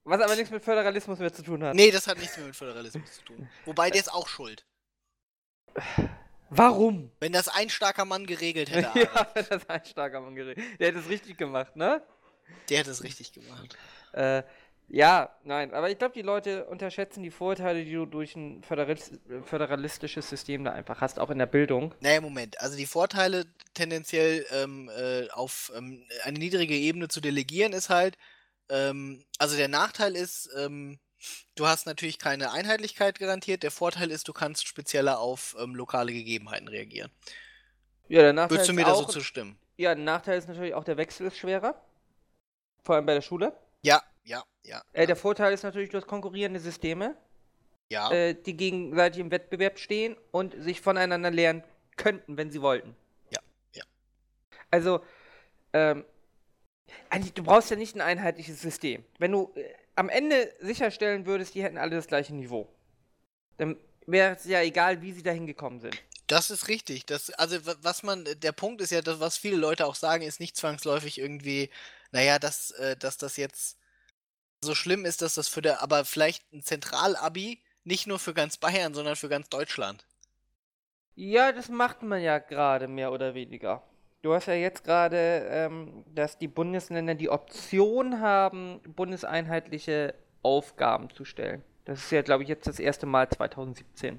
Was 0.05 0.21
aber 0.21 0.37
nichts 0.37 0.51
mit 0.51 0.63
Föderalismus 0.63 1.19
mehr 1.19 1.33
zu 1.33 1.43
tun 1.43 1.65
hat. 1.65 1.75
Nee, 1.75 1.91
das 1.91 2.07
hat 2.07 2.19
nichts 2.19 2.37
mehr 2.37 2.47
mit 2.47 2.55
Föderalismus 2.55 3.13
zu 3.15 3.23
tun. 3.25 3.49
Wobei, 3.65 3.91
der 3.91 4.01
ist 4.01 4.13
auch 4.13 4.29
schuld. 4.29 4.65
Warum? 6.51 7.11
Wenn 7.21 7.33
das 7.33 7.49
ein 7.49 7.69
starker 7.71 8.05
Mann 8.05 8.27
geregelt 8.27 8.71
hätte, 8.71 8.99
ja, 9.01 9.27
das 9.35 9.49
ist 9.49 9.71
ein 9.71 9.85
starker 9.85 10.21
Mann 10.21 10.35
geredet. 10.35 10.63
Der 10.79 10.89
hätte 10.89 10.99
es 11.01 11.09
richtig 11.09 11.37
gemacht, 11.37 11.77
ne? 11.77 12.03
der 12.69 12.79
hätte 12.79 12.91
es 12.91 13.03
richtig 13.03 13.33
gemacht. 13.33 13.77
Äh, 14.13 14.43
ja, 14.89 15.37
nein, 15.43 15.75
aber 15.75 15.91
ich 15.91 15.99
glaube, 15.99 16.15
die 16.15 16.23
Leute 16.23 16.65
unterschätzen 16.67 17.23
die 17.25 17.33
Vorteile, 17.33 17.85
die 17.85 17.93
du 17.93 18.07
durch 18.07 18.37
ein 18.37 18.63
föderalis 18.63 19.11
föderalistisches 19.45 20.29
System 20.29 20.63
da 20.63 20.73
einfach 20.73 21.01
hast, 21.01 21.19
auch 21.19 21.31
in 21.31 21.39
der 21.39 21.47
Bildung. 21.47 21.93
Naja, 22.01 22.21
Moment. 22.21 22.61
Also 22.61 22.77
die 22.77 22.87
Vorteile 22.87 23.47
tendenziell 23.75 24.47
ähm, 24.53 24.89
äh, 24.97 25.29
auf 25.31 25.73
ähm, 25.77 26.05
eine 26.23 26.39
niedrige 26.39 26.75
Ebene 26.75 27.09
zu 27.09 27.21
delegieren 27.21 27.73
ist 27.73 27.89
halt, 27.91 28.17
ähm, 28.69 29.25
also 29.39 29.57
der 29.57 29.69
Nachteil 29.69 30.15
ist, 30.15 30.51
ähm, 30.57 31.01
du 31.55 31.67
hast 31.67 31.87
natürlich 31.87 32.19
keine 32.19 32.53
Einheitlichkeit 32.53 33.19
garantiert. 33.19 33.63
Der 33.63 33.71
Vorteil 33.71 34.11
ist, 34.11 34.29
du 34.29 34.33
kannst 34.33 34.67
spezieller 34.67 35.19
auf 35.19 35.57
ähm, 35.59 35.75
lokale 35.75 36.13
Gegebenheiten 36.13 36.69
reagieren. 36.69 37.11
Ja, 38.09 38.23
der 38.23 38.33
Nachteil 38.33 38.51
Würdest 38.51 38.69
du 38.69 38.73
ist 38.73 38.77
mir 38.77 38.85
da 38.85 38.95
so 38.95 39.05
zustimmen? 39.05 39.59
Ja, 39.77 39.95
der 39.95 40.05
Nachteil 40.05 40.39
ist 40.39 40.49
natürlich 40.49 40.75
auch, 40.75 40.85
der 40.85 40.97
Wechsel 40.97 41.27
ist 41.27 41.37
schwerer. 41.37 41.81
Vor 42.83 42.95
allem 42.95 43.07
bei 43.07 43.15
der 43.15 43.23
Schule. 43.23 43.53
Ja, 43.83 44.03
ja, 44.25 44.45
ja. 44.63 44.83
Äh, 44.93 45.07
der 45.07 45.17
Vorteil 45.17 45.53
ist 45.53 45.63
natürlich, 45.63 45.91
du 45.91 45.99
hast 45.99 46.07
konkurrierende 46.07 46.61
Systeme, 46.61 47.17
ja. 47.91 48.11
äh, 48.11 48.35
die 48.35 48.57
gegenseitig 48.57 49.21
im 49.21 49.31
Wettbewerb 49.31 49.79
stehen 49.79 50.17
und 50.31 50.55
sich 50.59 50.81
voneinander 50.81 51.31
lernen 51.31 51.65
könnten, 51.97 52.37
wenn 52.37 52.51
sie 52.51 52.63
wollten. 52.63 52.97
Ja, 53.31 53.41
ja. 53.75 53.85
Also, 54.71 55.05
ähm, 55.73 56.05
eigentlich, 57.11 57.35
du 57.35 57.43
brauchst 57.43 57.71
ja 57.71 57.77
nicht 57.77 57.97
ein 57.97 58.01
einheitliches 58.01 58.61
System. 58.61 59.05
Wenn 59.19 59.33
du 59.33 59.53
äh, 59.57 59.65
am 59.97 60.09
Ende 60.11 60.53
sicherstellen 60.61 61.27
würdest, 61.27 61.55
die 61.55 61.63
hätten 61.63 61.79
alle 61.79 61.97
das 61.97 62.07
gleiche 62.07 62.35
Niveau, 62.35 62.69
dann 63.59 63.79
wäre 64.07 64.37
es 64.37 64.45
ja 64.45 64.63
egal, 64.63 65.03
wie 65.03 65.13
sie 65.13 65.23
da 65.23 65.33
hingekommen 65.33 65.81
sind. 65.81 66.03
Das 66.29 66.51
ist 66.51 66.69
richtig. 66.69 67.07
Das, 67.07 67.31
also 67.31 67.65
wa- 67.67 67.77
was 67.83 68.03
man, 68.03 68.25
der 68.25 68.53
Punkt 68.53 68.81
ist 68.81 68.91
ja, 68.91 69.01
das, 69.03 69.21
was 69.21 69.37
viele 69.37 69.57
Leute 69.57 69.87
auch 69.87 69.95
sagen, 69.95 70.23
ist 70.25 70.41
nicht 70.41 70.57
zwangsläufig 70.57 71.19
irgendwie, 71.19 71.71
naja, 72.13 72.39
dass, 72.39 72.71
äh, 72.73 72.97
dass 72.97 73.17
das 73.19 73.37
jetzt 73.37 73.79
so 74.63 74.75
schlimm 74.75 75.05
ist, 75.07 75.23
dass 75.23 75.35
das 75.35 75.49
für 75.49 75.63
der, 75.63 75.83
aber 75.83 76.05
vielleicht 76.05 76.53
ein 76.53 76.63
Zentralabi 76.65 77.63
nicht 77.85 78.07
nur 78.09 78.19
für 78.21 78.35
ganz 78.35 78.57
Bayern, 78.59 78.95
sondern 78.95 79.17
für 79.17 79.29
ganz 79.31 79.49
Deutschland. 79.51 80.07
Ja, 81.17 81.51
das 81.51 81.69
macht 81.69 82.03
man 82.05 82.23
ja 82.23 82.39
gerade 82.39 82.87
mehr 82.87 83.11
oder 83.11 83.35
weniger. 83.35 83.83
Du 84.27 84.35
hast 84.35 84.47
ja 84.47 84.55
jetzt 84.55 84.83
gerade, 84.83 85.47
ähm, 85.51 86.05
dass 86.13 86.37
die 86.37 86.49
Bundesländer 86.49 87.15
die 87.15 87.31
Option 87.31 88.21
haben, 88.21 88.81
bundeseinheitliche 88.85 90.15
Aufgaben 90.43 91.11
zu 91.11 91.25
stellen. 91.25 91.63
Das 91.85 92.01
ist 92.01 92.11
ja, 92.11 92.23
glaube 92.23 92.43
ich, 92.43 92.49
jetzt 92.49 92.67
das 92.67 92.81
erste 92.81 93.07
Mal 93.07 93.29
2017. 93.29 94.19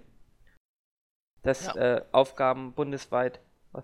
Dass 1.42 1.66
Ja. 1.66 1.98
äh, 1.98 2.06
Aufgaben 2.14 2.72
bundesweit. 2.72 3.42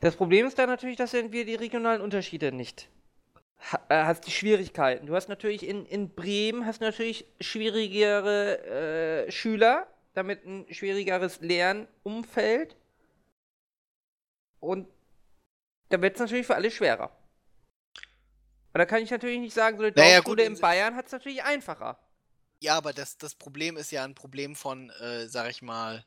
Das 0.00 0.14
Problem 0.16 0.46
ist 0.46 0.58
dann 0.58 0.68
natürlich, 0.68 0.96
dass 0.96 1.14
wir 1.14 1.46
die 1.46 1.54
regionalen 1.54 2.02
Unterschiede 2.02 2.52
nicht 2.52 2.90
äh, 3.88 4.04
hast 4.04 4.26
die 4.26 4.30
Schwierigkeiten. 4.30 5.06
Du 5.06 5.14
hast 5.14 5.28
natürlich 5.28 5.66
in, 5.66 5.86
in 5.86 6.10
Bremen 6.10 6.66
hast 6.66 6.82
natürlich 6.82 7.24
schwierigere 7.40 9.24
äh, 9.26 9.30
Schüler, 9.30 9.86
damit 10.12 10.44
ein 10.44 10.66
schwierigeres 10.70 11.40
Lernumfeld. 11.40 12.76
Und 14.60 14.86
da 15.90 16.00
wird 16.00 16.14
es 16.14 16.20
natürlich 16.20 16.46
für 16.46 16.54
alle 16.54 16.70
schwerer. 16.70 17.10
Und 18.72 18.78
da 18.78 18.86
kann 18.86 19.02
ich 19.02 19.10
natürlich 19.10 19.40
nicht 19.40 19.54
sagen, 19.54 19.76
so 19.76 19.84
eine 19.84 19.92
Naja, 19.94 20.16
Dorfschule 20.18 20.44
gut, 20.44 20.54
in 20.54 20.60
Bayern 20.60 20.94
hat 20.94 21.06
es 21.06 21.12
natürlich 21.12 21.42
einfacher. 21.42 21.98
Ja, 22.60 22.76
aber 22.76 22.92
das, 22.92 23.18
das 23.18 23.34
Problem 23.34 23.76
ist 23.76 23.90
ja 23.90 24.04
ein 24.04 24.14
Problem 24.14 24.54
von, 24.54 24.90
äh, 24.90 25.26
sag 25.28 25.50
ich 25.50 25.62
mal, 25.62 26.04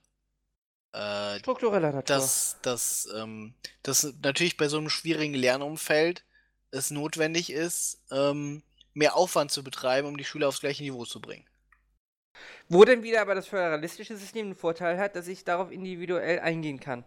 äh, 0.93 1.39
Struktureller 1.39 1.91
Natur. 1.91 2.03
dass, 2.03 2.57
dass, 2.61 3.09
ähm, 3.15 3.55
dass 3.81 4.13
natürlich 4.21 4.57
bei 4.57 4.67
so 4.67 4.77
einem 4.77 4.89
schwierigen 4.89 5.33
Lernumfeld 5.33 6.23
es 6.71 6.91
notwendig 6.91 7.51
ist, 7.51 8.01
ähm, 8.11 8.63
mehr 8.93 9.15
Aufwand 9.15 9.51
zu 9.51 9.63
betreiben, 9.63 10.07
um 10.07 10.17
die 10.17 10.23
Schüler 10.23 10.47
aufs 10.47 10.61
gleiche 10.61 10.83
Niveau 10.83 11.05
zu 11.05 11.19
bringen. 11.19 11.45
Wo 12.69 12.85
denn 12.85 13.03
wieder 13.03 13.21
aber 13.21 13.35
das 13.35 13.47
föderalistische 13.47 14.15
System 14.15 14.47
den 14.49 14.55
Vorteil 14.55 14.97
hat, 14.97 15.15
dass 15.15 15.27
ich 15.27 15.43
darauf 15.43 15.71
individuell 15.71 16.39
eingehen 16.39 16.79
kann. 16.79 17.03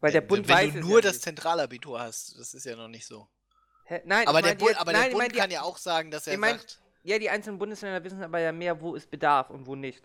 Weil 0.00 0.12
der 0.12 0.20
Bund 0.22 0.48
Wenn 0.48 0.54
weiß 0.54 0.72
du 0.74 0.80
nur 0.80 0.98
ja 0.98 1.02
das 1.02 1.12
nicht. 1.14 1.22
Zentralabitur 1.24 2.00
hast, 2.00 2.38
das 2.38 2.54
ist 2.54 2.64
ja 2.64 2.74
noch 2.76 2.88
nicht 2.88 3.06
so. 3.06 3.28
Hä? 3.84 4.00
Nein, 4.04 4.26
Aber 4.26 4.38
ich 4.38 4.44
der 4.44 4.50
meinte 4.52 4.64
Bund, 4.64 4.76
aber 4.80 4.92
nein, 4.92 5.00
der 5.02 5.08
ich 5.08 5.12
Bund 5.14 5.22
meinte 5.24 5.38
kann 5.38 5.50
ja 5.50 5.62
auch 5.62 5.76
sagen, 5.78 6.10
dass 6.10 6.26
er 6.26 6.34
ich 6.34 6.38
mein- 6.38 6.58
sagt, 6.58 6.80
Ja, 7.02 7.18
die 7.18 7.30
einzelnen 7.30 7.58
Bundesländer 7.58 8.02
wissen 8.04 8.22
aber 8.22 8.40
ja 8.40 8.52
mehr, 8.52 8.80
wo 8.80 8.94
es 8.96 9.06
bedarf 9.06 9.50
und 9.50 9.66
wo 9.66 9.74
nicht. 9.74 10.02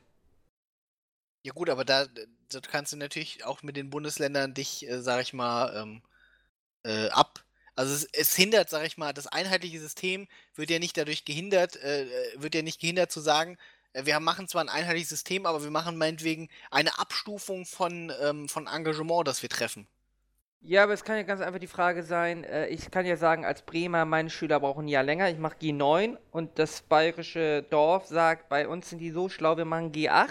ja 1.43 1.54
gut, 1.54 1.70
aber 1.70 1.86
da, 1.86 2.08
da 2.50 2.60
kannst 2.62 2.91
du 2.93 2.98
natürlich 2.98 3.46
auch 3.46 3.62
mit 3.64 3.78
den 3.78 3.89
Bundesländern 3.89 4.54
dich, 4.54 4.88
äh, 4.88 5.02
sag 5.02 5.22
ich 5.22 5.34
mal, 5.34 5.76
ähm, 5.76 6.02
äh, 6.84 7.10
ab. 7.10 7.43
Also 7.76 7.93
es, 7.93 8.06
es 8.14 8.36
hindert, 8.36 8.70
sag 8.70 8.86
ich 8.88 8.98
mal, 8.98 9.14
das 9.14 9.28
einheitliche 9.28 9.80
System 9.80 10.28
wird 10.56 10.70
ja 10.70 10.80
nicht 10.80 10.98
dadurch 10.98 11.26
gehindert, 11.26 11.76
äh, 11.76 12.04
äh, 12.06 12.41
wird 12.41 12.56
ja 12.56 12.62
nicht 12.64 12.80
gehindert 12.82 13.12
zu 13.12 13.20
sagen, 13.22 13.58
wir 14.04 14.20
machen 14.20 14.48
zwar 14.48 14.62
ein 14.62 14.70
einheitliches 14.70 15.10
System, 15.10 15.46
aber 15.46 15.64
wir 15.64 15.72
machen 15.72 15.98
meinetwegen 15.98 16.50
eine 16.72 16.98
Abstufung 17.00 17.66
von, 17.66 18.12
ähm, 18.22 18.50
von 18.50 18.68
Engagement, 18.68 19.28
das 19.28 19.41
wir 19.41 19.50
treffen. 19.50 19.88
Ja, 20.62 20.84
aber 20.84 20.93
es 20.93 21.04
kann 21.04 21.18
ja 21.18 21.24
ganz 21.24 21.41
einfach 21.41 21.60
die 21.60 21.68
Frage 21.68 22.02
sein, 22.04 22.43
äh, 22.43 22.68
ich 22.68 22.89
kann 22.89 23.06
ja 23.06 23.18
sagen, 23.18 23.46
als 23.46 23.62
Bremer, 23.62 24.06
meine 24.06 24.30
Schüler 24.30 24.60
brauchen 24.60 24.86
ein 24.86 24.88
Jahr 24.88 25.04
länger, 25.04 25.30
ich 25.30 25.38
mache 25.38 25.58
G9 25.58 26.18
und 26.32 26.58
das 26.58 26.82
bayerische 26.82 27.64
Dorf 27.70 28.08
sagt, 28.08 28.50
bei 28.50 28.68
uns 28.68 28.89
sind 28.89 29.00
die 29.00 29.12
so 29.12 29.30
schlau, 29.30 29.58
wir 29.58 29.66
machen 29.66 29.91
G8. 29.91 30.30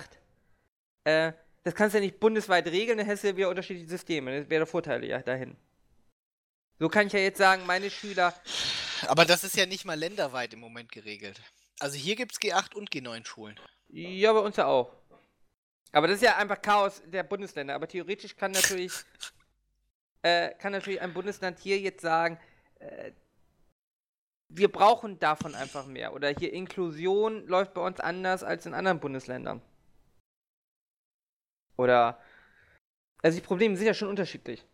Äh, 1.05 1.33
das 1.63 1.75
kannst 1.75 1.95
du 1.95 1.99
ja 1.99 2.05
nicht 2.05 2.19
bundesweit 2.19 2.67
regeln, 2.67 2.99
dann 2.99 3.07
hättest 3.07 3.25
du 3.25 3.29
ja 3.29 3.37
wieder 3.37 3.49
unterschiedliche 3.49 3.89
Systeme, 3.89 4.41
das 4.41 4.51
wäre 4.51 4.61
der 4.61 4.67
Vorteil 4.67 5.05
ja 5.05 5.21
dahin. 5.21 5.57
So 6.81 6.89
kann 6.89 7.07
ich 7.07 7.13
ja 7.13 7.21
jetzt 7.21 7.39
sagen, 7.39 7.65
meine 7.67 7.89
Schüler, 7.89 8.35
Aber 9.07 9.25
das 9.25 9.45
ist 9.45 9.57
ja 9.57 9.67
nicht 9.67 9.85
mal 9.85 9.99
länderweit 9.99 10.53
im 10.55 10.61
Moment 10.61 10.91
geregelt. 10.91 11.41
Also 11.85 11.99
hier 11.99 12.17
gibt 12.17 12.33
es 12.33 12.41
G8 12.41 12.75
und 12.75 12.89
G9 12.91 13.27
Schulen. 13.27 13.61
ja, 13.89 14.33
bei 14.33 14.39
uns 14.39 14.57
ja 14.57 14.65
auch. 14.65 14.91
Aber 15.93 16.07
das 16.07 16.17
ist 16.17 16.23
ja 16.23 16.39
einfach 16.39 16.63
Chaos 16.63 17.03
der 17.05 17.23
Bundesländer, 17.25 17.75
aber 17.75 17.87
theoretisch 17.87 18.35
kann 18.37 18.53
natürlich, 18.53 18.91
äh, 20.23 20.55
kann 20.55 20.73
natürlich 20.73 21.03
ein 21.03 21.13
Bundesland 21.13 21.59
hier 21.59 21.79
jetzt 21.79 22.01
sagen, 22.01 22.41
äh, 22.79 23.13
wir 24.49 24.73
brauchen 24.73 25.19
davon 25.19 25.55
einfach 25.55 25.85
mehr. 25.85 26.15
Oder 26.15 26.31
hier 26.31 26.55
Inklusion 26.55 27.47
läuft 27.49 27.75
bei 27.75 27.83
uns 27.83 28.01
anders 28.01 28.43
als 28.43 28.65
in 28.65 28.73
anderen 28.73 28.99
Bundesländern. 28.99 29.61
Oder. 31.77 32.19
Also 33.23 33.39
die 33.39 33.45
Probleme 33.45 33.77
sind 33.77 33.87
ja 33.87 33.93
schon 33.95 34.09
unterschiedlich. 34.09 34.65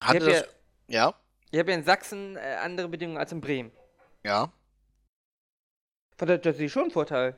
Hatte 0.00 0.20
hab 0.24 0.32
ja- 0.32 0.40
das, 0.42 0.54
ja, 0.86 1.20
Ich 1.50 1.58
habe 1.58 1.72
ja 1.72 1.76
in 1.76 1.82
Sachsen 1.84 2.36
äh, 2.36 2.58
andere 2.60 2.86
Bedingungen 2.88 3.18
als 3.18 3.32
in 3.32 3.40
Bremen. 3.40 3.72
ja. 4.22 4.52
Sehe 6.18 6.66
ich 6.66 6.72
schon 6.72 6.84
einen 6.84 6.90
Vorteil. 6.90 7.36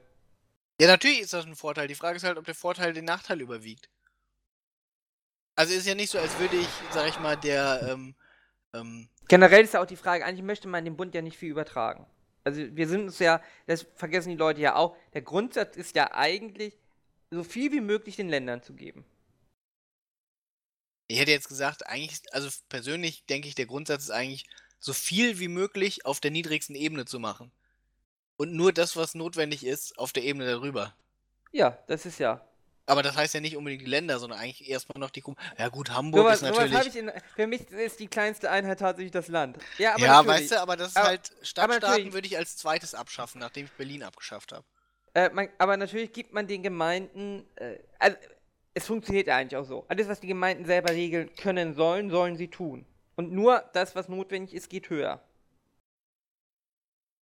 Ja, 0.80 0.88
natürlich 0.88 1.20
ist 1.20 1.32
das 1.32 1.46
ein 1.46 1.56
Vorteil. 1.56 1.88
Die 1.88 1.94
Frage 1.94 2.16
ist 2.16 2.24
halt, 2.24 2.36
ob 2.36 2.44
der 2.44 2.54
Vorteil 2.54 2.92
den 2.92 3.06
Nachteil 3.06 3.40
überwiegt. 3.40 3.88
Also 5.54 5.72
ist 5.72 5.86
ja 5.86 5.94
nicht 5.94 6.10
so, 6.10 6.18
als 6.18 6.38
würde 6.38 6.56
ich, 6.56 6.68
sag 6.92 7.08
ich 7.08 7.18
mal, 7.18 7.36
der, 7.36 7.88
ähm, 7.90 8.14
ähm, 8.74 9.08
Generell 9.28 9.64
ist 9.64 9.74
ja 9.74 9.82
auch 9.82 9.86
die 9.86 9.96
Frage, 9.96 10.24
eigentlich 10.24 10.44
möchte 10.44 10.68
man 10.68 10.84
dem 10.84 10.96
Bund 10.96 11.14
ja 11.14 11.22
nicht 11.22 11.38
viel 11.38 11.50
übertragen. 11.50 12.06
Also 12.44 12.60
wir 12.76 12.86
sind 12.86 13.04
uns 13.04 13.18
ja, 13.18 13.42
das 13.66 13.86
vergessen 13.96 14.28
die 14.28 14.36
Leute 14.36 14.60
ja 14.60 14.76
auch, 14.76 14.96
der 15.14 15.22
Grundsatz 15.22 15.76
ist 15.76 15.96
ja 15.96 16.12
eigentlich, 16.12 16.78
so 17.30 17.42
viel 17.42 17.72
wie 17.72 17.80
möglich 17.80 18.16
den 18.16 18.28
Ländern 18.28 18.62
zu 18.62 18.74
geben. 18.74 19.04
ich 21.08 21.18
hätte 21.18 21.32
jetzt 21.32 21.48
gesagt, 21.48 21.86
eigentlich, 21.86 22.20
also 22.32 22.48
persönlich 22.68 23.24
denke 23.26 23.48
ich, 23.48 23.54
der 23.54 23.66
Grundsatz 23.66 24.04
ist 24.04 24.10
eigentlich, 24.10 24.46
so 24.78 24.92
viel 24.92 25.40
wie 25.40 25.48
möglich 25.48 26.04
auf 26.04 26.20
der 26.20 26.30
niedrigsten 26.30 26.76
Ebene 26.76 27.06
zu 27.06 27.18
machen. 27.18 27.50
Und 28.36 28.52
nur 28.52 28.72
das, 28.72 28.96
was 28.96 29.14
notwendig 29.14 29.64
ist, 29.64 29.98
auf 29.98 30.12
der 30.12 30.22
Ebene 30.24 30.46
darüber. 30.46 30.94
Ja, 31.52 31.78
das 31.86 32.04
ist 32.06 32.18
ja. 32.18 32.42
Aber 32.88 33.02
das 33.02 33.16
heißt 33.16 33.34
ja 33.34 33.40
nicht 33.40 33.56
unbedingt 33.56 33.82
die 33.82 33.86
Länder, 33.86 34.18
sondern 34.18 34.38
eigentlich 34.38 34.68
erstmal 34.70 35.00
noch 35.00 35.10
die 35.10 35.20
Kommunen. 35.20 35.42
Ja 35.58 35.68
gut, 35.68 35.90
Hamburg 35.90 36.20
Sowas, 36.22 36.36
ist 36.36 36.42
natürlich. 36.42 36.86
ich 36.86 36.96
in, 36.96 37.10
für 37.34 37.46
mich 37.48 37.68
ist 37.70 37.98
die 37.98 38.06
kleinste 38.06 38.48
Einheit 38.50 38.78
tatsächlich 38.78 39.10
das 39.10 39.26
Land. 39.26 39.58
Ja, 39.78 39.94
aber 39.94 40.04
ja, 40.04 40.24
weißt 40.26 40.52
du, 40.52 40.60
aber 40.60 40.76
das 40.76 40.88
ist 40.90 40.96
Aber- 40.96 41.08
halt, 41.08 41.32
Stadtstaaten 41.42 42.12
würde 42.12 42.28
ich 42.28 42.36
als 42.36 42.56
zweites 42.56 42.94
abschaffen, 42.94 43.40
nachdem 43.40 43.64
ich 43.64 43.72
Berlin 43.72 44.04
abgeschafft 44.04 44.52
habe. 44.52 44.64
Äh, 45.14 45.30
man, 45.30 45.48
aber 45.58 45.76
natürlich 45.76 46.12
gibt 46.12 46.32
man 46.32 46.46
den 46.46 46.62
Gemeinden, 46.62 47.44
äh, 47.56 47.78
also 47.98 48.16
es 48.74 48.86
funktioniert 48.86 49.26
ja 49.26 49.36
eigentlich 49.36 49.56
auch 49.56 49.64
so. 49.64 49.84
Alles, 49.88 50.06
was 50.06 50.20
die 50.20 50.26
Gemeinden 50.28 50.66
selber 50.66 50.92
regeln 50.92 51.34
können 51.34 51.74
sollen, 51.74 52.10
sollen 52.10 52.36
sie 52.36 52.48
tun. 52.48 52.86
Und 53.16 53.32
nur 53.32 53.64
das, 53.72 53.96
was 53.96 54.08
notwendig 54.08 54.54
ist, 54.54 54.68
geht 54.68 54.90
höher. 54.90 55.22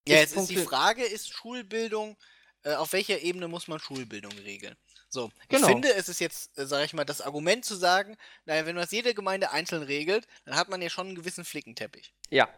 Ja, 0.07 0.16
jetzt 0.16 0.36
ist 0.36 0.50
die 0.50 0.59
Frage, 0.59 1.05
ist 1.05 1.32
Schulbildung, 1.32 2.16
äh, 2.62 2.74
auf 2.74 2.92
welcher 2.92 3.20
Ebene 3.20 3.48
muss 3.48 3.68
man 3.68 3.78
Schulbildung 3.78 4.32
regeln? 4.32 4.76
So, 5.09 5.30
Genau. 5.48 5.66
ich 5.66 5.72
finde, 5.72 5.94
es 5.94 6.09
ist 6.09 6.20
jetzt, 6.20 6.59
äh, 6.59 6.66
sage 6.66 6.84
ich 6.84 6.92
mal, 6.92 7.05
das 7.05 7.20
Argument 7.20 7.64
zu 7.64 7.76
sagen, 7.76 8.16
naja, 8.46 8.66
wenn 8.66 8.74
man 8.74 8.84
es 8.84 8.90
jede 8.90 9.14
Gemeinde 9.14 9.50
einzeln 9.52 9.82
regelt, 9.82 10.26
dann 10.44 10.57
hat 10.57 10.68
man 10.68 10.82
ja 10.82 10.90
schon 10.90 11.07
einen 11.07 11.16
gewissen 11.16 11.44
Flickenteppich. 11.44 12.12
Ja. 12.30 12.48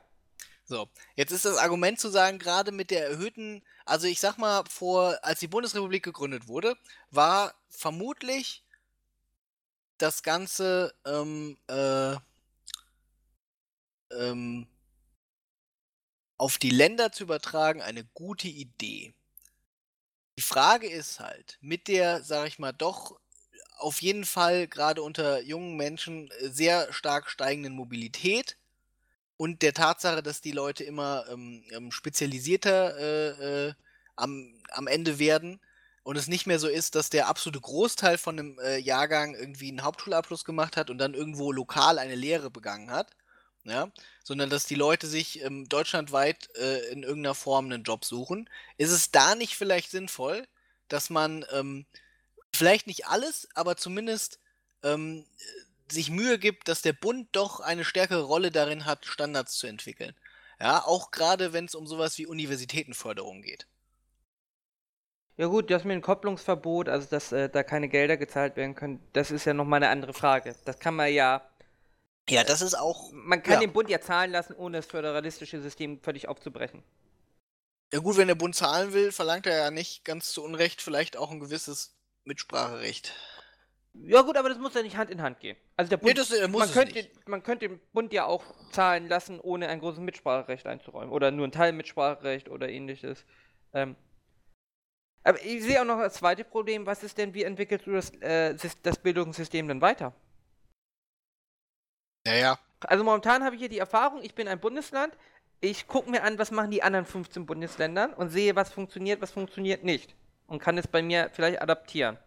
So, 0.64 0.88
jetzt 1.14 1.30
ist 1.30 1.44
das 1.44 1.58
Argument 1.58 2.00
zu 2.00 2.08
sagen, 2.08 2.38
gerade 2.40 2.72
mit 2.72 2.90
der 2.90 3.06
erhöhten, 3.06 3.62
also 3.84 4.08
ich 4.08 4.18
sag 4.18 4.38
mal, 4.38 4.64
vor, 4.68 5.16
als 5.22 5.38
die 5.38 5.46
Bundesrepublik 5.46 6.02
gegründet 6.02 6.48
wurde, 6.48 6.76
war 7.10 7.54
vermutlich 7.68 8.64
das 9.98 10.22
Ganze, 10.24 10.92
ähm, 11.04 11.56
äh, 11.68 12.16
ähm, 14.10 14.66
auf 16.38 16.58
die 16.58 16.70
Länder 16.70 17.12
zu 17.12 17.24
übertragen, 17.24 17.82
eine 17.82 18.04
gute 18.14 18.48
Idee. 18.48 19.14
Die 20.38 20.42
Frage 20.42 20.88
ist 20.88 21.20
halt, 21.20 21.58
mit 21.60 21.88
der, 21.88 22.22
sag 22.22 22.46
ich 22.48 22.58
mal, 22.58 22.72
doch 22.72 23.18
auf 23.78 24.02
jeden 24.02 24.24
Fall 24.24 24.68
gerade 24.68 25.02
unter 25.02 25.40
jungen 25.42 25.76
Menschen 25.76 26.30
äh, 26.40 26.48
sehr 26.48 26.92
stark 26.92 27.30
steigenden 27.30 27.74
Mobilität 27.74 28.56
und 29.36 29.62
der 29.62 29.74
Tatsache, 29.74 30.22
dass 30.22 30.40
die 30.40 30.52
Leute 30.52 30.84
immer 30.84 31.24
ähm, 31.30 31.62
ähm, 31.70 31.90
spezialisierter 31.90 32.98
äh, 32.98 33.66
äh, 33.68 33.74
am, 34.16 34.54
am 34.70 34.86
Ende 34.86 35.18
werden 35.18 35.60
und 36.02 36.16
es 36.16 36.28
nicht 36.28 36.46
mehr 36.46 36.58
so 36.58 36.68
ist, 36.68 36.94
dass 36.94 37.10
der 37.10 37.28
absolute 37.28 37.60
Großteil 37.60 38.16
von 38.16 38.38
einem 38.38 38.58
äh, 38.60 38.78
Jahrgang 38.78 39.34
irgendwie 39.34 39.68
einen 39.68 39.82
Hauptschulabschluss 39.82 40.44
gemacht 40.44 40.76
hat 40.76 40.88
und 40.88 40.98
dann 40.98 41.14
irgendwo 41.14 41.52
lokal 41.52 41.98
eine 41.98 42.14
Lehre 42.14 42.50
begangen 42.50 42.90
hat, 42.90 43.10
ja, 43.68 43.90
sondern 44.22 44.50
dass 44.50 44.66
die 44.66 44.74
Leute 44.74 45.06
sich 45.06 45.42
ähm, 45.42 45.68
deutschlandweit 45.68 46.48
äh, 46.56 46.88
in 46.90 47.02
irgendeiner 47.02 47.34
Form 47.34 47.66
einen 47.66 47.82
Job 47.82 48.04
suchen, 48.04 48.48
ist 48.78 48.90
es 48.90 49.10
da 49.10 49.34
nicht 49.34 49.56
vielleicht 49.56 49.90
sinnvoll, 49.90 50.46
dass 50.88 51.10
man 51.10 51.44
ähm, 51.52 51.86
vielleicht 52.52 52.86
nicht 52.86 53.06
alles, 53.06 53.48
aber 53.54 53.76
zumindest 53.76 54.40
ähm, 54.82 55.26
sich 55.90 56.10
Mühe 56.10 56.38
gibt, 56.38 56.68
dass 56.68 56.82
der 56.82 56.92
Bund 56.92 57.28
doch 57.32 57.60
eine 57.60 57.84
stärkere 57.84 58.22
Rolle 58.22 58.50
darin 58.50 58.84
hat, 58.84 59.06
Standards 59.06 59.56
zu 59.56 59.66
entwickeln. 59.66 60.14
Ja, 60.60 60.84
auch 60.84 61.10
gerade 61.10 61.52
wenn 61.52 61.66
es 61.66 61.74
um 61.74 61.86
sowas 61.86 62.16
wie 62.18 62.26
Universitätenförderung 62.26 63.42
geht. 63.42 63.66
Ja 65.36 65.48
gut, 65.48 65.70
das 65.70 65.84
mit 65.84 65.94
dem 65.94 66.02
Kopplungsverbot, 66.02 66.88
also 66.88 67.08
dass 67.10 67.30
äh, 67.30 67.50
da 67.50 67.62
keine 67.62 67.88
Gelder 67.88 68.16
gezahlt 68.16 68.56
werden 68.56 68.74
können, 68.74 69.00
das 69.12 69.30
ist 69.30 69.44
ja 69.44 69.52
nochmal 69.52 69.82
eine 69.82 69.90
andere 69.90 70.14
Frage. 70.14 70.56
Das 70.64 70.78
kann 70.78 70.96
man 70.96 71.12
ja, 71.12 71.46
Ja, 72.28 72.42
das 72.44 72.60
ist 72.62 72.74
auch. 72.74 73.10
man 73.12 73.42
kann 73.42 73.54
Ja. 73.54 73.60
den 73.60 73.72
Bund 73.72 73.88
ja 73.88 74.00
zahlen 74.00 74.32
lassen, 74.32 74.54
ohne 74.54 74.78
das 74.78 74.86
föderalistische 74.86 75.60
System 75.60 76.00
völlig 76.00 76.28
aufzubrechen. 76.28 76.82
Ja 77.92 78.00
gut, 78.00 78.16
wenn 78.16 78.26
der 78.26 78.34
Bund 78.34 78.54
zahlen 78.56 78.92
will, 78.92 79.12
verlangt 79.12 79.46
er 79.46 79.56
ja 79.56 79.70
nicht 79.70 80.04
ganz 80.04 80.32
zu 80.32 80.42
Unrecht 80.42 80.82
vielleicht 80.82 81.16
auch 81.16 81.30
ein 81.30 81.38
gewisses 81.38 81.96
Mitspracherecht. 82.24 83.14
Ja 83.94 84.22
gut, 84.22 84.36
aber 84.36 84.48
das 84.48 84.58
muss 84.58 84.74
ja 84.74 84.82
nicht 84.82 84.96
Hand 84.96 85.08
in 85.10 85.22
Hand 85.22 85.40
gehen. 85.40 85.56
Also 85.76 85.88
der 85.90 85.98
Nee, 85.98 86.12
Bund, 86.12 86.18
das 86.18 86.30
äh, 86.32 86.48
muss 86.48 86.60
man, 86.60 86.70
könnte, 86.72 86.94
nicht. 86.94 87.28
man 87.28 87.42
könnte 87.42 87.68
dem 87.68 87.80
Bund 87.92 88.12
ja 88.12 88.26
auch 88.26 88.42
zahlen 88.72 89.08
lassen, 89.08 89.40
ohne 89.40 89.68
ein 89.68 89.78
großes 89.80 90.00
Mitspracherecht 90.00 90.66
einzuräumen. 90.66 91.12
Oder 91.12 91.30
nur 91.30 91.46
ein 91.46 91.52
Teil 91.52 91.72
Mitspracherecht 91.72 92.48
oder 92.48 92.68
ähnliches. 92.68 93.24
Ähm, 93.72 93.96
aber 95.22 95.42
ich 95.44 95.62
sehe 95.62 95.80
auch 95.80 95.86
noch 95.86 95.98
das 95.98 96.14
zweite 96.14 96.44
Problem, 96.44 96.86
was 96.86 97.02
ist 97.02 97.16
denn, 97.18 97.34
wie 97.34 97.44
entwickelst 97.44 97.86
du 97.86 97.92
das, 97.92 98.10
äh, 98.20 98.54
das 98.82 98.98
Bildungssystem 98.98 99.66
denn 99.68 99.80
weiter? 99.80 100.12
Naja. 102.26 102.58
Also 102.80 103.04
momentan 103.04 103.44
habe 103.44 103.54
ich 103.54 103.60
hier 103.60 103.68
die 103.68 103.78
Erfahrung, 103.78 104.22
ich 104.22 104.34
bin 104.34 104.48
ein 104.48 104.60
Bundesland, 104.60 105.16
ich 105.60 105.86
gucke 105.86 106.10
mir 106.10 106.22
an, 106.22 106.38
was 106.38 106.50
machen 106.50 106.70
die 106.70 106.82
anderen 106.82 107.06
15 107.06 107.46
Bundesländern 107.46 108.12
und 108.12 108.28
sehe, 108.28 108.54
was 108.54 108.72
funktioniert, 108.72 109.22
was 109.22 109.30
funktioniert 109.30 109.84
nicht. 109.84 110.14
Und 110.46 110.60
kann 110.60 110.76
es 110.76 110.86
bei 110.86 111.02
mir 111.02 111.30
vielleicht 111.32 111.62
adaptieren. 111.62 112.18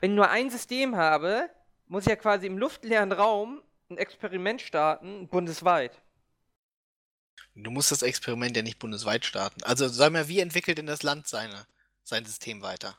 Wenn 0.00 0.12
ich 0.12 0.16
nur 0.16 0.30
ein 0.30 0.50
System 0.50 0.96
habe, 0.96 1.50
muss 1.88 2.04
ich 2.04 2.10
ja 2.10 2.16
quasi 2.16 2.46
im 2.46 2.56
luftleeren 2.58 3.12
Raum 3.12 3.60
ein 3.90 3.98
Experiment 3.98 4.60
starten, 4.60 5.28
bundesweit. 5.28 6.00
Du 7.54 7.70
musst 7.70 7.90
das 7.90 8.02
Experiment 8.02 8.56
ja 8.56 8.62
nicht 8.62 8.78
bundesweit 8.78 9.24
starten. 9.24 9.62
Also 9.64 9.88
sag 9.88 10.12
mal, 10.12 10.28
wie 10.28 10.38
entwickelt 10.38 10.78
denn 10.78 10.86
das 10.86 11.02
Land 11.02 11.26
seine, 11.26 11.66
sein 12.04 12.24
System 12.24 12.62
weiter? 12.62 12.96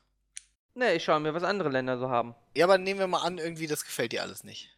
Ne, 0.74 0.94
ich 0.94 1.04
schaue 1.04 1.22
mir, 1.22 1.34
was 1.34 1.44
andere 1.44 1.70
Länder 1.70 1.98
so 1.98 2.10
haben. 2.10 2.36
Ja, 2.56 2.66
aber 2.66 2.78
nehmen 2.78 3.00
wir 3.00 3.08
mal 3.08 3.24
an, 3.24 3.38
irgendwie, 3.38 3.68
das 3.68 3.86
gefällt 3.86 4.12
dir 4.12 4.22
alles 4.22 4.44
nicht. 4.44 4.76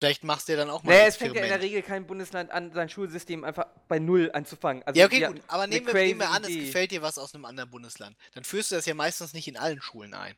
Vielleicht 0.00 0.24
machst 0.24 0.48
du 0.48 0.52
ja 0.52 0.58
dann 0.58 0.70
auch 0.70 0.82
mal 0.82 0.92
Naja, 0.94 1.06
es 1.08 1.16
fängt 1.16 1.36
ja 1.36 1.42
in 1.42 1.48
der. 1.50 1.60
Regel 1.60 1.82
kein 1.82 2.06
Bundesland 2.06 2.50
an, 2.50 2.72
sein 2.72 2.88
Schulsystem 2.88 3.44
einfach 3.44 3.66
bei 3.86 3.98
Null 3.98 4.30
anzufangen. 4.32 4.82
Also 4.84 4.98
Ja, 4.98 5.04
okay, 5.04 5.26
gut. 5.26 5.42
Aber 5.46 5.66
nehmen 5.66 5.86
wir, 5.86 5.92
nehmen 5.92 6.20
wir 6.20 6.30
an, 6.30 6.42
es 6.42 6.48
gefällt 6.48 6.90
dir 6.90 7.02
was 7.02 7.18
aus 7.18 7.34
einem 7.34 7.44
anderen 7.44 7.70
Bundesland. 7.70 8.16
Dann 8.32 8.44
führst 8.44 8.70
du 8.70 8.76
das 8.76 8.86
ja 8.86 8.94
meistens 8.94 9.34
nicht 9.34 9.46
in 9.46 9.58
allen 9.58 9.82
Schulen 9.82 10.14
ein. 10.14 10.34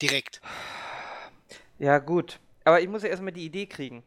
Direkt. 0.00 0.40
Ja, 1.78 1.98
gut. 1.98 2.40
Aber 2.64 2.80
ich 2.80 2.88
muss 2.88 3.02
ja 3.02 3.10
erstmal 3.10 3.32
die 3.32 3.44
Idee 3.44 3.66
kriegen. 3.66 4.02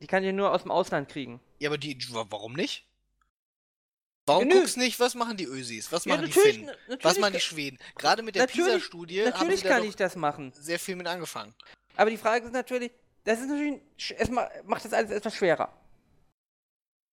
Die 0.00 0.06
kann 0.06 0.22
ich 0.22 0.34
nur 0.34 0.52
aus 0.52 0.62
dem 0.62 0.70
Ausland 0.70 1.08
kriegen. 1.08 1.40
Ja, 1.60 1.70
aber 1.70 1.78
die, 1.78 1.98
wa- 2.12 2.26
warum 2.28 2.52
nicht? 2.52 2.84
Warum 4.26 4.50
Ja, 4.50 4.58
guckst 4.58 4.76
nicht, 4.76 5.00
was 5.00 5.14
machen 5.14 5.38
die 5.38 5.46
Ösis? 5.46 5.90
Was 5.90 6.04
Ja, 6.04 6.14
machen 6.16 6.26
die 6.26 6.36
natürlich, 6.36 6.56
Finnen? 6.58 6.76
Was 7.02 7.18
machen 7.18 7.32
die 7.32 7.40
Schweden? 7.40 7.78
Gerade 7.96 8.22
mit 8.22 8.34
der 8.36 8.46
PISA-Studie 8.46 9.24
haben 9.32 9.56
sie 9.56 9.62
da 9.62 9.80
ich 9.82 9.96
das 9.96 10.14
machen. 10.14 10.52
sehr 10.52 10.78
viel 10.78 10.94
mit 10.96 11.06
angefangen. 11.06 11.54
Aber 11.98 12.10
die 12.10 12.16
Frage 12.16 12.46
ist 12.46 12.52
natürlich, 12.52 12.92
das 13.24 13.40
ist 13.40 13.48
natürlich, 13.48 13.80
erstmal 14.16 14.50
macht 14.64 14.84
das 14.84 14.92
alles 14.92 15.10
etwas 15.10 15.34
schwerer. 15.34 15.72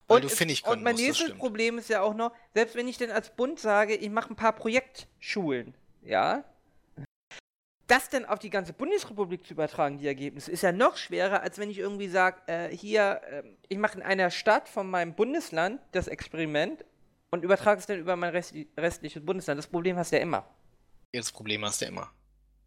Weil 0.07 0.21
du 0.21 0.27
es- 0.27 0.33
Und 0.63 0.83
mein 0.83 0.93
musst, 0.93 1.05
nächstes. 1.05 1.37
Problem 1.37 1.77
ist 1.77 1.89
ja 1.89 2.01
auch 2.01 2.13
noch, 2.15 2.33
selbst 2.53 2.75
wenn 2.75 2.87
ich 2.87 2.97
denn 2.97 3.11
als 3.11 3.29
Bund 3.29 3.59
sage, 3.59 3.95
ich 3.95 4.09
mache 4.09 4.31
ein 4.33 4.35
paar 4.35 4.53
Projektschulen, 4.53 5.73
ja, 6.01 6.43
das 7.87 8.09
dann 8.09 8.25
auf 8.25 8.39
die 8.39 8.49
ganze 8.49 8.73
Bundesrepublik 8.73 9.45
zu 9.45 9.53
übertragen, 9.53 9.97
die 9.99 10.07
Ergebnisse, 10.07 10.51
ist 10.51 10.63
ja 10.63 10.71
noch 10.71 10.97
schwerer, 10.97 11.41
als 11.41 11.57
wenn 11.59 11.69
ich 11.69 11.77
irgendwie 11.77 12.07
sage, 12.07 12.41
äh, 12.47 12.75
hier, 12.75 13.21
ähm, 13.29 13.57
ich 13.69 13.77
mache 13.77 13.97
in 13.97 14.03
einer 14.03 14.31
Stadt 14.31 14.67
von 14.67 14.89
meinem 14.89 15.13
Bundesland 15.13 15.79
das 15.91 16.07
Experiment 16.07 16.83
und 17.31 17.43
übertrage 17.43 17.79
es 17.79 17.85
dann 17.85 17.99
über 17.99 18.15
mein 18.15 18.31
restli 18.31 18.67
restliches 18.77 19.23
Bundesland. 19.25 19.57
Das 19.59 19.67
Problem 19.67 19.95
hast 19.97 20.11
du 20.11 20.15
ja 20.17 20.21
immer. 20.23 20.45
Das 21.13 21.31
Problem 21.31 21.63
hast 21.65 21.81
du 21.81 21.85
ja 21.85 21.91
immer. 21.91 22.11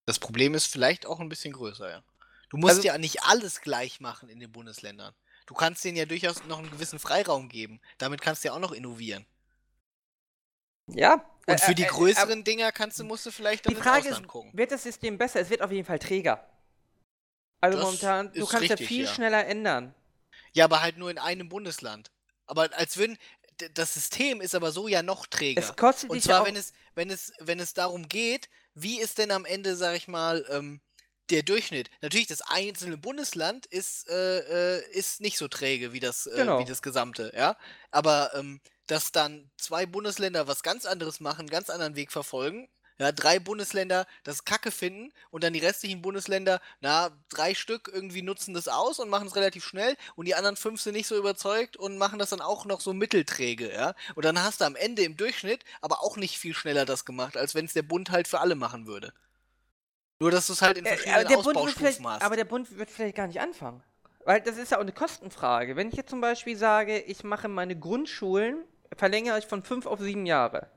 Das 0.07 0.19
Problem 0.19 0.55
ist 0.55 0.67
vielleicht 0.67 1.07
auch 1.07 1.21
ein 1.21 1.29
bisschen 1.29 1.53
größer, 1.53 1.91
ja. 1.91 2.03
Du 2.51 2.57
musst 2.57 2.77
Also- 2.77 2.87
ja 2.87 2.99
nicht 2.99 3.23
alles 3.23 3.61
gleich 3.61 4.01
machen 4.01 4.29
in 4.29 4.39
den 4.41 4.53
Bundesländern. 4.53 5.15
Du 5.47 5.55
kannst 5.55 5.85
denen 5.85 5.97
ja 5.97 6.07
durchaus 6.07 6.45
noch 6.45 6.59
einen 6.59 6.71
gewissen 6.71 6.99
Freiraum 6.99 7.49
geben. 7.49 7.81
Damit 7.99 8.21
kannst 8.23 8.45
du 8.45 8.49
ja 8.49 8.55
auch 8.55 8.59
noch 8.61 8.73
innovieren. 8.73 9.27
Ja. 10.89 11.25
Und 11.47 11.61
für 11.61 11.75
die 11.75 11.83
äh, 11.83 11.87
äh, 11.87 11.91
größeren 11.91 12.45
Dinger 12.45 12.73
kannst 12.73 12.99
du, 12.99 13.05
musst 13.05 13.27
du 13.27 13.31
vielleicht 13.31 13.67
dann 13.67 13.75
Die 13.75 13.81
Frage 13.81 14.09
ist, 14.09 14.27
gucken. 14.27 14.51
wird 14.55 14.71
das 14.71 14.83
System 14.83 15.19
besser? 15.19 15.41
Es 15.41 15.51
wird 15.51 15.61
auf 15.63 15.71
jeden 15.71 15.85
Fall 15.87 15.99
träger. 15.99 16.49
Also 17.61 17.79
Das 17.79 17.85
momentan, 17.87 18.33
du 18.33 18.47
kannst 18.47 18.69
ja 18.69 18.75
richtig, 18.75 18.89
viel 18.89 19.05
ja. 19.05 19.13
schneller 19.13 19.47
ändern. 19.47 19.95
Ja, 20.53 20.65
aber 20.65 20.83
halt 20.83 20.97
nur 20.97 21.11
in 21.11 21.19
einem 21.19 21.49
Bundesland. 21.49 22.11
Aber 22.47 22.69
als 22.75 22.97
würden. 22.97 23.19
Das 23.75 23.95
System 23.95 24.41
ist 24.41 24.57
aber 24.57 24.73
so 24.73 24.89
ja 24.89 25.05
noch 25.05 25.27
träger. 25.27 25.63
Es 25.63 25.77
kostet 25.77 26.11
Und 26.11 26.17
dich 26.17 26.25
zwar, 26.25 26.37
ja 26.39 26.43
auch, 26.43 26.47
wenn 26.47 26.57
es, 26.57 26.73
wenn 26.97 27.09
es, 27.09 27.33
wenn 27.39 27.61
es 27.61 27.73
darum 27.73 28.09
geht, 28.09 28.49
wie 28.75 29.01
ist 29.01 29.19
denn 29.19 29.31
am 29.31 29.45
Ende, 29.45 29.77
sag 29.77 29.97
ich 29.97 30.09
mal, 30.09 30.45
ähm, 30.51 30.81
der 31.31 31.43
Durchschnitt? 31.43 31.91
Natürlich, 32.03 32.27
das 32.27 32.43
einzelne 32.43 32.97
Bundesland 32.99 33.67
ist, 33.67 34.09
äh, 34.09 34.79
äh, 34.79 34.91
ist 34.93 35.21
nicht 35.21 35.39
so 35.39 35.49
träge 35.49 35.93
wie 35.93 36.01
das, 36.01 36.27
äh, 36.27 36.33
Genau. 36.35 36.59
wie 36.59 36.65
das 36.65 36.83
gesamte, 36.83 37.33
ja. 37.37 37.57
Aber 37.91 38.33
ähm, 38.35 38.61
dass 38.87 39.13
dann 39.13 39.51
zwei 39.57 39.87
Bundesländer 39.87 40.47
was 40.47 40.63
ganz 40.63 40.85
anderes 40.87 41.21
machen, 41.21 41.41
einen 41.41 41.49
ganz 41.51 41.71
anderen 41.71 41.97
Weg 41.97 42.13
verfolgen, 42.13 42.69
ja, 42.99 43.11
drei 43.13 43.39
Bundesländer 43.39 44.07
das 44.23 44.45
Kacke 44.45 44.71
finden 44.71 45.13
und 45.31 45.43
dann 45.43 45.53
die 45.53 45.59
restlichen 45.59 46.01
Bundesländer, 46.03 46.61
na, 46.81 47.11
drei 47.29 47.55
Stück 47.55 47.91
irgendwie 47.93 48.23
nutzen 48.23 48.55
das 48.55 48.69
aus 48.69 48.99
und 49.01 49.09
machen 49.09 49.27
es 49.27 49.37
relativ 49.37 49.65
schnell 49.65 49.97
und 50.15 50.27
die 50.27 50.35
anderen 50.35 50.57
fünf 50.57 50.81
sind 50.81 50.95
nicht 50.95 51.07
so 51.09 51.17
überzeugt 51.17 51.77
und 51.77 51.99
machen 51.99 52.19
das 52.19 52.31
dann 52.31 52.41
auch 52.41 52.65
noch 52.67 52.81
so 52.81 52.93
mittelträge, 52.93 53.73
ja. 53.73 53.95
Und 54.15 54.25
dann 54.25 54.43
hast 54.43 54.61
du 54.61 54.65
am 54.65 54.77
Ende 54.77 55.03
im 55.03 55.17
Durchschnitt 55.17 55.65
aber 55.81 56.03
auch 56.03 56.17
nicht 56.17 56.39
viel 56.39 56.55
schneller 56.55 56.85
das 56.85 57.05
gemacht, 57.05 57.37
als 57.37 57.55
wenn 57.55 57.65
es 57.65 57.73
der 57.73 57.83
Bund 57.83 58.11
halt 58.11 58.29
für 58.29 58.41
alle 58.41 58.55
machen 58.55 58.87
würde. 58.87 59.13
Nur, 60.21 60.31
dass 60.31 60.47
du 60.47 60.53
es 60.53 60.63
halt 60.63 60.79
in 60.79 60.85
Äh, 60.87 60.91
verschiedenen 60.97 61.27
der 61.27 61.35
Bund 61.35 61.47
wird 61.47 61.57
Ausbaustufen 61.57 62.07
hast. 62.09 62.23
aber 62.23 62.37
der 62.37 62.45
Bund 62.45 62.79
wird 62.79 62.91
vielleicht 62.91 63.17
gar 63.17 63.27
nicht 63.27 63.41
anfangen. 63.41 63.83
Weil 64.25 64.41
das 64.41 64.57
ist 64.57 64.71
ja 64.71 64.79
auch 64.79 64.83
eine 64.83 64.93
Kostenfrage. 64.93 65.77
Wenn 65.77 65.89
ich 65.89 65.95
jetzt 65.97 66.11
zum 66.11 66.21
Beispiel 66.21 66.57
sage, 66.57 66.99
ich 67.01 67.25
mache 67.25 67.49
meine 67.49 67.79
Grundschulen, 67.79 68.65
verlängere 68.97 69.39
ich 69.39 69.47
von 69.47 69.63
fünf 69.63 69.85
auf 69.87 70.01
sieben 70.01 70.25
Jahre. 70.25 70.71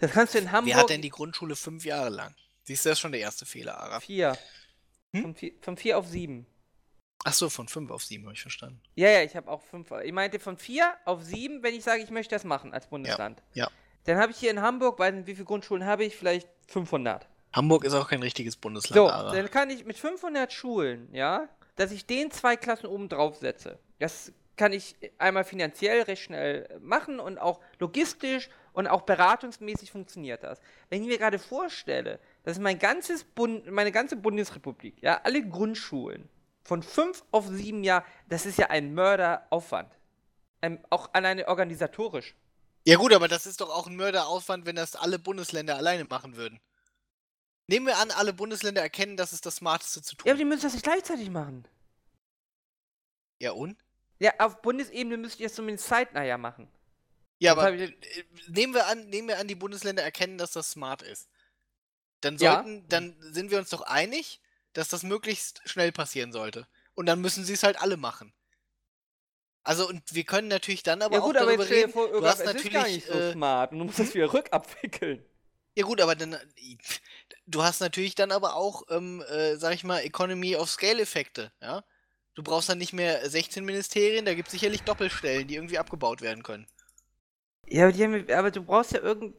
Das 0.00 0.12
kannst 0.12 0.34
du 0.34 0.38
in 0.38 0.50
Hamburg. 0.52 0.74
Wer 0.74 0.80
hat 0.82 0.90
denn 0.90 1.02
die 1.02 1.10
Grundschule 1.10 1.56
fünf 1.56 1.84
Jahre 1.84 2.08
lang? 2.10 2.34
Siehst 2.64 2.84
du, 2.84 2.88
das 2.88 2.96
ist 2.96 3.00
schon 3.00 3.12
der 3.12 3.20
erste 3.20 3.46
Fehler, 3.46 3.78
Ara. 3.78 4.00
Vier. 4.00 4.36
Hm? 5.12 5.22
Von, 5.22 5.34
vier 5.34 5.52
von 5.60 5.76
vier 5.76 5.98
auf 5.98 6.06
sieben. 6.06 6.46
Ach 7.24 7.32
so, 7.34 7.50
von 7.50 7.68
fünf 7.68 7.90
auf 7.90 8.02
sieben 8.04 8.24
habe 8.24 8.34
ich 8.34 8.40
verstanden. 8.42 8.80
Ja, 8.94 9.10
ja, 9.10 9.22
ich 9.22 9.36
habe 9.36 9.50
auch 9.50 9.62
fünf. 9.62 9.90
Ich 10.04 10.12
meinte 10.12 10.38
von 10.40 10.56
vier 10.56 10.94
auf 11.04 11.22
sieben, 11.22 11.62
wenn 11.62 11.74
ich 11.74 11.84
sage, 11.84 12.02
ich 12.02 12.10
möchte 12.10 12.34
das 12.34 12.44
machen 12.44 12.72
als 12.72 12.86
Bundesland. 12.86 13.42
ja. 13.54 13.68
Dann 14.04 14.16
habe 14.16 14.32
ich 14.32 14.38
hier 14.38 14.50
in 14.50 14.62
Hamburg, 14.62 14.98
weiß 14.98 15.12
nicht, 15.14 15.26
wie 15.26 15.34
viele 15.34 15.44
Grundschulen 15.44 15.84
habe 15.84 16.04
ich? 16.04 16.16
Vielleicht 16.16 16.48
500. 16.68 17.28
Hamburg 17.52 17.84
ist 17.84 17.92
auch 17.92 18.08
kein 18.08 18.22
richtiges 18.22 18.56
Bundesland, 18.56 18.94
So, 18.96 19.10
Ara. 19.10 19.32
dann 19.34 19.50
kann 19.50 19.68
ich 19.68 19.84
mit 19.84 19.98
500 19.98 20.50
Schulen, 20.50 21.12
ja, 21.12 21.50
dass 21.76 21.92
ich 21.92 22.06
den 22.06 22.30
zwei 22.30 22.56
Klassen 22.56 22.86
oben 22.86 23.10
drauf 23.10 23.36
setze. 23.36 23.78
Das 23.98 24.32
kann 24.56 24.72
ich 24.72 24.96
einmal 25.18 25.44
finanziell 25.44 26.00
recht 26.02 26.22
schnell 26.22 26.78
machen 26.80 27.20
und 27.20 27.36
auch 27.38 27.60
logistisch 27.78 28.48
und 28.72 28.86
auch 28.86 29.02
beratungsmäßig 29.02 29.90
funktioniert 29.90 30.42
das. 30.42 30.60
Wenn 30.88 31.02
ich 31.02 31.08
mir 31.08 31.18
gerade 31.18 31.38
vorstelle, 31.38 32.20
dass 32.44 32.58
mein 32.58 32.78
ganzes 32.78 33.24
Bund, 33.24 33.70
meine 33.70 33.92
ganze 33.92 34.16
Bundesrepublik, 34.16 35.02
ja, 35.02 35.20
alle 35.22 35.46
Grundschulen 35.46 36.28
von 36.62 36.82
fünf 36.82 37.24
auf 37.30 37.46
sieben 37.48 37.84
Jahre, 37.84 38.04
das 38.28 38.46
ist 38.46 38.58
ja 38.58 38.68
ein 38.70 38.94
Mörderaufwand. 38.94 39.92
Ähm, 40.62 40.78
auch 40.90 41.10
alleine 41.12 41.48
organisatorisch. 41.48 42.34
Ja 42.86 42.96
gut, 42.96 43.12
aber 43.12 43.28
das 43.28 43.46
ist 43.46 43.60
doch 43.60 43.70
auch 43.70 43.86
ein 43.86 43.96
Mörderaufwand, 43.96 44.66
wenn 44.66 44.76
das 44.76 44.96
alle 44.96 45.18
Bundesländer 45.18 45.76
alleine 45.76 46.04
machen 46.04 46.36
würden. 46.36 46.60
Nehmen 47.66 47.86
wir 47.86 47.98
an, 47.98 48.10
alle 48.10 48.32
Bundesländer 48.32 48.82
erkennen, 48.82 49.16
das 49.16 49.32
ist 49.32 49.46
das 49.46 49.56
Smarteste 49.56 50.02
zu 50.02 50.16
tun. 50.16 50.26
Ja, 50.26 50.32
aber 50.32 50.38
die 50.38 50.44
müssen 50.44 50.62
das 50.62 50.72
nicht 50.72 50.82
gleichzeitig 50.82 51.30
machen. 51.30 51.66
Ja, 53.38 53.52
und? 53.52 53.76
Ja, 54.18 54.32
auf 54.38 54.60
Bundesebene 54.60 55.16
müsst 55.16 55.40
ihr 55.40 55.46
es 55.46 55.54
zumindest 55.54 55.86
zeitnah 55.86 56.24
ja 56.24 56.36
machen. 56.36 56.68
Ja, 57.40 57.52
aber 57.52 57.72
ich- 57.72 57.90
äh, 57.90 58.24
nehmen 58.48 58.74
wir 58.74 58.86
an, 58.86 59.08
nehmen 59.08 59.28
wir 59.28 59.38
an, 59.38 59.48
die 59.48 59.54
Bundesländer 59.54 60.02
erkennen, 60.02 60.38
dass 60.38 60.52
das 60.52 60.70
smart 60.70 61.02
ist. 61.02 61.28
Dann 62.20 62.36
Ja. 62.36 62.54
sollten, 62.56 62.86
dann 62.88 63.16
sind 63.32 63.50
wir 63.50 63.58
uns 63.58 63.70
doch 63.70 63.80
einig, 63.82 64.40
dass 64.74 64.88
das 64.88 65.02
möglichst 65.02 65.62
schnell 65.64 65.90
passieren 65.90 66.32
sollte. 66.32 66.68
Und 66.94 67.06
dann 67.06 67.20
müssen 67.20 67.44
sie 67.44 67.54
es 67.54 67.62
halt 67.62 67.80
alle 67.80 67.96
machen. 67.96 68.32
Also 69.62 69.88
und 69.88 70.02
wir 70.14 70.24
können 70.24 70.48
natürlich 70.48 70.82
dann 70.82 71.02
aber 71.02 71.16
ja 71.16 71.20
auch 71.20 71.26
gut, 71.26 71.36
aber 71.36 71.46
darüber 71.46 71.64
jetzt 71.64 71.72
reden. 71.72 71.92
vor, 71.92 72.08
du 72.08 72.24
hast 72.26 72.44
natürlich, 72.44 72.72
gar 72.72 72.86
nicht 72.88 73.06
so 73.06 73.12
äh, 73.14 73.32
smart 73.32 73.72
und 73.72 73.78
du 73.78 73.84
musst 73.84 73.98
das 73.98 74.14
wieder 74.14 74.32
rückabwickeln. 74.32 75.24
Ja 75.76 75.84
gut, 75.84 76.00
aber 76.00 76.14
dann, 76.16 76.36
du 77.46 77.62
hast 77.62 77.80
natürlich 77.80 78.14
dann 78.14 78.32
aber 78.32 78.56
auch, 78.56 78.82
ähm, 78.90 79.22
äh, 79.28 79.56
sag 79.56 79.74
ich 79.74 79.84
mal, 79.84 80.00
Economy 80.00 80.56
of 80.56 80.70
Scale 80.70 81.00
Effekte, 81.00 81.52
ja? 81.62 81.84
Du 82.34 82.42
brauchst 82.42 82.68
dann 82.68 82.78
nicht 82.78 82.92
mehr 82.92 83.28
16 83.28 83.64
Ministerien, 83.64 84.24
da 84.24 84.34
gibt 84.34 84.48
es 84.48 84.52
sicherlich 84.52 84.82
Doppelstellen, 84.82 85.46
die 85.46 85.56
irgendwie 85.56 85.78
abgebaut 85.78 86.22
werden 86.22 86.42
können. 86.42 86.66
Ja, 87.68 87.84
aber, 87.84 87.92
die 87.92 88.04
haben, 88.04 88.30
aber 88.30 88.50
du 88.50 88.62
brauchst 88.62 88.92
ja 88.92 89.00
irgend... 89.00 89.34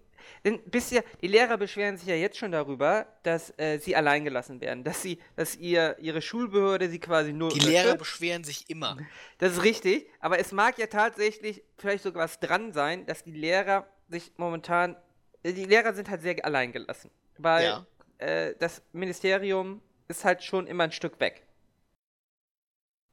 Denn 0.45 0.59
bisher, 0.65 1.03
die 1.21 1.27
Lehrer 1.27 1.57
beschweren 1.57 1.97
sich 1.97 2.07
ja 2.07 2.15
jetzt 2.15 2.37
schon 2.37 2.51
darüber, 2.51 3.07
dass 3.23 3.57
äh, 3.59 3.79
sie 3.79 3.95
alleingelassen 3.95 4.61
werden, 4.61 4.83
dass 4.83 5.01
sie, 5.01 5.19
dass 5.35 5.55
ihr, 5.55 5.97
ihre 5.99 6.21
Schulbehörde 6.21 6.89
sie 6.89 6.99
quasi 6.99 7.33
nur 7.33 7.51
Die 7.53 7.59
Lehrer 7.59 7.95
beschweren 7.95 8.43
sich 8.43 8.69
immer. 8.69 8.97
Das 9.39 9.53
ist 9.53 9.63
richtig, 9.63 10.07
aber 10.19 10.39
es 10.39 10.51
mag 10.51 10.77
ja 10.79 10.87
tatsächlich 10.87 11.63
vielleicht 11.77 12.03
sogar 12.03 12.23
was 12.23 12.39
dran 12.39 12.71
sein, 12.71 13.05
dass 13.05 13.23
die 13.23 13.31
Lehrer 13.33 13.87
sich 14.09 14.31
momentan, 14.37 14.95
äh, 15.43 15.53
die 15.53 15.65
Lehrer 15.65 15.93
sind 15.93 16.09
halt 16.09 16.21
sehr 16.21 16.43
alleingelassen, 16.45 17.11
weil 17.37 17.63
Ja. 17.63 17.85
äh, 18.19 18.55
das 18.59 18.81
Ministerium 18.93 19.81
ist 20.07 20.23
halt 20.25 20.43
schon 20.43 20.65
immer 20.67 20.85
ein 20.85 20.91
Stück 20.91 21.19
weg. 21.19 21.45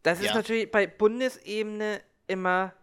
Das 0.02 0.18
ist 0.20 0.26
Ja. 0.26 0.34
natürlich 0.34 0.70
bei 0.70 0.86
Bundesebene 0.86 2.00
immer 2.26 2.74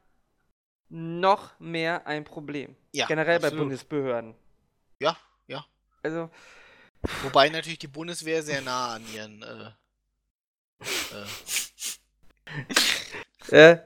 noch 0.89 1.59
mehr 1.59 2.05
ein 2.07 2.23
Problem. 2.23 2.75
Ja, 2.91 3.07
Generell 3.07 3.39
bei 3.39 3.47
absolut. 3.47 3.65
Bundesbehörden. 3.65 4.36
Ja, 4.99 5.17
ja. 5.47 5.65
Also, 6.03 6.29
Wobei 7.23 7.49
natürlich 7.49 7.79
die 7.79 7.88
Bundeswehr 7.88 8.43
sehr 8.43 8.61
nah 8.61 8.95
an 8.95 9.03
ihren, 9.13 9.43
äh, 9.43 9.71
äh, 13.51 13.55
äh, 13.73 13.79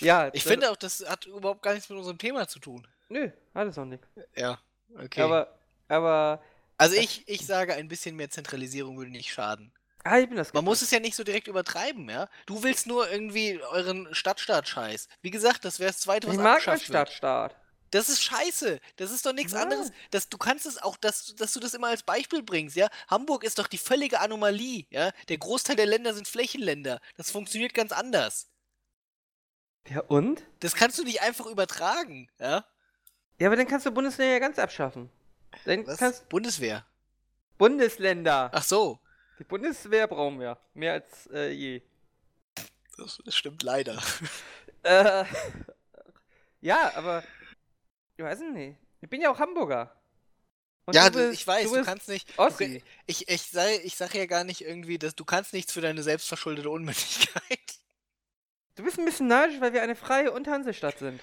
ja. 0.00 0.30
Ich 0.32 0.44
finde 0.44 0.70
auch, 0.70 0.76
das 0.76 1.04
hat 1.06 1.26
überhaupt 1.26 1.62
gar 1.62 1.74
nichts 1.74 1.88
mit 1.88 1.98
unserem 1.98 2.18
Thema 2.18 2.46
zu 2.48 2.58
tun. 2.58 2.86
Nö, 3.08 3.30
hat 3.54 3.68
es 3.68 3.78
auch 3.78 3.84
nicht. 3.84 4.02
Ja, 4.34 4.58
okay. 4.98 5.20
Aber, 5.20 5.58
aber, 5.88 6.42
also 6.76 6.96
ich, 6.96 7.26
ich 7.28 7.46
sage, 7.46 7.74
ein 7.74 7.88
bisschen 7.88 8.16
mehr 8.16 8.30
Zentralisierung 8.30 8.96
würde 8.98 9.10
nicht 9.10 9.32
schaden. 9.32 9.72
Ah, 10.04 10.18
ich 10.18 10.28
bin 10.28 10.36
das 10.36 10.52
Man 10.52 10.64
muss 10.64 10.82
es 10.82 10.90
ja 10.90 11.00
nicht 11.00 11.14
so 11.16 11.24
direkt 11.24 11.48
übertreiben, 11.48 12.08
ja? 12.08 12.28
Du 12.46 12.62
willst 12.62 12.86
nur 12.86 13.10
irgendwie 13.10 13.60
euren 13.62 14.12
Stadtstaat-Scheiß. 14.14 15.08
Wie 15.22 15.30
gesagt, 15.30 15.64
das 15.64 15.78
wäre 15.78 15.90
das 15.90 16.00
zweite, 16.00 16.26
was 16.28 16.34
Ich 16.34 16.40
mag 16.40 16.66
meinen. 16.66 16.80
Stadtstaat. 16.80 17.56
Das 17.90 18.08
ist 18.08 18.22
scheiße. 18.22 18.80
Das 18.96 19.10
ist 19.10 19.26
doch 19.26 19.34
nichts 19.34 19.52
Ja. 19.52 19.60
anderes. 19.62 19.92
Das, 20.10 20.30
du 20.30 20.38
kannst 20.38 20.64
es 20.64 20.78
auch, 20.82 20.96
dass, 20.96 21.34
dass 21.34 21.52
du 21.52 21.60
das 21.60 21.74
immer 21.74 21.88
als 21.88 22.02
Beispiel 22.02 22.42
bringst, 22.42 22.74
ja? 22.74 22.88
Hamburg 23.08 23.44
ist 23.44 23.58
doch 23.58 23.66
die 23.66 23.76
völlige 23.78 24.20
Anomalie, 24.20 24.86
ja? 24.90 25.12
Der 25.28 25.36
Großteil 25.38 25.76
der 25.76 25.86
Länder 25.86 26.14
sind 26.14 26.26
Flächenländer. 26.26 27.00
Das 27.18 27.30
funktioniert 27.30 27.74
ganz 27.74 27.92
anders. 27.92 28.48
Ja, 29.88 30.00
und? 30.00 30.42
Das 30.60 30.74
kannst 30.74 30.98
du 30.98 31.04
nicht 31.04 31.20
einfach 31.22 31.46
übertragen, 31.46 32.30
ja? 32.40 32.64
Ja, 33.38 33.48
aber 33.48 33.56
dann 33.56 33.66
kannst 33.66 33.84
du 33.84 33.90
Bundesländer 33.90 34.32
ja 34.34 34.38
ganz 34.38 34.58
abschaffen. 34.58 35.10
Dann 35.66 35.86
Was? 35.86 35.98
kannst 35.98 36.28
Bundeswehr. 36.30 36.86
Bundesländer. 37.58 38.50
Ach 38.54 38.62
so. 38.62 39.00
Die 39.38 39.44
Bundeswehr 39.44 40.06
brauchen 40.06 40.40
wir. 40.40 40.58
Mehr 40.74 40.94
als 40.94 41.26
äh, 41.32 41.50
je. 41.50 41.82
Das, 42.96 43.20
stimmt 43.28 43.62
leider. 43.62 44.00
Äh, 44.84 45.24
ja, 46.60 46.92
aber. 46.96 47.22
Ich 48.16 48.24
weiß 48.24 48.40
nicht. 48.40 48.76
Ich 49.00 49.08
bin 49.08 49.20
ja 49.20 49.30
auch 49.30 49.38
Hamburger. 49.38 49.94
Und 50.86 50.94
ja, 50.94 51.08
du 51.08 51.18
du, 51.20 51.28
bist- 51.28 51.34
ich 51.40 51.46
weiß, 51.46 51.70
du, 51.70 51.72
bist 51.74 51.84
kannst 51.84 52.08
nicht. 52.08 52.36
Du, 52.36 52.42
Ossi. 52.42 52.82
ich, 53.06 53.28
ich, 53.28 53.42
sei, 53.42 53.76
ich 53.84 53.96
sag 53.96 54.14
ja 54.14 54.26
gar 54.26 54.42
nicht 54.42 54.62
irgendwie, 54.62 54.98
dass 54.98 55.14
du 55.14 55.24
kannst 55.24 55.52
nichts 55.52 55.72
für 55.72 55.80
deine 55.80 56.02
selbstverschuldete 56.02 56.68
Unmündigkeit. 56.70 57.42
Du 58.74 58.82
bist 58.84 58.98
ein 58.98 59.04
bisschen 59.04 59.26
neidisch, 59.28 59.60
weil 59.60 59.72
wir 59.74 59.82
eine 59.82 59.94
freie 59.94 60.32
und 60.32 60.48
Hansestadt 60.48 60.98
sind. 60.98 61.20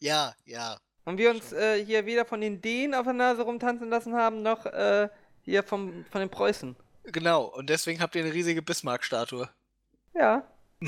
Ja, 0.00 0.34
ja. 0.44 0.78
Und 1.04 1.18
wir 1.18 1.30
uns 1.30 1.52
äh, 1.52 1.84
hier 1.84 2.06
weder 2.06 2.24
von 2.24 2.40
den 2.40 2.60
Dänen 2.62 2.94
auf 2.94 3.04
der 3.04 3.12
Nase 3.12 3.42
rumtanzen 3.42 3.88
lassen 3.90 4.14
haben, 4.14 4.42
noch 4.42 4.66
äh, 4.66 5.08
hier 5.42 5.62
vom, 5.64 6.04
von 6.10 6.20
den 6.20 6.30
Preußen. 6.30 6.76
Genau. 7.12 7.44
Und 7.44 7.70
deswegen 7.70 8.00
habt 8.00 8.14
ihr 8.14 8.24
eine 8.24 8.32
riesige 8.32 8.62
Bismarck-Statue. 8.62 9.48
Ja. 10.14 10.46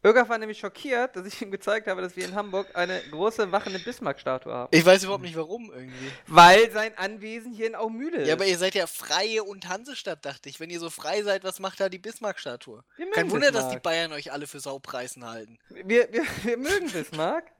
Irgaf 0.00 0.28
war 0.28 0.38
nämlich 0.38 0.58
schockiert, 0.58 1.16
dass 1.16 1.26
ich 1.26 1.42
ihm 1.42 1.50
gezeigt 1.50 1.88
habe, 1.88 2.00
dass 2.00 2.14
wir 2.14 2.24
in 2.24 2.34
Hamburg 2.34 2.68
eine 2.74 3.00
große 3.10 3.50
wachende 3.50 3.80
Bismarck-Statue 3.80 4.52
haben. 4.52 4.68
Ich 4.70 4.86
weiß 4.86 5.02
überhaupt 5.02 5.24
nicht 5.24 5.36
warum 5.36 5.72
irgendwie. 5.72 6.10
Weil 6.28 6.70
sein 6.70 6.96
Anwesen 6.96 7.52
hier 7.52 7.66
in 7.66 7.74
Aumühle 7.74 8.18
ist. 8.18 8.28
Ja, 8.28 8.34
aber 8.34 8.46
ihr 8.46 8.58
seid 8.58 8.76
ja 8.76 8.86
freie 8.86 9.42
und 9.42 9.68
Hansestadt, 9.68 10.24
dachte 10.24 10.48
ich. 10.48 10.60
Wenn 10.60 10.70
ihr 10.70 10.78
so 10.78 10.88
frei 10.88 11.22
seid, 11.24 11.42
was 11.42 11.58
macht 11.58 11.80
da 11.80 11.88
die 11.88 11.98
Bismarck-Statue? 11.98 12.84
Kein 13.12 13.30
Wunder, 13.30 13.50
dass 13.50 13.64
die 13.64 13.76
Bismarck. 13.76 13.82
Bayern 13.82 14.12
euch 14.12 14.30
alle 14.30 14.46
für 14.46 14.60
Saupreisen 14.60 15.26
halten. 15.26 15.58
Wir, 15.68 16.12
wir, 16.12 16.22
wir 16.44 16.56
mögen 16.56 16.90
Bismarck. 16.90 17.50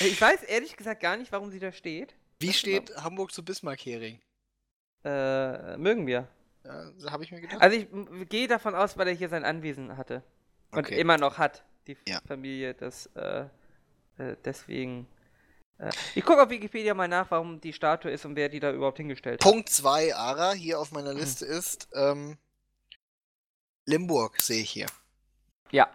Ich 0.00 0.20
weiß 0.20 0.42
ehrlich 0.42 0.76
gesagt 0.76 1.00
gar 1.00 1.16
nicht, 1.16 1.30
warum 1.30 1.52
sie 1.52 1.60
da 1.60 1.70
steht. 1.70 2.16
Wie 2.40 2.52
steht 2.52 2.94
Hamburg 2.96 3.32
zu 3.32 3.44
Bismarck-Hering? 3.44 4.20
Äh, 5.04 5.76
mögen 5.76 6.08
wir. 6.08 6.26
Ja, 6.64 6.90
so 6.96 7.10
habe 7.10 7.24
ich 7.24 7.30
mir 7.30 7.40
gedacht. 7.40 7.60
Also 7.60 7.76
ich 7.76 7.88
gehe 8.28 8.48
davon 8.48 8.74
aus, 8.74 8.96
weil 8.96 9.08
er 9.08 9.14
hier 9.14 9.28
sein 9.28 9.44
Anwesen 9.44 9.96
hatte. 9.96 10.22
Und 10.70 10.86
Okay. 10.86 10.98
immer 10.98 11.18
noch 11.18 11.38
hat, 11.38 11.64
die 11.86 11.96
Ja. 12.06 12.20
Familie. 12.26 12.74
Das, 12.74 13.06
äh, 13.14 13.46
äh, 14.18 14.36
deswegen. 14.44 15.06
Äh, 15.78 15.90
ich 16.14 16.24
gucke 16.24 16.42
auf 16.42 16.50
Wikipedia 16.50 16.94
mal 16.94 17.08
nach, 17.08 17.30
warum 17.30 17.60
die 17.60 17.72
Statue 17.72 18.10
ist 18.10 18.24
und 18.24 18.36
wer 18.36 18.48
die 18.48 18.60
da 18.60 18.72
überhaupt 18.72 18.96
hingestellt 18.96 19.44
hat. 19.44 19.50
Punkt 19.52 19.68
2, 19.68 20.14
Ara, 20.14 20.52
hier 20.52 20.78
auf 20.80 20.90
meiner 20.92 21.12
Liste 21.12 21.44
ist 21.44 21.88
ähm, 21.94 22.38
Limburg, 23.86 24.40
sehe 24.40 24.62
ich 24.62 24.70
hier. 24.70 24.86
Ja. 25.70 25.88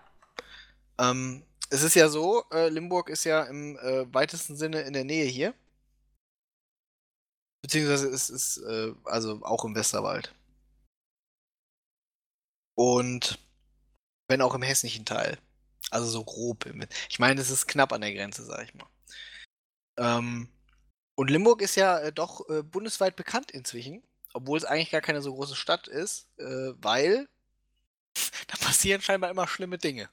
Ähm, 1.00 1.44
es 1.70 1.82
ist 1.82 1.96
ja 1.96 2.10
so, 2.10 2.44
äh, 2.52 2.70
Limburg 2.70 3.10
ist 3.10 3.24
ja 3.24 3.44
im 3.44 3.78
äh, 3.78 4.14
weitesten 4.14 4.56
Sinne 4.56 4.82
in 4.82 4.94
der 4.94 5.06
Nähe 5.06 5.26
hier. 5.26 5.54
Beziehungsweise 7.62 8.10
es 8.10 8.30
ist 8.30 8.58
äh, 8.58 8.94
also 9.06 9.40
auch 9.44 9.66
im 9.66 9.76
Westerwald. 9.76 10.34
Und 12.80 13.40
wenn 14.30 14.42
auch 14.42 14.56
im 14.56 14.62
hessischen 14.62 15.04
Teil. 15.04 15.38
Also 15.92 16.08
so 16.08 16.24
grob. 16.24 16.66
Ich 17.10 17.20
meine, 17.20 17.42
es 17.42 17.50
ist 17.50 17.68
knapp 17.68 17.92
an 17.92 18.00
der 18.00 18.14
Grenze, 18.14 18.46
sag 18.46 18.64
ich 18.64 18.74
mal. 18.74 18.88
Ähm, 19.98 20.48
und 21.16 21.30
Limburg 21.30 21.62
ist 21.62 21.76
ja 21.76 22.00
äh, 22.00 22.14
doch 22.14 22.48
äh, 22.50 22.64
bundesweit 22.64 23.18
bekannt 23.18 23.52
inzwischen, 23.52 24.02
obwohl 24.32 24.58
es 24.58 24.64
eigentlich 24.64 24.92
gar 24.92 25.02
keine 25.02 25.22
so 25.22 25.34
große 25.34 25.58
Stadt 25.58 25.90
ist, 25.90 26.30
äh, 26.38 26.72
weil 26.78 27.28
da 28.48 28.56
passieren 28.56 29.02
scheinbar 29.02 29.30
immer 29.30 29.46
schlimme 29.46 29.78
Dinge. 29.78 30.10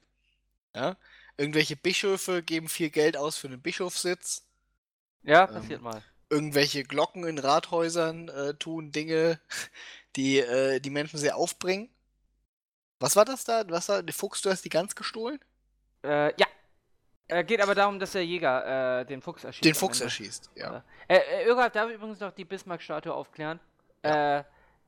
Ja? 0.74 0.96
Irgendwelche 1.36 1.76
Bischöfe 1.76 2.42
geben 2.42 2.68
viel 2.68 2.90
Geld 2.90 3.16
aus 3.16 3.36
für 3.36 3.46
einen 3.46 3.62
Bischofssitz. 3.62 4.44
Ja, 5.22 5.46
Ähm, 5.46 5.54
passiert 5.54 5.82
mal. 5.82 6.02
Irgendwelche 6.30 6.82
Glocken 6.82 7.28
in 7.28 7.38
Rathäusern 7.38 8.28
äh, 8.28 8.54
tun 8.54 8.90
Dinge, 8.90 9.40
die 10.16 10.38
äh, 10.38 10.80
die 10.80 10.90
Menschen 10.90 11.20
sehr 11.20 11.36
aufbringen. 11.36 11.90
Was 12.98 13.16
war 13.16 13.24
das 13.24 13.44
da? 13.44 13.62
Was 13.68 13.88
war, 13.88 14.02
der 14.02 14.14
Fuchs, 14.14 14.42
du 14.42 14.50
hast 14.50 14.64
die 14.64 14.68
Gans 14.68 14.94
gestohlen? 14.94 15.38
Äh, 16.02 16.28
ja. 16.40 16.46
Äh, 17.28 17.44
geht 17.44 17.60
aber 17.60 17.74
darum, 17.74 17.98
dass 17.98 18.12
der 18.12 18.24
Jäger 18.24 19.00
äh, 19.00 19.04
den 19.04 19.20
Fuchs 19.20 19.44
erschießt. 19.44 19.64
Den 19.64 19.74
Fuchs 19.74 20.00
erschießt, 20.00 20.50
ja. 20.54 20.84
Äh, 21.08 21.16
äh, 21.18 21.46
Irgard 21.46 21.74
darf 21.74 21.90
übrigens 21.90 22.20
noch 22.20 22.32
die 22.32 22.44
Bismarck-Statue 22.44 23.12
aufklären. 23.12 23.58
Äh, 24.02 24.44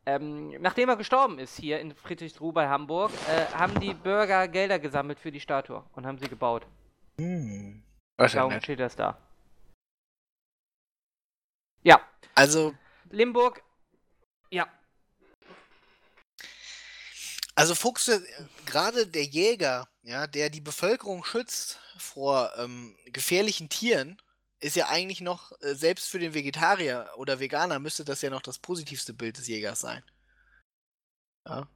ähm, 0.06 0.50
nachdem 0.62 0.88
er 0.88 0.96
gestorben 0.96 1.38
ist 1.38 1.58
hier 1.58 1.80
in 1.80 1.94
Friedrichsruh 1.94 2.52
bei 2.52 2.68
Hamburg, 2.68 3.10
äh, 3.28 3.46
haben 3.54 3.78
die 3.80 3.92
Bürger 3.92 4.46
Gelder 4.48 4.78
gesammelt 4.78 5.18
für 5.18 5.32
die 5.32 5.40
Statue 5.40 5.84
und 5.94 6.06
haben 6.06 6.18
sie 6.18 6.28
gebaut. 6.28 6.66
Hm. 7.18 7.82
Ja 8.18 8.26
Darum 8.28 8.52
nett. 8.52 8.62
steht 8.62 8.80
das 8.80 8.96
da. 8.96 9.18
Ja, 11.82 12.00
Also, 12.34 12.74
Limburg. 13.10 13.62
Ja, 14.50 14.66
Also 17.58 17.74
Fuchs, 17.74 18.06
äh, 18.06 18.20
gerade 18.66 19.04
der 19.08 19.24
Jäger, 19.24 19.88
ja, 20.02 20.28
der 20.28 20.48
die 20.48 20.60
Bevölkerung 20.60 21.24
schützt 21.24 21.80
vor 21.96 22.52
ähm, 22.56 22.96
gefährlichen 23.06 23.68
Tieren, 23.68 24.16
ist 24.60 24.76
ja 24.76 24.86
eigentlich 24.86 25.20
noch, 25.20 25.50
äh, 25.62 25.74
selbst 25.74 26.08
für 26.08 26.20
den 26.20 26.34
Vegetarier 26.34 27.10
oder 27.16 27.40
Veganer 27.40 27.80
müsste 27.80 28.04
das 28.04 28.22
ja 28.22 28.30
noch 28.30 28.42
das 28.42 28.60
positivste 28.60 29.12
Bild 29.12 29.38
des 29.38 29.48
Jägers 29.48 29.80
sein. 29.80 30.04
Ja, 31.48 31.68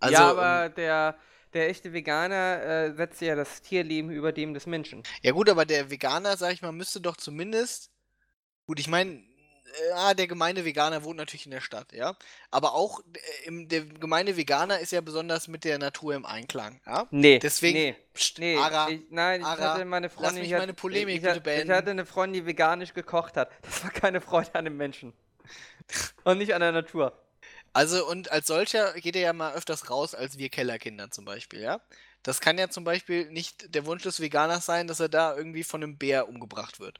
also, 0.00 0.14
ja 0.14 0.30
ähm, 0.32 0.36
aber 0.36 0.68
der, 0.68 1.16
der 1.54 1.68
echte 1.68 1.92
Veganer 1.92 2.62
äh, 2.62 2.94
setzt 2.96 3.20
ja 3.20 3.36
das 3.36 3.62
Tierleben 3.62 4.10
über 4.10 4.32
dem 4.32 4.52
des 4.52 4.66
Menschen. 4.66 5.04
ja 5.22 5.30
gut, 5.30 5.48
aber 5.48 5.64
der 5.64 5.92
Veganer, 5.92 6.36
sag 6.38 6.54
ich 6.54 6.62
mal, 6.62 6.72
müsste 6.72 7.00
doch 7.00 7.16
zumindest, 7.16 7.92
gut, 8.66 8.80
ich 8.80 8.88
meine, 8.88 9.22
ah, 9.94 10.14
der 10.14 10.26
gemeine 10.26 10.64
Veganer 10.64 11.04
wohnt 11.04 11.16
natürlich 11.16 11.44
in 11.46 11.52
der 11.52 11.60
Stadt, 11.60 11.92
ja, 11.92 12.16
aber 12.50 12.74
auch 12.74 13.00
äh, 13.00 13.46
im, 13.46 13.68
der 13.68 13.84
gemeine 13.84 14.36
Veganer 14.36 14.78
ist 14.80 14.92
ja 14.92 15.00
besonders 15.00 15.48
mit 15.48 15.64
der 15.64 15.78
Natur 15.78 16.14
im 16.14 16.26
Einklang, 16.26 16.80
ja. 16.86 17.06
Nee, 17.10 17.38
Deswegen, 17.38 17.78
nee, 17.78 17.96
Psst, 18.14 18.38
nee. 18.38 18.56
Ara, 18.56 18.88
ich, 18.88 19.00
nein, 19.10 19.40
ich 19.40 19.46
Ara, 19.46 19.74
hatte 19.74 19.84
meine 19.84 20.10
Freundin, 20.10 20.40
mich 20.40 20.48
die 20.48 20.54
hat- 20.54 20.62
meine 20.62 20.74
Polemik 20.74 21.16
ich, 21.16 21.22
bitte 21.22 21.40
beenden. 21.40 21.70
Ich 21.70 21.76
hatte 21.76 21.90
eine 21.90 22.06
Freundin, 22.06 22.42
die 22.42 22.46
veganisch 22.46 22.94
gekocht 22.94 23.36
hat. 23.36 23.50
Das 23.62 23.84
war 23.84 23.90
keine 23.90 24.20
Freude 24.20 24.54
an 24.54 24.64
dem 24.64 24.76
Menschen. 24.76 25.12
Und 26.24 26.38
nicht 26.38 26.54
an 26.54 26.60
der 26.60 26.72
Natur. 26.72 27.12
Also 27.72 28.06
und 28.08 28.32
als 28.32 28.48
solcher 28.48 28.94
geht 28.94 29.14
er 29.14 29.22
ja 29.22 29.32
mal 29.32 29.54
öfters 29.54 29.90
raus 29.90 30.14
als 30.14 30.38
wir 30.38 30.48
Kellerkinder 30.48 31.10
zum 31.10 31.24
Beispiel, 31.24 31.60
ja? 31.60 31.80
Das 32.22 32.40
kann 32.40 32.58
ja 32.58 32.68
zum 32.68 32.84
Beispiel 32.84 33.30
nicht 33.30 33.74
der 33.74 33.86
Wunsch 33.86 34.02
des 34.02 34.20
Veganers 34.20 34.66
sein, 34.66 34.86
dass 34.88 35.00
er 35.00 35.08
da 35.08 35.36
irgendwie 35.36 35.64
von 35.64 35.82
einem 35.82 35.96
Bär 35.96 36.28
umgebracht 36.28 36.80
wird. 36.80 36.98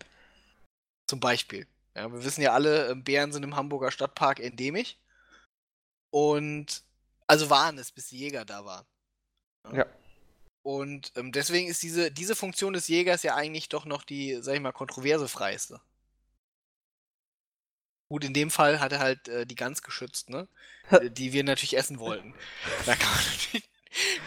Zum 1.06 1.20
Beispiel. 1.20 1.66
Ja, 1.94 2.10
wir 2.12 2.24
wissen 2.24 2.42
ja 2.42 2.52
alle, 2.52 2.88
ähm, 2.88 3.04
Bären 3.04 3.32
sind 3.32 3.42
im 3.42 3.56
Hamburger 3.56 3.90
Stadtpark 3.90 4.40
endemisch. 4.40 4.96
Und 6.10 6.82
also 7.26 7.50
waren 7.50 7.78
es, 7.78 7.92
bis 7.92 8.08
die 8.08 8.18
Jäger 8.18 8.44
da 8.44 8.64
waren. 8.64 8.86
Ja. 9.72 9.86
Und 10.62 11.12
ähm, 11.16 11.32
deswegen 11.32 11.68
ist 11.68 11.82
diese, 11.82 12.10
diese 12.10 12.36
Funktion 12.36 12.72
des 12.72 12.88
Jägers 12.88 13.22
ja 13.22 13.34
eigentlich 13.34 13.68
doch 13.68 13.84
noch 13.84 14.04
die, 14.04 14.38
sag 14.42 14.54
ich 14.54 14.60
mal, 14.60 14.72
kontroversefreiste. 14.72 15.80
Gut, 18.08 18.24
in 18.24 18.34
dem 18.34 18.50
Fall 18.50 18.80
hat 18.80 18.92
er 18.92 18.98
halt 18.98 19.28
äh, 19.28 19.46
die 19.46 19.54
Gans 19.54 19.82
geschützt, 19.82 20.30
ne? 20.30 20.48
Äh, 20.90 21.10
die 21.10 21.32
wir 21.32 21.44
natürlich 21.44 21.76
essen 21.76 21.98
wollten. 21.98 22.34
Da 22.86 22.96
kann 22.96 23.10
man 23.10 23.24
natürlich 23.24 23.70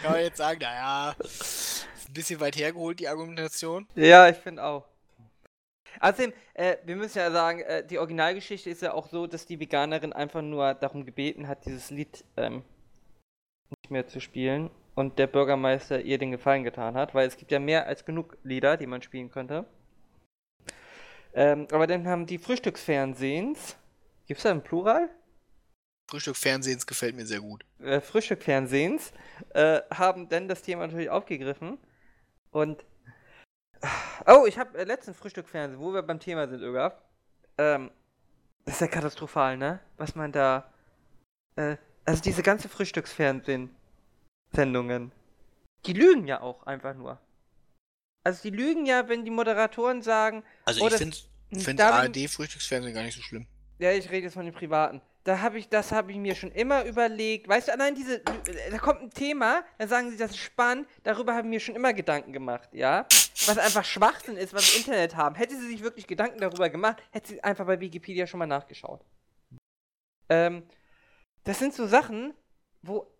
kann 0.02 0.12
man 0.12 0.20
jetzt 0.20 0.36
sagen, 0.36 0.60
naja, 0.60 1.16
ist 1.18 1.86
ein 2.08 2.12
bisschen 2.12 2.40
weit 2.40 2.56
hergeholt, 2.56 3.00
die 3.00 3.08
Argumentation. 3.08 3.88
Ja, 3.94 4.28
ich 4.28 4.36
finde 4.36 4.62
auch. 4.62 4.86
Außerdem, 6.00 6.32
äh, 6.54 6.76
wir 6.84 6.96
müssen 6.96 7.18
ja 7.18 7.30
sagen, 7.30 7.60
äh, 7.60 7.86
die 7.86 7.98
Originalgeschichte 7.98 8.70
ist 8.70 8.82
ja 8.82 8.92
auch 8.92 9.08
so, 9.08 9.26
dass 9.26 9.46
die 9.46 9.60
Veganerin 9.60 10.12
einfach 10.12 10.42
nur 10.42 10.74
darum 10.74 11.04
gebeten 11.04 11.48
hat, 11.48 11.64
dieses 11.66 11.90
Lied 11.90 12.24
ähm, 12.36 12.62
nicht 13.70 13.90
mehr 13.90 14.06
zu 14.06 14.20
spielen 14.20 14.70
und 14.94 15.18
der 15.18 15.26
Bürgermeister 15.26 16.00
ihr 16.00 16.18
den 16.18 16.30
Gefallen 16.30 16.64
getan 16.64 16.94
hat, 16.94 17.14
weil 17.14 17.26
es 17.26 17.36
gibt 17.36 17.50
ja 17.50 17.58
mehr 17.58 17.86
als 17.86 18.04
genug 18.04 18.36
Lieder, 18.42 18.76
die 18.76 18.86
man 18.86 19.02
spielen 19.02 19.30
könnte. 19.30 19.64
Ähm, 21.34 21.66
aber 21.72 21.86
dann 21.86 22.06
haben 22.06 22.26
die 22.26 22.38
Frühstücksfernsehens, 22.38 23.76
gibt 24.26 24.38
es 24.38 24.44
da 24.44 24.50
einen 24.50 24.62
Plural? 24.62 25.10
Frühstück 26.08 26.36
Fernsehens 26.36 26.86
gefällt 26.86 27.16
mir 27.16 27.26
sehr 27.26 27.40
gut. 27.40 27.64
äh, 27.80 28.00
Frühstückfernsehens 28.00 29.12
äh, 29.54 29.80
haben 29.92 30.28
dann 30.28 30.48
das 30.48 30.62
Thema 30.62 30.86
natürlich 30.86 31.10
aufgegriffen 31.10 31.78
und 32.50 32.84
oh, 34.26 34.46
ich 34.46 34.58
habe 34.58 34.78
äh, 34.78 34.84
letzten 34.84 35.14
Frühstückfernsehen, 35.14 35.80
wo 35.80 35.92
wir 35.92 36.02
beim 36.02 36.20
Thema 36.20 36.48
sind, 36.48 36.62
Ögaf. 36.62 36.94
Ähm, 37.58 37.90
das 38.64 38.74
ist 38.76 38.80
ja 38.80 38.86
katastrophal, 38.88 39.56
ne? 39.56 39.80
Was 39.96 40.14
man 40.14 40.32
da 40.32 40.72
äh, 41.56 41.76
also 42.04 42.22
diese 42.22 42.42
ganze 42.42 42.68
Frühstücksfernsehen 42.68 43.74
Sendungen, 44.52 45.12
die 45.86 45.92
lügen 45.92 46.26
ja 46.26 46.40
auch 46.40 46.66
einfach 46.66 46.94
nur. 46.94 47.18
Also 48.24 48.42
die 48.42 48.50
lügen 48.56 48.86
ja, 48.86 49.08
wenn 49.08 49.24
die 49.24 49.30
Moderatoren 49.30 50.02
sagen, 50.02 50.42
Also 50.64 50.82
Oh, 50.82 50.86
ich 50.86 50.92
das- 50.92 51.00
finde 51.00 51.16
find 51.64 51.78
Darf 51.80 52.04
ich- 52.04 52.22
ARD 52.24 52.28
Frühstücksfernsehen 52.30 52.94
gar 52.94 53.02
nicht 53.02 53.16
so 53.16 53.22
schlimm. 53.22 53.46
Ja, 53.78 53.90
ich 53.92 54.08
rede 54.10 54.24
jetzt 54.24 54.34
von 54.34 54.44
den 54.44 54.54
privaten. 54.54 55.00
Da 55.24 55.40
habe 55.40 55.58
ich, 55.58 55.70
das 55.70 55.90
habe 55.90 56.12
ich 56.12 56.18
mir 56.18 56.34
schon 56.34 56.52
immer 56.52 56.84
überlegt. 56.84 57.48
Weißt 57.48 57.68
du, 57.68 57.72
allein 57.72 57.94
diese, 57.94 58.20
da 58.20 58.78
kommt 58.78 59.00
ein 59.00 59.10
Thema, 59.10 59.64
dann 59.78 59.88
sagen 59.88 60.10
sie, 60.10 60.18
das 60.18 60.32
ist 60.32 60.38
spannend, 60.38 60.86
darüber 61.02 61.34
haben 61.34 61.50
wir 61.50 61.60
schon 61.60 61.74
immer 61.74 61.94
Gedanken 61.94 62.32
gemacht, 62.32 62.68
ja? 62.72 63.06
Was 63.46 63.56
einfach 63.56 63.84
Schwachsinn 63.84 64.36
ist, 64.36 64.52
was 64.52 64.68
wir 64.68 64.74
im 64.74 64.80
Internet 64.80 65.16
haben. 65.16 65.34
Hätte 65.34 65.56
sie 65.56 65.66
sich 65.66 65.82
wirklich 65.82 66.06
Gedanken 66.06 66.38
darüber 66.38 66.68
gemacht, 66.68 67.02
hätte 67.10 67.28
sie 67.28 67.42
einfach 67.42 67.64
bei 67.64 67.80
Wikipedia 67.80 68.26
schon 68.26 68.38
mal 68.38 68.46
nachgeschaut. 68.46 69.02
Ähm, 70.28 70.62
das 71.44 71.58
sind 71.58 71.72
so 71.72 71.86
Sachen, 71.86 72.34
wo, 72.82 73.10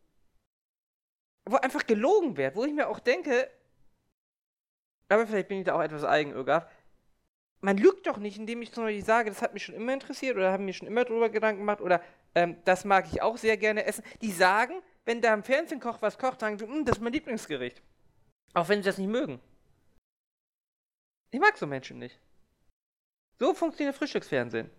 wo 1.48 1.56
einfach 1.56 1.86
gelogen 1.86 2.36
wird, 2.36 2.54
wo 2.54 2.64
ich 2.64 2.72
mir 2.72 2.88
auch 2.88 2.98
denke, 2.98 3.50
aber 5.08 5.26
vielleicht 5.26 5.48
bin 5.48 5.58
ich 5.58 5.64
da 5.64 5.74
auch 5.74 5.82
etwas 5.82 6.04
eigenöger, 6.04 6.68
man 7.64 7.78
lügt 7.78 8.06
doch 8.06 8.18
nicht, 8.18 8.36
indem 8.36 8.60
ich 8.60 8.72
zum 8.72 8.84
Beispiel 8.84 9.04
sage, 9.04 9.30
das 9.30 9.40
hat 9.40 9.54
mich 9.54 9.64
schon 9.64 9.74
immer 9.74 9.94
interessiert 9.94 10.36
oder 10.36 10.52
haben 10.52 10.66
mir 10.66 10.74
schon 10.74 10.86
immer 10.86 11.04
darüber 11.04 11.30
Gedanken 11.30 11.60
gemacht 11.60 11.80
oder 11.80 12.02
ähm, 12.34 12.56
das 12.64 12.84
mag 12.84 13.06
ich 13.10 13.22
auch 13.22 13.38
sehr 13.38 13.56
gerne 13.56 13.86
essen. 13.86 14.04
Die 14.20 14.32
sagen, 14.32 14.82
wenn 15.06 15.22
da 15.22 15.32
im 15.32 15.42
Fernsehkoch 15.42 16.02
was 16.02 16.18
kocht, 16.18 16.40
sagen 16.40 16.58
sie, 16.58 16.66
hm, 16.66 16.84
das 16.84 16.98
ist 16.98 17.02
mein 17.02 17.14
Lieblingsgericht. 17.14 17.82
Auch 18.52 18.68
wenn 18.68 18.82
sie 18.82 18.88
das 18.88 18.98
nicht 18.98 19.08
mögen. 19.08 19.40
Ich 21.30 21.40
mag 21.40 21.56
so 21.56 21.66
Menschen 21.66 21.98
nicht. 21.98 22.20
So 23.38 23.54
funktioniert 23.54 23.96
Frühstücksfernsehen. 23.96 24.70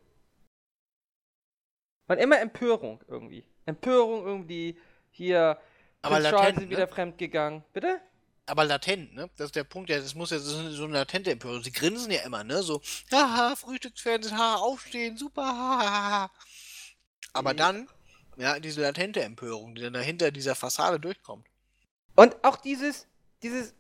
Und 2.08 2.18
immer 2.20 2.40
Empörung 2.40 3.04
irgendwie. 3.08 3.44
Empörung 3.66 4.26
irgendwie 4.26 4.80
hier. 5.10 5.60
Aber 6.04 6.20
latent, 6.20 6.60
sind 6.60 6.70
wieder 6.70 6.82
ne? 6.82 6.88
fremd 6.88 7.18
gegangen. 7.18 7.64
Bitte? 7.74 8.00
Aber 8.46 8.66
latent, 8.66 9.14
ne? 9.14 9.30
Das 9.38 9.48
ist 9.48 9.56
der 9.56 9.64
Punkt, 9.64 9.90
ja, 9.90 9.98
das 9.98 10.16
muss 10.16 10.30
ja 10.32 10.40
so 10.40 10.58
eine, 10.58 10.72
so 10.72 10.84
eine 10.84 10.94
latente 10.94 11.32
Empörung. 11.32 11.64
Sie 11.64 11.72
grinsen 11.72 12.12
ja 12.12 12.22
immer, 12.22 12.44
ne? 12.44 12.62
So, 12.64 12.82
haha, 13.12 13.56
Frühstücksfernsehen, 13.56 14.38
haha, 14.38 14.56
aufstehen, 14.58 15.18
super, 15.18 15.44
haha. 15.44 16.32
Aber 17.34 17.54
Mhm. 17.54 17.58
dann, 17.58 17.90
ja, 18.38 18.60
diese 18.60 18.82
latente 18.82 19.22
Empörung, 19.24 19.76
die 19.76 19.82
dann 19.82 19.94
dahinter 19.94 20.32
dieser 20.32 20.56
Fassade 20.56 21.00
durchkommt. 21.00 21.48
Und 22.16 22.36
auch 22.44 22.58
dieses, 22.58 23.08
dieses 23.44 23.74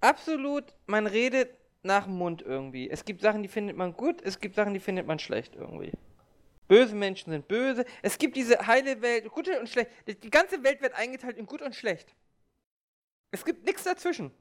absolut, 0.00 0.64
man 0.86 1.06
redet 1.06 1.50
nach 1.82 2.04
dem 2.04 2.14
Mund 2.14 2.42
irgendwie. 2.42 2.88
Es 2.90 3.04
gibt 3.04 3.22
Sachen, 3.22 3.42
die 3.42 3.48
findet 3.48 3.76
man 3.76 3.92
gut, 3.92 4.20
es 4.22 4.40
gibt 4.40 4.54
Sachen, 4.56 4.74
die 4.74 4.80
findet 4.80 5.06
man 5.06 5.18
schlecht 5.18 5.54
irgendwie. 5.54 5.92
Böse 6.68 6.94
Menschen 6.94 7.32
sind 7.32 7.48
böse. 7.48 7.86
Es 8.02 8.18
gibt 8.18 8.36
diese 8.36 8.66
heile 8.66 9.00
Welt, 9.00 9.28
gute 9.30 9.58
und 9.58 9.68
schlecht. 9.68 9.90
Die 10.06 10.30
ganze 10.30 10.62
Welt 10.62 10.82
wird 10.82 10.94
eingeteilt 10.94 11.38
in 11.38 11.46
gut 11.46 11.62
und 11.62 11.74
schlecht. 11.74 12.14
Es 13.30 13.44
gibt 13.44 13.64
nichts 13.64 13.84
dazwischen. 13.84 14.32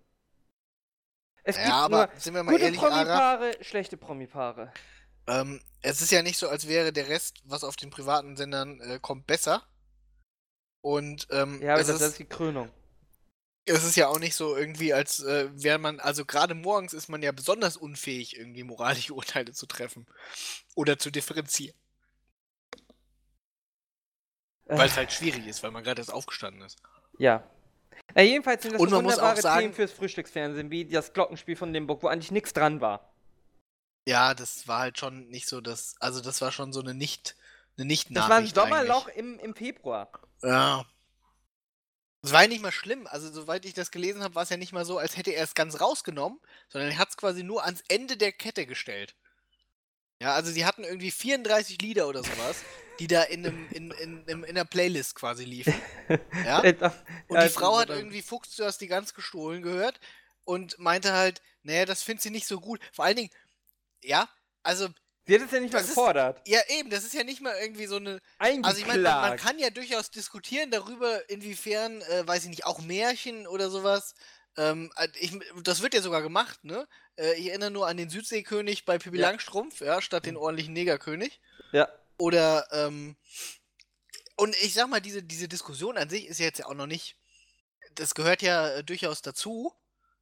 Es 1.44 1.64
Ja, 1.64 1.64
gibt 1.64 1.86
aber 1.86 1.88
nur 1.88 2.10
sind 2.16 2.36
wir 2.36 2.44
mal 2.44 2.54
gute 2.54 2.60
ehrlich, 2.60 2.90
Ara, 2.92 3.26
Promi-Paare, 3.32 3.58
schlechte 3.64 3.98
Promi-Paare. 3.98 4.72
ähm, 5.28 5.62
es 5.82 6.02
ist 6.02 6.12
ja 6.12 6.22
nicht 6.24 6.38
so, 6.38 6.50
als 6.50 6.68
wäre 6.68 6.92
der 6.94 7.08
Rest, 7.10 7.42
was 7.46 7.64
auf 7.64 7.76
den 7.76 7.90
privaten 7.90 8.36
Sendern 8.38 8.80
äh, 8.82 9.00
kommt, 9.02 9.28
besser. 9.28 9.64
Und 10.82 11.28
ähm, 11.32 11.62
Ja, 11.62 11.74
aber 11.74 11.82
es, 11.82 11.88
das, 11.88 11.98
ist, 11.98 12.02
das 12.02 12.10
ist 12.12 12.20
die 12.20 12.26
Krönung. 12.26 12.72
es 13.66 13.84
ist 13.84 13.96
ja 13.98 14.08
auch 14.08 14.18
nicht 14.20 14.34
so 14.36 14.56
irgendwie, 14.58 14.94
als 14.94 15.20
äh, 15.22 15.50
wäre 15.54 15.78
man, 15.78 16.00
also 16.00 16.26
gerade 16.26 16.54
morgens 16.56 16.94
ist 16.94 17.10
man 17.10 17.22
ja 17.22 17.32
besonders 17.32 17.78
unfähig, 17.78 18.36
irgendwie 18.38 18.64
moralische 18.64 19.14
Urteile 19.14 19.52
zu 19.54 19.66
treffen. 19.68 20.08
Oder 20.76 21.00
zu 21.00 21.12
differenzieren. 21.12 21.76
Äh, 24.68 24.78
Weil 24.78 24.88
es 24.88 24.96
halt 24.96 25.12
schwierig 25.12 25.46
ist, 25.46 25.62
weil 25.62 25.72
man 25.72 25.84
gerade 25.84 26.00
erst 26.00 26.14
aufgestanden 26.14 26.62
ist. 26.62 26.80
Ja. 27.18 27.44
Na, 28.16 28.22
jedenfalls 28.22 28.64
sind 28.64 28.74
das 28.74 28.82
Und 28.82 28.89
so 28.89 28.98
wunderbare 28.98 29.41
sagen- 29.41 29.62
Themen 29.62 29.74
fürs 29.74 29.91
Frühstücksfernsehen, 29.91 30.72
wie 30.72 30.86
das 30.86 31.14
Glockenspiel 31.14 31.56
von 31.56 31.72
Limburg, 31.74 32.04
wo 32.04 32.08
eigentlich 32.08 32.32
nichts 32.32 32.54
dran 32.54 32.82
war. 32.82 33.14
Ja, 34.08 34.34
das 34.34 34.68
war 34.68 34.80
halt 34.80 34.98
schon 34.98 35.28
nicht 35.30 35.48
so, 35.48 35.60
dass, 35.62 35.95
also 36.00 36.22
das 36.22 36.39
war 36.41 36.52
schon 36.52 36.72
so 36.74 36.80
eine 36.80 36.93
nicht, 36.93 37.36
eine 37.78 37.86
nicht 37.86 38.08
Das 38.16 38.30
war 38.30 38.38
ein 38.38 38.48
Sommerloch 38.48 39.08
im, 39.10 39.38
im 39.39 39.54
Februar. 39.54 40.10
Ja. 40.41 40.86
Es 42.24 42.32
war 42.34 42.41
ja 42.43 42.48
nicht 42.48 42.62
mal 42.62 42.72
schlimm. 42.72 43.06
Also, 43.08 43.32
soweit 43.32 43.64
ich 43.66 43.74
das 43.74 43.91
gelesen 43.91 44.24
habe, 44.24 44.34
war 44.36 44.43
es 44.43 44.50
ja 44.50 44.58
nicht 44.58 44.74
mal 44.74 44.86
so, 44.86 44.98
als 44.98 45.18
hätte 45.18 45.32
er 45.32 45.43
es 45.43 45.54
ganz 45.54 45.80
rausgenommen, 45.80 46.39
sondern 46.70 46.91
er 46.91 46.98
hat 46.98 47.10
es 47.10 47.18
quasi 47.18 47.43
nur 47.43 47.64
ans 47.64 47.84
Ende 47.89 48.18
der 48.18 48.32
Kette 48.32 48.66
gestellt. 48.66 49.16
Ja, 50.22 50.34
also 50.34 50.52
sie 50.52 50.66
hatten 50.66 50.84
irgendwie 50.84 51.12
34 51.12 51.80
Lieder 51.82 52.08
oder 52.08 52.24
sowas, 52.24 52.64
die 53.00 53.08
da 53.08 53.24
in, 53.24 53.45
einem, 53.45 53.68
in, 53.72 53.91
in, 53.91 54.24
in, 54.26 54.43
in 54.43 54.45
einer 54.45 54.66
Playlist 54.66 55.16
quasi 55.16 55.43
liefen. 55.45 55.74
Ja? 56.45 56.60
Und 57.28 57.41
die 57.43 57.50
Frau 57.50 57.78
hat 57.80 57.89
irgendwie 57.89 58.22
Fuchs, 58.22 58.56
du 58.56 58.64
hast 58.66 58.80
die 58.80 58.88
ganz 58.88 59.14
gestohlen 59.14 59.62
gehört 59.62 60.00
und 60.45 60.80
meinte 60.80 61.14
halt, 61.14 61.41
naja, 61.64 61.86
das 61.86 62.04
findet 62.04 62.24
sie 62.24 62.30
nicht 62.30 62.48
so 62.48 62.60
gut. 62.62 62.80
Vor 62.93 63.06
allen 63.06 63.18
Dingen, 63.18 63.30
ja, 64.04 64.30
also, 64.64 64.88
Sie 65.26 65.36
hat 65.36 65.41
es 65.41 65.52
ja 65.52 65.60
nicht 65.60 65.74
mal 65.74 65.80
Das 65.80 65.89
ist- 65.89 65.95
gefordert. 65.95 66.41
ja 66.48 66.62
eben, 66.70 66.89
das 66.89 67.04
ist 67.04 67.14
ja 67.14 67.26
nicht 67.26 67.41
mal 67.41 67.54
irgendwie 67.60 67.86
so 67.88 67.98
eine, 67.98 68.22
also 68.39 68.80
ich 68.80 68.88
meine, 68.88 69.02
man, 69.04 69.22
man 69.32 69.38
kann 69.38 69.60
ja 69.60 69.70
durchaus 69.70 70.10
diskutieren 70.10 70.72
darüber, 70.72 71.30
inwiefern, 71.30 72.02
äh, 72.04 72.26
weiß 72.26 72.43
ich 72.45 72.50
nicht, 72.50 72.66
auch 72.66 72.80
Märchen 72.80 73.45
oder 73.48 73.70
sowas. 73.70 74.16
Ähm, 74.56 74.89
äh, 74.95 75.10
ich, 75.20 75.38
das 75.64 75.82
wird 75.82 75.93
ja 75.93 76.02
sogar 76.02 76.22
gemacht, 76.22 76.64
ne? 76.64 76.88
Äh, 77.18 77.34
ich 77.34 77.50
erinnere 77.50 77.72
nur 77.72 77.88
an 77.88 77.98
den 77.98 78.10
Südseekönig 78.10 78.86
bei 78.86 78.98
Pippi 78.98 79.18
Ja. 79.18 79.28
Langstrumpf, 79.30 79.82
ja, 79.82 80.02
statt 80.02 80.26
den 80.26 80.38
ordentlichen 80.38 80.74
Negerkönig. 80.74 81.41
Ja. 81.74 81.89
Oder, 82.18 82.68
ähm, 82.72 83.15
und 84.36 84.55
ich 84.61 84.74
sag 84.74 84.89
mal, 84.89 85.01
diese, 85.01 85.24
diese 85.24 85.47
Diskussion 85.47 85.97
an 85.97 86.09
sich 86.09 86.28
ist 86.28 86.39
ja 86.39 86.45
jetzt 86.45 86.59
ja 86.59 86.65
auch 86.68 86.74
noch 86.74 86.88
nicht, 86.88 87.15
das 87.95 88.15
gehört 88.15 88.41
ja 88.41 88.70
äh, 88.70 88.84
durchaus 88.84 89.22
dazu, 89.22 89.74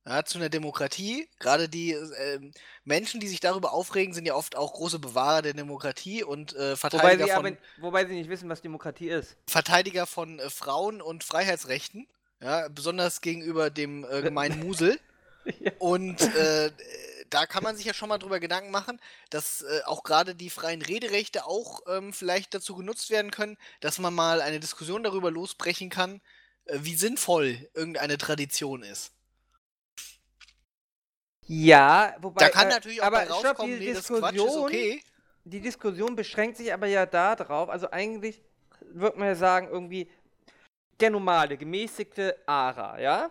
ja, 0.05 0.23
zu 0.23 0.37
einer 0.37 0.49
Demokratie. 0.49 1.27
Gerade 1.39 1.67
die 1.67 1.91
ähm, 1.91 2.51
Menschen, 2.83 3.19
die 3.19 3.27
sich 3.27 3.39
darüber 3.39 3.73
aufregen, 3.73 4.13
sind 4.13 4.25
ja 4.25 4.35
oft 4.35 4.55
auch 4.55 4.73
große 4.73 4.99
Bewahrer 4.99 5.41
der 5.41 5.53
Demokratie 5.53 6.23
und 6.23 6.53
äh, 6.53 6.71
Wobei 6.71 6.75
Verteidiger 6.75 7.25
sie, 7.25 7.31
von 7.31 7.45
aber, 7.45 7.57
wobei 7.77 8.05
sie 8.05 8.13
nicht 8.13 8.29
wissen, 8.29 8.49
was 8.49 8.61
Demokratie 8.61 9.09
ist. 9.09 9.35
Verteidiger 9.47 10.05
von 10.05 10.39
äh, 10.39 10.49
Frauen 10.49 11.01
und 11.01 11.23
Freiheitsrechten, 11.23 12.07
ja, 12.41 12.67
besonders 12.69 13.21
gegenüber 13.21 13.69
dem 13.69 14.05
äh, 14.09 14.21
gemeinen 14.21 14.59
Musel. 14.65 14.99
Ja. 15.59 15.71
Und 15.79 16.21
äh, 16.21 16.71
da 17.35 17.45
kann 17.45 17.63
man 17.63 17.75
sich 17.75 17.85
ja 17.85 17.93
schon 17.93 18.07
mal 18.07 18.17
drüber 18.17 18.39
Gedanken 18.39 18.71
machen, 18.71 18.97
dass 19.29 19.61
äh, 19.61 19.81
auch 19.83 20.03
gerade 20.03 20.35
die 20.35 20.49
freien 20.49 20.81
Rederechte 20.81 21.45
auch 21.45 21.81
ähm, 21.85 22.13
vielleicht 22.13 22.53
dazu 22.53 22.75
genutzt 22.75 23.09
werden 23.09 23.29
können, 23.29 23.57
dass 23.81 23.99
man 23.99 24.13
mal 24.13 24.41
eine 24.41 24.61
Diskussion 24.61 25.03
darüber 25.03 25.31
losbrechen 25.31 25.89
kann, 25.89 26.21
äh, 26.63 26.79
wie 26.81 26.95
sinnvoll 26.95 27.69
irgendeine 27.73 28.17
Tradition 28.17 28.83
ist. 28.83 29.11
Ja, 31.47 32.15
wobei. 32.21 32.45
da 32.45 32.49
kann 32.49 32.67
äh, 32.67 32.71
natürlich 32.71 33.01
auch 33.01 33.07
aber 33.07 33.17
mal 33.17 33.25
stopp, 33.25 33.45
rauskommen, 33.45 33.79
die 33.79 33.85
nee, 33.87 33.93
das 33.93 34.07
Quatsch 34.07 34.33
ist 34.33 34.33
Diskussion, 34.33 34.63
okay. 34.63 35.03
die 35.43 35.59
Diskussion 35.59 36.15
beschränkt 36.15 36.55
sich 36.55 36.73
aber 36.73 36.87
ja 36.87 37.05
darauf, 37.05 37.69
also 37.69 37.91
eigentlich 37.91 38.41
würde 38.79 39.19
man 39.19 39.27
ja 39.27 39.35
sagen, 39.35 39.67
irgendwie 39.69 40.09
der 41.01 41.09
normale, 41.09 41.57
gemäßigte 41.57 42.37
Ara, 42.45 42.97
ja? 43.01 43.29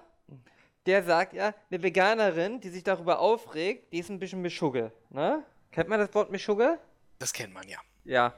Der 0.87 1.03
sagt 1.03 1.33
ja, 1.33 1.55
eine 1.71 1.83
Veganerin, 1.83 2.61
die 2.61 2.69
sich 2.69 2.85
darüber 2.85 3.19
aufregt, 3.19 3.93
die 3.93 3.99
ist 3.99 4.11
ein 4.11 4.19
bisschen 4.19 4.43
Mischugge, 4.43 4.93
ne? 5.11 5.43
Kennt 5.71 5.89
man 5.89 5.99
das 5.99 6.15
Wort 6.15 6.31
Mischugge? 6.31 6.79
Das 7.19 7.33
kennt 7.33 7.53
man 7.55 7.67
ja. 7.67 7.79
Ja. 8.05 8.35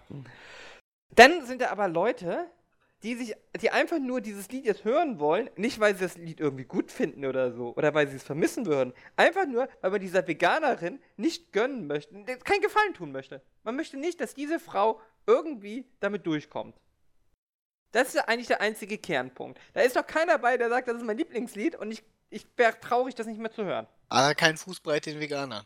Dann 1.15 1.45
sind 1.45 1.61
da 1.61 1.71
aber 1.71 1.89
Leute, 1.89 2.51
die 3.03 3.15
sich, 3.15 3.35
die 3.61 3.71
einfach 3.71 3.99
nur 3.99 4.21
dieses 4.21 4.49
Lied 4.51 4.65
jetzt 4.65 4.85
hören 4.85 5.19
wollen, 5.19 5.51
nicht 5.57 5.81
weil 5.81 5.95
sie 5.95 6.05
das 6.05 6.17
Lied 6.17 6.41
irgendwie 6.41 6.65
gut 6.65 6.91
finden 6.91 7.25
oder 7.25 7.53
so, 7.53 7.75
oder 7.75 7.93
weil 7.95 8.09
sie 8.09 8.17
es 8.17 8.23
vermissen 8.23 8.67
würden. 8.67 8.95
Einfach 9.17 9.47
nur, 9.47 9.69
weil 9.81 9.91
man 9.91 10.01
dieser 10.01 10.27
Veganerin 10.27 11.01
nicht 11.17 11.53
gönnen 11.53 11.87
möchte, 11.87 12.15
keinen 12.39 12.63
Gefallen 12.63 12.95
tun 12.95 13.13
möchte. 13.13 13.43
Man 13.65 13.77
möchte 13.77 13.97
nicht, 13.97 14.21
dass 14.21 14.35
diese 14.35 14.59
Frau 14.59 15.01
irgendwie 15.27 15.85
damit 16.01 16.27
durchkommt. 16.27 16.75
Das 17.93 18.09
ist 18.09 18.15
ja 18.15 18.25
eigentlich 18.25 18.49
der 18.49 18.61
einzige 18.61 18.99
Kernpunkt. 18.99 19.61
Da 19.73 19.81
ist 19.81 19.97
doch 19.97 20.07
keiner 20.07 20.39
bei, 20.39 20.57
der 20.57 20.69
sagt, 20.69 20.89
das 20.89 20.97
ist 20.97 21.05
mein 21.05 21.17
Lieblingslied 21.19 21.77
und 21.77 21.91
ich, 21.91 22.03
ich 22.31 22.47
wäre 22.57 22.79
traurig, 22.79 23.15
das 23.15 23.27
nicht 23.27 23.41
mehr 23.41 23.51
zu 23.51 23.65
hören. 23.65 23.87
Aber 24.09 24.35
kein 24.35 24.57
Fußbreit 24.57 25.07
den 25.07 25.21
Veganern. 25.21 25.65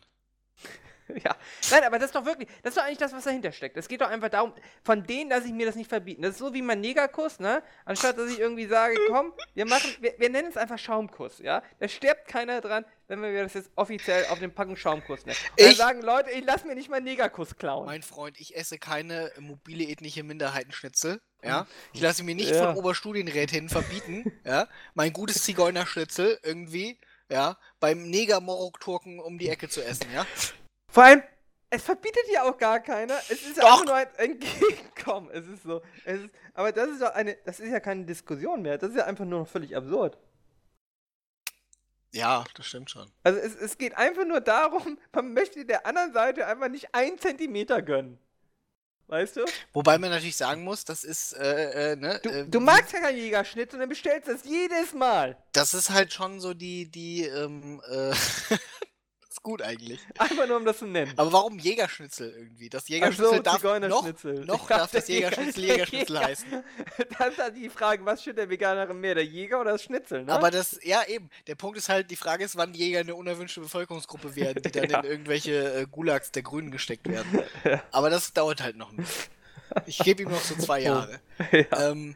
Ja, 1.25 1.35
nein, 1.71 1.83
aber 1.83 1.99
das 1.99 2.05
ist 2.05 2.15
doch 2.15 2.23
wirklich, 2.23 2.47
das 2.63 2.71
ist 2.71 2.77
doch 2.77 2.85
eigentlich 2.85 2.97
das, 2.99 3.11
was 3.11 3.25
dahinter 3.25 3.51
steckt. 3.51 3.75
Es 3.75 3.89
geht 3.89 3.99
doch 3.99 4.07
einfach 4.07 4.29
darum, 4.29 4.53
von 4.81 5.03
denen 5.03 5.29
lasse 5.29 5.47
ich 5.47 5.51
mir 5.51 5.65
das 5.65 5.75
nicht 5.75 5.89
verbieten. 5.89 6.21
Das 6.21 6.31
ist 6.31 6.37
so 6.37 6.53
wie 6.53 6.61
mein 6.61 6.79
Negerkuss, 6.79 7.39
ne? 7.39 7.61
Anstatt 7.83 8.17
dass 8.17 8.31
ich 8.31 8.39
irgendwie 8.39 8.65
sage, 8.65 8.95
komm, 9.09 9.33
wir 9.53 9.65
machen, 9.65 9.93
wir, 9.99 10.13
wir 10.17 10.29
nennen 10.29 10.47
es 10.47 10.55
einfach 10.55 10.79
Schaumkuss, 10.79 11.39
ja? 11.39 11.63
Da 11.79 11.89
stirbt 11.89 12.29
keiner 12.29 12.61
dran, 12.61 12.85
wenn 13.19 13.33
wir 13.33 13.43
das 13.43 13.53
jetzt 13.55 13.69
offiziell 13.75 14.25
auf 14.27 14.39
den 14.39 14.53
Packung 14.53 14.77
Schaumkuss 14.77 15.25
nennen. 15.25 15.37
Und 15.59 15.65
Ich- 15.67 15.75
sagen 15.77 16.01
Leute, 16.01 16.31
ich 16.31 16.45
lass 16.45 16.63
mir 16.63 16.75
nicht 16.75 16.89
meinen 16.89 17.03
Negerkuss 17.03 17.57
klauen. 17.57 17.85
Mein 17.85 18.01
Freund, 18.03 18.39
ich 18.39 18.55
esse 18.55 18.79
keine 18.79 19.31
mobile 19.37 19.83
ethnische 19.83 20.23
Minderheitenschnitzel. 20.23 21.19
Ja, 21.43 21.67
ich 21.93 22.01
lasse 22.01 22.23
mir 22.23 22.35
nicht 22.35 22.51
Ja. 22.51 22.67
von 22.67 22.77
Oberstudienrätinnen 22.77 23.67
verbieten, 23.69 24.31
ja, 24.45 24.67
mein 24.93 25.11
gutes 25.11 25.43
Zigeunerschnitzel 25.43 26.39
irgendwie, 26.43 26.99
ja, 27.29 27.57
beim 27.79 28.03
Neger-Morok-Turken 28.09 29.19
um 29.19 29.37
die 29.39 29.49
Ecke 29.49 29.67
zu 29.67 29.83
essen, 29.83 30.07
ja. 30.13 30.25
Vor 30.91 31.03
allem, 31.03 31.23
es 31.69 31.83
verbietet 31.83 32.23
ja 32.33 32.43
auch 32.43 32.57
gar 32.57 32.79
keiner. 32.79 33.17
Es 33.29 33.41
ist 33.41 33.57
ja 33.57 33.63
einfach 33.63 33.85
nur 33.85 33.95
ein 33.95 34.07
Entgegenkommen. 34.17 35.29
Es 35.31 35.47
ist 35.47 35.63
so. 35.63 35.81
Es 36.05 36.19
ist, 36.21 36.29
aber 36.53 36.71
das 36.71 36.89
ist 36.89 37.01
doch 37.01 37.13
eine, 37.13 37.35
das 37.45 37.59
ist 37.59 37.71
ja 37.71 37.79
keine 37.79 38.05
Diskussion 38.05 38.61
mehr. 38.61 38.77
Das 38.77 38.91
ist 38.91 38.97
ja 38.97 39.05
einfach 39.05 39.25
nur 39.25 39.39
noch 39.39 39.47
völlig 39.47 39.75
absurd. 39.75 40.17
Ja, 42.13 42.43
das 42.55 42.65
stimmt 42.67 42.89
schon. 42.89 43.09
Also 43.23 43.39
es, 43.39 43.55
es 43.55 43.77
geht 43.77 43.97
einfach 43.97 44.25
nur 44.25 44.41
darum, 44.41 44.99
man 45.13 45.33
möchte 45.33 45.65
der 45.65 45.85
anderen 45.85 46.13
Seite 46.13 46.45
einfach 46.45 46.67
nicht 46.67 46.93
einen 46.93 47.17
Zentimeter 47.17 47.81
gönnen. 47.81 48.19
weißt 49.07 49.37
du? 49.37 49.45
Wobei 49.73 49.97
man 49.97 50.09
natürlich 50.09 50.37
sagen 50.37 50.63
muss, 50.63 50.83
das 50.85 51.03
ist, 51.03 51.33
äh, 51.33 51.93
äh, 51.93 51.95
ne? 51.95 52.19
Du, 52.23 52.29
äh, 52.29 52.47
du 52.47 52.59
magst 52.59 52.93
ja 52.93 52.99
keinen 52.99 53.17
Jägerschnitzel 53.17 53.75
und 53.75 53.79
dann 53.81 53.89
bestellst 53.89 54.27
du 54.27 54.33
das 54.33 54.43
jedes 54.45 54.93
Mal. 54.93 55.37
Das 55.53 55.73
ist 55.73 55.89
halt 55.89 56.11
schon 56.13 56.39
so 56.39 56.53
die, 56.53 56.89
die, 56.89 57.23
ähm, 57.25 57.81
äh, 57.89 58.13
ist 59.41 59.43
gut 59.43 59.61
eigentlich. 59.61 59.99
Einfach 60.17 60.47
nur, 60.47 60.57
um 60.57 60.65
das 60.65 60.77
zu 60.79 60.85
nennen. 60.85 61.11
Aber 61.17 61.31
warum 61.33 61.57
Jägerschnitzel 61.59 62.31
irgendwie? 62.37 62.69
Das 62.69 62.87
Jägerschnitzel 62.87 63.37
so, 63.37 63.41
darf 63.41 63.63
noch, 63.63 64.05
noch 64.45 64.67
darf 64.67 64.91
das 64.91 65.07
Jägerschnitzel 65.07 65.63
Jäger- 65.63 65.73
Jägerschnitzel 65.73 66.15
Jäger- 66.17 66.25
heißen. 66.25 66.63
Dann 67.17 67.31
ist 67.31 67.37
halt 67.39 67.55
die 67.55 67.69
Frage, 67.69 68.05
was 68.05 68.21
steht 68.21 68.37
der 68.37 68.49
Veganerin 68.49 68.99
mehr, 68.99 69.15
der 69.15 69.25
Jäger 69.25 69.59
oder 69.61 69.71
das 69.71 69.83
Schnitzel, 69.83 70.23
ne? 70.23 70.31
Aber 70.33 70.51
das, 70.51 70.79
ja 70.83 71.03
eben, 71.07 71.29
der 71.47 71.55
Punkt 71.55 71.77
ist 71.77 71.89
halt, 71.89 72.11
die 72.11 72.15
Frage 72.15 72.43
ist, 72.43 72.55
wann 72.55 72.73
Jäger 72.73 72.99
eine 72.99 73.15
unerwünschte 73.15 73.61
Bevölkerungsgruppe 73.61 74.35
werden, 74.35 74.61
die 74.63 74.71
dann 74.71 74.89
Ja. 74.89 74.99
in 74.99 75.05
irgendwelche 75.09 75.73
äh, 75.73 75.85
Gulags 75.89 76.31
der 76.31 76.43
Grünen 76.43 76.71
gesteckt 76.71 77.07
werden. 77.09 77.43
Ja. 77.63 77.81
Aber 77.91 78.09
das 78.09 78.33
dauert 78.33 78.61
halt 78.61 78.75
noch 78.77 78.91
ein 78.91 78.97
bisschen. 78.97 79.31
Ich 79.85 79.97
gebe 79.99 80.23
ihm 80.23 80.29
noch 80.29 80.41
so 80.41 80.55
zwei 80.55 80.81
Jahre. 80.81 81.19
ja. 81.51 81.89
Ähm, 81.91 82.15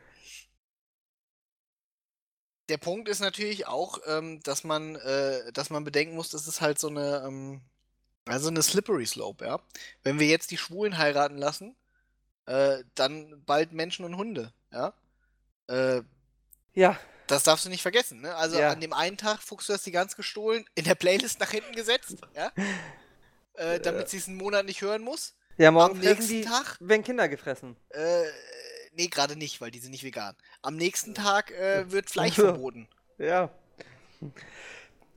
der 2.70 2.78
Punkt 2.78 3.10
ist 3.10 3.20
natürlich 3.20 3.68
auch, 3.68 4.00
ähm, 4.08 4.42
dass 4.44 4.64
man, 4.64 4.96
äh, 4.96 5.52
dass 5.54 5.70
man 5.70 5.84
bedenken 5.84 6.16
muss, 6.16 6.30
das 6.30 6.48
ist 6.48 6.62
halt 6.62 6.80
so 6.80 6.88
eine, 6.90 7.24
ähm, 7.28 7.62
also 8.26 8.50
eine 8.50 8.64
slippery 8.64 9.06
slope, 9.06 9.46
ja. 9.46 9.60
Wenn 10.04 10.20
wir 10.20 10.28
jetzt 10.28 10.52
die 10.52 10.58
Schwulen 10.58 10.98
heiraten 10.98 11.38
lassen, 11.38 11.76
äh, 12.48 12.84
dann 12.96 13.44
bald 13.46 13.72
Menschen 13.72 14.06
und 14.06 14.18
Hunde, 14.18 14.52
ja. 14.72 14.94
Äh, 15.68 16.02
ja, 16.74 17.00
das 17.28 17.44
darfst 17.44 17.66
du 17.66 17.70
nicht 17.70 17.82
vergessen, 17.82 18.22
ne? 18.22 18.36
Also 18.36 18.60
Ja. 18.60 18.72
an 18.72 18.82
dem 18.82 18.94
einen 18.94 19.18
Tag 19.18 19.42
Fuchs, 19.42 19.68
du 19.68 19.74
hast 19.74 19.86
die 19.86 19.92
ganz 19.92 20.16
gestohlen, 20.16 20.66
in 20.76 20.86
der 20.86 20.96
Playlist 20.96 21.40
nach 21.40 21.52
hinten 21.52 21.74
gesetzt, 21.76 22.18
ja. 22.36 22.52
Äh, 23.58 23.80
damit 23.80 24.10
sie 24.10 24.18
es 24.18 24.28
einen 24.28 24.36
Monat 24.36 24.66
nicht 24.66 24.82
hören 24.82 25.02
muss. 25.02 25.34
ja, 25.56 25.72
morgen 25.72 25.94
Am 25.94 26.00
nächsten 26.00 26.28
die, 26.28 26.42
Tag? 26.42 26.76
werden 26.82 27.04
Kinder 27.06 27.30
gefressen. 27.30 27.78
Äh, 27.88 28.26
nee, 28.96 29.08
gerade 29.08 29.36
nicht, 29.36 29.62
weil 29.62 29.72
die 29.72 29.80
sind 29.80 29.92
nicht 29.92 30.04
vegan. 30.04 30.36
Am 30.62 30.76
nächsten 30.76 31.14
Tag 31.14 31.52
äh, 31.52 31.92
wird 31.92 32.10
Fleisch 32.10 32.34
Ach 32.34 32.38
so. 32.38 32.44
verboten. 32.44 32.88
Ja. 33.18 33.50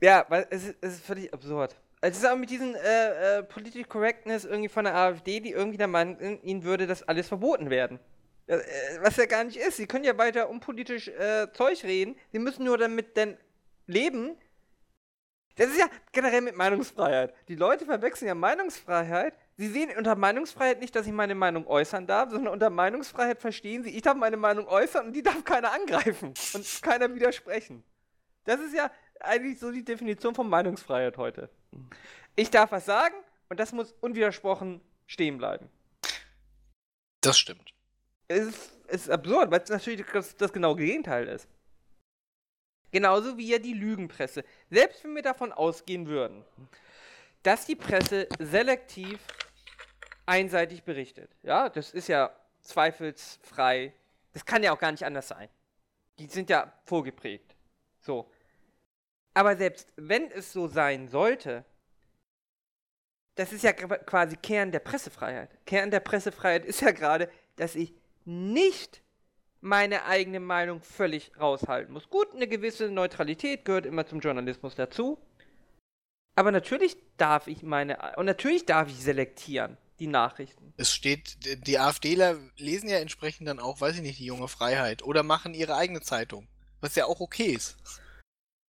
Ja, 0.01 0.25
weil 0.29 0.47
es 0.49 0.63
ist, 0.63 0.75
es 0.81 0.93
ist 0.95 1.05
völlig 1.05 1.33
absurd. 1.33 1.75
Es 2.01 2.17
ist 2.17 2.25
auch 2.25 2.37
mit 2.37 2.49
diesen 2.49 2.75
äh, 2.75 3.39
äh, 3.39 3.43
Political 3.43 3.83
Correctness 3.83 4.45
irgendwie 4.45 4.69
von 4.69 4.85
der 4.85 4.95
AfD, 4.95 5.41
die 5.41 5.51
irgendwie 5.51 5.77
der 5.77 5.87
Meinung 5.87 6.41
ihnen 6.41 6.63
würde 6.63 6.87
das 6.87 7.03
alles 7.03 7.27
verboten 7.27 7.69
werden. 7.69 7.99
Äh, 8.47 8.55
äh, 8.55 9.01
was 9.01 9.17
ja 9.17 9.25
gar 9.25 9.43
nicht 9.43 9.57
ist. 9.57 9.77
Sie 9.77 9.85
können 9.85 10.05
ja 10.05 10.17
weiter 10.17 10.49
unpolitisch 10.49 11.09
äh, 11.09 11.47
Zeug 11.53 11.83
reden. 11.83 12.15
Sie 12.31 12.39
müssen 12.39 12.63
nur 12.63 12.77
damit 12.77 13.15
denn 13.15 13.37
leben. 13.85 14.37
Das 15.55 15.67
ist 15.67 15.79
ja 15.79 15.87
generell 16.13 16.41
mit 16.41 16.55
Meinungsfreiheit. 16.55 17.33
Die 17.49 17.55
Leute 17.55 17.85
verwechseln 17.85 18.27
ja 18.27 18.35
Meinungsfreiheit. 18.35 19.33
Sie 19.59 19.67
sehen 19.67 19.91
unter 19.97 20.15
Meinungsfreiheit 20.15 20.79
nicht, 20.79 20.95
dass 20.95 21.05
ich 21.05 21.11
meine 21.11 21.35
Meinung 21.35 21.67
äußern 21.67 22.07
darf, 22.07 22.29
sondern 22.29 22.53
unter 22.53 22.69
Meinungsfreiheit 22.69 23.41
verstehen 23.41 23.83
sie, 23.83 23.89
ich 23.89 24.01
darf 24.01 24.15
meine 24.15 24.37
Meinung 24.37 24.65
äußern 24.69 25.07
und 25.07 25.11
die 25.11 25.21
darf 25.21 25.43
keiner 25.43 25.73
angreifen 25.73 26.33
und 26.53 26.81
keiner 26.81 27.13
widersprechen. 27.13 27.83
Das 28.45 28.61
ist 28.61 28.73
ja 28.73 28.89
eigentlich 29.19 29.59
so 29.59 29.69
die 29.69 29.83
Definition 29.83 30.33
von 30.33 30.47
Meinungsfreiheit 30.47 31.17
heute. 31.17 31.49
Ich 32.37 32.49
darf 32.49 32.71
was 32.71 32.85
sagen 32.85 33.15
und 33.49 33.59
das 33.59 33.73
muss 33.73 33.93
unwidersprochen 33.99 34.79
stehen 35.07 35.37
bleiben. 35.37 35.67
Das 37.19 37.37
stimmt. 37.37 37.73
Es 38.29 38.47
ist, 38.47 38.71
es 38.87 39.01
ist 39.01 39.09
absurd, 39.09 39.51
weil 39.51 39.59
es 39.59 39.69
natürlich 39.69 40.05
das, 40.13 40.37
das 40.37 40.53
genaue 40.53 40.77
Gegenteil 40.77 41.27
ist. 41.27 41.49
Genauso 42.91 43.37
wie 43.37 43.49
ja 43.49 43.59
die 43.59 43.73
Lügenpresse. 43.73 44.45
Selbst 44.69 45.03
wenn 45.03 45.15
wir 45.15 45.21
davon 45.21 45.51
ausgehen 45.51 46.07
würden, 46.07 46.45
dass 47.43 47.65
die 47.65 47.75
Presse 47.75 48.29
selektiv 48.39 49.19
einseitig 50.29 50.83
berichtet. 50.83 51.31
Ja, 51.41 51.69
das 51.69 51.91
ist 51.91 52.07
ja 52.07 52.31
zweifelsfrei. 52.61 53.93
Das 54.33 54.45
kann 54.45 54.63
ja 54.63 54.71
auch 54.71 54.79
gar 54.79 54.91
nicht 54.91 55.05
anders 55.05 55.27
sein. 55.27 55.49
Die 56.19 56.27
sind 56.27 56.49
ja 56.49 56.71
vorgeprägt. 56.85 57.55
So. 57.99 58.29
Aber 59.33 59.57
selbst 59.57 59.91
wenn 59.95 60.29
es 60.31 60.53
so 60.53 60.67
sein 60.67 61.07
sollte, 61.07 61.65
das 63.35 63.53
ist 63.53 63.63
ja 63.63 63.73
quasi 63.73 64.35
Kern 64.35 64.71
der 64.71 64.79
Pressefreiheit. 64.79 65.49
Kern 65.65 65.91
der 65.91 66.01
Pressefreiheit 66.01 66.65
ist 66.65 66.81
ja 66.81 66.91
gerade, 66.91 67.29
dass 67.55 67.75
ich 67.75 67.93
nicht 68.25 69.01
meine 69.61 70.05
eigene 70.05 70.39
Meinung 70.39 70.81
völlig 70.81 71.31
raushalten 71.39 71.93
muss. 71.93 72.09
Gut, 72.09 72.33
eine 72.33 72.47
gewisse 72.47 72.91
Neutralität 72.91 73.65
gehört 73.65 73.85
immer 73.85 74.05
zum 74.05 74.19
Journalismus 74.19 74.75
dazu. 74.75 75.17
Aber 76.35 76.51
natürlich 76.51 76.97
darf 77.17 77.47
ich 77.47 77.63
meine, 77.63 77.97
und 78.17 78.25
natürlich 78.25 78.65
darf 78.65 78.89
ich 78.89 79.01
selektieren, 79.01 79.77
die 79.99 80.07
Nachrichten. 80.07 80.73
Es 80.77 80.93
steht, 80.93 81.67
die 81.67 81.79
AfDler 81.79 82.37
lesen 82.57 82.89
ja 82.89 82.97
entsprechend 82.97 83.47
dann 83.47 83.59
auch, 83.59 83.81
weiß 83.81 83.95
ich 83.97 84.01
nicht, 84.01 84.19
die 84.19 84.25
junge 84.25 84.47
Freiheit 84.47 85.03
oder 85.03 85.23
machen 85.23 85.53
ihre 85.53 85.75
eigene 85.75 86.01
Zeitung. 86.01 86.47
Was 86.81 86.95
ja 86.95 87.05
auch 87.05 87.19
okay 87.19 87.51
ist, 87.51 87.77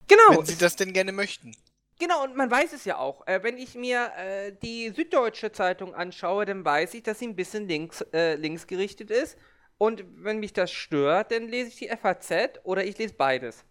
Genau, 0.07 0.39
wenn 0.39 0.45
sie 0.45 0.57
das 0.57 0.75
denn 0.75 0.91
gerne 0.91 1.11
möchten. 1.11 1.55
Genau, 1.99 2.23
und 2.23 2.35
man 2.35 2.49
weiß 2.49 2.73
es 2.73 2.85
ja 2.85 2.97
auch. 2.97 3.27
Äh, 3.27 3.43
wenn 3.43 3.57
ich 3.57 3.75
mir 3.75 4.11
äh, 4.17 4.53
die 4.63 4.89
Süddeutsche 4.89 5.51
Zeitung 5.51 5.93
anschaue, 5.93 6.45
dann 6.45 6.65
weiß 6.65 6.93
ich, 6.95 7.03
dass 7.03 7.19
sie 7.19 7.27
ein 7.27 7.35
bisschen 7.35 7.67
links, 7.67 8.01
äh, 8.13 8.35
linksgerichtet 8.35 9.11
ist. 9.11 9.37
Und 9.77 10.03
wenn 10.15 10.39
mich 10.39 10.53
das 10.53 10.71
stört, 10.71 11.31
dann 11.31 11.47
lese 11.47 11.69
ich 11.69 11.75
die 11.75 11.89
FAZ 11.89 12.59
oder 12.63 12.83
ich 12.83 12.97
lese 12.97 13.13
beides. 13.13 13.65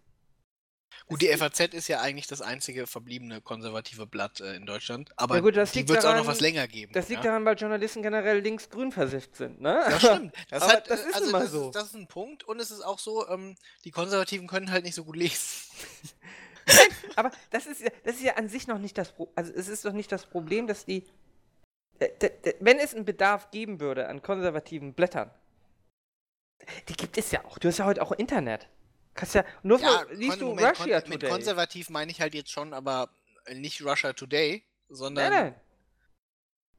Gut, 1.07 1.22
die 1.22 1.28
FAZ 1.28 1.61
ist 1.74 1.89
ja 1.89 2.01
eigentlich 2.01 2.26
das 2.26 2.43
einzige 2.43 2.86
verbliebene 2.86 3.41
konservative 3.41 4.07
Blatt 4.07 4.41
äh, 4.41 4.55
in 4.57 4.66
Deutschland, 4.66 5.11
aber 5.16 5.36
Ja 5.36 5.41
gut, 5.41 5.57
das 5.57 5.72
die 5.72 5.78
liegt 5.80 5.89
wird 5.91 6.01
es 6.01 6.05
auch 6.05 6.14
noch 6.14 6.26
was 6.26 6.41
länger 6.41 6.66
geben. 6.68 6.93
Das 6.93 7.09
liegt 7.09 7.24
ja? 7.24 7.30
daran, 7.30 7.45
weil 7.45 7.57
Journalisten 7.57 8.03
generell 8.03 8.41
links-grün 8.41 8.93
versifft 8.93 9.36
sind, 9.36 9.61
ne? 9.61 9.80
Das 9.89 10.03
stimmt. 10.03 10.34
Das, 10.51 10.62
Aber 10.62 10.72
hat, 10.72 10.91
das 10.91 11.05
ist 11.05 11.14
also 11.14 11.32
das, 11.32 11.51
so. 11.51 11.70
Das 11.70 11.84
ist 11.84 11.95
ein 11.95 12.09
Punkt 12.09 12.45
und 12.45 12.61
es 12.61 12.70
ist 12.70 12.82
auch 12.82 12.99
so, 12.99 13.28
ähm, 13.28 13.57
die 13.84 13.91
Konservativen 13.91 14.47
können 14.47 14.70
halt 14.70 14.84
nicht 14.84 14.95
so 14.95 15.05
gut 15.05 15.16
lesen. 15.16 15.70
Aber 17.16 17.30
das 17.51 17.66
ist, 17.66 17.80
ja- 17.80 17.91
das 18.05 18.16
ist 18.16 18.22
ja 18.22 18.34
an 18.34 18.49
sich 18.49 18.66
noch 18.66 18.78
nicht 18.78 18.99
das 18.99 19.12
Problem. 19.12 19.32
Also 19.36 19.53
es 19.55 19.68
ist 19.68 19.84
doch 19.84 19.93
nicht 19.93 20.12
das 20.12 20.26
Problem, 20.26 20.66
dass 20.66 20.84
die. 20.84 21.05
äh, 21.99 22.09
Wenn 22.61 22.78
es 22.78 22.95
einen 22.95 23.05
Bedarf 23.07 23.51
geben 23.51 23.80
würde 23.80 24.09
an 24.09 24.22
konservativen 24.22 24.93
Blättern, 24.93 25.30
die 26.89 26.93
gibt 26.95 27.16
es 27.16 27.30
ja 27.30 27.45
auch. 27.47 27.59
Du 27.59 27.68
hast 27.68 27.78
ja 27.78 27.86
heute 27.86 28.03
auch 28.03 28.12
Internet. 28.12 28.68
Kannst 29.15 29.35
ja. 29.35 29.45
Nur 29.63 29.81
Ja, 29.81 30.05
für, 30.09 30.15
liest 30.15 30.41
du 30.41 30.47
Moment, 30.49 30.79
Russia 30.79 31.01
kon 31.01 31.11
mit 31.11 31.21
Today. 31.21 31.31
konservativ 31.31 31.91
meine 31.91 32.11
ich 32.11 32.21
halt 32.21 32.35
jetzt 32.35 32.51
schon, 32.51 32.73
aber 32.73 33.11
nicht 33.53 33.83
Russia 33.83 34.13
Today, 34.13 34.65
sondern 34.89 35.31
Nein, 35.33 35.43
nein. 35.45 35.61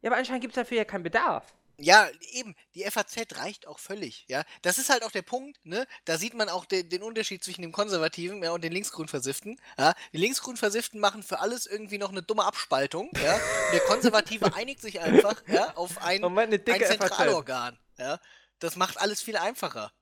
Ja, 0.02 0.10
aber 0.10 0.18
anscheinend 0.18 0.42
gibt 0.42 0.54
es 0.54 0.62
dafür 0.62 0.78
ja 0.78 0.86
keinen 0.86 1.04
Bedarf. 1.04 1.54
Ja, 1.82 2.10
eben, 2.34 2.56
die 2.76 2.84
FAZ 2.84 3.16
reicht 3.38 3.66
auch 3.66 3.80
völlig, 3.80 4.26
ja. 4.28 4.44
Das 4.62 4.78
ist 4.78 4.90
halt 4.90 5.04
auch 5.04 5.12
der 5.12 5.22
Punkt, 5.22 5.60
ne? 5.64 5.88
Da 6.04 6.18
sieht 6.18 6.34
man 6.34 6.50
auch 6.50 6.66
den, 6.66 6.90
den 6.90 7.04
Unterschied 7.04 7.42
zwischen 7.44 7.62
dem 7.62 7.72
Konservativen 7.72 8.44
ja, 8.44 8.52
und 8.52 8.64
den 8.64 8.74
Linksgrün-Versifften. 8.74 9.60
Ja? 9.78 9.94
Die 10.12 10.18
Linksgrün-Versifften 10.18 11.00
machen 11.00 11.24
für 11.24 11.40
alles 11.40 11.66
irgendwie 11.66 11.98
noch 11.98 12.10
eine 12.10 12.22
dumme 12.22 12.44
Abspaltung, 12.44 13.10
ja. 13.24 13.40
Der 13.72 13.80
Konservative 13.82 14.54
einigt 14.56 14.82
sich 14.82 15.00
einfach, 15.00 15.42
ja, 15.48 15.76
auf 15.76 16.02
ein, 16.04 16.24
ein 16.24 16.52
dicke 16.52 16.86
FAZ. 16.86 16.98
Zentralorgan, 16.98 17.80
ja. 17.98 18.20
Das 18.60 18.76
macht 18.76 19.00
alles 19.00 19.22
viel 19.22 19.38
einfacher. 19.38 19.94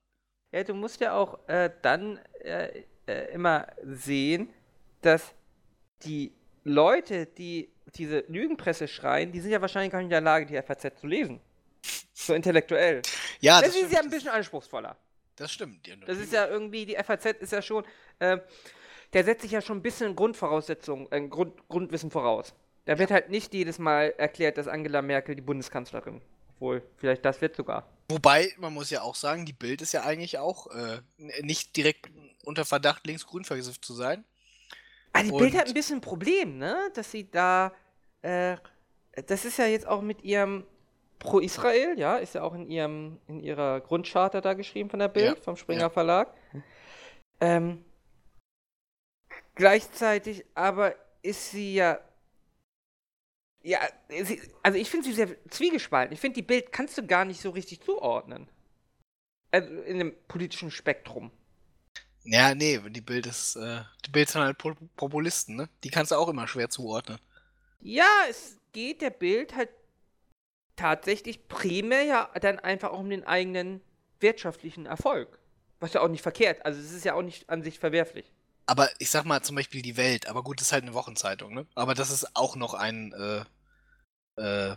Ja, 0.52 0.64
du 0.64 0.74
musst 0.74 1.00
ja 1.00 1.14
auch 1.14 1.46
äh, 1.48 1.70
dann 1.82 2.18
äh, 2.40 2.84
äh, 3.06 3.32
immer 3.32 3.66
sehen, 3.82 4.48
dass 5.02 5.34
die 6.04 6.32
Leute, 6.64 7.26
die 7.26 7.70
diese 7.94 8.24
Lügenpresse 8.28 8.88
schreien, 8.88 9.32
die 9.32 9.40
sind 9.40 9.50
ja 9.50 9.60
wahrscheinlich 9.60 9.92
gar 9.92 9.98
nicht 9.98 10.06
in 10.06 10.10
der 10.10 10.20
Lage, 10.20 10.46
die 10.46 10.60
FAZ 10.60 11.00
zu 11.00 11.06
lesen. 11.06 11.40
So 12.12 12.34
intellektuell. 12.34 13.02
Ja, 13.40 13.60
das, 13.60 13.72
das, 13.72 13.82
ist 13.82 13.92
ja 13.92 14.00
ein 14.00 14.10
bisschen 14.10 14.30
anspruchsvoller. 14.30 14.96
das 15.36 15.52
stimmt. 15.52 15.86
Ja, 15.86 15.96
Das 15.96 16.18
ist 16.18 16.32
ja 16.32 16.46
irgendwie, 16.46 16.84
die 16.84 16.96
FAZ 16.96 17.26
ist 17.40 17.52
ja 17.52 17.62
schon, 17.62 17.84
äh, 18.18 18.38
der 19.12 19.24
setzt 19.24 19.42
sich 19.42 19.52
ja 19.52 19.62
schon 19.62 19.78
ein 19.78 19.82
bisschen 19.82 20.16
Grundvoraussetzungen, 20.16 21.06
äh, 21.10 21.20
Grund, 21.28 21.68
Grundwissen 21.68 22.10
voraus. 22.10 22.54
Da 22.84 22.98
wird 22.98 23.10
halt 23.10 23.30
nicht 23.30 23.54
jedes 23.54 23.78
Mal 23.78 24.14
erklärt, 24.18 24.58
dass 24.58 24.66
Angela 24.66 25.02
Merkel 25.02 25.34
die 25.34 25.42
Bundeskanzlerin. 25.42 26.20
Obwohl, 26.54 26.82
vielleicht 26.96 27.24
das 27.24 27.40
wird 27.40 27.54
sogar. 27.54 27.86
Wobei, 28.10 28.54
man 28.58 28.72
muss 28.72 28.90
ja 28.90 29.02
auch 29.02 29.14
sagen, 29.14 29.44
die 29.44 29.52
Bild 29.52 29.82
ist 29.82 29.92
ja 29.92 30.02
eigentlich 30.02 30.38
auch 30.38 30.68
äh, 30.68 31.00
nicht 31.42 31.76
direkt 31.76 32.10
unter 32.44 32.64
Verdacht, 32.64 33.06
linksgrün 33.06 33.44
versifft 33.44 33.84
zu 33.84 33.92
sein. 33.92 34.24
Ah, 35.12 35.22
die 35.22 35.30
Bild 35.30 35.52
Und- 35.52 35.58
hat 35.60 35.68
ein 35.68 35.74
bisschen 35.74 35.98
ein 35.98 36.02
Problem, 36.02 36.56
ne? 36.58 36.90
Dass 36.94 37.10
sie 37.10 37.30
da, 37.30 37.72
äh, 38.22 38.56
das 39.26 39.44
ist 39.44 39.58
ja 39.58 39.66
jetzt 39.66 39.86
auch 39.86 40.00
mit 40.00 40.22
ihrem 40.22 40.64
Pro-Israel, 41.18 41.98
ja, 41.98 42.16
ist 42.16 42.34
ja 42.34 42.42
auch 42.42 42.54
in 42.54 42.70
ihrem, 42.70 43.20
in 43.26 43.40
ihrer 43.40 43.80
Grundcharta 43.80 44.40
da 44.40 44.54
geschrieben 44.54 44.88
von 44.88 45.00
der 45.00 45.08
Bild, 45.08 45.36
Ja, 45.36 45.42
vom 45.42 45.56
Springer 45.56 45.80
ja. 45.82 45.90
Verlag. 45.90 46.32
Ähm, 47.40 47.84
gleichzeitig 49.54 50.44
aber 50.54 50.94
ist 51.22 51.50
sie 51.50 51.74
ja, 51.74 51.98
ja, 53.62 53.80
sie, 54.08 54.40
also 54.62 54.78
ich 54.78 54.90
finde 54.90 55.06
sie 55.06 55.14
sehr 55.14 55.36
zwiegespalten. 55.50 56.14
Ich 56.14 56.20
finde, 56.20 56.36
die 56.36 56.42
Bild 56.42 56.72
kannst 56.72 56.96
du 56.96 57.06
gar 57.06 57.24
nicht 57.24 57.40
so 57.40 57.50
richtig 57.50 57.80
zuordnen. 57.80 58.48
Also 59.50 59.68
in 59.82 59.98
dem 59.98 60.14
politischen 60.28 60.70
Spektrum. 60.70 61.30
Ja, 62.24 62.54
nee, 62.54 62.78
die 62.90 63.00
Bild 63.00 63.26
ist, 63.26 63.56
äh, 63.56 63.80
die 64.04 64.10
Bild 64.10 64.28
sind 64.28 64.42
halt 64.42 64.58
Pop 64.58 64.76
Populisten, 64.96 65.56
ne? 65.56 65.68
Die 65.82 65.88
kannst 65.88 66.12
du 66.12 66.16
auch 66.16 66.28
immer 66.28 66.46
schwer 66.46 66.68
zuordnen. 66.68 67.18
Ja, 67.80 68.10
es 68.28 68.58
geht 68.72 69.00
der 69.00 69.10
Bild 69.10 69.56
halt 69.56 69.70
tatsächlich 70.76 71.48
primär 71.48 72.02
ja 72.02 72.30
dann 72.40 72.58
einfach 72.58 72.90
auch 72.90 73.00
um 73.00 73.10
den 73.10 73.24
eigenen 73.24 73.80
wirtschaftlichen 74.20 74.86
Erfolg. 74.86 75.38
Was 75.80 75.92
ja 75.92 76.00
auch 76.02 76.08
nicht 76.08 76.22
verkehrt. 76.22 76.64
Also 76.66 76.80
es 76.80 76.92
ist 76.92 77.04
ja 77.04 77.14
auch 77.14 77.22
nicht 77.22 77.48
an 77.48 77.62
sich 77.62 77.78
verwerflich. 77.78 78.32
Aber 78.68 78.90
ich 78.98 79.10
sag 79.10 79.24
mal 79.24 79.42
zum 79.42 79.56
Beispiel 79.56 79.80
die 79.80 79.96
Welt, 79.96 80.26
aber 80.28 80.42
gut, 80.42 80.60
das 80.60 80.66
ist 80.68 80.72
halt 80.74 80.82
eine 80.84 80.92
Wochenzeitung, 80.92 81.54
ne? 81.54 81.66
Aber 81.74 81.94
das 81.94 82.10
ist 82.10 82.36
auch 82.36 82.54
noch 82.54 82.74
ein, 82.74 83.14
äh, 83.14 83.38
äh, 84.42 84.76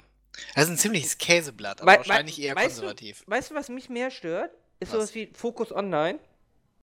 das 0.56 0.64
ist 0.64 0.70
ein 0.70 0.78
ziemliches 0.78 1.18
Käseblatt, 1.18 1.82
aber 1.82 1.92
Wei- 1.92 1.98
wahrscheinlich 1.98 2.42
eher 2.42 2.56
weißt 2.56 2.78
du- 2.78 2.82
konservativ. 2.82 3.24
Weißt 3.28 3.52
du, 3.52 3.56
was 3.56 3.68
mich 3.68 3.90
mehr 3.90 4.10
stört? 4.10 4.50
Ist 4.80 4.94
Was? 4.94 4.98
sowas 4.98 5.16
wie 5.16 5.28
Focus 5.34 5.74
Online. 5.74 6.20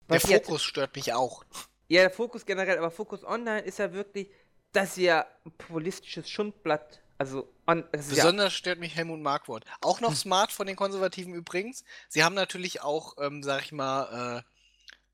Der 0.08 0.20
Fokus 0.20 0.62
stört 0.62 0.94
mich 0.94 1.12
auch. 1.12 1.44
Ja, 1.88 2.02
der 2.02 2.10
Fokus 2.10 2.46
generell, 2.46 2.78
aber 2.78 2.92
Fokus 2.92 3.24
Online 3.24 3.60
ist 3.62 3.80
ja 3.80 3.92
wirklich, 3.92 4.28
das 4.70 4.90
ist 4.90 4.98
ja 4.98 5.26
ein 5.44 5.52
populistisches 5.58 6.30
Schundblatt. 6.30 7.00
Also, 7.18 7.52
on, 7.66 7.84
ist 7.92 8.10
ja, 8.10 8.14
Besonders 8.22 8.52
stört 8.54 8.78
mich 8.78 8.94
Helmut 8.94 9.20
Markwort. 9.20 9.64
Auch 9.80 10.00
noch 10.00 10.14
smart 10.14 10.52
von 10.52 10.66
den 10.68 10.76
Konservativen 10.76 11.34
übrigens. 11.34 11.84
Sie 12.08 12.22
haben 12.22 12.34
natürlich 12.34 12.80
auch, 12.82 13.16
ähm, 13.18 13.42
sag 13.42 13.62
ich 13.64 13.72
mal, 13.72 14.38
äh, 14.38 14.51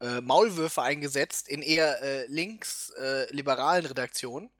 äh, 0.01 0.21
Maulwürfe 0.21 0.83
eingesetzt 0.83 1.49
in 1.49 1.63
eher 1.63 2.03
äh, 2.03 2.27
links-liberalen 2.29 3.87
Redaktionen. 3.87 4.51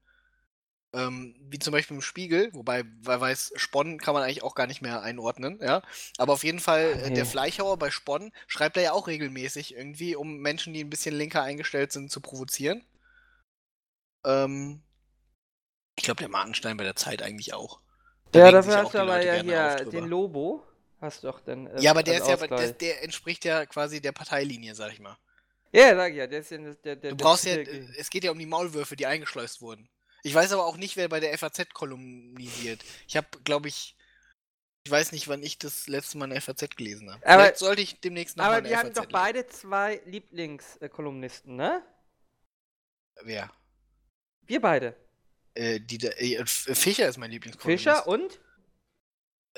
Ähm, 0.95 1.35
wie 1.51 1.59
zum 1.59 1.73
Beispiel 1.73 1.97
im 1.97 2.03
Spiegel, 2.03 2.49
wobei, 2.55 2.83
wer 3.03 3.21
weiß, 3.21 3.53
Sponn 3.57 3.99
kann 3.99 4.15
man 4.15 4.23
eigentlich 4.23 4.43
auch 4.43 4.55
gar 4.55 4.67
nicht 4.67 4.81
mehr 4.81 5.03
einordnen, 5.03 5.59
ja. 5.61 5.83
Aber 6.17 6.33
auf 6.33 6.45
jeden 6.45 6.61
Fall, 6.61 6.97
Ah, 6.97 6.99
äh, 6.99 7.11
der 7.13 7.27
Fleischhauer 7.27 7.77
bei 7.79 7.91
Sponn 7.91 8.33
schreibt 8.47 8.77
er 8.79 8.83
ja 8.85 8.93
auch 8.93 9.07
regelmäßig 9.07 9.75
irgendwie, 9.77 10.17
um 10.17 10.39
Menschen, 10.39 10.73
die 10.73 10.83
ein 10.83 10.89
bisschen 10.91 11.15
linker 11.15 11.43
eingestellt 11.43 11.93
sind, 11.93 12.11
zu 12.11 12.21
provozieren. 12.23 12.85
Ähm, 14.25 14.83
ich 15.97 16.05
glaube, 16.05 16.21
der 16.21 16.31
Martenstein 16.31 16.79
bei 16.79 16.85
der 16.85 16.97
Zeit 16.97 17.21
eigentlich 17.23 17.53
auch. 17.53 17.81
Da 18.33 18.41
ja, 18.41 18.53
dafür 18.53 18.77
hast 18.79 18.95
du 18.95 18.99
aber 18.99 19.23
ja 19.23 19.35
hier 19.35 19.85
den 19.87 20.05
Lobo. 20.05 20.63
Hast 21.01 21.23
du 21.23 21.29
doch 21.29 21.41
dann. 21.41 21.67
äh, 21.67 21.81
Ja, 21.83 21.91
aber 21.93 22.03
der 22.03 22.19
ja, 22.19 22.37
der, 22.37 22.69
der 22.71 23.03
entspricht 23.03 23.45
ja 23.45 23.67
quasi 23.67 24.01
der 24.01 24.13
Parteilinie, 24.13 24.75
sag 24.75 24.93
ich 24.93 25.01
mal. 25.01 25.17
Ja, 25.73 25.95
sag 25.95 26.11
ich 26.13 26.17
ja, 26.17 26.27
der 26.27 26.41
ist 26.41 26.51
ja 26.51 26.59
der, 26.59 26.97
der, 26.97 27.11
Du 27.11 27.17
brauchst 27.17 27.45
ja, 27.45 27.57
es 27.59 28.09
geht 28.11 28.25
ja 28.25 28.31
um 28.31 28.39
die 28.39 28.47
Maulwürfe, 28.47 28.97
die 28.97 29.07
eingeschleust 29.07 29.61
wurden. 29.61 29.89
Ich 30.23 30.35
weiß 30.35 30.53
aber 30.53 30.65
auch 30.67 30.77
nicht, 30.77 30.97
wer 30.97 31.09
bei 31.09 31.21
der 31.21 31.37
FAZ 31.39 31.69
kolumnisiert. 31.75 32.85
Ich 33.07 33.17
habe, 33.17 33.27
glaube 33.45 33.69
ich, 33.69 33.97
ich 34.85 34.91
weiß 34.91 35.13
nicht, 35.13 35.29
wann 35.29 35.43
ich 35.43 35.59
das 35.59 35.87
letzte 35.87 36.17
Mal 36.19 36.25
eine 36.31 36.41
FAZ 36.41 36.71
gelesen 36.77 37.13
habe. 37.13 37.25
Aber- 37.27 37.43
Vielleicht 37.43 37.59
sollte 37.59 37.83
ich 37.83 38.01
demnächst 38.01 38.37
noch 38.37 38.45
mal 38.45 38.57
Aber 38.59 38.69
wir 38.69 38.79
haben 38.79 38.93
doch 38.95 39.03
lesen. 39.03 39.13
beide 39.13 39.47
zwei 39.47 40.01
Lieblingskolumnisten, 40.07 41.57
ne? 41.57 41.83
Wer? 43.23 43.51
Wir 44.43 44.61
beide. 44.61 44.95
Äh, 45.55 45.81
die, 45.81 45.99
äh, 46.07 46.47
Fischer 46.47 47.09
ist 47.09 47.19
mein 47.19 47.31
Lieblingskolumnist. 47.31 47.85
Fischer 47.85 48.07
und? 48.07 48.41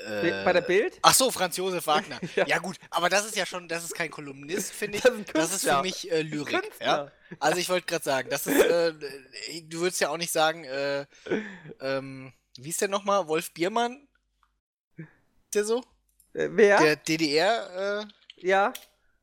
Äh, 0.05 0.43
bei 0.43 0.53
der 0.53 0.61
Bild? 0.61 0.97
Ach 1.01 1.13
so, 1.13 1.31
Franz 1.31 1.57
Josef 1.57 1.87
Wagner. 1.87 2.19
Ja. 2.35 2.45
ja. 2.47 2.57
gut, 2.59 2.77
aber 2.89 3.09
das 3.09 3.25
ist 3.25 3.35
ja 3.35 3.45
schon, 3.45 3.67
das 3.67 3.83
ist 3.83 3.93
kein 3.93 4.09
Kolumnist, 4.09 4.71
finde 4.71 4.97
ich. 4.97 5.03
Das 5.03 5.13
ist 5.13 5.35
Das 5.35 5.53
ist 5.53 5.67
für 5.67 5.81
mich 5.81 6.11
äh, 6.11 6.21
Lyrik. 6.21 6.71
Ja? 6.79 7.11
Also 7.39 7.59
ich 7.59 7.69
wollte 7.69 7.87
gerade 7.87 8.03
sagen, 8.03 8.29
das 8.29 8.47
ist, 8.47 8.59
äh, 8.59 8.93
du 9.63 9.79
würdest 9.81 10.01
ja 10.01 10.09
auch 10.09 10.17
nicht 10.17 10.31
sagen, 10.31 10.63
äh, 10.63 11.05
ähm, 11.81 12.33
wie 12.57 12.69
ist 12.69 12.81
der 12.81 12.87
nochmal? 12.87 13.27
Wolf 13.27 13.53
Biermann? 13.53 14.07
Ist 14.97 15.07
der 15.55 15.65
so? 15.65 15.83
Äh, 16.33 16.49
wer? 16.51 16.79
Der 16.79 16.95
DDR, 16.95 18.01
äh, 18.01 18.47
Ja? 18.47 18.73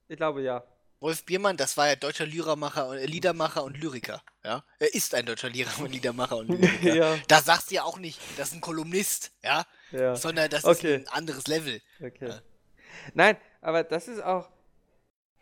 Ich 0.09 0.16
glaube 0.16 0.43
ja. 0.43 0.64
Wolf 1.01 1.24
Biermann, 1.24 1.57
das 1.57 1.76
war 1.76 1.86
ja 1.88 1.96
deutscher 1.96 2.26
Liedermacher, 2.26 2.88
und- 2.88 2.99
äh, 2.99 3.07
Liedermacher 3.07 3.62
und 3.62 3.76
Lyriker. 3.76 4.20
Ja? 4.44 4.64
Er 4.80 4.94
ist 4.94 5.14
ein 5.14 5.26
deutscher 5.26 5.49
Lieder- 5.49 5.70
und 5.78 5.92
Liedermacher 5.92 6.36
und 6.38 6.49
Lyriker. 6.82 6.94
ja. 6.94 7.18
Da 7.28 7.40
sagst 7.40 7.70
du 7.70 7.76
ja 7.76 7.84
auch 7.84 7.99
nicht, 7.99 8.18
das 8.36 8.49
ist 8.49 8.55
ein 8.55 8.61
Kolumnist, 8.61 9.30
ja, 9.44 9.64
Ja. 9.92 10.16
sondern 10.16 10.51
das 10.51 10.64
Okay. 10.64 10.96
ist 10.96 11.09
ein 11.09 11.14
anderes 11.16 11.46
Level. 11.46 11.80
Okay. 12.01 12.28
Ja. 12.28 12.40
Nein, 13.14 13.36
aber 13.61 13.84
das 13.84 14.09
ist 14.09 14.22
auch. 14.22 14.49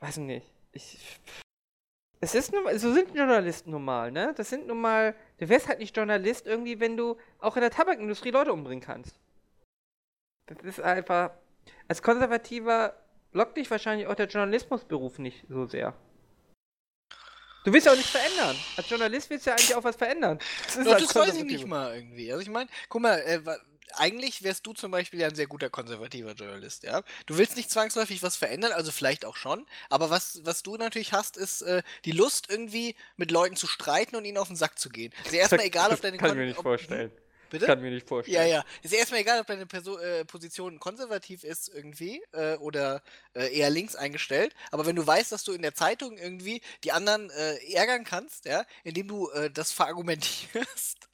Weiß 0.01 0.19
nicht. 0.19 0.47
Ich. 0.73 0.99
Es 2.21 2.35
ist 2.35 2.53
nun, 2.53 2.65
so 2.79 2.93
sind 2.93 3.15
Journalisten 3.15 3.71
normal, 3.71 4.11
ne? 4.13 4.35
Das 4.37 4.51
sind 4.51 4.67
nun 4.67 4.81
mal. 4.81 5.15
Du 5.39 5.49
wärst 5.49 5.69
halt 5.69 5.79
nicht 5.79 5.97
Journalist 5.97 6.47
irgendwie, 6.47 6.81
wenn 6.81 6.97
du 6.99 7.17
auch 7.39 7.57
in 7.57 7.63
der 7.63 7.71
Tabakindustrie 7.71 8.31
Leute 8.31 8.53
umbringen 8.53 8.85
kannst. 8.85 9.15
Das 10.47 10.59
ist 10.63 10.81
einfach. 10.81 11.31
Als 11.89 12.03
Konservativer 12.03 12.95
lockt 13.37 13.57
dich 13.57 13.71
wahrscheinlich 13.71 14.09
auch 14.09 14.15
der 14.15 14.27
Journalismusberuf 14.27 15.19
nicht 15.19 15.45
so 15.49 15.67
sehr. 15.67 15.95
Du 17.65 17.73
willst 17.73 17.87
ja 17.87 17.93
auch 17.93 17.97
nichts 17.97 18.13
verändern. 18.13 18.57
Als 18.77 18.89
Journalist 18.89 19.29
willst 19.29 19.47
du 19.47 19.51
ja 19.51 19.57
eigentlich 19.57 19.75
auch 19.75 19.85
was 19.85 19.97
verändern. 19.97 20.39
Das, 20.65 20.77
ist 20.77 20.87
Doch, 20.87 20.95
als 20.95 21.07
das 21.07 21.15
weiß 21.15 21.37
ich 21.37 21.45
nicht 21.45 21.67
mal 21.67 21.95
irgendwie. 21.97 22.31
Also 22.31 22.43
ich 22.43 22.49
meine, 22.49 22.71
guck 22.89 23.03
mal, 23.03 23.19
äh, 23.19 23.41
eigentlich 23.95 24.43
wärst 24.43 24.67
du 24.67 24.73
zum 24.73 24.91
Beispiel 24.91 25.21
ja 25.21 25.29
ein 25.29 25.35
sehr 25.35 25.47
guter 25.47 25.69
konservativer 25.69 26.33
Journalist, 26.33 26.85
ja. 26.85 27.03
Du 27.27 27.39
willst 27.39 27.57
nicht 27.57 27.71
zwangsläufig 27.71 28.23
was 28.23 28.37
verändern, 28.37 28.73
also 28.73 28.93
vielleicht 28.93 29.25
auch 29.25 29.37
schon, 29.37 29.67
aber 29.91 30.11
was, 30.11 30.41
was 30.45 30.63
du 30.63 30.77
natürlich 30.77 31.13
hast, 31.13 31.37
ist 31.37 31.63
äh, 31.63 31.83
die 32.05 32.13
Lust 32.13 32.51
irgendwie 32.51 32.95
mit 33.17 33.31
Leuten 33.31 33.57
zu 33.57 33.67
streiten 33.67 34.17
und 34.17 34.25
ihnen 34.25 34.39
auf 34.39 34.49
den 34.49 34.57
Sack 34.57 34.79
zu 34.79 34.89
gehen. 34.89 35.13
Ist 35.25 35.33
ja 35.33 35.41
erstmal 35.41 35.61
egal, 35.67 35.93
ob 35.93 36.01
deine 36.01 36.19
Kann 36.19 36.31
ich 36.31 36.37
mir 36.37 36.47
nicht 36.47 36.59
ob- 36.59 36.65
Bitte? 37.59 37.67
Kann 37.67 37.81
mir 37.81 37.91
nicht 37.91 38.09
vorstellen. 38.09 38.37
Ja, 38.37 38.45
ja. 38.45 38.65
Ist 38.83 38.93
ja 38.93 38.99
erstmal 38.99 39.21
egal, 39.21 39.41
ob 39.41 39.47
deine 39.47 39.67
Perso 39.67 39.99
äh, 39.99 40.25
Position 40.25 40.79
konservativ 40.81 41.45
ist 41.45 41.69
irgendwie 41.69 42.23
äh, 42.33 42.57
oder 42.57 43.03
äh, 43.35 43.57
eher 43.57 43.71
links 43.71 43.97
eingestellt. 43.97 44.55
Aber 44.71 44.87
wenn 44.87 44.97
du 44.97 45.07
weißt, 45.07 45.33
dass 45.33 45.45
du 45.45 45.53
in 45.53 45.63
der 45.63 45.75
Zeitung 45.75 46.19
irgendwie 46.19 46.61
die 46.85 46.93
anderen 46.93 47.31
äh, 47.31 47.57
ärgern 47.73 48.05
kannst, 48.05 48.45
ja, 48.45 48.65
indem 48.85 49.09
du 49.09 49.31
äh, 49.31 49.51
das 49.51 49.73
verargumentierst, 49.73 51.09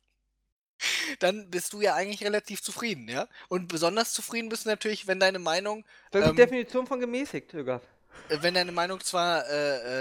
dann 1.21 1.51
bist 1.51 1.73
du 1.73 1.81
ja 1.81 1.95
eigentlich 1.95 2.25
relativ 2.25 2.63
zufrieden, 2.63 3.09
ja. 3.09 3.29
Und 3.49 3.69
besonders 3.69 4.13
zufrieden 4.13 4.49
bist 4.49 4.65
du 4.65 4.69
natürlich, 4.71 5.07
wenn 5.07 5.21
deine 5.21 5.39
Meinung, 5.39 5.85
Das 6.11 6.23
ist 6.23 6.29
Ähm, 6.31 6.37
die 6.37 6.43
Definition 6.43 6.87
von 6.87 7.01
gemäßigt, 7.01 7.55
Ögaf. 7.55 7.83
äh, 8.29 8.39
wenn 8.41 8.55
deine 8.55 8.73
Meinung 8.73 9.01
zwar, 9.01 9.45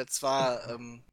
zwar, 0.08 0.70
ähm, 0.70 1.04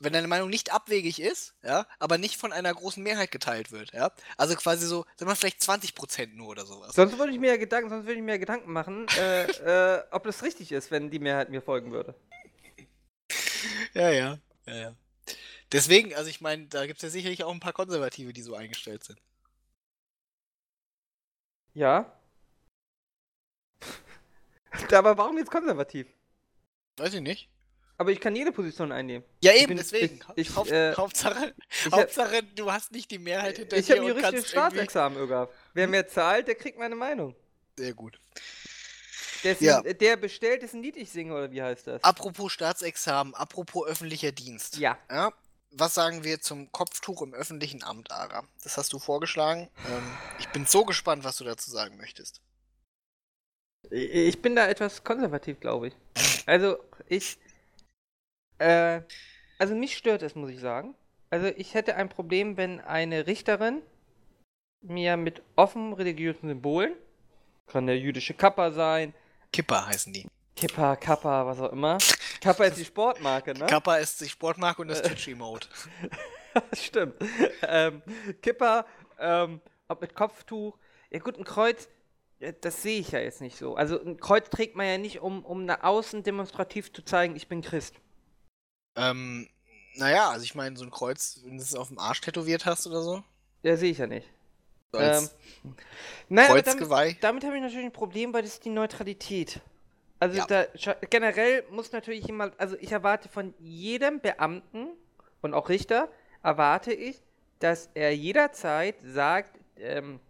wenn 0.00 0.12
deine 0.12 0.28
Meinung 0.28 0.50
nicht 0.50 0.72
abwegig 0.72 1.20
ist, 1.20 1.54
ja, 1.62 1.86
aber 1.98 2.18
nicht 2.18 2.36
von 2.36 2.52
einer 2.52 2.72
großen 2.72 3.02
Mehrheit 3.02 3.30
geteilt 3.30 3.72
wird, 3.72 3.92
ja. 3.92 4.10
Also 4.36 4.56
quasi 4.56 4.86
so, 4.86 5.04
sag 5.16 5.28
mal, 5.28 5.34
vielleicht 5.34 5.60
20% 5.60 6.34
nur 6.34 6.48
oder 6.48 6.66
sowas. 6.66 6.94
Sonst 6.94 7.18
würde 7.18 7.32
ich 7.32 7.38
mir 7.38 7.50
ja 7.50 7.56
Gedanken, 7.56 7.90
sonst 7.90 8.04
würde 8.04 8.18
ich 8.18 8.22
mir 8.22 8.32
ja 8.32 8.38
Gedanken 8.38 8.72
machen, 8.72 9.06
äh, 9.18 9.44
äh, 9.96 10.02
ob 10.10 10.24
das 10.24 10.42
richtig 10.42 10.72
ist, 10.72 10.90
wenn 10.90 11.10
die 11.10 11.18
Mehrheit 11.18 11.50
mir 11.50 11.62
folgen 11.62 11.92
würde. 11.92 12.14
Ja, 13.94 14.10
ja. 14.10 14.38
ja, 14.66 14.74
ja. 14.74 14.96
Deswegen, 15.70 16.14
also 16.14 16.28
ich 16.28 16.40
meine, 16.40 16.66
da 16.66 16.86
gibt 16.86 16.98
es 16.98 17.02
ja 17.02 17.08
sicherlich 17.08 17.44
auch 17.44 17.52
ein 17.52 17.60
paar 17.60 17.72
Konservative, 17.72 18.32
die 18.32 18.42
so 18.42 18.54
eingestellt 18.54 19.04
sind. 19.04 19.20
Ja. 21.74 22.12
Aber 24.92 25.16
warum 25.16 25.38
jetzt 25.38 25.50
konservativ? 25.50 26.06
Weiß 26.96 27.14
ich 27.14 27.20
nicht. 27.20 27.51
Aber 28.02 28.10
ich 28.10 28.18
kann 28.20 28.34
jede 28.34 28.50
Position 28.50 28.90
einnehmen. 28.90 29.24
Ja, 29.44 29.52
Ich 29.52 29.58
eben, 29.62 29.68
bin- 29.68 29.76
deswegen. 29.76 30.20
ich- 30.34 30.48
ich, 30.50 30.56
Haupt, 30.56 30.72
äh, 30.72 30.92
Hauptsache, 30.96 31.54
Ich 31.86 31.92
Hauptsache, 31.92 32.42
du 32.42 32.72
hast 32.72 32.90
nicht 32.90 33.08
die 33.12 33.20
Mehrheit 33.20 33.58
hinter 33.58 33.76
ich 33.76 33.86
dir 33.86 33.92
hab 33.94 34.00
und 34.02 34.08
juristisches 34.08 34.32
kannst 34.32 34.54
irgendwie... 34.54 34.70
Staatsexamen, 34.76 35.18
Ögaf. 35.18 35.50
Wer 35.72 35.86
mehr 35.86 36.08
zahlt, 36.08 36.48
der 36.48 36.56
kriegt 36.56 36.76
meine 36.80 36.96
Meinung. 36.96 37.36
Sehr 37.78 37.94
gut. 37.94 38.18
Der, 39.44 39.52
ist 39.52 39.60
Ja. 39.60 39.80
der 39.82 40.16
bestellt 40.16 40.64
ist 40.64 40.74
ein 40.74 40.82
Lied, 40.82 40.96
ich 40.96 41.10
singe, 41.12 41.32
oder 41.32 41.52
wie 41.52 41.62
heißt 41.62 41.86
das? 41.86 42.02
Apropos 42.02 42.50
Staatsexamen, 42.52 43.34
apropos 43.34 43.86
öffentlicher 43.86 44.32
Dienst. 44.32 44.78
Ja. 44.78 44.98
Ja, 45.08 45.32
was 45.70 45.94
sagen 45.94 46.24
wir 46.24 46.40
zum 46.40 46.72
Kopftuch 46.72 47.22
im 47.22 47.34
öffentlichen 47.34 47.84
Amt, 47.84 48.10
Ara? 48.10 48.42
Das 48.64 48.76
hast 48.76 48.92
du 48.92 48.98
vorgeschlagen. 48.98 49.68
Ähm, 49.88 50.02
ich 50.40 50.48
bin 50.48 50.66
so 50.66 50.84
gespannt, 50.84 51.22
was 51.22 51.36
du 51.36 51.44
dazu 51.44 51.70
sagen 51.70 51.96
möchtest. 51.98 52.40
Ich 53.90 54.10
ich 54.10 54.42
bin 54.42 54.56
da 54.56 54.66
etwas 54.68 55.04
konservativ, 55.04 55.60
glaube 55.60 55.88
ich. 55.88 55.94
Also, 56.46 56.78
ich. 57.06 57.38
Äh, 58.62 59.02
also, 59.58 59.74
mich 59.74 59.96
stört 59.96 60.22
es, 60.22 60.34
muss 60.34 60.50
ich 60.50 60.60
sagen. 60.60 60.94
Also, 61.30 61.48
ich 61.48 61.74
hätte 61.74 61.96
ein 61.96 62.08
Problem, 62.08 62.56
wenn 62.56 62.80
eine 62.80 63.26
Richterin 63.26 63.82
mir 64.80 65.16
mit 65.16 65.42
offen 65.56 65.92
religiösen 65.92 66.48
Symbolen, 66.48 66.94
kann 67.66 67.86
der 67.86 67.98
jüdische 67.98 68.34
Kappa 68.34 68.72
sein, 68.72 69.14
Kippa 69.52 69.86
heißen 69.86 70.12
die. 70.12 70.26
Kippa, 70.56 70.96
Kappa, 70.96 71.46
was 71.46 71.60
auch 71.60 71.72
immer. 71.72 71.98
Kappa 72.40 72.64
ist 72.64 72.78
die 72.78 72.84
Sportmarke, 72.84 73.52
ne? 73.54 73.66
Kappa 73.66 73.96
ist 73.96 74.20
die 74.20 74.28
Sportmarke 74.28 74.82
und 74.82 74.88
das 74.88 75.02
Twitch-Emote. 75.02 75.68
Stimmt. 76.72 77.14
ähm, 77.62 78.02
Kippa, 78.40 78.86
ähm, 79.18 79.60
ob 79.88 80.00
mit 80.00 80.14
Kopftuch. 80.14 80.78
Ja 81.10 81.18
gut, 81.18 81.38
ein 81.38 81.44
Kreuz, 81.44 81.88
das 82.60 82.82
sehe 82.82 83.00
ich 83.00 83.12
ja 83.12 83.20
jetzt 83.20 83.40
nicht 83.40 83.56
so. 83.56 83.74
Also 83.76 84.02
ein 84.02 84.18
Kreuz 84.18 84.48
trägt 84.48 84.74
man 84.74 84.86
ja 84.86 84.98
nicht, 84.98 85.20
um, 85.20 85.44
um 85.44 85.64
nach 85.64 85.82
außen 85.82 86.22
demonstrativ 86.22 86.92
zu 86.92 87.02
zeigen, 87.02 87.36
ich 87.36 87.48
bin 87.48 87.60
Christ. 87.60 87.94
Ähm, 88.96 89.48
naja, 89.96 90.30
also 90.30 90.44
ich 90.44 90.54
meine, 90.54 90.76
so 90.76 90.84
ein 90.84 90.90
Kreuz, 90.90 91.40
wenn 91.44 91.56
du 91.56 91.62
es 91.62 91.74
auf 91.74 91.88
dem 91.88 91.98
Arsch 91.98 92.20
tätowiert 92.20 92.66
hast 92.66 92.86
oder 92.86 93.02
so. 93.02 93.22
Ja, 93.62 93.76
sehe 93.76 93.90
ich 93.90 93.98
ja 93.98 94.06
nicht. 94.06 94.28
so 94.92 94.98
als 94.98 95.34
Nein, 96.28 96.50
aber 96.50 96.62
damit, 96.62 96.78
Kreuzgeweih. 96.80 97.16
damit 97.20 97.44
habe 97.44 97.56
ich 97.56 97.62
natürlich 97.62 97.86
ein 97.86 97.92
Problem, 97.92 98.32
weil 98.32 98.42
das 98.42 98.54
ist 98.54 98.64
die 98.64 98.70
Neutralität. 98.70 99.60
Also 100.18 100.38
Ja. 100.38 100.46
da, 100.46 100.66
generell 101.10 101.64
muss 101.70 101.92
natürlich 101.92 102.26
jemand, 102.26 102.58
also 102.58 102.76
ich 102.80 102.92
erwarte 102.92 103.28
von 103.28 103.54
jedem 103.58 104.20
Beamten 104.20 104.88
und 105.40 105.54
auch 105.54 105.68
Richter, 105.68 106.08
erwarte 106.42 106.92
ich, 106.92 107.22
dass 107.58 107.90
er 107.94 108.14
jederzeit 108.14 108.96
sagt, 109.02 109.58
ähm, 109.76 110.20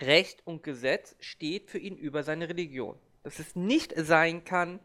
Recht 0.00 0.42
und 0.46 0.62
Gesetz 0.62 1.14
steht 1.20 1.70
für 1.70 1.78
ihn 1.78 1.96
über 1.96 2.22
seine 2.24 2.48
Religion. 2.48 2.98
Dass 3.22 3.38
es 3.38 3.54
nicht 3.54 3.92
sein 3.96 4.44
kann, 4.44 4.80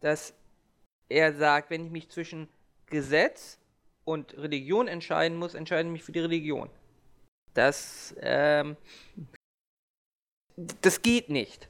dass 0.00 0.34
er 1.08 1.34
sagt, 1.34 1.70
wenn 1.70 1.84
ich 1.84 1.90
mich 1.90 2.08
zwischen 2.08 2.48
Gesetz 2.86 3.58
und 4.04 4.36
Religion 4.36 4.88
entscheiden 4.88 5.36
muss, 5.36 5.54
entscheide 5.54 5.88
ich 5.88 5.92
mich 5.92 6.04
für 6.04 6.12
die 6.12 6.20
Religion. 6.20 6.70
Das, 7.54 8.14
ähm, 8.20 8.76
das 10.56 11.02
geht 11.02 11.28
nicht. 11.28 11.68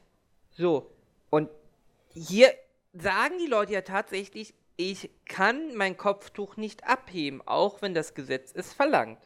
So. 0.53 0.91
Und 1.31 1.51
hier 2.13 2.53
sagen 2.93 3.39
die 3.39 3.47
Leute 3.47 3.73
ja 3.73 3.83
tatsächlich, 3.83 4.55
ich 4.77 5.11
kann 5.25 5.75
mein 5.75 5.97
Kopftuch 5.97 6.57
nicht 6.57 6.85
abheben, 6.85 7.41
auch 7.47 7.81
wenn 7.83 7.95
das 7.95 8.15
Gesetz 8.15 8.53
es 8.55 8.73
verlangt. 8.73 9.23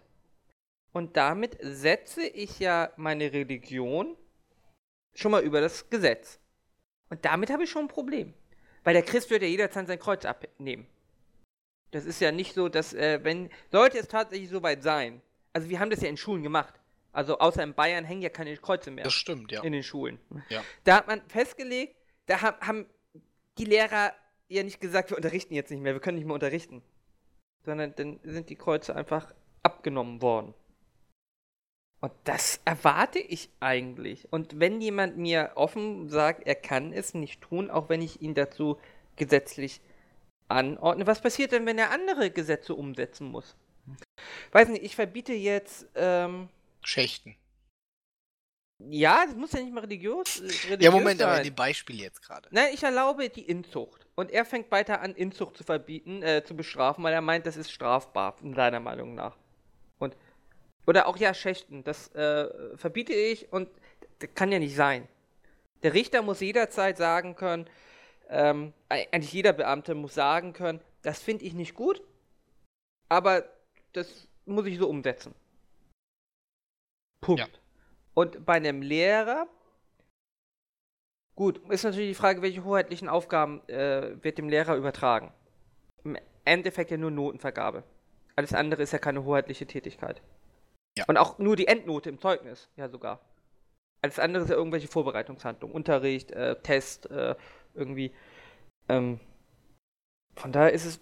Und 0.93 1.17
damit 1.17 1.57
setze 1.61 2.23
ich 2.27 2.59
ja 2.59 2.93
meine 2.97 3.33
Religion 3.33 4.17
schon 5.15 5.33
mal 5.33 5.43
über 5.43 5.61
das 5.61 5.91
Gesetz. 5.91 6.39
Und 7.09 7.25
damit 7.25 7.51
habe 7.51 7.65
ich 7.65 7.71
schon 7.71 7.85
ein 7.87 7.89
Problem. 7.89 8.35
Weil 8.85 8.95
der 8.95 9.03
Christ 9.03 9.31
wird 9.31 9.43
ja 9.43 9.49
jederzeit 9.49 9.87
sein 9.87 9.99
Kreuz 9.99 10.25
abnehmen. 10.25 10.87
Das 11.91 12.05
ist 12.05 12.21
ja 12.21 12.33
nicht 12.33 12.55
so, 12.55 12.69
dass, 12.69 12.93
äh, 12.93 13.21
wenn, 13.23 13.51
sollte 13.71 13.99
es 13.99 14.09
tatsächlich 14.09 14.49
so 14.49 14.63
weit 14.63 14.83
sein, 14.83 15.21
also 15.53 15.69
wir 15.69 15.81
haben 15.81 15.91
das 15.91 16.01
ja 16.01 16.09
in 16.09 16.17
Schulen 16.17 16.43
gemacht. 16.43 16.75
Also 17.13 17.39
außer 17.39 17.63
in 17.63 17.75
Bayern 17.75 18.05
hängen 18.05 18.23
ja 18.23 18.29
keine 18.29 18.57
Kreuze 18.57 18.91
mehr. 18.91 19.05
Das 19.05 19.13
stimmt, 19.13 19.51
ja. 19.51 19.63
In 19.65 19.73
den 19.73 19.83
Schulen. 19.83 20.21
Ja. 20.49 20.63
Da 20.85 20.97
hat 20.97 21.09
man 21.09 21.21
festgelegt, 21.29 21.97
da 22.27 22.41
haben 22.41 22.87
die 23.59 23.65
Lehrer 23.65 24.13
ja 24.49 24.63
nicht 24.63 24.81
gesagt, 24.81 25.11
wir 25.11 25.17
unterrichten 25.17 25.55
jetzt 25.55 25.71
nicht 25.71 25.81
mehr, 25.81 25.93
wir 25.93 26.01
können 26.01 26.19
nicht 26.19 26.27
mehr 26.27 26.35
unterrichten. 26.35 26.83
Sondern 27.65 27.95
dann 27.97 28.21
sind 28.23 28.49
die 28.49 28.57
Kreuze 28.57 28.95
einfach 28.95 29.35
abgenommen 29.63 30.23
worden. 30.23 30.55
Und 32.01 32.13
das 32.25 32.61
erwarte 32.65 33.19
ich 33.19 33.51
eigentlich. 33.61 34.33
Und 34.33 34.59
wenn 34.59 34.81
jemand 34.81 35.19
mir 35.19 35.53
offen 35.57 36.09
sagt, 36.09 36.47
er 36.47 36.55
kann 36.55 36.93
es 36.93 37.13
nicht 37.13 37.43
tun, 37.43 37.71
auch 37.71 37.89
wenn 37.91 38.01
ich 38.01 38.23
ihn 38.23 38.35
dazu 38.35 38.79
gesetzlich 39.17 39.83
anordne, 40.51 41.07
was 41.07 41.21
passiert 41.21 41.53
denn, 41.53 41.67
wenn 41.67 41.79
er 41.79 41.91
andere 41.91 42.31
Gesetze 42.31 42.75
umsetzen 42.75 43.29
muss? 43.29 43.57
Weiß 44.53 44.69
nicht, 44.69 44.83
ich 44.83 44.95
verbiete 44.95 45.33
jetzt. 45.33 45.87
Ähm, 45.95 46.49
Schächten. 46.83 47.37
Ja, 48.89 49.25
das 49.27 49.37
muss 49.37 49.53
ja 49.53 49.61
nicht 49.61 49.75
mal 49.75 49.81
religiös, 49.81 50.41
religiös 50.41 50.79
Ja, 50.81 50.91
Moment, 50.91 51.21
sein. 51.21 51.29
aber 51.29 51.39
in 51.39 51.45
dem 51.45 51.55
Beispiel 51.55 52.01
jetzt 52.01 52.23
gerade. 52.23 52.49
Nein, 52.51 52.71
ich 52.73 52.83
erlaube 52.83 53.29
die 53.29 53.43
Inzucht. 53.43 54.07
Und 54.15 54.31
er 54.31 54.47
fängt 54.47 54.71
weiter 54.71 55.03
an, 55.03 55.15
Inzucht 55.15 55.57
zu 55.57 55.65
verbieten, 55.65 56.23
äh, 56.23 56.43
zu 56.45 56.57
bestrafen, 56.57 57.05
weil 57.05 57.13
er 57.13 57.21
meint, 57.21 57.47
das 57.47 57.57
ist 57.57 57.71
strafbar, 57.71 58.37
seiner 58.55 58.81
Meinung 58.81 59.15
nach. 59.15 59.37
Und. 59.99 60.17
Oder 60.87 61.07
auch 61.07 61.19
ja, 61.19 61.35
Schächten. 61.35 61.85
Das 61.85 62.09
äh, 62.15 62.77
verbiete 62.77 63.13
ich 63.13 63.53
und 63.53 63.69
das 64.19 64.31
kann 64.35 64.51
ja 64.51 64.59
nicht 64.59 64.75
sein. 64.75 65.07
Der 65.83 65.93
Richter 65.93 66.23
muss 66.23 66.41
jederzeit 66.41 66.97
sagen 66.97 67.37
können, 67.37 67.69
ähm, 68.31 68.73
eigentlich 68.89 69.33
jeder 69.33 69.53
Beamte 69.53 69.95
muss 69.95 70.15
sagen 70.15 70.53
können, 70.53 70.81
das 71.03 71.21
finde 71.21 71.45
ich 71.45 71.55
nicht 71.55 71.75
gut, 71.75 72.03
aber 73.09 73.45
das 73.93 74.29
muss 74.47 74.67
ich 74.67 74.79
so 74.79 74.89
umsetzen. 74.89 75.35
Punkt. 77.21 77.41
Ja. 77.41 77.49
Und 78.15 78.45
bei 78.47 78.55
einem 78.55 78.83
Lehrer, 78.83 79.47
gut, 81.37 81.59
ist 81.71 81.85
natürlich 81.85 82.11
die 82.11 82.21
Frage, 82.21 82.43
welche 82.43 82.65
hoheitlichen 82.65 83.09
Aufgaben 83.09 83.67
äh, 83.69 84.23
wird 84.23 84.39
dem 84.39 84.49
Lehrer 84.49 84.77
übertragen. 84.77 85.33
Im 86.05 86.17
Endeffekt 86.45 86.91
ja 86.91 86.97
nur 86.97 87.11
Notenvergabe. 87.11 87.85
Alles 88.37 88.55
andere 88.55 88.83
ist 88.83 88.93
ja 88.93 88.99
keine 88.99 89.25
hoheitliche 89.25 89.67
Tätigkeit. 89.67 90.23
Ja. 90.97 91.05
Und 91.09 91.17
auch 91.17 91.39
nur 91.39 91.57
die 91.57 91.67
Endnote 91.67 92.09
im 92.09 92.21
Zeugnis, 92.21 92.69
ja 92.77 92.89
sogar. 92.89 93.21
Alles 94.03 94.19
andere 94.19 94.45
ist 94.45 94.51
ja 94.51 94.57
irgendwelche 94.57 94.89
Vorbereitungshandlungen, 94.89 95.75
Unterricht, 95.75 96.31
äh, 96.33 96.57
Test, 96.63 97.11
äh, 97.11 97.35
irgendwie. 97.75 98.13
Ähm, 98.89 99.21
von 100.37 100.53
daher 100.53 100.73
ist 100.73 100.85
es 100.85 101.01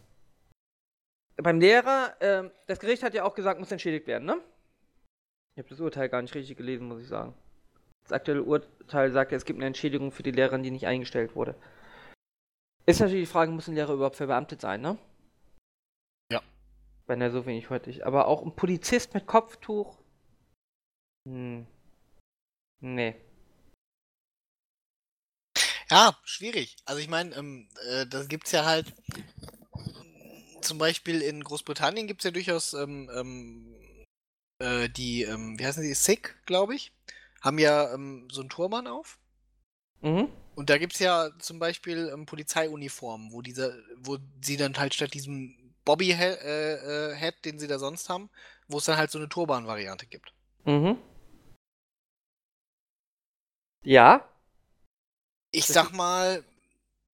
beim 1.36 1.61
Lehrer, 1.61 2.16
ähm, 2.20 2.51
das 2.66 2.81
Gericht 2.81 3.03
hat 3.03 3.15
ja 3.15 3.24
auch 3.24 3.35
gesagt, 3.35 3.61
muss 3.61 3.70
entschädigt 3.70 4.07
werden, 4.07 4.24
ne? 4.24 4.40
Ich 5.55 5.59
habe 5.59 5.69
das 5.69 5.81
Urteil 5.81 6.09
gar 6.09 6.23
nicht 6.23 6.35
richtig 6.35 6.57
gelesen, 6.57 6.89
muss 6.89 7.01
ich 7.01 7.09
sagen. 7.09 7.35
Das 8.03 8.12
aktuelle 8.12 8.43
Urteil 8.43 9.12
sagt 9.12 9.32
ja, 9.32 9.36
es 9.36 9.45
gibt 9.45 9.59
eine 9.59 9.66
Entschädigung 9.66 10.12
für 10.12 10.23
die 10.23 10.31
Lehrerin, 10.31 10.62
die 10.62 10.70
nicht 10.70 10.86
eingestellt 10.86 11.36
wurde. 11.36 11.55
Ist 12.86 13.01
natürlich 13.01 13.28
die 13.28 13.32
Frage, 13.32 13.51
muss 13.53 13.69
ein 13.69 13.74
Lehrer 13.74 13.93
überhaupt 13.95 14.16
verbeamtet 14.16 14.61
sein, 14.61 14.81
ne? 14.81 14.99
Ja. 16.32 16.43
Wenn 17.07 17.20
er 17.20 17.31
so 17.31 17.45
wenig 17.45 17.70
heutig. 17.70 18.07
Aber 18.07 18.27
auch 18.27 18.43
ein 18.43 18.57
Polizist 18.57 19.15
mit 19.15 19.27
Kopftuch? 19.27 19.99
Hm. 21.28 21.66
Nee. 22.81 23.16
Ja, 25.90 26.19
schwierig. 26.24 26.77
Also 26.85 27.01
ich 27.01 27.09
meine, 27.09 27.35
ähm, 27.35 27.69
äh, 27.89 28.06
das 28.06 28.28
gibt's 28.28 28.52
ja 28.52 28.65
halt. 28.65 28.93
Zum 30.60 30.78
Beispiel 30.78 31.23
in 31.23 31.43
Großbritannien 31.44 32.06
gibt's 32.06 32.24
ja 32.24 32.31
durchaus 32.31 32.74
ähm, 32.74 33.09
ähm, 33.15 33.77
äh, 34.59 34.89
die, 34.89 35.23
ähm, 35.23 35.59
wie 35.59 35.65
heißen 35.65 35.82
die, 35.82 35.94
Sikh, 35.94 36.35
glaube 36.47 36.74
ich, 36.74 36.93
haben 37.40 37.59
ja 37.59 37.93
ähm, 37.94 38.28
so 38.31 38.40
einen 38.40 38.51
Turban 38.51 38.86
auf. 38.86 39.19
Mhm. 40.01 40.28
Und 40.56 40.70
da 40.70 40.78
gibt's 40.78 40.98
ja 40.98 41.31
zum 41.39 41.59
Beispiel 41.59 42.10
ähm, 42.12 42.27
Polizeiuniformen, 42.27 43.32
wo 43.32 43.43
diese, 43.43 43.82
wo 43.97 44.19
sie 44.43 44.56
dann 44.56 44.77
halt 44.77 44.94
statt 44.94 45.15
diesem 45.15 45.56
Bobby-Head, 45.85 46.40
äh, 46.43 47.12
äh, 47.12 47.16
Head, 47.16 47.44
den 47.44 47.59
sie 47.59 47.69
da 47.69 47.78
sonst 47.78 48.09
haben, 48.09 48.28
wo 48.66 48.78
es 48.78 48.85
dann 48.85 48.97
halt 48.98 49.10
so 49.10 49.19
eine 49.19 49.28
Turban-Variante 49.28 50.06
gibt. 50.06 50.35
Mhm. 50.65 50.98
Ja. 53.85 54.28
Ich 55.59 55.66
sag 55.66 55.93
mal, 55.93 56.44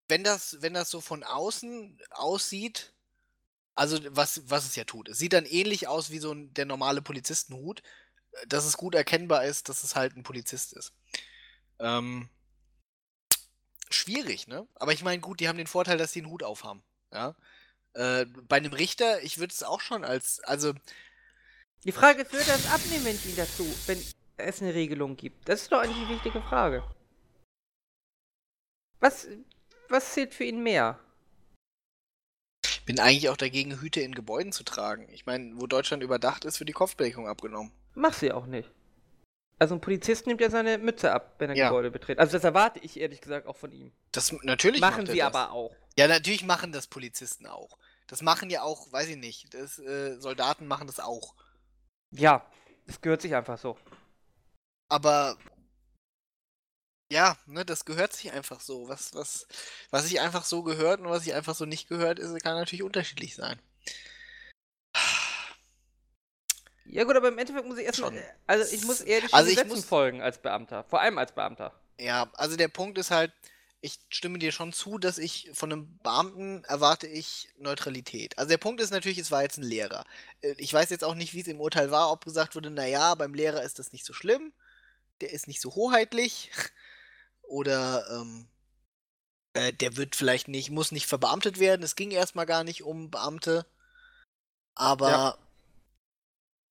wenn 0.09 0.25
das, 0.25 0.61
wenn 0.61 0.75
das 0.75 0.91
so 0.91 1.01
von 1.01 1.23
außen 1.23 1.99
aussieht, 2.11 2.93
also 3.75 3.99
was, 4.11 4.43
was 4.51 4.67
es 4.67 4.77
ja 4.77 4.85
tut, 4.85 5.09
es 5.09 5.19
sieht 5.19 5.33
dann 5.33 5.47
ähnlich 5.47 5.89
aus 5.89 6.11
wie 6.11 6.19
so 6.19 6.33
ein, 6.33 6.53
der 6.55 6.67
normale 6.67 7.03
Polizistenhut, 7.03 7.83
dass 8.47 8.65
es 8.65 8.77
gut 8.77 8.95
erkennbar 8.95 9.45
ist, 9.45 9.69
dass 9.69 9.85
es 9.85 9.95
halt 9.95 10.17
ein 10.17 10.23
Polizist 10.23 10.73
ist. 10.73 10.93
Ähm, 11.79 12.29
schwierig, 13.91 14.47
ne? 14.49 14.67
Aber 14.75 14.93
ich 14.93 15.03
meine, 15.03 15.21
gut, 15.21 15.41
die 15.41 15.49
haben 15.49 15.59
den 15.59 15.67
Vorteil, 15.67 15.99
dass 15.99 16.13
sie 16.13 16.21
einen 16.21 16.31
Hut 16.31 16.43
aufhaben. 16.43 16.83
Ja. 17.13 17.35
Äh, 17.95 18.27
bei 18.27 18.57
einem 18.57 18.73
Richter, 18.73 19.23
ich 19.23 19.39
würde 19.39 19.53
es 19.53 19.63
auch 19.63 19.81
schon 19.81 20.05
als, 20.05 20.41
also 20.41 20.75
Die 21.85 21.93
Frage 21.93 22.23
ist, 22.23 22.33
würde 22.33 22.51
er 22.51 22.57
es 22.57 22.67
abnehmen, 22.67 23.05
wenn 23.05 23.17
ich 23.17 23.27
ihn 23.27 23.37
dazu, 23.37 23.67
wenn 23.87 24.03
es 24.37 24.63
eine 24.63 24.75
Regelung 24.75 25.17
gibt? 25.17 25.49
Das 25.49 25.63
ist 25.63 25.73
doch 25.73 25.81
eigentlich 25.81 26.07
die 26.07 26.15
wichtige 26.15 26.41
Frage. 26.43 26.83
Was, 29.03 29.27
was 29.89 30.15
zählt 30.15 30.33
für 30.33 30.45
ihn 30.45 30.63
mehr? 30.63 30.99
bin 32.85 32.99
eigentlich 32.99 33.29
auch 33.29 33.37
dagegen, 33.37 33.81
Hüte 33.81 34.01
in 34.01 34.15
Gebäuden 34.15 34.53
zu 34.53 34.65
tragen. 34.65 35.09
Ich 35.13 35.25
meine, 35.27 35.53
wo 35.61 35.67
Deutschland 35.67 36.03
überdacht 36.03 36.45
ist, 36.45 36.59
wird 36.61 36.69
die 36.69 36.73
Kopfbedeckung 36.75 37.29
abgenommen. 37.29 37.73
Mach 37.95 38.13
sie 38.13 38.33
auch 38.33 38.47
nicht. 38.47 38.71
Also 39.59 39.77
ein 39.77 39.81
Polizist 39.81 40.27
nimmt 40.27 40.41
ja 40.41 40.51
seine 40.51 40.79
Mütze 40.79 41.13
ab, 41.13 41.37
wenn 41.39 41.51
er 41.51 41.57
Ja. 41.57 41.69
Gebäude 41.69 41.91
betritt. 41.91 42.19
Also 42.19 42.33
das 42.33 42.43
erwarte 42.45 42.81
ich 42.81 42.99
ehrlich 42.99 43.21
gesagt 43.21 43.47
auch 43.47 43.57
von 43.57 43.71
ihm. 43.71 43.93
Das 44.11 44.33
natürlich 44.43 44.81
Machen 44.81 45.07
sie 45.07 45.19
das. 45.19 45.27
aber 45.27 45.53
auch. 45.53 45.75
Ja, 45.97 46.09
natürlich 46.09 46.45
machen 46.45 46.73
das 46.73 46.89
Polizisten 46.89 47.47
auch. 47.47 47.79
Das 48.09 48.23
machen 48.23 48.51
ja 48.51 48.63
auch, 48.63 48.93
weiß 48.93 49.09
ich 49.09 49.17
nicht, 49.17 49.55
das, 49.55 49.79
äh, 49.79 50.19
Soldaten 50.19 50.67
machen 50.67 50.89
das 50.89 50.99
auch. 50.99 51.35
Ja, 52.11 52.45
das 52.87 53.01
gehört 53.01 53.23
sich 53.23 53.35
einfach 53.37 53.59
so. 53.59 53.79
Aber 54.89 55.37
ja, 57.13 57.37
ne, 57.47 57.65
das 57.65 57.85
gehört 57.85 58.13
sich 58.15 58.33
einfach 58.33 58.61
so. 58.61 58.89
Was, 58.89 59.15
was, 59.15 59.47
was 59.91 60.05
sich 60.07 60.21
einfach 60.21 60.45
so 60.45 60.63
gehört 60.63 61.01
und 61.01 61.09
was 61.11 61.25
sich 61.25 61.35
einfach 61.35 61.55
so 61.55 61.65
nicht 61.67 61.89
gehört, 61.89 62.19
ist, 62.19 62.33
kann 62.43 62.57
natürlich 62.57 62.83
unterschiedlich 62.83 63.35
sein. 63.35 63.61
Ja 66.85 67.05
gut, 67.05 67.17
aber 67.17 67.29
im 67.29 67.39
Endeffekt 67.39 67.67
muss 67.67 67.79
ich 67.79 67.85
erstmal, 67.87 68.13
Schon. 68.13 68.23
also 68.47 68.75
ich 68.75 68.85
muss 68.85 69.01
eher 69.01 69.21
den 69.21 69.33
Also 69.33 69.51
Gesetzen 69.51 69.69
muss- 69.77 69.85
folgen 69.85 70.21
als 70.21 70.39
Beamter. 70.43 70.85
Vor 70.85 71.01
allem 71.01 71.17
als 71.19 71.33
Beamter. 71.33 71.73
Ja, 71.99 72.31
also 72.35 72.57
der 72.57 72.69
Punkt 72.69 72.99
ist 72.99 73.11
halt, 73.11 73.33
ich 73.81 73.99
stimme 74.11 74.39
dir 74.39 74.53
schon 74.53 74.73
zu, 74.73 74.99
dass 74.99 75.19
ich 75.19 75.51
von 75.55 75.73
einem 75.73 75.99
Beamten 75.99 76.65
erwarte 76.65 77.07
ich 77.07 77.49
Neutralität. 77.57 78.37
Also 78.39 78.49
der 78.51 78.59
Punkt 78.59 78.81
ist 78.81 78.91
natürlich, 78.91 79.19
es 79.19 79.31
war 79.31 79.43
jetzt 79.43 79.59
ein 79.59 79.63
Lehrer. 79.65 80.05
Äh, 80.41 80.55
Ich 80.59 80.73
weiß 80.73 80.91
jetzt 80.91 81.05
auch 81.05 81.15
nicht, 81.15 81.35
wie 81.35 81.41
es 81.41 81.49
im 81.49 81.61
Urteil 81.61 81.91
war, 81.91 82.11
ob 82.11 82.25
gesagt 82.25 82.55
wurde, 82.57 82.71
naja, 82.71 83.15
beim 83.15 83.35
Lehrer 83.35 83.63
ist 83.63 83.79
das 83.79 83.93
nicht 83.93 84.05
so 84.05 84.13
schlimm, 84.13 84.53
der 85.21 85.33
ist 85.33 85.47
nicht 85.49 85.61
so 85.61 85.75
hoheitlich 85.75 86.51
oder 87.43 88.05
ähm, 88.11 88.49
äh, 89.55 89.73
der 89.73 89.97
wird 89.97 90.17
vielleicht 90.17 90.49
nicht, 90.49 90.71
muss 90.71 90.93
nicht 90.93 91.07
verbeamtet 91.07 91.59
werden. 91.59 91.83
Es 91.83 91.97
ging 91.97 92.11
erstmal 92.11 92.47
gar 92.47 92.65
nicht 92.65 92.83
um 92.83 93.11
Beamte. 93.11 93.67
Aber 94.75 95.11
Ja. 95.11 95.39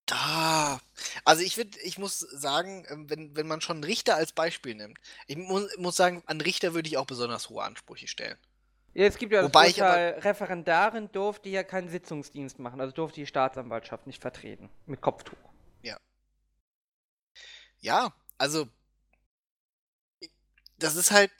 da, 0.07 0.81
also 1.23 1.43
ich 1.43 1.57
würde, 1.57 1.77
ich 1.81 1.97
muss 1.99 2.19
sagen, 2.19 2.85
ähm, 2.89 3.09
wenn, 3.09 3.35
wenn 3.35 3.47
man 3.47 3.61
schon 3.61 3.83
Richter 3.83 4.15
als 4.15 4.31
Beispiel 4.33 4.73
nimmt, 4.75 4.97
ich 5.27 5.37
mu 5.37 5.61
muss 5.77 5.95
sagen, 5.95 6.23
an 6.25 6.41
Richter 6.41 6.73
würde 6.73 6.89
ich 6.89 6.97
auch 6.97 7.05
besonders 7.05 7.49
hohe 7.49 7.63
Ansprüche 7.63 8.07
stellen. 8.07 8.37
Ja, 8.93 9.05
es 9.05 9.17
gibt 9.17 9.31
ja 9.31 9.43
Wobei 9.43 9.67
das 9.67 9.71
ich 9.77 9.83
aber- 9.83 9.91
Urteil, 9.91 10.19
Referendarin 10.19 11.11
durfte 11.13 11.47
ja 11.47 11.63
keinen 11.63 11.87
Sitzungsdienst 11.89 12.59
machen, 12.59 12.81
also 12.81 12.93
durfte 12.93 13.21
die 13.21 13.27
Staatsanwaltschaft 13.27 14.05
nicht 14.07 14.21
vertreten. 14.21 14.69
Mit 14.85 14.99
Kopftuch. 15.01 15.37
Ja, 17.83 18.13
also 18.37 18.67
das 20.83 20.95
ist 20.95 21.11
halt, 21.11 21.31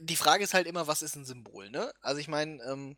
die 0.00 0.16
Frage 0.16 0.44
ist 0.44 0.54
halt 0.54 0.66
immer, 0.66 0.86
was 0.86 1.02
ist 1.02 1.16
ein 1.16 1.24
Symbol, 1.24 1.70
ne? 1.70 1.92
Also 2.00 2.20
ich 2.20 2.28
meine, 2.28 2.62
ähm, 2.64 2.96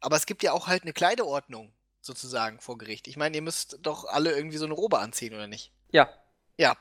aber 0.00 0.16
es 0.16 0.26
gibt 0.26 0.42
ja 0.42 0.52
auch 0.52 0.66
halt 0.66 0.82
eine 0.82 0.92
Kleideordnung 0.92 1.72
sozusagen 2.00 2.60
vor 2.60 2.78
Gericht. 2.78 3.08
Ich 3.08 3.16
meine, 3.16 3.36
ihr 3.36 3.42
müsst 3.42 3.78
doch 3.82 4.04
alle 4.04 4.32
irgendwie 4.32 4.58
so 4.58 4.64
eine 4.64 4.74
Robe 4.74 4.98
anziehen, 4.98 5.34
oder 5.34 5.46
nicht? 5.46 5.72
Ja. 5.90 6.08
Ja. 6.56 6.76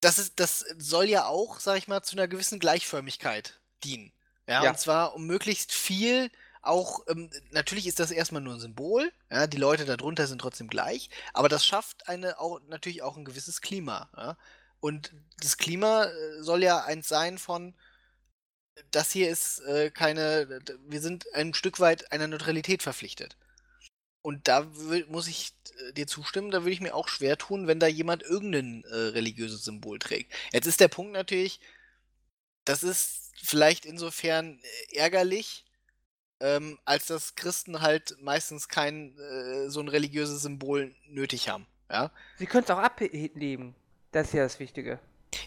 Das, 0.00 0.18
ist, 0.18 0.38
das 0.38 0.60
soll 0.78 1.06
ja 1.08 1.26
auch, 1.26 1.60
sag 1.60 1.78
ich 1.78 1.88
mal, 1.88 2.02
zu 2.02 2.16
einer 2.16 2.28
gewissen 2.28 2.58
Gleichförmigkeit 2.58 3.60
dienen. 3.82 4.12
Ja, 4.46 4.62
Ja. 4.62 4.70
und 4.70 4.78
zwar 4.78 5.14
um 5.14 5.26
möglichst 5.26 5.72
viel 5.72 6.30
auch, 6.62 7.00
ähm, 7.08 7.30
natürlich 7.50 7.86
ist 7.86 8.00
das 8.00 8.10
erstmal 8.10 8.42
nur 8.42 8.54
ein 8.54 8.60
Symbol, 8.60 9.12
ja, 9.30 9.46
die 9.46 9.56
Leute 9.58 9.84
darunter 9.84 10.26
sind 10.26 10.40
trotzdem 10.40 10.68
gleich, 10.68 11.10
aber 11.34 11.48
das 11.48 11.66
schafft 11.66 12.08
eine 12.08 12.38
auch 12.40 12.60
natürlich 12.68 13.02
auch 13.02 13.16
ein 13.16 13.24
gewisses 13.24 13.60
Klima. 13.60 14.08
Ja? 14.16 14.36
Und 14.84 15.14
das 15.38 15.56
Klima 15.56 16.04
äh, 16.04 16.42
soll 16.42 16.62
ja 16.62 16.84
eins 16.84 17.08
sein 17.08 17.38
von, 17.38 17.74
das 18.90 19.12
hier 19.12 19.30
ist 19.30 19.60
äh, 19.60 19.90
keine, 19.90 20.60
wir 20.86 21.00
sind 21.00 21.24
ein 21.32 21.54
Stück 21.54 21.80
weit 21.80 22.12
einer 22.12 22.28
Neutralität 22.28 22.82
verpflichtet. 22.82 23.38
Und 24.20 24.46
da 24.46 24.70
muss 25.08 25.26
ich 25.26 25.54
äh, 25.78 25.94
dir 25.94 26.06
zustimmen, 26.06 26.50
da 26.50 26.64
würde 26.64 26.72
ich 26.72 26.82
mir 26.82 26.94
auch 26.94 27.08
schwer 27.08 27.38
tun, 27.38 27.66
wenn 27.66 27.80
da 27.80 27.86
jemand 27.86 28.24
irgendein 28.24 28.84
äh, 28.84 28.94
religiöses 28.94 29.64
Symbol 29.64 29.98
trägt. 29.98 30.34
Jetzt 30.52 30.66
ist 30.66 30.80
der 30.80 30.88
Punkt 30.88 31.14
natürlich, 31.14 31.60
das 32.66 32.82
ist 32.82 33.32
vielleicht 33.42 33.86
insofern 33.86 34.60
äh, 34.60 34.96
ärgerlich, 34.96 35.64
ähm, 36.40 36.78
als 36.84 37.06
dass 37.06 37.36
Christen 37.36 37.80
halt 37.80 38.18
meistens 38.20 38.68
kein 38.68 39.16
äh, 39.18 39.70
so 39.70 39.80
ein 39.80 39.88
religiöses 39.88 40.42
Symbol 40.42 40.94
nötig 41.06 41.48
haben. 41.48 41.66
Ja, 41.90 42.10
Sie 42.36 42.44
können 42.44 42.64
es 42.64 42.70
auch 42.70 42.76
ablegen. 42.76 43.74
Das 44.14 44.28
ist 44.28 44.34
ja 44.34 44.44
das 44.44 44.58
Wichtige. 44.60 44.98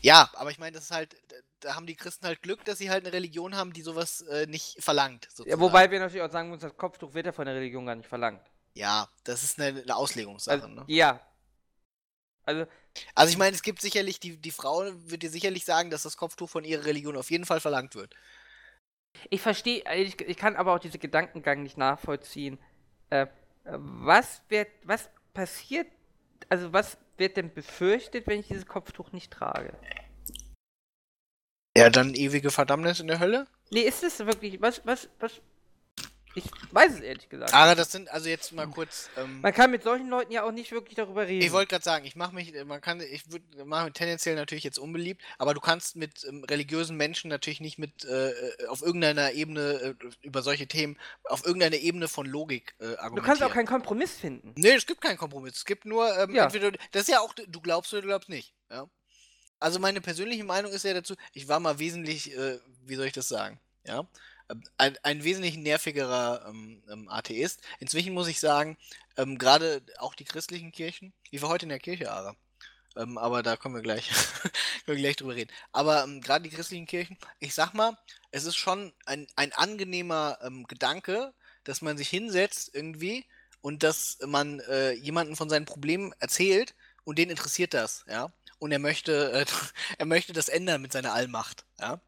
ja 0.01 0.29
aber 0.33 0.51
ich 0.51 0.59
meine, 0.59 0.73
das 0.73 0.85
ist 0.85 0.91
halt, 0.91 1.15
da- 1.61 1.75
haben 1.75 1.87
die 1.87 1.95
Christen 1.95 2.25
halt 2.25 2.41
Glück, 2.41 2.63
dass 2.65 2.77
sie 2.77 2.89
halt 2.89 3.05
eine 3.05 3.13
Religion 3.13 3.55
haben, 3.55 3.71
die 3.73 3.81
sowas 3.81 4.21
äh, 4.21 4.45
nicht 4.45 4.83
verlangt. 4.83 5.27
Ja, 5.45 5.59
wobei 5.59 5.89
wir 5.89 5.99
natürlich 5.99 6.21
auch 6.21 6.31
sagen 6.31 6.49
müssen, 6.49 6.61
das 6.63 6.75
Kopftuch 6.77 7.13
wird 7.13 7.25
ja 7.25 7.31
von 7.31 7.45
der 7.45 7.55
Religion 7.55 7.85
gar 7.85 7.95
nicht 7.95 8.09
verlangt. 8.09 8.41
Ja, 8.73 9.09
das 9.23 9.43
ist 9.43 9.59
eine, 9.59 9.81
eine 9.81 9.95
Auslegungssache. 9.95 10.61
Also, 10.63 10.67
ne? 10.67 10.83
Ja. 10.87 11.19
Also, 12.45 12.65
Also 13.15 13.31
ich 13.31 13.37
meine, 13.37 13.55
es 13.55 13.61
gibt 13.63 13.81
sicherlich, 13.81 14.19
die, 14.19 14.37
die 14.37 14.51
Frau 14.51 14.83
wird 15.09 15.23
dir 15.23 15.29
sicherlich 15.29 15.65
sagen, 15.65 15.89
dass 15.89 16.03
das 16.03 16.17
Kopftuch 16.17 16.49
von 16.49 16.63
ihrer 16.63 16.85
Religion 16.85 17.17
auf 17.17 17.31
jeden 17.31 17.45
Fall 17.45 17.59
verlangt 17.59 17.95
wird. 17.95 18.13
ich 19.29 19.41
verstehe, 19.41 19.83
ich, 19.95 20.19
ich 20.21 20.37
kann 20.37 20.55
aber 20.55 20.73
auch 20.75 20.79
diesen 20.79 20.99
Gedankengang 20.99 21.63
nicht 21.63 21.77
nachvollziehen. 21.77 22.59
Äh, 23.09 23.23
äh, 23.23 23.27
was 23.65 24.41
wird, 24.49 24.69
was 24.83 25.09
passiert, 25.33 25.87
also 26.49 26.71
was 26.73 26.97
wird 27.17 27.37
denn 27.37 27.53
befürchtet, 27.53 28.27
wenn 28.27 28.39
ich 28.39 28.47
dieses 28.47 28.65
Kopftuch 28.65 29.11
nicht 29.11 29.31
trage? 29.31 29.73
Ja, 31.77 31.89
dann 31.89 32.15
ewige 32.15 32.49
Verdammnis 32.49 32.99
in 32.99 33.07
der 33.07 33.19
Hölle? 33.19 33.47
Nee, 33.69 33.81
ist 33.81 34.03
es 34.03 34.19
wirklich, 34.19 34.61
was, 34.61 34.81
was, 34.85 35.09
was, 35.19 35.41
ich 36.37 36.45
weiß 36.71 36.93
es 36.93 36.99
ehrlich 37.01 37.27
gesagt. 37.29 37.53
Aber 37.53 37.75
das 37.75 37.91
sind, 37.91 38.09
also 38.11 38.29
jetzt 38.29 38.51
mal 38.51 38.67
kurz, 38.67 39.09
ähm, 39.17 39.41
Man 39.41 39.53
kann 39.53 39.71
mit 39.71 39.83
solchen 39.83 40.07
Leuten 40.07 40.31
ja 40.31 40.43
auch 40.43 40.51
nicht 40.51 40.71
wirklich 40.71 40.95
darüber 40.95 41.27
reden. 41.27 41.41
ich 41.41 41.51
wollte 41.51 41.69
gerade 41.69 41.83
sagen, 41.83 42.05
ich 42.05 42.15
mache 42.15 42.33
mich, 42.35 42.53
man 42.65 42.79
kann, 42.79 43.01
ich 43.01 43.31
würde, 43.31 43.65
mache 43.65 43.85
mich 43.85 43.93
tendenziell 43.93 44.35
natürlich 44.35 44.63
jetzt 44.63 44.77
unbeliebt, 44.77 45.21
aber 45.37 45.53
du 45.53 45.59
kannst 45.59 45.95
mit 45.95 46.23
ähm, 46.25 46.43
religiösen 46.43 46.95
Menschen 46.95 47.29
natürlich 47.29 47.59
nicht 47.59 47.79
mit, 47.79 48.05
äh, 48.05 48.29
äh, 48.29 48.67
auf 48.67 48.81
irgendeiner 48.81 49.31
Ebene, 49.31 49.95
äh, 50.01 50.05
über 50.21 50.41
solche 50.43 50.67
Themen, 50.67 50.97
auf 51.23 51.45
irgendeiner 51.45 51.77
Ebene 51.77 52.07
von 52.07 52.25
Logik 52.25 52.75
äh, 52.79 52.83
argumentieren. 52.85 53.15
du 53.15 53.21
kannst 53.23 53.43
auch 53.43 53.53
keinen 53.53 53.67
Kompromiss 53.67 54.11
finden. 54.13 54.53
Nee, 54.57 54.73
es 54.75 54.85
gibt 54.85 55.01
keinen 55.01 55.17
Kompromiss. 55.17 55.57
Es 55.57 55.65
gibt 55.65 55.85
nur, 55.85 56.15
ähm, 56.17 56.33
Ja. 56.35 56.45
entweder, 56.45 56.71
das 56.91 57.03
ist 57.03 57.09
ja 57.09 57.19
auch, 57.19 57.33
du 57.33 57.59
glaubst 57.61 57.91
oder 57.93 58.01
du 58.03 58.07
glaubst 58.09 58.29
nicht. 58.29 58.53
Ja? 58.69 58.87
Also 59.59 59.79
meine 59.79 60.01
persönliche 60.01 60.43
Meinung 60.43 60.71
ist 60.71 60.83
ja 60.85 60.93
dazu, 60.93 61.15
ich 61.33 61.47
war 61.47 61.59
mal 61.59 61.79
wesentlich, 61.79 62.35
äh, 62.37 62.59
wie 62.85 62.95
soll 62.95 63.07
ich 63.07 63.13
das 63.13 63.27
sagen? 63.27 63.59
Ja? 63.85 64.07
Ein, 64.77 64.97
ein 65.03 65.23
wesentlich 65.23 65.57
nervigerer 65.57 66.45
ähm, 66.47 66.81
ähm, 66.89 67.09
Atheist. 67.09 67.61
Inzwischen 67.79 68.13
muss 68.13 68.27
ich 68.27 68.39
sagen, 68.39 68.77
ähm, 69.17 69.37
gerade 69.37 69.81
auch 69.97 70.15
die 70.15 70.25
christlichen 70.25 70.71
Kirchen, 70.71 71.13
ich 71.31 71.41
war 71.41 71.49
heute 71.49 71.65
in 71.65 71.69
der 71.69 71.79
Kirche, 71.79 72.11
Ara. 72.11 72.35
Ähm, 72.95 73.17
aber 73.17 73.43
da 73.43 73.57
können 73.57 73.75
wir 73.75 73.81
gleich, 73.81 74.09
können 74.85 74.95
wir 74.95 74.95
gleich 74.95 75.15
drüber 75.17 75.35
reden. 75.35 75.51
Aber 75.71 76.03
ähm, 76.03 76.21
gerade 76.21 76.49
die 76.49 76.55
christlichen 76.55 76.85
Kirchen, 76.85 77.17
ich 77.39 77.53
sag 77.53 77.73
mal, 77.73 77.97
es 78.31 78.45
ist 78.45 78.55
schon 78.55 78.93
ein, 79.05 79.27
ein 79.35 79.53
angenehmer 79.53 80.37
ähm, 80.41 80.65
Gedanke, 80.65 81.33
dass 81.63 81.81
man 81.81 81.97
sich 81.97 82.09
hinsetzt 82.09 82.71
irgendwie 82.73 83.25
und 83.61 83.83
dass 83.83 84.17
man 84.25 84.59
äh, 84.61 84.93
jemanden 84.93 85.35
von 85.35 85.49
seinen 85.49 85.65
Problemen 85.65 86.13
erzählt 86.19 86.75
und 87.03 87.17
den 87.19 87.29
interessiert 87.29 87.73
das, 87.73 88.05
ja. 88.07 88.31
Und 88.59 88.71
er 88.71 88.79
möchte, 88.79 89.31
äh, 89.33 89.45
er 89.97 90.05
möchte 90.05 90.33
das 90.33 90.49
ändern 90.49 90.81
mit 90.81 90.93
seiner 90.93 91.13
Allmacht, 91.13 91.65
ja. 91.79 91.99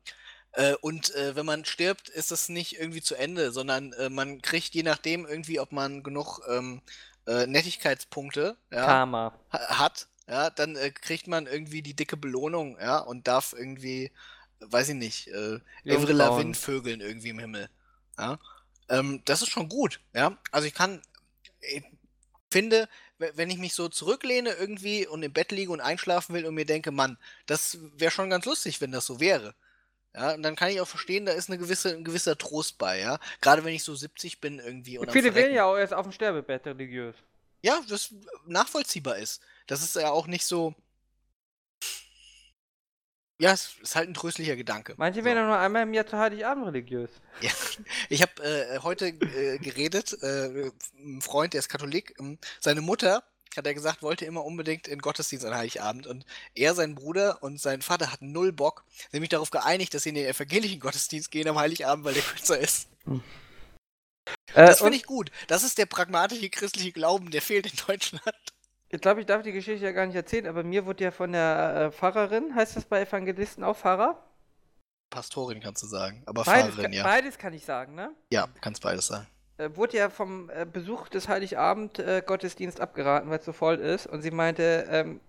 Äh, 0.54 0.74
und 0.82 1.14
äh, 1.16 1.36
wenn 1.36 1.46
man 1.46 1.66
stirbt, 1.66 2.10
ist 2.10 2.32
das 2.32 2.50
nicht 2.50 2.80
irgendwie 2.80 3.02
zu 3.02 3.16
Ende, 3.16 3.52
sondern 3.52 3.94
äh, 3.94 4.10
man 4.10 4.42
kriegt 4.42 4.74
je 4.74 4.84
nachdem 4.84 5.26
irgendwie, 5.26 5.60
ob 5.60 5.72
man 5.72 6.04
genug 6.04 6.42
ähm, 6.50 6.82
äh, 7.28 7.46
Nettigkeitspunkte 7.48 8.58
ja, 8.72 8.86
Karma. 8.86 9.34
ha- 9.52 9.80
hat, 9.80 10.08
ja, 10.28 10.50
dann 10.50 10.76
äh, 10.76 10.92
kriegt 10.92 11.28
man 11.28 11.46
irgendwie 11.48 11.82
die 11.82 11.96
dicke 11.96 12.18
Belohnung, 12.18 12.78
ja, 12.80 12.98
und 13.00 13.28
darf 13.28 13.54
irgendwie, 13.54 14.12
weiß 14.60 14.90
ich 14.90 14.96
nicht, 14.96 15.28
äh, 15.28 15.60
Jungfrauen. 15.84 16.18
Lavigne 16.18 16.54
vögeln 16.56 17.02
irgendwie 17.02 17.30
im 17.30 17.40
Himmel. 17.40 17.70
Ja? 18.18 18.40
Ähm, 18.90 19.22
das 19.26 19.42
ist 19.42 19.50
schon 19.50 19.70
gut, 19.70 20.00
ja. 20.14 20.38
Also 20.52 20.68
ich 20.68 20.74
kann, 20.74 21.02
ich 21.62 21.84
finde, 22.52 22.90
we- 23.18 23.32
wenn 23.36 23.50
ich 23.50 23.58
mich 23.58 23.74
so 23.74 23.90
zurücklehne 23.90 24.52
irgendwie 24.54 25.08
und 25.08 25.24
im 25.24 25.34
Bett 25.34 25.52
liege 25.52 25.72
und 25.72 25.82
einschlafen 25.82 26.34
will 26.36 26.46
und 26.46 26.56
mir 26.56 26.66
denke, 26.66 26.92
Mann, 26.92 27.18
das 27.46 27.78
wäre 27.98 28.12
schon 28.12 28.30
ganz 28.30 28.46
lustig, 28.46 28.82
wenn 28.82 28.92
das 28.92 29.06
so 29.06 29.20
wäre. 29.20 29.56
Ja, 30.20 30.34
und 30.34 30.44
dann 30.44 30.58
kann 30.58 30.70
ich 30.70 30.82
auch 30.82 30.88
verstehen, 30.88 31.26
da 31.26 31.32
ist 31.32 31.50
eine 31.50 31.58
gewisse, 31.58 31.96
ein 31.96 32.04
gewisser 32.04 32.38
Trost 32.38 32.78
bei, 32.78 33.00
ja. 33.00 33.20
Gerade 33.40 33.64
wenn 33.64 33.74
ich 33.74 33.84
so 33.84 33.96
70 33.96 34.42
bin 34.42 34.60
irgendwie 34.60 34.98
und 34.98 35.10
Viele 35.14 35.34
wählen 35.34 35.54
ja 35.54 35.64
auch 35.64 35.78
erst 35.78 35.94
auf 35.94 36.06
dem 36.06 36.12
Sterbebett 36.12 36.66
religiös. 36.68 37.16
Ja, 37.62 37.80
das 37.88 38.14
nachvollziehbar 38.46 39.18
ist. 39.18 39.42
Das 39.68 39.82
ist 39.82 39.96
ja 39.96 40.12
auch 40.12 40.28
nicht 40.28 40.46
so. 40.46 40.76
Ja, 43.40 43.54
es 43.54 43.76
ist 43.82 43.96
halt 43.96 44.10
ein 44.10 44.14
tröstlicher 44.14 44.58
Gedanke. 44.58 44.96
Manche 44.98 45.22
So. 45.22 45.26
werden 45.26 45.38
ja 45.38 45.46
nur 45.46 45.58
einmal 45.58 45.84
im 45.84 45.94
Jahr 45.94 46.06
zu 46.06 46.18
Heiligabend 46.18 46.68
religiös. 46.68 47.12
Ja, 47.40 47.52
ich 48.10 48.22
habe 48.22 48.44
äh, 48.44 48.80
heute 48.80 49.08
äh, 49.08 49.58
geredet, 49.60 50.22
äh, 50.22 50.70
ein 50.98 51.22
Freund, 51.22 51.54
der 51.54 51.60
ist 51.60 51.70
Katholik, 51.70 52.16
ähm, 52.20 52.38
seine 52.60 52.82
Mutter, 52.82 53.24
hat 53.58 53.66
er 53.66 53.74
gesagt, 53.74 54.02
wollte 54.02 54.26
immer 54.26 54.46
unbedingt 54.46 54.88
in 54.88 55.00
Gottesdienst 55.00 55.46
an 55.46 55.56
Heiligabend 55.56 56.08
und 56.08 56.26
er, 56.56 56.76
sein 56.76 56.96
Bruder 56.96 57.42
und 57.44 57.60
sein 57.60 57.82
Vater 57.82 58.12
hatten 58.12 58.32
null 58.32 58.52
Bock, 58.52 58.84
nämlich 59.12 59.30
darauf 59.30 59.50
geeinigt, 59.50 59.94
dass 59.94 60.04
sie 60.04 60.10
in 60.10 60.16
den 60.16 60.28
evangelischen 60.28 60.80
Gottesdienst 60.80 61.32
gehen 61.32 61.48
am 61.48 61.58
Heiligabend, 61.60 62.06
weil 62.06 62.14
der 62.14 62.24
kürzer 62.24 62.58
ist. 62.60 62.88
Äh, 63.08 63.20
Das 64.68 64.82
und 64.82 64.88
finde 64.88 64.98
ich 64.98 65.06
gut. 65.06 65.32
Das 65.48 65.64
ist 65.64 65.78
der 65.78 65.86
pragmatische 65.86 66.50
christliche 66.50 66.92
Glauben, 66.92 67.32
der 67.32 67.42
fehlt 67.42 67.66
in 67.66 67.78
Deutschland. 67.88 68.24
ich 68.90 69.02
glaube, 69.02 69.22
ich 69.22 69.26
darf 69.28 69.42
die 69.44 69.52
Geschichte 69.52 69.86
ja 69.86 69.92
gar 69.92 70.06
nicht 70.06 70.16
erzählen, 70.16 70.48
aber 70.48 70.64
mir 70.64 70.86
wurde 70.86 71.04
ja 71.04 71.12
von 71.12 71.32
der 71.32 71.88
äh, 71.88 71.92
Pfarrerin, 71.92 72.54
heißt 72.56 72.76
das 72.76 72.86
bei 72.86 73.02
Evangelisten 73.02 73.64
auch 73.64 73.78
Pfarrer? 73.78 74.24
Pastorin 75.12 75.60
kannst 75.60 75.82
du 75.82 75.88
sagen, 75.88 76.22
aber 76.28 76.44
Beides, 76.44 76.76
Pfarrerin, 76.76 76.92
ka- 76.92 76.98
ja. 76.98 77.04
beides 77.04 77.38
kann 77.40 77.54
ich 77.54 77.66
sagen, 77.66 77.96
ne? 77.96 78.12
Ja, 78.32 78.48
kannst 78.62 78.84
beides 78.84 79.08
sagen. 79.08 79.26
Äh, 79.60 79.76
wurde 79.76 79.98
ja 79.98 80.10
vom 80.10 80.50
äh, 80.50 80.66
Besuch 80.66 81.10
des 81.10 81.28
Heiligabend 81.28 82.00
äh, 82.00 82.24
Gottesdienst 82.26 82.80
abgeraten, 82.80 83.30
weil 83.30 83.40
es 83.40 83.46
so 83.46 83.52
voll 83.52 83.76
ist. 83.76 84.08
Und 84.08 84.22
sie 84.22 84.32
meinte, 84.32 84.88
ähm, 84.90 85.20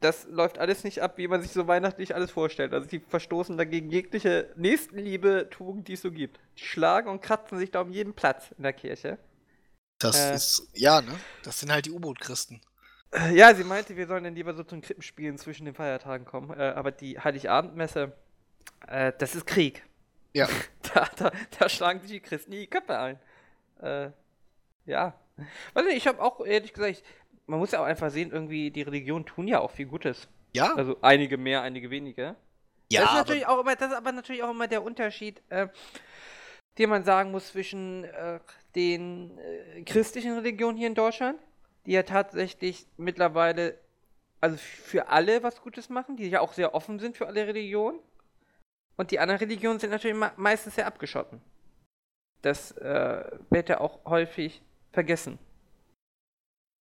das 0.00 0.26
läuft 0.28 0.58
alles 0.58 0.82
nicht 0.82 1.00
ab, 1.02 1.18
wie 1.18 1.28
man 1.28 1.40
sich 1.40 1.52
so 1.52 1.68
weihnachtlich 1.68 2.12
alles 2.14 2.32
vorstellt. 2.32 2.74
Also 2.74 2.88
sie 2.88 2.98
verstoßen 2.98 3.56
dagegen 3.56 3.88
jegliche 3.88 4.50
Nächstenliebe, 4.56 5.48
Tugend, 5.50 5.86
die 5.86 5.92
es 5.92 6.02
so 6.02 6.10
gibt. 6.10 6.40
Die 6.58 6.64
schlagen 6.64 7.08
und 7.08 7.22
kratzen 7.22 7.58
sich 7.58 7.70
da 7.70 7.80
um 7.80 7.92
jeden 7.92 8.12
Platz 8.12 8.50
in 8.56 8.64
der 8.64 8.72
Kirche. 8.72 9.18
Das 10.00 10.18
Äh. 10.18 10.34
ist, 10.34 10.68
ja, 10.74 11.00
ne? 11.00 11.18
Das 11.44 11.60
sind 11.60 11.70
halt 11.70 11.86
die 11.86 11.92
U-Boot-Christen. 11.92 12.60
Ja, 13.32 13.54
sie 13.54 13.62
meinte, 13.64 13.96
wir 13.96 14.08
sollen 14.08 14.24
dann 14.24 14.34
lieber 14.34 14.52
so 14.52 14.64
zum 14.64 14.82
Krippenspielen 14.82 15.38
zwischen 15.38 15.64
den 15.64 15.74
Feiertagen 15.74 16.26
kommen. 16.26 16.50
Äh, 16.50 16.72
aber 16.74 16.90
die 16.90 17.20
Heiligabendmesse, 17.20 18.12
äh, 18.88 19.12
das 19.16 19.36
ist 19.36 19.46
Krieg. 19.46 19.84
Ja. 20.34 20.48
Da, 20.94 21.08
da, 21.16 21.32
da 21.58 21.68
schlagen 21.68 22.00
sich 22.00 22.10
die 22.10 22.20
Christen 22.20 22.52
die 22.52 22.66
Köpfe 22.68 22.98
ein. 22.98 23.18
Äh, 23.80 24.10
ja. 24.86 25.14
Weiß 25.74 25.84
nicht, 25.84 25.96
ich 25.96 26.06
habe 26.06 26.22
auch 26.22 26.44
ehrlich 26.44 26.72
gesagt, 26.72 27.02
man 27.46 27.58
muss 27.58 27.72
ja 27.72 27.80
auch 27.80 27.84
einfach 27.84 28.10
sehen, 28.10 28.32
irgendwie, 28.32 28.70
die 28.70 28.82
Religionen 28.82 29.26
tun 29.26 29.46
ja 29.48 29.60
auch 29.60 29.70
viel 29.70 29.86
Gutes. 29.86 30.28
Ja, 30.52 30.74
Also 30.74 30.96
einige 31.02 31.36
mehr, 31.36 31.62
einige 31.62 31.90
weniger. 31.90 32.36
ja, 32.90 33.00
das 33.00 33.02
ist 33.02 33.08
aber, 33.08 33.18
natürlich 33.18 33.46
auch 33.46 33.60
immer, 33.60 33.76
das 33.76 33.90
ist 33.90 33.96
aber 33.96 34.12
natürlich 34.12 34.42
auch 34.42 34.50
immer 34.50 34.68
der 34.68 34.82
Unterschied, 34.82 35.42
äh, 35.50 35.68
den 36.78 36.90
man 36.90 37.04
sagen 37.04 37.30
muss 37.30 37.48
zwischen 37.48 38.04
äh, 38.04 38.40
den 38.74 39.38
äh, 39.38 39.82
christlichen 39.82 40.32
Religionen 40.32 40.76
hier 40.76 40.86
in 40.88 40.94
Deutschland, 40.94 41.38
die 41.84 41.92
ja 41.92 42.02
tatsächlich 42.02 42.86
mittlerweile 42.96 43.78
also 44.40 44.56
für 44.56 45.08
alle 45.08 45.42
was 45.42 45.60
Gutes 45.60 45.88
machen, 45.88 46.16
die 46.16 46.28
ja 46.28 46.40
auch 46.40 46.52
sehr 46.52 46.74
offen 46.74 46.98
sind 46.98 47.16
für 47.16 47.26
alle 47.26 47.46
Religionen. 47.46 47.98
Und 48.96 49.10
die 49.10 49.18
anderen 49.18 49.40
Religionen 49.40 49.78
sind 49.78 49.90
natürlich 49.90 50.16
me 50.16 50.32
meistens 50.36 50.74
sehr 50.74 50.86
abgeschotten. 50.86 51.40
Das 52.46 52.70
äh, 52.70 53.24
wird 53.50 53.68
ja 53.68 53.80
auch 53.80 54.04
häufig 54.04 54.62
vergessen. 54.92 55.40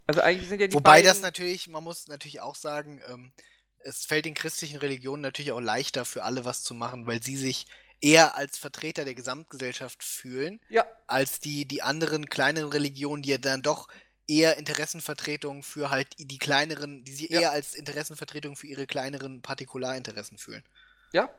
Also 0.08 0.20
eigentlich 0.20 0.48
sind 0.48 0.60
ja 0.60 0.66
die 0.66 0.74
wobei 0.74 0.94
beiden, 0.94 1.06
das 1.06 1.20
natürlich, 1.20 1.68
man 1.68 1.84
muss 1.84 2.08
natürlich 2.08 2.40
auch 2.40 2.56
sagen, 2.56 3.00
ähm, 3.06 3.32
es 3.78 4.04
fällt 4.04 4.24
den 4.24 4.34
christlichen 4.34 4.78
Religionen 4.78 5.22
natürlich 5.22 5.52
auch 5.52 5.60
leichter 5.60 6.04
für 6.04 6.24
alle 6.24 6.44
was 6.44 6.64
zu 6.64 6.74
machen, 6.74 7.06
weil 7.06 7.22
sie 7.22 7.36
sich 7.36 7.66
eher 8.00 8.36
als 8.36 8.58
Vertreter 8.58 9.04
der 9.04 9.14
Gesamtgesellschaft 9.14 10.02
fühlen, 10.02 10.58
Ja. 10.68 10.84
als 11.06 11.38
die, 11.38 11.64
die 11.64 11.82
anderen 11.82 12.26
kleineren 12.26 12.72
Religionen, 12.72 13.22
die 13.22 13.30
ja 13.30 13.38
dann 13.38 13.62
doch 13.62 13.86
eher 14.26 14.56
Interessenvertretungen 14.58 15.62
für 15.62 15.90
halt 15.90 16.08
die 16.18 16.38
kleineren, 16.38 17.04
die 17.04 17.12
sie 17.12 17.30
Ja. 17.30 17.40
eher 17.40 17.52
als 17.52 17.74
Interessenvertretung 17.76 18.56
für 18.56 18.66
ihre 18.66 18.88
kleineren 18.88 19.42
Partikularinteressen 19.42 20.38
fühlen. 20.38 20.64
Ja, 21.12 21.30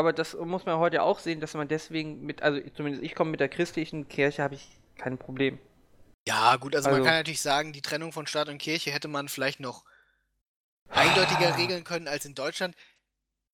aber 0.00 0.12
das 0.12 0.34
muss 0.34 0.66
man 0.66 0.78
heute 0.78 1.02
auch 1.02 1.18
sehen, 1.20 1.40
dass 1.40 1.54
man 1.54 1.68
deswegen 1.68 2.22
mit, 2.22 2.42
also 2.42 2.60
zumindest 2.74 3.04
ich 3.04 3.14
komme 3.14 3.30
mit 3.30 3.40
der 3.40 3.48
christlichen 3.48 4.08
Kirche, 4.08 4.42
habe 4.42 4.54
ich 4.54 4.66
kein 4.96 5.16
Problem. 5.18 5.58
Ja, 6.26 6.56
gut, 6.56 6.74
also, 6.74 6.88
man 6.88 6.96
Also- 6.96 7.06
kann 7.06 7.16
natürlich 7.18 7.40
sagen, 7.40 7.72
die 7.72 7.82
Trennung 7.82 8.12
von 8.12 8.26
Staat 8.26 8.48
und 8.48 8.58
Kirche 8.58 8.90
hätte 8.90 9.08
man 9.08 9.28
vielleicht 9.28 9.60
noch 9.60 9.84
eindeutiger 10.88 11.56
regeln 11.56 11.84
können 11.84 12.08
als 12.08 12.24
in 12.24 12.34
Deutschland. 12.34 12.74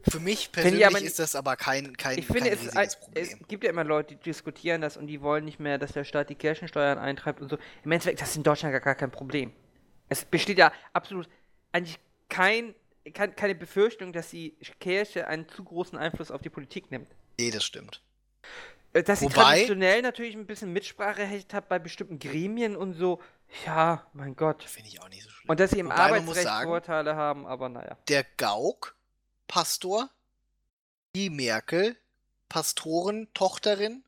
Für 0.09 0.20
mich 0.20 0.52
persönlich 0.52 0.86
aber- 0.86 1.01
ist 1.01 1.18
das 1.18 1.35
aber 1.35 1.56
kein, 1.56 1.97
kein, 1.97 2.18
Ich 2.18 2.27
finde, 2.27 2.43
kein 2.43 2.52
es, 2.52 2.60
riesiges 2.60 2.77
es 2.94 2.97
Problem. 2.97 3.39
gibt 3.48 3.64
ja 3.64 3.70
immer 3.70 3.85
Leute, 3.85 4.14
die 4.14 4.23
diskutieren 4.23 4.81
das 4.81 4.97
und 4.97 5.06
die 5.06 5.20
wollen 5.20 5.44
nicht 5.44 5.59
mehr, 5.59 5.78
dass 5.78 5.93
der 5.93 6.05
Staat 6.05 6.28
die 6.31 6.35
Kirchensteuern 6.35 6.98
eintreibt 6.98 7.40
und 7.40 7.48
so. 7.48 7.59
Im 7.85 7.93
Endeffekt, 7.93 8.20
das 8.20 8.31
ist 8.31 8.36
in 8.36 8.43
Deutschland 8.43 8.73
gar, 8.82 8.94
kein 8.94 9.10
Problem. 9.10 9.52
Es 10.09 10.24
besteht 10.24 10.59
ja 10.59 10.73
absolut 10.93 11.28
eigentlich 11.73 11.98
kein, 12.28 12.74
keine 13.12 13.54
Befürchtung, 13.54 14.12
dass 14.12 14.30
die 14.30 14.56
Kirche 14.80 15.26
einen 15.28 15.48
zu 15.48 15.62
großen 15.64 15.98
Einfluss 15.98 16.30
auf 16.30 16.42
die 16.42 16.50
Politik 16.50 16.90
nimmt. 16.90 17.08
Nee, 17.38 17.50
das 17.50 17.64
stimmt. 17.64 18.02
Äh, 18.92 19.02
Dass 19.02 19.20
sie 19.20 19.26
Wobei- 19.26 19.34
traditionell 19.42 20.02
natürlich 20.02 20.34
ein 20.34 20.46
bisschen 20.46 20.72
Mitspracherecht 20.72 21.52
hat 21.54 21.68
bei 21.68 21.78
bestimmten 21.78 22.18
Gremien 22.18 22.76
und 22.76 22.94
so, 22.94 23.20
ja, 23.66 24.06
mein 24.12 24.34
Gott. 24.36 24.62
Finde 24.64 24.88
ich 24.88 25.00
auch 25.02 25.08
nicht 25.08 25.22
so 25.24 25.30
schlimm. 25.30 25.50
Und 25.50 25.60
dass 25.60 25.70
sie 25.70 25.78
im 25.80 25.86
Wobei 25.86 25.96
Arbeitsrecht 25.96 26.42
sagen- 26.42 26.68
Vorteile 26.70 27.14
haben, 27.16 27.46
aber 27.46 27.68
naja. 27.68 27.96
Der 28.08 28.24
Gauck-Pastor, 28.36 30.08
die 31.14 31.30
Merkel, 31.30 31.96
Pastoren, 32.48 33.28
Tochterin, 33.34 34.02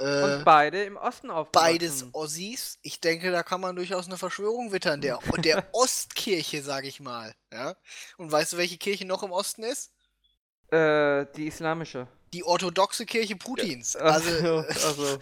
äh, 0.00 0.22
Und 0.38 0.44
beide 0.44 0.82
im 0.84 0.96
Osten 0.96 1.30
aufgewachsen. 1.30 1.72
beides 1.72 2.06
Ossis. 2.12 2.78
Ich 2.82 3.00
denke, 3.00 3.30
da 3.30 3.42
kann 3.42 3.60
man 3.60 3.76
durchaus 3.76 4.06
eine 4.06 4.16
Verschwörung 4.18 4.72
wittern. 4.72 5.00
Der, 5.00 5.18
und 5.32 5.44
der 5.44 5.68
Ostkirche, 5.72 6.62
sage 6.62 6.88
ich 6.88 7.00
mal. 7.00 7.34
Ja? 7.52 7.76
Und 8.16 8.32
weißt 8.32 8.54
du, 8.54 8.56
welche 8.56 8.78
Kirche 8.78 9.04
noch 9.06 9.22
im 9.22 9.30
Osten 9.32 9.62
ist? 9.62 9.92
Äh, 10.72 11.26
die 11.36 11.46
islamische. 11.48 12.06
Die 12.32 12.44
orthodoxe 12.44 13.04
Kirche 13.06 13.36
Putins. 13.36 13.96
Ach 13.96 14.14
Also, 14.14 14.30
so, 14.38 14.56
also. 14.88 15.18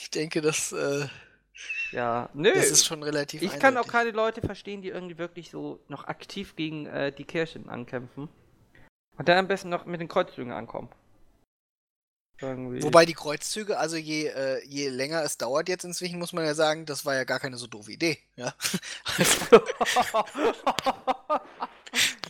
ich 0.00 0.10
denke, 0.10 0.40
das, 0.40 0.72
äh, 0.72 1.06
Ja, 1.90 2.30
nö. 2.32 2.52
das 2.54 2.70
ist 2.70 2.86
schon 2.86 3.02
relativ 3.02 3.42
ich 3.42 3.50
kann 3.58 3.76
auch 3.76 3.82
eindeutig. 3.82 3.92
keine 3.92 4.10
Leute 4.12 4.40
verstehen, 4.40 4.82
die 4.82 4.88
irgendwie 4.88 5.18
wirklich 5.18 5.50
so 5.50 5.80
noch 5.88 6.04
aktiv 6.04 6.54
gegen 6.56 6.86
äh, 6.86 7.12
die 7.12 7.24
Kirchen 7.24 7.68
ankämpfen. 7.68 8.28
Und 9.18 9.28
dann 9.28 9.36
am 9.38 9.48
besten 9.48 9.68
noch 9.68 9.84
mit 9.84 10.00
den 10.00 10.08
Kreuzzügen 10.08 10.52
ankommen. 10.52 10.88
Wobei 12.40 13.04
die 13.04 13.12
Kreuzzüge, 13.14 13.78
also 13.78 13.96
je, 13.96 14.26
äh, 14.28 14.64
je 14.64 14.88
länger 14.88 15.22
es 15.24 15.36
dauert 15.36 15.68
jetzt 15.68 15.84
inzwischen, 15.84 16.18
muss 16.18 16.32
man 16.32 16.44
ja 16.44 16.54
sagen, 16.54 16.86
das 16.86 17.04
war 17.04 17.14
ja 17.14 17.24
gar 17.24 17.38
keine 17.38 17.58
so 17.58 17.66
doofe 17.66 17.92
Idee. 17.92 18.18
Ja? 18.36 18.54
Also, 19.18 19.60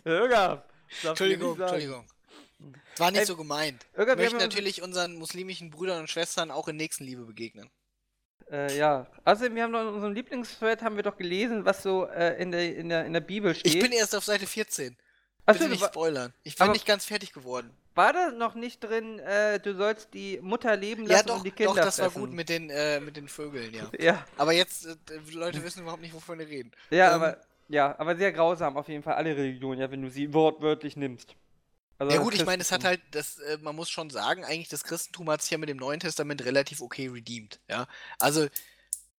Irga, 0.04 0.64
Entschuldigung, 1.02 1.60
Entschuldigung. 1.60 2.06
War 2.96 3.10
nicht 3.10 3.20
Ey, 3.20 3.26
so 3.26 3.36
gemeint. 3.36 3.86
Irga, 3.96 4.16
Wir 4.16 4.24
möchten 4.24 4.38
natürlich 4.38 4.82
unseren 4.82 5.16
muslimischen 5.16 5.70
Brüdern 5.70 6.00
und 6.00 6.10
Schwestern 6.10 6.50
auch 6.50 6.68
in 6.68 6.76
Nächstenliebe 6.76 7.24
begegnen. 7.24 7.70
Äh, 8.50 8.76
ja. 8.76 9.06
Außerdem, 9.24 9.54
wir 9.54 9.62
haben 9.62 9.70
noch 9.70 9.82
in 9.82 9.88
unserem 9.88 10.12
Lieblingsthread 10.12 10.82
haben 10.82 10.96
wir 10.96 11.02
doch 11.02 11.16
gelesen, 11.16 11.64
was 11.64 11.82
so 11.82 12.06
äh, 12.06 12.40
in, 12.42 12.50
der, 12.50 12.76
in, 12.76 12.88
der, 12.88 13.06
in 13.06 13.12
der 13.12 13.20
Bibel 13.20 13.54
steht. 13.54 13.74
Ich 13.74 13.80
bin 13.80 13.92
erst 13.92 14.14
auf 14.14 14.24
Seite 14.24 14.46
14. 14.46 14.96
Achso, 15.46 15.58
Bitte 15.60 15.70
nicht 15.70 15.84
spoilern. 15.84 16.34
Ich 16.42 16.56
bin 16.56 16.64
aber- 16.64 16.72
nicht 16.72 16.86
ganz 16.86 17.04
fertig 17.04 17.32
geworden. 17.32 17.70
War 18.00 18.12
da 18.12 18.30
noch 18.32 18.54
nicht 18.54 18.80
drin, 18.80 19.18
äh, 19.20 19.60
du 19.60 19.74
sollst 19.74 20.14
die 20.14 20.40
Mutter 20.40 20.76
leben 20.76 21.06
lassen 21.06 21.28
Ja, 21.28 21.34
doch, 21.34 21.38
und 21.38 21.44
die 21.44 21.52
Kinder 21.52 21.74
doch, 21.74 21.80
das 21.84 22.00
war 22.00 22.10
fressen. 22.10 22.20
gut 22.20 22.32
mit 22.32 22.48
den, 22.48 22.70
äh, 22.70 23.00
mit 23.00 23.16
den 23.16 23.28
Vögeln, 23.28 23.72
ja. 23.74 23.90
Ja, 23.98 24.24
Aber 24.36 24.52
jetzt, 24.52 24.86
äh, 24.86 24.96
Leute 25.32 25.62
wissen 25.64 25.82
überhaupt 25.82 26.02
nicht, 26.02 26.14
wovon 26.14 26.38
wir 26.38 26.48
reden. 26.48 26.72
ja, 26.90 27.14
Ähm, 27.14 27.14
aber 27.14 27.38
ja, 27.68 27.96
aber 27.98 28.16
sehr 28.16 28.32
grausam 28.32 28.76
auf 28.76 28.88
jeden 28.88 29.02
Fall 29.02 29.14
alle 29.14 29.36
Religionen, 29.36 29.80
ja, 29.80 29.90
wenn 29.90 30.02
du 30.02 30.10
sie 30.10 30.32
wortwörtlich 30.34 30.96
nimmst. 30.96 31.36
Also 31.98 32.12
Ja 32.12 32.18
gut, 32.18 32.34
ich 32.34 32.44
meine, 32.46 32.62
es 32.62 32.72
hat 32.72 32.84
halt, 32.84 33.00
das, 33.12 33.38
äh, 33.38 33.58
man 33.60 33.76
muss 33.76 33.90
schon 33.90 34.10
sagen, 34.10 34.44
eigentlich 34.44 34.68
das 34.68 34.84
Christentum 34.84 35.30
hat 35.30 35.42
sich 35.42 35.50
ja 35.52 35.58
mit 35.58 35.68
dem 35.68 35.76
Neuen 35.76 36.00
Testament 36.00 36.44
relativ 36.44 36.80
okay 36.80 37.08
redeemed, 37.08 37.60
ja. 37.68 37.86
Also, 38.18 38.48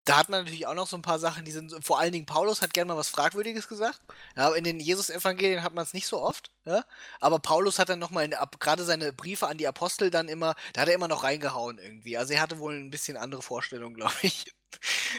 da 0.05 0.17
hat 0.17 0.29
man 0.29 0.41
natürlich 0.41 0.65
auch 0.65 0.73
noch 0.73 0.87
so 0.87 0.97
ein 0.97 1.03
paar 1.03 1.19
Sachen, 1.19 1.45
die 1.45 1.51
sind, 1.51 1.73
vor 1.85 1.99
allen 1.99 2.11
Dingen 2.11 2.25
Paulus 2.25 2.61
hat 2.61 2.73
gerne 2.73 2.91
mal 2.93 2.97
was 2.97 3.09
Fragwürdiges 3.09 3.67
gesagt, 3.67 4.01
ja, 4.35 4.47
aber 4.47 4.57
in 4.57 4.63
den 4.63 4.79
Jesus-Evangelien 4.79 5.63
hat 5.63 5.73
man 5.73 5.83
es 5.83 5.93
nicht 5.93 6.07
so 6.07 6.21
oft, 6.21 6.51
ja, 6.65 6.83
aber 7.19 7.39
Paulus 7.39 7.77
hat 7.77 7.89
dann 7.89 7.99
nochmal, 7.99 8.29
gerade 8.59 8.83
seine 8.83 9.13
Briefe 9.13 9.47
an 9.47 9.57
die 9.57 9.67
Apostel 9.67 10.09
dann 10.09 10.27
immer, 10.27 10.55
da 10.73 10.81
hat 10.81 10.89
er 10.89 10.95
immer 10.95 11.07
noch 11.07 11.23
reingehauen 11.23 11.77
irgendwie, 11.77 12.17
also 12.17 12.33
er 12.33 12.41
hatte 12.41 12.57
wohl 12.59 12.73
ein 12.73 12.89
bisschen 12.89 13.15
andere 13.15 13.43
Vorstellungen, 13.43 13.95
glaube 13.95 14.15
ich, 14.23 14.51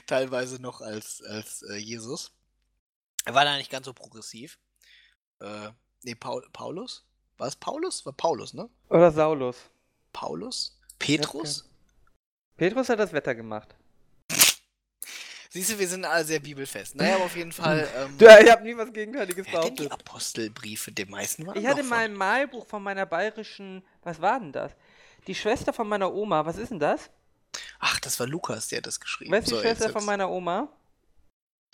teilweise 0.07 0.61
noch 0.61 0.81
als, 0.81 1.23
als 1.23 1.63
äh, 1.63 1.77
Jesus. 1.77 2.33
Er 3.25 3.35
war 3.35 3.45
da 3.45 3.57
nicht 3.57 3.71
ganz 3.71 3.87
so 3.87 3.93
progressiv. 3.93 4.59
Äh, 5.41 5.71
nee, 6.03 6.17
Paul, 6.17 6.45
Paulus? 6.53 7.05
War 7.37 7.47
es 7.47 7.55
Paulus? 7.55 8.05
War 8.05 8.13
Paulus, 8.13 8.53
ne? 8.53 8.69
Oder 8.89 9.13
Saulus. 9.13 9.71
Paulus? 10.13 10.77
Petrus? 10.99 11.69
Petrus 12.57 12.89
hat 12.89 12.99
das 12.99 13.13
Wetter 13.13 13.35
gemacht. 13.35 13.77
Siehst 15.53 15.71
du, 15.73 15.79
wir 15.79 15.87
sind 15.87 16.07
alle 16.07 16.25
sehr 16.25 16.41
bibelfest. 16.41 16.95
Naja, 16.97 17.17
aber 17.17 17.25
auf 17.25 17.37
jeden 17.37 17.53
Fall. 17.53 17.87
Ähm, 17.97 18.17
Du, 18.17 18.25
ich 18.25 18.51
habe 18.51 18.63
nie 18.63 18.75
was 18.75 18.91
Gegenteiliges 18.91 19.45
denn 19.45 19.53
die 19.53 19.85
behauptet. 19.85 19.93
Apostelbriefe? 19.93 20.93
Die 20.93 21.05
meisten 21.05 21.47
waren 21.47 21.59
Ich 21.59 21.67
hatte 21.67 21.83
mal 21.83 22.05
ein 22.07 22.15
Malbuch 22.15 22.67
von 22.67 22.83
meiner 22.83 23.05
bayerischen, 23.05 23.85
was 24.03 24.21
war 24.23 24.41
denn 24.41 24.53
das? 24.53 24.73
Die 25.27 25.35
Schwester 25.35 25.75
von 25.75 25.87
meiner 25.89 26.13
Oma, 26.13 26.47
was 26.47 26.57
ist 26.57 26.71
denn 26.71 26.79
das? 26.81 27.11
Ach, 27.81 28.01
das 28.01 28.19
war 28.19 28.27
Lukas, 28.27 28.69
der 28.69 28.79
hat 28.79 28.87
das 28.87 28.99
geschrieben. 28.99 29.31
Wer 29.31 29.41
ist 29.41 29.49
die 29.49 29.55
So, 29.55 29.61
Schwester 29.61 29.85
jetzt- 29.85 29.93
von 29.93 30.07
meiner 30.07 30.31
Oma? 30.31 30.69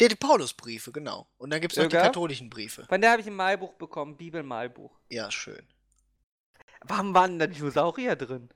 Der 0.01 0.09
die 0.09 0.17
Paulusbriefe, 0.17 0.91
genau. 0.91 1.29
Und 1.39 1.51
dann 1.51 1.61
gibt 1.61 1.73
es 1.73 1.79
noch 1.79 1.89
die 1.89 1.97
katholischen 1.97 2.51
Briefe. 2.51 2.85
Von 2.89 3.01
der 3.01 3.13
habe 3.13 3.21
ich 3.21 3.27
ein 3.29 3.35
Malbuch 3.37 3.75
bekommen, 3.75 4.17
Bibelmalbuch. 4.17 4.91
Ja, 5.09 5.31
schön. 5.31 5.65
Warum 6.83 7.15
waren 7.15 7.39
da 7.39 7.47
Dinosaurier 7.47 8.17
drin? 8.17 8.49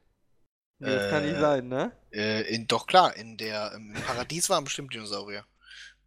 Nee, 0.83 0.95
das 0.95 1.11
kann 1.11 1.25
nicht 1.25 1.37
Äh, 1.37 1.41
sein, 1.41 1.69
ne? 1.69 1.93
Äh, 2.13 2.55
in, 2.55 2.67
doch 2.67 2.87
klar, 2.87 3.17
in 3.17 3.37
der, 3.37 3.73
im 3.73 3.95
Paradies 4.07 4.51
waren 4.51 4.65
bestimmt 4.65 4.93
Dinosaurier. 4.93 5.45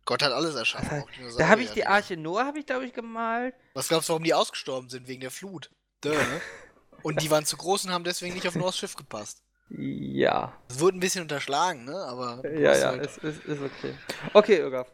Gott 0.05 0.21
hat 0.21 0.31
alles 0.31 0.53
erschaffen. 0.55 0.87
Das 0.89 1.03
auch 1.03 1.07
Da 1.09 1.13
Dinosaurier, 1.17 1.47
habe 1.49 1.61
ich 1.63 1.71
die. 1.71 1.85
Arche 1.85 2.17
Noah, 2.17 2.45
habe 2.45 2.59
ich 2.59 2.65
glaube 2.65 2.85
ich 2.85 2.93
gemalt. 2.93 3.55
Was 3.73 3.87
glaubst 3.87 4.09
du, 4.09 4.13
warum 4.13 4.23
die 4.23 4.33
ausgestorben 4.33 4.89
sind? 4.89 5.07
Wegen 5.07 5.21
der 5.21 5.31
Flut. 5.31 5.71
Duh, 6.01 6.09
ne? 6.09 6.41
Und 7.03 7.21
die 7.21 7.29
waren 7.29 7.45
zu 7.45 7.55
groß 7.57 7.85
und 7.85 7.91
haben 7.91 8.03
deswegen 8.03 8.33
nicht 8.33 8.47
auf 8.47 8.55
Noahs 8.55 8.77
Schiff 8.77 8.95
gepasst. 8.95 9.43
Ja. 9.69 10.57
Das 10.67 10.79
wurde 10.79 10.97
ein 10.97 10.99
bisschen 10.99 11.21
unterschlagen, 11.21 11.85
ne? 11.85 11.95
Aber. 11.95 12.41
Ja, 12.49 12.75
ja, 12.75 12.87
halt- 12.89 13.05
ist, 13.05 13.17
ist, 13.19 13.45
ist 13.45 13.61
okay. 13.61 13.93
Okay, 14.33 14.57
Irga. 14.57 14.85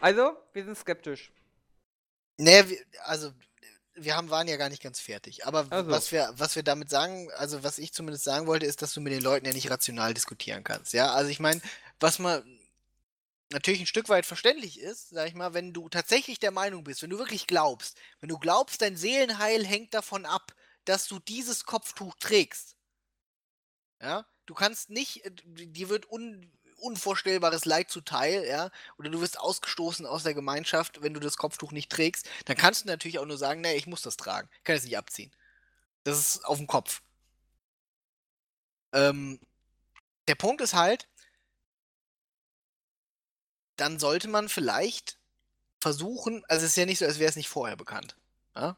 Also, 0.00 0.36
wir 0.52 0.64
sind 0.64 0.76
skeptisch. 0.76 1.32
Nee, 2.38 2.64
also 3.04 3.30
wir 3.94 4.16
haben, 4.16 4.30
waren 4.30 4.48
ja 4.48 4.56
gar 4.56 4.68
nicht 4.68 4.82
ganz 4.82 5.00
fertig. 5.00 5.46
Aber 5.46 5.66
Also. 5.70 5.90
was, 5.90 6.12
wir, 6.12 6.32
was 6.36 6.56
wir 6.56 6.62
damit 6.62 6.90
sagen, 6.90 7.30
also 7.32 7.62
was 7.62 7.78
ich 7.78 7.92
zumindest 7.92 8.24
sagen 8.24 8.46
wollte, 8.46 8.66
ist, 8.66 8.82
dass 8.82 8.92
du 8.94 9.00
mit 9.00 9.12
den 9.12 9.22
Leuten 9.22 9.46
ja 9.46 9.52
nicht 9.52 9.70
rational 9.70 10.14
diskutieren 10.14 10.64
kannst. 10.64 10.92
Ja, 10.92 11.12
also 11.12 11.30
ich 11.30 11.40
meine, 11.40 11.60
was 12.00 12.18
man 12.18 12.42
natürlich 13.50 13.80
ein 13.80 13.86
Stück 13.86 14.08
weit 14.08 14.26
verständlich 14.26 14.80
ist, 14.80 15.10
sag 15.10 15.28
ich 15.28 15.34
mal, 15.34 15.54
wenn 15.54 15.72
du 15.72 15.88
tatsächlich 15.88 16.38
der 16.38 16.50
Meinung 16.50 16.84
bist, 16.84 17.02
wenn 17.02 17.10
du 17.10 17.18
wirklich 17.18 17.46
glaubst, 17.46 17.98
wenn 18.20 18.28
du 18.28 18.38
glaubst, 18.38 18.80
dein 18.82 18.96
Seelenheil 18.96 19.66
hängt 19.66 19.94
davon 19.94 20.26
ab, 20.26 20.54
dass 20.84 21.06
du 21.06 21.18
dieses 21.18 21.64
Kopftuch 21.64 22.14
trägst. 22.18 22.76
Ja, 24.00 24.26
du 24.46 24.54
kannst 24.54 24.90
nicht, 24.90 25.24
äh, 25.24 25.30
dir 25.44 25.88
wird 25.88 26.10
un, 26.10 26.50
unvorstellbares 26.82 27.64
Leid 27.64 27.90
zuteil, 27.90 28.44
ja, 28.46 28.70
oder 28.98 29.10
du 29.10 29.20
wirst 29.20 29.38
ausgestoßen 29.38 30.06
aus 30.06 30.22
der 30.24 30.34
Gemeinschaft, 30.34 31.02
wenn 31.02 31.14
du 31.14 31.20
das 31.20 31.36
Kopftuch 31.36 31.72
nicht 31.72 31.90
trägst, 31.90 32.28
dann 32.46 32.56
kannst 32.56 32.84
du 32.84 32.88
natürlich 32.88 33.18
auch 33.18 33.26
nur 33.26 33.38
sagen, 33.38 33.60
nee, 33.60 33.74
ich 33.74 33.86
muss 33.86 34.02
das 34.02 34.16
tragen, 34.16 34.48
ich 34.58 34.64
kann 34.64 34.76
es 34.76 34.84
nicht 34.84 34.98
abziehen. 34.98 35.32
Das 36.04 36.18
ist 36.18 36.44
auf 36.44 36.58
dem 36.58 36.66
Kopf. 36.66 37.02
Ähm, 38.92 39.40
der 40.28 40.34
Punkt 40.34 40.60
ist 40.60 40.74
halt, 40.74 41.08
dann 43.76 43.98
sollte 43.98 44.28
man 44.28 44.48
vielleicht 44.48 45.18
versuchen, 45.80 46.44
also 46.48 46.64
es 46.64 46.72
ist 46.72 46.76
ja 46.76 46.86
nicht 46.86 46.98
so, 46.98 47.04
als 47.04 47.18
wäre 47.18 47.30
es 47.30 47.36
nicht 47.36 47.48
vorher 47.48 47.76
bekannt. 47.76 48.16
Ja? 48.54 48.76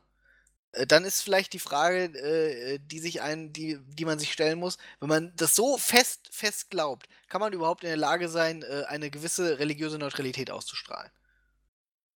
Äh, 0.75 0.87
Dann 0.87 1.05
ist 1.05 1.23
vielleicht 1.23 1.53
die 1.53 1.59
Frage, 1.59 2.05
äh, 2.19 2.79
die 2.81 2.99
sich 2.99 3.23
ein, 3.23 3.53
die, 3.53 3.79
die 3.87 4.05
man 4.05 4.19
sich 4.19 4.33
stellen 4.33 4.59
muss, 4.59 4.79
wenn 5.01 5.09
man 5.09 5.33
das 5.37 5.55
so 5.55 5.79
fest, 5.79 6.29
fest 6.31 6.71
glaubt, 6.71 7.09
kann 7.29 7.41
man 7.41 7.53
überhaupt 7.53 7.85
in 7.85 7.89
der 7.89 7.97
Lage 7.97 8.29
sein, 8.29 8.63
äh, 8.63 8.85
eine 8.89 9.11
gewisse 9.11 9.59
religiöse 9.59 9.99
Neutralität 9.99 10.51
auszustrahlen? 10.51 11.11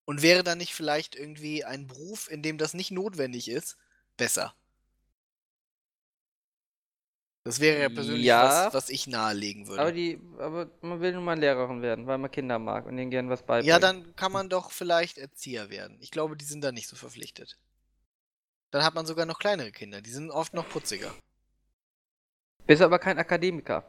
Und 0.05 0.23
wäre 0.23 0.45
dann 0.45 0.59
nicht 0.59 0.75
vielleicht 0.75 1.17
irgendwie 1.17 1.65
ein 1.65 1.87
Beruf, 1.87 2.31
in 2.31 2.43
dem 2.43 2.59
das 2.59 2.75
nicht 2.75 2.93
notwendig 2.93 3.49
ist, 3.49 3.77
besser? 4.17 4.55
Das 7.45 7.61
wäre 7.61 7.81
ja 7.81 7.89
persönlich 7.89 8.27
Ja. 8.27 8.67
was, 8.67 8.75
was 8.75 8.89
ich 8.89 9.07
nahelegen 9.07 9.69
würde. 9.69 9.83
Aber 9.83 9.93
die, 9.93 10.19
aber 10.39 10.69
man 10.81 11.01
will 11.01 11.13
nun 11.13 11.25
mal 11.25 11.39
Lehrerin 11.39 11.81
werden, 11.83 12.07
weil 12.07 12.19
man 12.19 12.31
Kinder 12.31 12.59
mag 12.59 12.87
und 12.87 12.97
denen 12.97 13.11
gern 13.11 13.29
was 13.31 13.43
beibringen. 13.43 13.69
ja, 13.69 13.79
dann 13.79 14.17
kann 14.17 14.33
man 14.33 14.49
doch 14.49 14.71
vielleicht 14.73 15.19
Erzieher 15.19 15.71
werden. 15.71 15.97
Ich 16.01 16.11
glaube, 16.11 16.37
die 16.37 16.45
sind 16.45 16.63
da 16.63 16.73
nicht 16.73 16.89
so 16.89 16.97
verpflichtet. 16.97 17.57
Dann 18.71 18.85
hat 18.85 18.95
man 18.95 19.07
sogar 19.07 19.27
noch 19.27 19.39
kleinere 19.39 19.73
Kinder. 19.73 20.01
Die 20.01 20.11
sind 20.11 20.31
oft 20.31 20.55
noch 20.55 20.69
putziger. 20.69 21.13
Bist 22.67 22.83
aber 22.83 22.99
kein 22.99 23.19
Akademiker. 23.19 23.85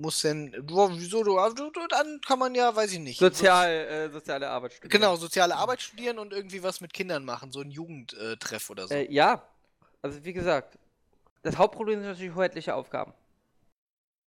Muss 0.00 0.22
denn. 0.22 0.52
Boah, 0.66 0.90
wieso 0.92 1.22
du, 1.22 1.36
du? 1.36 1.86
Dann 1.88 2.20
kann 2.26 2.38
man 2.40 2.54
ja, 2.54 2.74
weiß 2.74 2.92
ich 2.92 2.98
nicht. 2.98 3.18
Sozial, 3.18 3.70
äh, 3.70 4.10
soziale 4.10 4.50
Arbeit 4.50 4.72
studieren. 4.72 4.90
Genau, 4.90 5.16
soziale 5.16 5.54
Arbeit 5.54 5.82
studieren 5.82 6.18
und 6.18 6.32
irgendwie 6.32 6.62
was 6.64 6.80
mit 6.80 6.92
Kindern 6.92 7.24
machen. 7.24 7.52
So 7.52 7.60
ein 7.60 7.70
Jugendtreff 7.70 8.70
oder 8.70 8.88
so. 8.88 8.94
Äh, 8.94 9.10
ja, 9.12 9.46
also 10.02 10.24
wie 10.24 10.32
gesagt, 10.32 10.78
das 11.42 11.56
Hauptproblem 11.56 12.00
sind 12.00 12.08
natürlich 12.08 12.34
hoheitliche 12.34 12.74
Aufgaben. 12.74 13.14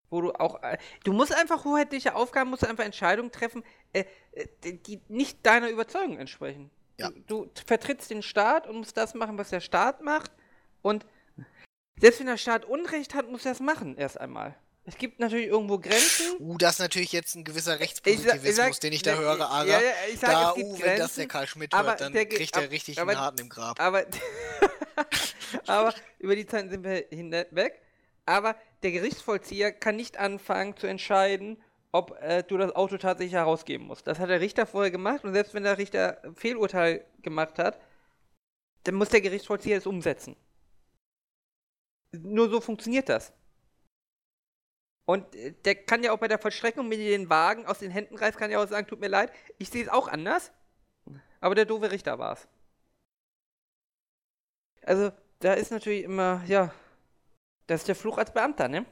Wo 0.09 0.19
du 0.19 0.33
auch, 0.33 0.61
äh, 0.61 0.77
du 1.05 1.13
musst 1.13 1.33
einfach 1.33 1.63
hoheitliche 1.63 2.13
Aufgaben, 2.13 2.49
musst 2.49 2.65
einfach 2.65 2.83
Entscheidungen 2.83 3.31
treffen, 3.31 3.63
äh, 3.93 4.03
äh, 4.33 4.73
die 4.73 4.99
nicht 5.07 5.45
deiner 5.45 5.69
Überzeugung 5.69 6.17
entsprechen. 6.17 6.69
Ja. 6.97 7.09
Du, 7.27 7.45
du 7.45 7.61
vertrittst 7.65 8.09
den 8.09 8.21
Staat 8.21 8.67
und 8.67 8.77
musst 8.77 8.95
das 8.97 9.13
machen, 9.13 9.37
was 9.37 9.49
der 9.49 9.61
Staat 9.61 10.01
macht. 10.01 10.31
Und 10.81 11.05
selbst 11.99 12.19
wenn 12.19 12.27
der 12.27 12.37
Staat 12.37 12.65
Unrecht 12.65 13.13
hat, 13.13 13.29
muss 13.29 13.45
er 13.45 13.51
das 13.51 13.59
machen, 13.59 13.97
erst 13.97 14.19
einmal. 14.19 14.55
Es 14.85 14.97
gibt 14.97 15.19
natürlich 15.19 15.47
irgendwo 15.47 15.79
Grenzen. 15.79 16.35
Uh, 16.39 16.57
das 16.57 16.73
ist 16.73 16.79
natürlich 16.79 17.13
jetzt 17.13 17.35
ein 17.35 17.45
gewisser 17.45 17.71
Ich 17.73 17.77
sag- 17.77 17.81
Rechtspositivismus, 18.05 18.49
ich 18.49 18.55
sag- 18.55 18.79
den 18.81 18.93
ich 18.93 19.01
da 19.01 19.11
ja, 19.13 19.17
höre, 19.17 19.37
ja, 19.37 19.45
Ara. 19.47 19.65
ja, 19.65 19.79
ich 20.11 20.19
sag, 20.19 20.31
da, 20.31 20.49
es 20.49 20.55
gibt 20.55 20.67
uh, 20.67 20.73
wenn 20.73 20.79
das 20.79 20.97
Grenzen, 20.97 21.19
der 21.19 21.27
Karl 21.29 21.47
Schmidt 21.47 21.73
hört, 21.75 22.01
dann 22.01 22.13
der 22.13 22.25
kriegt 22.25 22.55
er 22.57 22.69
richtig 22.69 22.99
aber- 22.99 23.11
einen 23.11 23.19
Harten 23.21 23.39
im 23.39 23.49
Grab. 23.49 23.79
Aber, 23.79 24.05
aber 25.67 25.93
über 26.19 26.35
die 26.35 26.45
Zeiten 26.45 26.69
sind 26.69 26.83
wir 26.83 27.05
hinweg. 27.09 27.81
Aber 28.25 28.55
der 28.83 28.91
Gerichtsvollzieher 28.91 29.71
kann 29.71 29.95
nicht 29.95 30.17
anfangen 30.17 30.75
zu 30.77 30.87
entscheiden, 30.87 31.61
ob 31.93 32.19
äh, 32.21 32.43
du 32.43 32.57
das 32.57 32.75
Auto 32.75 32.97
tatsächlich 32.97 33.35
herausgeben 33.35 33.85
musst. 33.87 34.07
Das 34.07 34.19
hat 34.19 34.29
der 34.29 34.41
Richter 34.41 34.65
vorher 34.65 34.91
gemacht 34.91 35.23
und 35.23 35.33
selbst 35.33 35.53
wenn 35.53 35.63
der 35.63 35.77
Richter 35.77 36.21
Fehlurteil 36.35 37.05
gemacht 37.21 37.59
hat, 37.59 37.79
dann 38.83 38.95
muss 38.95 39.09
der 39.09 39.21
Gerichtsvollzieher 39.21 39.77
es 39.77 39.85
umsetzen. 39.85 40.35
Nur 42.11 42.49
so 42.49 42.59
funktioniert 42.59 43.09
das. 43.09 43.31
Und 45.05 45.35
äh, 45.35 45.53
der 45.65 45.75
kann 45.75 46.03
ja 46.03 46.11
auch 46.11 46.17
bei 46.17 46.27
der 46.27 46.39
Vollstreckung, 46.39 46.89
wenn 46.89 46.99
ihr 46.99 47.17
den 47.17 47.29
Wagen 47.29 47.65
aus 47.67 47.79
den 47.79 47.91
Händen 47.91 48.17
reißt, 48.17 48.37
kann 48.37 48.51
ja 48.51 48.61
auch 48.61 48.67
sagen, 48.67 48.87
tut 48.87 48.99
mir 48.99 49.07
leid, 49.07 49.31
ich 49.59 49.69
sehe 49.69 49.83
es 49.83 49.89
auch 49.89 50.07
anders. 50.07 50.51
Aber 51.41 51.55
der 51.55 51.65
doofe 51.65 51.91
Richter 51.91 52.17
war 52.17 52.33
es. 52.33 52.47
Also, 54.81 55.11
da 55.39 55.53
ist 55.53 55.71
natürlich 55.71 56.03
immer, 56.03 56.43
ja, 56.47 56.73
das 57.67 57.81
ist 57.81 57.87
der 57.87 57.95
Fluch 57.95 58.17
als 58.17 58.33
Beamter, 58.33 58.67
ne? 58.67 58.85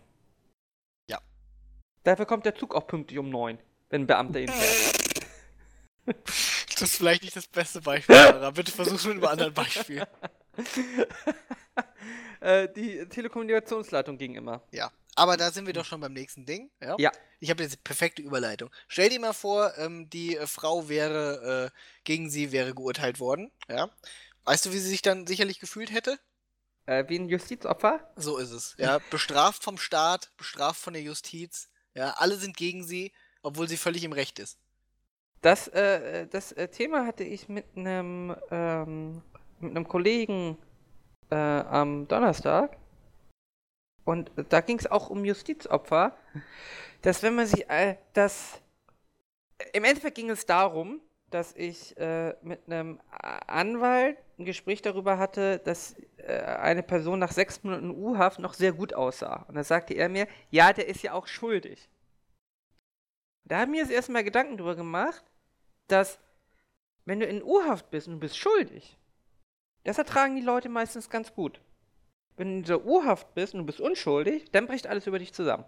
Dafür 2.03 2.25
kommt 2.25 2.45
der 2.45 2.55
Zug 2.55 2.75
auch 2.75 2.87
pünktlich 2.87 3.19
um 3.19 3.29
neun, 3.29 3.59
wenn 3.89 4.03
ein 4.03 4.07
Beamter 4.07 4.39
ihn 4.39 4.49
fährt. 4.49 5.01
Das 6.81 6.89
ist 6.89 6.97
vielleicht 6.97 7.21
nicht 7.21 7.35
das 7.35 7.45
beste 7.45 7.79
Beispiel, 7.79 8.15
Ara. 8.15 8.49
Bitte 8.49 8.71
versuch's 8.71 9.05
mit 9.05 9.17
einem 9.17 9.25
anderen 9.25 9.53
Beispiel. 9.53 10.03
äh, 12.39 12.67
die 12.75 13.07
Telekommunikationsleitung 13.07 14.17
ging 14.17 14.33
immer. 14.33 14.63
Ja. 14.71 14.91
Aber 15.15 15.37
da 15.37 15.51
sind 15.51 15.67
wir 15.67 15.73
doch 15.73 15.85
schon 15.85 16.01
beim 16.01 16.13
nächsten 16.13 16.47
Ding. 16.47 16.71
Ja. 16.81 16.95
Ja. 16.97 17.11
Ich 17.39 17.51
habe 17.51 17.61
jetzt 17.61 17.73
die 17.73 17.79
perfekte 17.83 18.23
Überleitung. 18.23 18.71
Stell 18.87 19.09
dir 19.09 19.19
mal 19.19 19.33
vor, 19.33 19.77
ähm, 19.77 20.09
die 20.09 20.37
äh, 20.37 20.47
Frau 20.47 20.89
wäre, 20.89 21.71
äh, 21.71 21.77
gegen 22.03 22.31
sie 22.31 22.51
wäre 22.51 22.73
geurteilt 22.73 23.19
worden. 23.19 23.51
Ja. 23.69 23.91
Weißt 24.45 24.65
du, 24.65 24.71
wie 24.71 24.79
sie 24.79 24.89
sich 24.89 25.03
dann 25.03 25.27
sicherlich 25.27 25.59
gefühlt 25.59 25.91
hätte? 25.91 26.17
Äh, 26.87 27.05
wie 27.09 27.19
ein 27.19 27.29
Justizopfer? 27.29 28.11
So 28.15 28.37
ist 28.37 28.51
es. 28.51 28.75
Ja. 28.77 28.99
Bestraft 29.11 29.63
vom 29.63 29.77
Staat, 29.77 30.31
bestraft 30.37 30.81
von 30.81 30.93
der 30.93 31.03
Justiz. 31.03 31.69
Ja. 31.93 32.11
Alle 32.17 32.35
sind 32.35 32.55
gegen 32.55 32.83
sie, 32.83 33.11
obwohl 33.41 33.67
sie 33.67 33.77
völlig 33.77 34.03
im 34.03 34.13
Recht 34.13 34.39
ist. 34.39 34.57
Das, 35.41 35.67
äh, 35.69 36.27
das 36.27 36.51
äh, 36.51 36.67
Thema 36.67 37.05
hatte 37.05 37.23
ich 37.23 37.49
mit 37.49 37.65
einem 37.75 38.35
ähm, 38.51 39.21
mit 39.59 39.71
einem 39.71 39.87
Kollegen 39.87 40.57
äh, 41.29 41.35
am 41.35 42.07
Donnerstag. 42.07 42.77
Und 44.03 44.31
da 44.49 44.61
ging 44.61 44.79
es 44.79 44.89
auch 44.89 45.09
um 45.09 45.23
Justizopfer, 45.25 46.15
dass 47.01 47.23
wenn 47.23 47.35
man 47.35 47.45
sich 47.45 47.69
äh, 47.69 47.97
das 48.13 48.61
im 49.73 49.83
Endeffekt 49.83 50.15
ging 50.15 50.29
es 50.29 50.45
darum, 50.45 50.99
dass 51.29 51.53
ich 51.55 51.95
äh, 51.97 52.35
mit 52.41 52.65
einem 52.67 52.99
Anwalt 53.09 54.17
ein 54.41 54.45
Gespräch 54.45 54.81
darüber 54.81 55.17
hatte, 55.17 55.59
dass 55.59 55.95
äh, 56.17 56.41
eine 56.41 56.83
Person 56.83 57.19
nach 57.19 57.31
sechs 57.31 57.63
Monaten 57.63 57.91
U-Haft 57.91 58.39
noch 58.39 58.53
sehr 58.53 58.73
gut 58.73 58.93
aussah. 58.93 59.45
Und 59.47 59.55
da 59.55 59.63
sagte 59.63 59.93
er 59.93 60.09
mir, 60.09 60.27
ja, 60.49 60.73
der 60.73 60.87
ist 60.87 61.01
ja 61.01 61.13
auch 61.13 61.27
schuldig. 61.27 61.89
Da 63.45 63.59
haben 63.59 63.73
wir 63.73 63.79
jetzt 63.79 63.91
erstmal 63.91 64.23
Gedanken 64.23 64.57
drüber 64.57 64.75
gemacht, 64.75 65.23
dass 65.87 66.19
wenn 67.05 67.19
du 67.19 67.25
in 67.25 67.43
U-Haft 67.43 67.89
bist 67.89 68.07
und 68.07 68.15
du 68.15 68.19
bist 68.19 68.37
schuldig, 68.37 68.97
das 69.83 69.97
ertragen 69.97 70.35
die 70.35 70.41
Leute 70.41 70.69
meistens 70.69 71.09
ganz 71.09 71.33
gut. 71.33 71.59
Wenn 72.37 72.47
du 72.47 72.53
in 72.53 72.63
dieser 72.63 72.85
U-Haft 72.85 73.33
bist 73.33 73.53
und 73.53 73.61
du 73.61 73.65
bist 73.65 73.81
unschuldig, 73.81 74.51
dann 74.51 74.67
bricht 74.67 74.87
alles 74.87 75.07
über 75.07 75.19
dich 75.19 75.33
zusammen. 75.33 75.65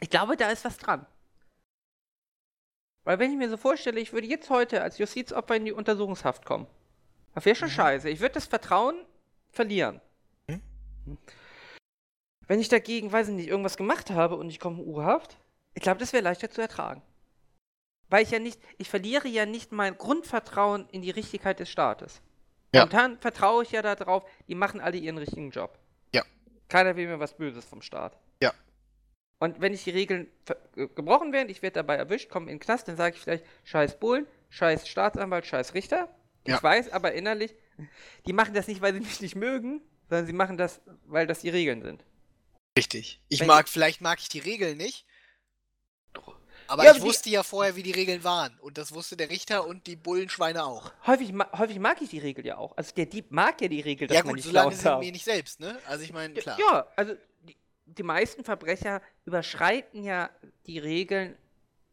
Ich 0.00 0.10
glaube, 0.10 0.36
da 0.36 0.50
ist 0.50 0.64
was 0.64 0.78
dran. 0.78 1.06
Weil 3.04 3.18
wenn 3.18 3.32
ich 3.32 3.36
mir 3.36 3.48
so 3.48 3.56
vorstelle, 3.56 4.00
ich 4.00 4.12
würde 4.12 4.28
jetzt 4.28 4.48
heute 4.50 4.82
als 4.82 4.98
Justizopfer 4.98 5.56
in 5.56 5.64
die 5.64 5.72
Untersuchungshaft 5.72 6.44
kommen, 6.44 6.66
das 7.34 7.44
wäre 7.44 7.56
schon 7.56 7.68
Mhm. 7.68 7.72
scheiße. 7.72 8.08
Ich 8.10 8.20
würde 8.20 8.34
das 8.34 8.46
Vertrauen 8.46 8.96
verlieren. 9.50 10.00
Mhm. 10.48 10.60
Wenn 12.46 12.60
ich 12.60 12.68
dagegen, 12.68 13.12
weiß 13.12 13.28
ich 13.28 13.34
nicht, 13.34 13.48
irgendwas 13.48 13.76
gemacht 13.76 14.10
habe 14.10 14.36
und 14.36 14.48
ich 14.50 14.58
komme 14.60 14.82
in 14.82 14.88
U-Haft, 14.88 15.38
ich 15.74 15.82
glaube, 15.82 16.00
das 16.00 16.12
wäre 16.12 16.22
leichter 16.24 16.50
zu 16.50 16.60
ertragen. 16.60 17.02
Weil 18.08 18.24
ich 18.24 18.30
ja 18.30 18.38
nicht, 18.38 18.60
ich 18.76 18.90
verliere 18.90 19.28
ja 19.28 19.46
nicht 19.46 19.72
mein 19.72 19.96
Grundvertrauen 19.96 20.86
in 20.90 21.00
die 21.00 21.10
Richtigkeit 21.10 21.60
des 21.60 21.70
Staates. 21.70 22.20
Ja. 22.74 22.80
Momentan 22.82 23.18
vertraue 23.18 23.62
ich 23.62 23.70
ja 23.72 23.80
darauf, 23.82 24.24
die 24.48 24.54
machen 24.54 24.80
alle 24.80 24.98
ihren 24.98 25.16
richtigen 25.18 25.50
Job. 25.50 25.78
Ja. 26.14 26.22
Keiner 26.68 26.96
will 26.96 27.06
mir 27.06 27.20
was 27.20 27.34
Böses 27.36 27.64
vom 27.64 27.80
Staat. 27.80 28.18
Ja. 28.42 28.52
Und 29.38 29.60
wenn 29.60 29.72
ich 29.72 29.84
die 29.84 29.90
Regeln 29.90 30.26
ge- 30.44 30.88
gebrochen 30.94 31.32
werden, 31.32 31.48
ich 31.48 31.62
werde 31.62 31.74
dabei 31.74 31.96
erwischt, 31.96 32.30
komme 32.30 32.46
in 32.50 32.58
den 32.58 32.60
Knast, 32.60 32.86
dann 32.88 32.96
sage 32.96 33.16
ich 33.16 33.22
vielleicht, 33.22 33.44
scheiß 33.64 33.98
Bullen, 33.98 34.26
scheiß 34.50 34.86
Staatsanwalt, 34.88 35.46
scheiß 35.46 35.74
Richter. 35.74 36.08
Ja. 36.46 36.56
Ich 36.56 36.62
weiß 36.62 36.90
aber 36.92 37.12
innerlich, 37.12 37.54
die 38.26 38.32
machen 38.32 38.54
das 38.54 38.66
nicht, 38.68 38.80
weil 38.80 38.94
sie 38.94 39.00
mich 39.00 39.20
nicht 39.20 39.36
mögen, 39.36 39.80
sondern 40.08 40.26
sie 40.26 40.32
machen 40.32 40.56
das, 40.58 40.80
weil 41.06 41.26
das 41.26 41.40
die 41.40 41.50
Regeln 41.50 41.82
sind. 41.82 42.04
Richtig. 42.76 43.20
Ich 43.28 43.40
Wenn- 43.40 43.46
mag, 43.48 43.68
vielleicht 43.68 44.00
mag 44.00 44.18
ich 44.20 44.28
die 44.28 44.38
Regeln 44.40 44.76
nicht. 44.78 45.04
Aber 46.68 46.84
Ja, 46.84 46.90
ich 46.90 46.96
aber 46.96 47.00
die- 47.00 47.06
wusste 47.06 47.28
ja 47.28 47.42
vorher, 47.42 47.76
wie 47.76 47.82
die 47.82 47.90
Regeln 47.90 48.24
waren. 48.24 48.58
Und 48.60 48.78
das 48.78 48.94
wusste 48.94 49.16
der 49.16 49.28
Richter 49.30 49.66
und 49.66 49.86
die 49.86 49.96
Bullenschweine 49.96 50.64
auch. 50.64 50.92
Häufig, 51.06 51.32
ma 51.32 51.46
häufig 51.58 51.78
mag 51.78 52.00
ich 52.00 52.08
die 52.10 52.18
Regel 52.20 52.46
ja 52.46 52.56
auch. 52.56 52.76
Also 52.76 52.94
der 52.94 53.06
Dieb 53.06 53.30
mag 53.30 53.60
ja 53.60 53.68
die 53.68 53.80
Regel, 53.80 54.06
dass 54.08 54.16
ja 54.16 54.22
man 54.22 54.30
gut, 54.30 54.36
nicht 54.36 54.44
solange 54.46 54.74
sie 54.74 54.84
darf. 54.84 55.00
mir 55.00 55.12
nicht 55.12 55.24
selbst, 55.24 55.60
ne? 55.60 55.78
Also 55.86 56.04
ich 56.04 56.12
meine, 56.12 56.34
klar. 56.34 56.58
Ja, 56.58 56.86
also 56.96 57.14
die, 57.42 57.56
die 57.86 58.02
meisten 58.02 58.42
Verbrecher 58.44 59.02
überschreiten 59.26 60.02
ja 60.02 60.30
die 60.66 60.78
Regeln, 60.78 61.36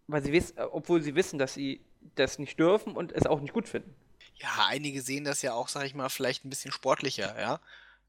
weil 0.07 0.23
sie 0.23 0.31
wissen, 0.31 0.57
obwohl 0.59 1.01
sie 1.01 1.15
wissen, 1.15 1.39
dass 1.39 1.55
sie 1.55 1.83
das 2.15 2.39
nicht 2.39 2.57
dürfen 2.57 2.95
und 2.95 3.11
es 3.11 3.25
auch 3.25 3.41
nicht 3.41 3.53
gut 3.53 3.67
finden. 3.67 3.93
Ja, 4.41 4.67
einige 4.67 5.01
sehen 5.01 5.25
das 5.25 5.41
ja 5.41 5.53
auch, 5.53 5.67
sag 5.67 5.85
ich 5.85 5.93
mal, 5.93 6.09
vielleicht 6.09 6.45
ein 6.45 6.49
bisschen 6.49 6.71
sportlicher, 6.71 7.39
ja. 7.39 7.59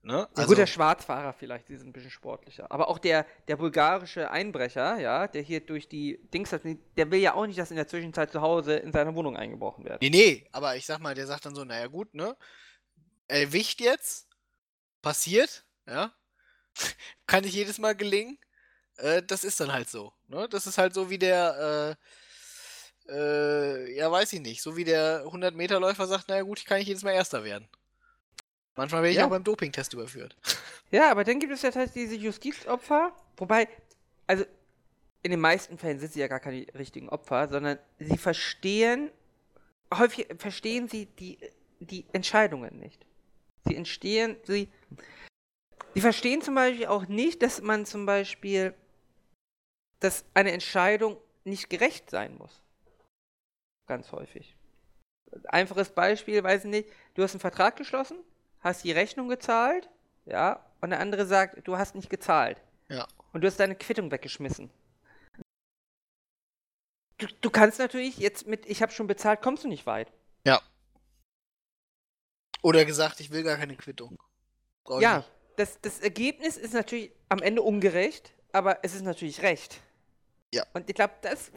Ne? 0.02 0.26
Ja, 0.34 0.44
gut, 0.46 0.56
der 0.56 0.66
Schwarzfahrer 0.66 1.34
vielleicht, 1.34 1.68
die 1.68 1.76
sind 1.76 1.88
ein 1.88 1.92
bisschen 1.92 2.10
sportlicher. 2.10 2.70
Aber 2.70 2.88
auch 2.88 2.98
der, 2.98 3.26
der 3.48 3.56
bulgarische 3.56 4.30
Einbrecher, 4.30 4.98
ja, 4.98 5.26
der 5.26 5.42
hier 5.42 5.60
durch 5.60 5.88
die 5.88 6.18
Dings, 6.32 6.52
hat, 6.52 6.62
der 6.64 7.10
will 7.10 7.20
ja 7.20 7.34
auch 7.34 7.46
nicht, 7.46 7.58
dass 7.58 7.70
in 7.70 7.76
der 7.76 7.86
Zwischenzeit 7.86 8.32
zu 8.32 8.40
Hause 8.40 8.76
in 8.76 8.92
seine 8.92 9.14
Wohnung 9.14 9.36
eingebrochen 9.36 9.84
wird. 9.84 10.00
nee, 10.00 10.08
nee, 10.08 10.48
aber 10.52 10.76
ich 10.76 10.86
sag 10.86 11.00
mal, 11.00 11.14
der 11.14 11.26
sagt 11.26 11.44
dann 11.44 11.54
so, 11.54 11.64
naja 11.64 11.86
gut, 11.88 12.14
ne? 12.14 12.34
Erwischt 13.28 13.82
jetzt, 13.82 14.26
passiert, 15.02 15.64
ja. 15.86 16.14
Kann 17.26 17.44
nicht 17.44 17.54
jedes 17.54 17.78
Mal 17.78 17.94
gelingen. 17.94 18.38
Äh, 18.96 19.22
das 19.22 19.44
ist 19.44 19.60
dann 19.60 19.72
halt 19.72 19.90
so, 19.90 20.14
ne? 20.28 20.48
Das 20.48 20.66
ist 20.66 20.78
halt 20.78 20.94
so 20.94 21.10
wie 21.10 21.18
der, 21.18 21.96
äh, 21.98 22.04
äh, 23.10 23.96
ja, 23.96 24.10
weiß 24.10 24.32
ich 24.34 24.40
nicht, 24.40 24.62
so 24.62 24.76
wie 24.76 24.84
der 24.84 25.24
100-Meter-Läufer 25.26 26.06
sagt, 26.06 26.28
naja 26.28 26.42
gut, 26.42 26.58
ich 26.58 26.64
kann 26.64 26.78
nicht 26.78 26.88
jedes 26.88 27.02
Mal 27.02 27.12
Erster 27.12 27.44
werden. 27.44 27.68
Manchmal 28.76 29.02
werde 29.02 29.10
ich 29.12 29.16
Ja. 29.18 29.26
auch 29.26 29.30
beim 29.30 29.44
Dopingtest 29.44 29.92
überführt. 29.94 30.36
Ja, 30.92 31.08
aber 31.12 31.22
dann 31.22 31.38
gibt 31.38 31.52
es 31.52 31.62
ja 31.62 31.70
tatsächlich 31.70 32.08
diese 32.10 32.20
Justizopfer, 32.20 33.14
wobei, 33.36 33.68
also 34.26 34.44
in 35.22 35.30
den 35.30 35.38
meisten 35.38 35.78
Fällen 35.78 36.00
sind 36.00 36.12
sie 36.12 36.18
ja 36.18 36.26
gar 36.26 36.40
keine 36.40 36.66
richtigen 36.74 37.08
Opfer, 37.08 37.46
sondern 37.46 37.78
sie 38.00 38.18
verstehen, 38.18 39.08
häufig 39.94 40.26
verstehen 40.38 40.88
sie 40.88 41.06
die, 41.06 41.38
die 41.78 42.06
Entscheidungen 42.12 42.76
nicht. 42.80 43.06
Sie 43.66 43.76
entstehen, 43.76 44.36
sie, 44.42 44.68
sie 45.94 46.00
verstehen 46.00 46.42
zum 46.42 46.56
Beispiel 46.56 46.86
auch 46.86 47.06
nicht, 47.06 47.40
dass 47.42 47.62
man 47.62 47.86
zum 47.86 48.04
Beispiel, 48.04 48.74
dass 50.00 50.24
eine 50.34 50.50
Entscheidung 50.50 51.18
nicht 51.44 51.70
gerecht 51.70 52.10
sein 52.10 52.36
muss. 52.36 52.60
Ganz 53.90 54.12
häufig. 54.12 54.56
Einfaches 55.48 55.90
Beispiel, 55.90 56.44
weiß 56.44 56.64
ich 56.64 56.70
nicht, 56.70 56.88
du 57.14 57.24
hast 57.24 57.32
einen 57.32 57.40
Vertrag 57.40 57.74
geschlossen, 57.74 58.18
hast 58.60 58.84
die 58.84 58.92
Rechnung 58.92 59.28
gezahlt, 59.28 59.90
ja, 60.26 60.64
und 60.80 60.90
der 60.90 61.00
andere 61.00 61.26
sagt, 61.26 61.66
du 61.66 61.76
hast 61.76 61.96
nicht 61.96 62.08
gezahlt. 62.08 62.62
Ja. 62.88 63.08
Und 63.32 63.40
du 63.40 63.48
hast 63.48 63.58
deine 63.58 63.74
Quittung 63.74 64.12
weggeschmissen. 64.12 64.70
Du, 67.18 67.26
du 67.40 67.50
kannst 67.50 67.80
natürlich 67.80 68.18
jetzt 68.18 68.46
mit, 68.46 68.64
ich 68.66 68.80
habe 68.80 68.92
schon 68.92 69.08
bezahlt, 69.08 69.42
kommst 69.42 69.64
du 69.64 69.68
nicht 69.68 69.86
weit. 69.86 70.12
Ja. 70.46 70.62
Oder 72.62 72.84
gesagt, 72.84 73.18
ich 73.18 73.32
will 73.32 73.42
gar 73.42 73.56
keine 73.56 73.74
Quittung. 73.74 74.22
Brauch 74.84 75.00
Ja, 75.00 75.24
das, 75.56 75.80
das 75.80 75.98
Ergebnis 75.98 76.56
ist 76.56 76.74
natürlich 76.74 77.10
am 77.28 77.42
Ende 77.42 77.62
ungerecht, 77.62 78.34
aber 78.52 78.84
es 78.84 78.94
ist 78.94 79.02
natürlich 79.02 79.42
recht. 79.42 79.80
Ja. 80.54 80.64
Und 80.74 80.88
ich 80.88 80.94
glaube, 80.94 81.14
das 81.22 81.50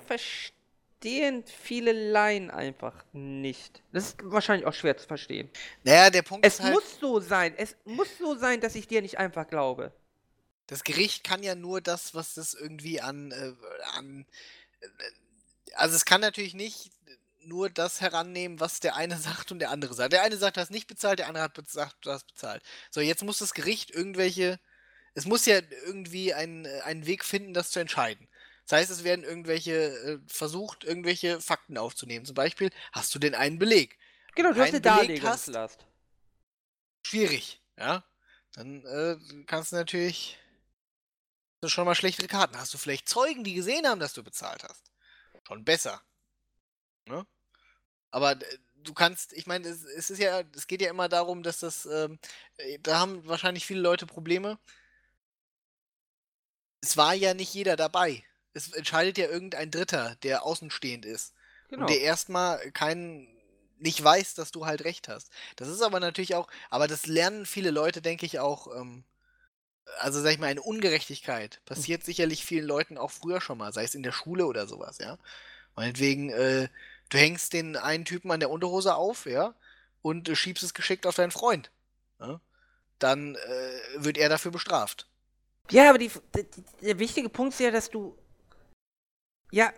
verstehen 1.04 1.44
viele 1.46 1.92
Laien 1.92 2.50
einfach 2.50 2.94
nicht. 3.12 3.82
Das 3.92 4.06
ist 4.06 4.18
wahrscheinlich 4.24 4.66
auch 4.66 4.74
schwer 4.74 4.98
zu 4.98 5.08
verstehen. 5.08 5.50
Naja, 5.84 6.10
der 6.10 6.22
Punkt 6.22 6.46
Es 6.46 6.56
ist 6.56 6.62
halt, 6.62 6.74
muss 6.74 7.00
so 7.00 7.20
sein. 7.20 7.54
Es 7.58 7.76
muss 7.84 8.08
so 8.18 8.36
sein, 8.36 8.62
dass 8.62 8.76
ich 8.76 8.88
dir 8.88 9.02
nicht 9.02 9.18
einfach 9.18 9.48
glaube. 9.48 9.92
das 10.68 10.84
Gericht 10.84 11.24
kann 11.26 11.44
ja 11.44 11.56
nur 11.56 11.82
das, 11.82 12.16
was 12.16 12.36
das 12.36 12.54
irgendwie 12.54 13.02
an, 13.02 13.32
äh, 13.32 13.54
an 13.96 14.26
äh, 14.80 14.88
also 15.76 15.96
es 15.96 16.06
kann 16.06 16.22
natürlich 16.22 16.54
nicht 16.54 16.92
nur 17.42 17.70
das 17.70 18.00
herannehmen, 18.00 18.62
was 18.62 18.80
der 18.80 18.96
eine 18.96 19.18
sagt 19.20 19.52
und 19.52 19.60
der 19.60 19.72
andere 19.72 19.94
sagt. 19.94 20.14
Der 20.14 20.24
eine 20.24 20.38
sagt, 20.38 20.56
du 20.56 20.62
hast 20.62 20.72
nicht 20.72 20.88
bezahlt, 20.88 21.20
der 21.20 21.28
andere 21.28 21.44
hat 21.44 21.56
gesagt, 21.56 21.98
du 22.02 22.12
hast 22.12 22.28
bezahlt. 22.28 22.64
So, 22.92 23.02
jetzt 23.02 23.24
muss 23.24 23.40
das 23.40 23.54
Gericht 23.54 23.92
irgendwelche, 23.92 24.58
es 25.16 25.26
muss 25.26 25.46
ja 25.46 25.60
irgendwie 25.86 26.34
einen, 26.34 26.64
äh, 26.66 26.82
einen 26.86 27.06
Weg 27.06 27.26
finden, 27.26 27.54
das 27.54 27.72
zu 27.72 27.80
entscheiden. 27.80 28.28
Das 28.66 28.80
heißt, 28.80 28.92
es 28.92 29.04
werden 29.04 29.26
irgendwelche 29.26 29.74
äh, 29.74 30.20
versucht, 30.28 30.84
irgendwelche 30.84 31.42
Fakten 31.42 31.78
aufzunehmen. 31.78 32.26
Zum 32.26 32.36
Beispiel, 32.36 32.72
hast 32.92 33.14
du 33.14 33.20
denn 33.20 33.36
einen 33.36 33.60
Beleg? 33.60 33.98
Genau, 34.36 34.54
du 34.54 34.62
hast 34.62 34.72
Keinen 34.72 34.86
eine 34.86 34.94
hast. 34.94 35.08
Darlegungslast. 35.08 35.86
Schwierig, 37.06 37.62
ja? 37.78 38.04
Dann 38.54 38.86
äh, 38.86 39.18
kannst 39.46 39.72
du 39.72 39.76
natürlich 39.76 40.38
schon 41.66 41.86
mal 41.86 41.96
schlechtere 41.96 42.28
Karten. 42.28 42.58
Hast 42.58 42.74
du 42.74 42.78
vielleicht 42.78 43.10
Zeugen, 43.10 43.44
die 43.44 43.54
gesehen 43.54 43.88
haben, 43.88 44.00
dass 44.00 44.14
du 44.14 44.24
bezahlt 44.24 44.64
hast? 44.64 44.92
Schon 45.48 45.64
besser. 45.66 46.02
Ne? 47.06 47.26
Aber 48.12 48.32
äh, 48.32 48.58
du 48.76 48.94
kannst, 48.94 49.34
ich 49.34 49.48
meine, 49.48 49.68
es, 49.68 49.84
es 49.84 50.10
ist 50.10 50.20
ja, 50.20 50.44
es 50.56 50.68
geht 50.68 50.82
ja 50.82 50.90
immer 50.90 51.10
darum, 51.10 51.44
dass 51.44 51.60
das, 51.60 51.86
ähm, 51.86 52.20
äh, 52.58 52.80
da 52.80 53.00
haben 53.00 53.26
wahrscheinlich 53.28 53.66
viele 53.66 53.82
Leute 53.82 54.06
Probleme. 54.06 54.60
Es 56.82 56.98
war 56.98 57.14
ja 57.14 57.34
nicht 57.34 57.54
jeder 57.54 57.76
dabei. 57.76 58.24
Es 58.54 58.72
entscheidet 58.72 59.18
ja 59.18 59.28
irgendein 59.28 59.72
Dritter, 59.72 60.16
der 60.24 60.44
außenstehend 60.44 61.06
ist. 61.06 61.34
Genau. 61.70 61.82
Und 61.82 61.90
der 61.90 62.02
erstmal 62.02 62.72
keinen 62.72 63.28
nicht 63.80 64.02
weiß, 64.02 64.36
dass 64.36 64.52
du 64.52 64.66
halt 64.66 64.86
recht 64.86 65.08
hast. 65.10 65.30
Das 65.58 65.68
ist 65.68 65.82
aber 65.82 66.00
natürlich 66.00 66.36
auch, 66.36 66.48
aber 66.70 66.88
das 66.88 67.06
lernen 67.06 67.46
viele 67.46 67.72
Leute, 67.72 68.02
denke 68.02 68.26
ich, 68.26 68.40
auch, 68.40 68.68
ähm, 68.76 69.04
also 70.00 70.22
sag 70.22 70.32
ich 70.32 70.40
mal, 70.40 70.48
eine 70.48 70.62
Ungerechtigkeit 70.62 71.62
passiert 71.66 72.04
sicherlich 72.04 72.46
vielen 72.46 72.66
Leuten 72.66 72.98
auch 72.98 73.12
früher 73.12 73.42
schon 73.42 73.58
mal, 73.58 73.74
sei 73.74 73.84
es 73.84 73.96
in 73.96 74.04
der 74.04 74.14
Schule 74.14 74.46
oder 74.46 74.68
sowas, 74.68 75.00
ja. 75.00 75.18
Meinetwegen, 75.76 76.30
äh, 76.30 76.70
du 77.10 77.18
hängst 77.18 77.54
den 77.54 77.76
einen 77.76 78.06
Typen 78.06 78.32
an 78.32 78.40
der 78.40 78.52
Unterhose 78.52 78.96
auf, 78.96 79.26
ja, 79.26 79.54
und 80.02 80.30
äh, 80.30 80.36
schiebst 80.36 80.64
es 80.64 80.74
geschickt 80.74 81.08
auf 81.08 81.16
deinen 81.16 81.32
Freund. 81.32 81.72
Ja? 82.20 82.40
Dann 83.00 83.36
äh, 83.36 84.04
wird 84.04 84.18
er 84.18 84.30
dafür 84.30 84.52
bestraft. 84.52 85.08
Ja, 85.72 85.90
aber 85.90 85.98
die, 85.98 86.12
die, 86.36 86.46
der 86.82 87.00
wichtige 87.00 87.30
Punkt 87.30 87.54
ist 87.54 87.60
ja, 87.60 87.72
dass 87.72 87.90
du. 87.90 88.16
Ja, 89.54 89.72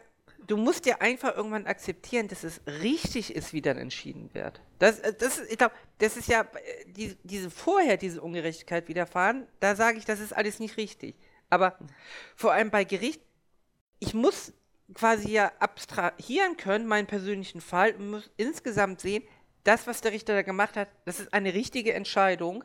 du 0.47 0.55
musst 0.55 0.85
ja 0.85 1.01
einfach 1.01 1.35
irgendwann 1.35 1.67
akzeptieren, 1.67 2.29
dass 2.29 2.45
es 2.45 2.61
richtig 2.65 3.35
ist, 3.35 3.51
wie 3.51 3.61
dann 3.61 3.77
entschieden 3.77 4.29
wird. 4.31 4.61
Das, 4.79 4.99
äh, 4.99 5.13
das 5.13 5.41
ich 5.41 5.57
glaube, 5.57 5.75
das 5.97 6.15
ist 6.15 6.29
ja 6.29 6.43
äh, 6.43 6.85
die, 6.87 7.17
diese 7.23 7.49
vorher, 7.49 7.97
diese 7.97 8.21
Ungerechtigkeit 8.21 8.87
widerfahren, 8.87 9.45
da 9.59 9.75
sage 9.75 9.97
ich, 9.97 10.05
das 10.05 10.21
ist 10.21 10.31
alles 10.31 10.59
nicht 10.59 10.77
richtig. 10.77 11.17
Aber 11.49 11.77
vor 12.37 12.53
allem 12.53 12.71
bei 12.71 12.85
Gericht, 12.85 13.19
ich 13.99 14.13
muss 14.13 14.53
quasi 14.93 15.31
ja 15.31 15.51
abstrahieren 15.59 16.55
können, 16.55 16.87
meinen 16.87 17.07
persönlichen 17.07 17.59
Fall, 17.59 17.95
und 17.95 18.11
muss 18.11 18.31
insgesamt 18.37 19.01
sehen, 19.01 19.23
das, 19.65 19.87
was 19.87 19.99
der 19.99 20.13
Richter 20.13 20.35
da 20.35 20.43
gemacht 20.43 20.77
hat, 20.77 20.87
das 21.03 21.19
ist 21.19 21.33
eine 21.33 21.53
richtige 21.53 21.93
Entscheidung, 21.93 22.63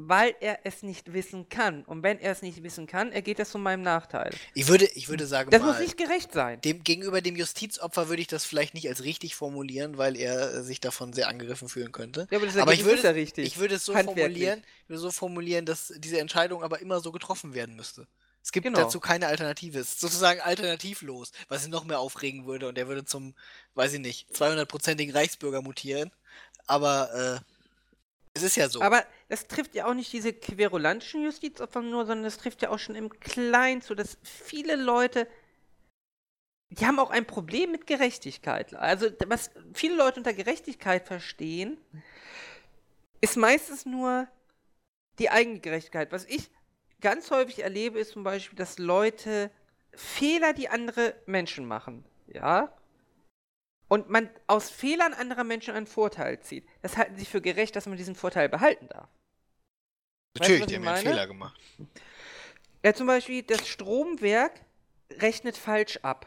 weil 0.00 0.34
er 0.40 0.60
es 0.64 0.82
nicht 0.82 1.12
wissen 1.12 1.48
kann. 1.48 1.84
Und 1.84 2.02
wenn 2.02 2.18
er 2.18 2.32
es 2.32 2.42
nicht 2.42 2.62
wissen 2.62 2.86
kann, 2.86 3.12
ergeht 3.12 3.38
das 3.38 3.50
zu 3.50 3.58
meinem 3.58 3.82
Nachteil. 3.82 4.30
Ich 4.54 4.68
würde, 4.68 4.86
ich 4.94 5.08
würde 5.08 5.26
sagen, 5.26 5.50
Das 5.50 5.60
mal, 5.60 5.72
muss 5.72 5.80
nicht 5.80 5.96
gerecht 5.96 6.32
sein. 6.32 6.60
dem, 6.60 6.84
gegenüber 6.84 7.20
dem 7.20 7.36
Justizopfer 7.36 8.08
würde 8.08 8.22
ich 8.22 8.28
das 8.28 8.44
vielleicht 8.44 8.74
nicht 8.74 8.88
als 8.88 9.04
richtig 9.04 9.34
formulieren, 9.34 9.98
weil 9.98 10.16
er 10.16 10.54
äh, 10.54 10.62
sich 10.62 10.80
davon 10.80 11.12
sehr 11.12 11.28
angegriffen 11.28 11.68
fühlen 11.68 11.92
könnte. 11.92 12.28
Ja, 12.30 12.38
aber 12.38 12.46
das 12.46 12.56
aber 12.56 12.72
ich 12.72 12.84
würde, 12.84 12.96
ist 12.98 13.04
ja 13.04 13.10
richtig. 13.10 13.46
ich 13.46 13.58
würde 13.58 13.74
es 13.74 13.84
so 13.84 13.92
formulieren, 13.94 14.62
ich 14.84 14.88
würde 14.88 15.00
so 15.00 15.10
formulieren, 15.10 15.66
dass 15.66 15.92
diese 15.98 16.20
Entscheidung 16.20 16.62
aber 16.62 16.80
immer 16.80 17.00
so 17.00 17.12
getroffen 17.12 17.54
werden 17.54 17.74
müsste. 17.76 18.06
Es 18.42 18.52
gibt 18.52 18.64
Genau. 18.64 18.78
dazu 18.78 19.00
keine 19.00 19.26
Alternative. 19.26 19.78
Es 19.78 19.88
ist 19.90 20.00
sozusagen 20.00 20.40
alternativlos, 20.40 21.32
was 21.48 21.64
ihn 21.64 21.70
noch 21.70 21.84
mehr 21.84 21.98
aufregen 21.98 22.46
würde 22.46 22.68
und 22.68 22.78
er 22.78 22.88
würde 22.88 23.04
zum, 23.04 23.34
weiß 23.74 23.92
ich 23.94 24.00
nicht, 24.00 24.30
200-prozentigen 24.32 25.12
Reichsbürger 25.12 25.60
mutieren. 25.60 26.10
Aber 26.66 27.42
äh, 27.42 27.57
es 28.38 28.52
ist 28.52 28.56
ja 28.56 28.68
so. 28.68 28.80
Aber 28.80 29.04
das 29.28 29.46
trifft 29.46 29.74
ja 29.74 29.86
auch 29.86 29.94
nicht 29.94 30.12
diese 30.12 30.32
querulantischen 30.32 31.22
Justizopfer 31.22 31.82
nur, 31.82 32.06
sondern 32.06 32.24
das 32.24 32.38
trifft 32.38 32.62
ja 32.62 32.70
auch 32.70 32.78
schon 32.78 32.94
im 32.94 33.10
Kleinen 33.20 33.82
zu, 33.82 33.94
dass 33.94 34.18
viele 34.22 34.76
Leute, 34.76 35.26
die 36.70 36.86
haben 36.86 36.98
auch 36.98 37.10
ein 37.10 37.26
Problem 37.26 37.72
mit 37.72 37.86
Gerechtigkeit. 37.86 38.74
Also 38.74 39.08
was 39.26 39.50
viele 39.74 39.96
Leute 39.96 40.20
unter 40.20 40.32
Gerechtigkeit 40.32 41.06
verstehen, 41.06 41.78
ist 43.20 43.36
meistens 43.36 43.84
nur 43.84 44.28
die 45.18 45.30
eigene 45.30 45.60
Gerechtigkeit. 45.60 46.12
Was 46.12 46.24
ich 46.24 46.50
ganz 47.00 47.30
häufig 47.30 47.62
erlebe, 47.62 47.98
ist 47.98 48.12
zum 48.12 48.22
Beispiel, 48.22 48.56
dass 48.56 48.78
Leute 48.78 49.50
Fehler, 49.94 50.52
die 50.52 50.68
andere 50.68 51.14
Menschen 51.26 51.66
machen, 51.66 52.04
ja, 52.26 52.72
und 53.88 54.08
man 54.10 54.30
aus 54.46 54.70
Fehlern 54.70 55.14
anderer 55.14 55.44
Menschen 55.44 55.74
einen 55.74 55.86
Vorteil 55.86 56.40
zieht. 56.40 56.66
Das 56.82 56.96
halten 56.96 57.16
sie 57.16 57.26
für 57.26 57.40
gerecht, 57.40 57.76
dass 57.76 57.86
man 57.86 57.96
diesen 57.96 58.14
Vorteil 58.14 58.48
behalten 58.48 58.88
darf. 58.88 59.08
Natürlich, 60.34 60.60
was 60.60 60.68
die 60.68 60.74
ich 60.74 60.76
haben 60.76 60.84
ja 60.84 60.94
einen? 60.94 61.02
Fehler 61.02 61.26
gemacht. 61.26 61.60
Ja, 62.84 62.92
zum 62.94 63.06
Beispiel, 63.06 63.42
das 63.44 63.68
Stromwerk 63.68 64.64
rechnet 65.12 65.56
falsch 65.56 65.98
ab. 66.02 66.26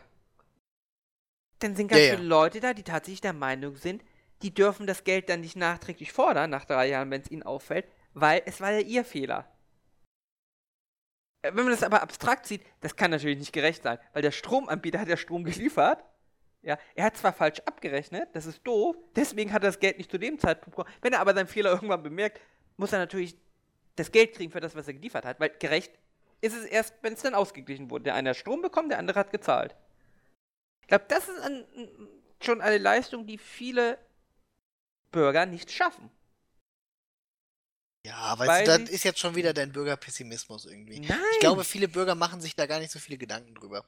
Dann 1.60 1.76
sind 1.78 1.88
ganz 1.88 2.08
Ja, 2.08 2.14
ja. 2.14 2.16
viele 2.16 2.24
Leute 2.24 2.60
da, 2.60 2.74
die 2.74 2.84
tatsächlich 2.84 3.22
der 3.22 3.32
Meinung 3.34 3.78
sind, 3.78 4.04
die 4.42 4.54
dürfen 4.54 4.86
das 4.88 5.04
Geld 5.06 5.30
dann 5.30 5.40
nicht 5.42 5.56
nachträglich 5.56 6.12
fordern, 6.12 6.50
nach 6.50 6.66
drei 6.66 6.88
Jahren, 6.90 7.10
wenn 7.12 7.22
es 7.22 7.32
ihnen 7.32 7.44
auffällt, 7.44 7.86
weil 8.14 8.42
es 8.46 8.60
war 8.60 8.72
ja 8.72 8.80
ihr 8.80 9.06
Fehler. 9.06 9.50
Äh, 11.44 11.50
Wenn 11.54 11.66
man 11.66 11.70
das 11.72 11.84
aber 11.84 12.02
abstrakt 12.02 12.46
sieht, 12.48 12.64
das 12.82 12.96
kann 12.96 13.12
natürlich 13.12 13.38
nicht 13.40 13.54
gerecht 13.54 13.84
sein, 13.84 14.00
weil 14.14 14.22
der 14.22 14.32
Stromanbieter 14.32 15.00
hat 15.00 15.08
ja 15.08 15.18
Strom 15.18 15.44
geliefert. 15.44 16.04
Ja, 16.64 16.78
er 16.94 17.06
hat 17.06 17.18
zwar 17.18 17.34
falsch 17.34 17.60
abgerechnet, 17.62 18.30
das 18.34 18.46
ist 18.46 18.66
doof, 18.66 18.96
deswegen 19.16 19.52
hat 19.52 19.64
er 19.64 19.70
das 19.70 19.80
Geld 19.80 19.98
nicht 19.98 20.12
zu 20.12 20.20
dem 20.20 20.38
Zeitpunkt 20.38 20.76
bekommen. 20.76 20.96
Wenn 21.02 21.14
er 21.14 21.20
aber 21.20 21.34
seinen 21.34 21.48
Fehler 21.48 21.72
irgendwann 21.72 22.04
bemerkt, 22.04 22.40
muss 22.78 22.94
er 22.94 23.00
natürlich 23.00 23.36
das 23.96 24.12
Geld 24.12 24.34
kriegen 24.34 24.52
für 24.52 24.60
das, 24.60 24.76
was 24.76 24.88
er 24.88 24.94
geliefert 24.94 25.26
hat, 25.26 25.40
weil 25.40 25.50
gerecht 25.58 25.92
ist 26.40 26.56
es 26.56 26.66
erst, 26.66 26.96
wenn 27.02 27.14
es 27.14 27.22
dann 27.22 27.36
ausgeglichen 27.36 27.90
wurde. 27.90 28.06
Der 28.06 28.16
eine 28.16 28.30
hat 28.30 28.38
Strom 28.38 28.62
bekommen, 28.62 28.90
der 28.90 29.00
andere 29.00 29.20
hat 29.20 29.32
gezahlt. 29.32 29.76
Ich 30.82 30.88
glaube, 30.88 31.06
das 31.08 31.28
ist 31.30 31.40
ein, 31.40 31.66
schon 32.42 32.62
eine 32.62 32.78
Leistung, 32.78 33.26
die 33.26 33.38
viele 33.38 33.98
Bürger 35.12 35.46
nicht 35.46 35.72
schaffen. 35.72 36.12
Ja, 38.06 38.16
aber 38.16 38.48
Weil 38.48 38.66
das 38.66 38.90
ist 38.90 39.04
jetzt 39.04 39.20
schon 39.20 39.36
wieder 39.36 39.54
dein 39.54 39.72
Bürgerpessimismus 39.72 40.66
irgendwie. 40.66 41.00
Nein! 41.00 41.20
Ich 41.34 41.40
glaube, 41.40 41.64
viele 41.64 41.88
Bürger 41.88 42.16
machen 42.16 42.42
sich 42.42 42.56
da 42.56 42.66
gar 42.66 42.80
nicht 42.80 42.92
so 42.92 42.98
viele 42.98 43.18
Gedanken 43.18 43.54
drüber. 43.54 43.86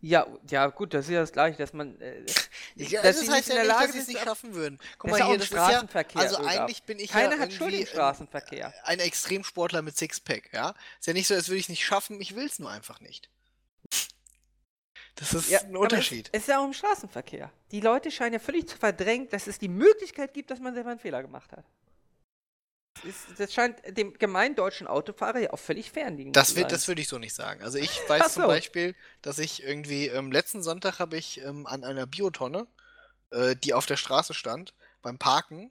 Ja, 0.00 0.26
ja, 0.50 0.66
gut, 0.68 0.92
das 0.94 1.06
ist 1.06 1.12
ja 1.12 1.20
das 1.20 1.32
Gleiche, 1.32 1.56
dass 1.58 1.72
man. 1.72 2.00
Äh, 2.00 2.24
Ich, 2.78 2.90
dass 2.90 3.02
das 3.02 3.28
heißt 3.28 3.30
nicht 3.30 3.48
in 3.48 3.48
ja 3.48 3.54
der 3.54 3.64
nicht, 3.64 3.68
Lage 3.72 3.86
dass 3.86 3.92
sie 3.94 3.98
es 4.00 4.06
nicht 4.08 4.20
schaffen 4.22 4.54
würden. 4.54 4.78
Guck 4.98 5.10
mal 5.10 5.24
hier, 5.24 5.38
das 5.38 5.46
ist 5.46 5.52
ja, 5.54 5.68
Straßenverkehr 5.68 6.20
also 6.20 6.36
eigentlich 6.44 6.82
bin 6.82 6.98
ich 6.98 7.10
keiner 7.10 7.36
ja 7.36 7.40
hat 7.40 7.52
Schuld 7.54 7.72
im 7.72 7.86
Straßenverkehr. 7.86 8.74
ein 8.84 8.98
Extremsportler 8.98 9.80
mit 9.80 9.96
Sixpack, 9.96 10.52
ja? 10.52 10.74
Ist 11.00 11.06
ja 11.06 11.14
nicht 11.14 11.26
so, 11.26 11.34
als 11.34 11.48
würde 11.48 11.56
ich 11.58 11.64
es 11.64 11.68
nicht 11.70 11.84
schaffen, 11.84 12.20
ich 12.20 12.36
will 12.36 12.44
es 12.44 12.58
nur 12.58 12.70
einfach 12.70 13.00
nicht. 13.00 13.30
Das 15.14 15.32
ist 15.32 15.48
Ja, 15.48 15.60
ein 15.62 15.76
Unterschied. 15.76 16.28
Es, 16.32 16.32
es 16.34 16.42
ist 16.42 16.48
ja 16.48 16.60
auch 16.60 16.66
im 16.66 16.74
Straßenverkehr. 16.74 17.50
Die 17.70 17.80
Leute 17.80 18.10
scheinen 18.10 18.34
ja 18.34 18.38
völlig 18.38 18.68
zu 18.68 18.76
verdrängen, 18.76 19.28
dass 19.30 19.46
es 19.46 19.58
die 19.58 19.68
Möglichkeit 19.68 20.34
gibt, 20.34 20.50
dass 20.50 20.60
man 20.60 20.74
selber 20.74 20.90
einen 20.90 21.00
Fehler 21.00 21.22
gemacht 21.22 21.50
hat. 21.52 21.64
Das, 23.06 23.14
ist, 23.30 23.40
das 23.40 23.54
scheint 23.54 23.80
dem 23.96 24.14
gemeinen 24.14 24.54
deutschen 24.54 24.86
Autofahrer 24.86 25.38
ja 25.38 25.52
auch 25.52 25.58
völlig 25.58 25.90
fernliegen 25.90 26.32
Das, 26.32 26.48
zu 26.48 26.54
sein. 26.54 26.68
das 26.68 26.88
würde 26.88 27.00
ich 27.00 27.08
so 27.08 27.18
nicht 27.18 27.34
sagen. 27.34 27.62
Also 27.62 27.78
ich 27.78 28.00
weiß 28.08 28.22
Ach 28.26 28.30
zum 28.30 28.42
so. 28.42 28.48
Beispiel, 28.48 28.94
dass 29.22 29.38
ich 29.38 29.62
irgendwie, 29.62 30.08
ähm, 30.08 30.32
letzten 30.32 30.62
Sonntag 30.62 30.98
habe 30.98 31.16
ich 31.16 31.40
ähm, 31.42 31.66
an 31.66 31.84
einer 31.84 32.06
Biotonne, 32.06 32.66
äh, 33.30 33.56
die 33.56 33.74
auf 33.74 33.86
der 33.86 33.96
Straße 33.96 34.34
stand, 34.34 34.74
beim 35.02 35.18
Parken, 35.18 35.70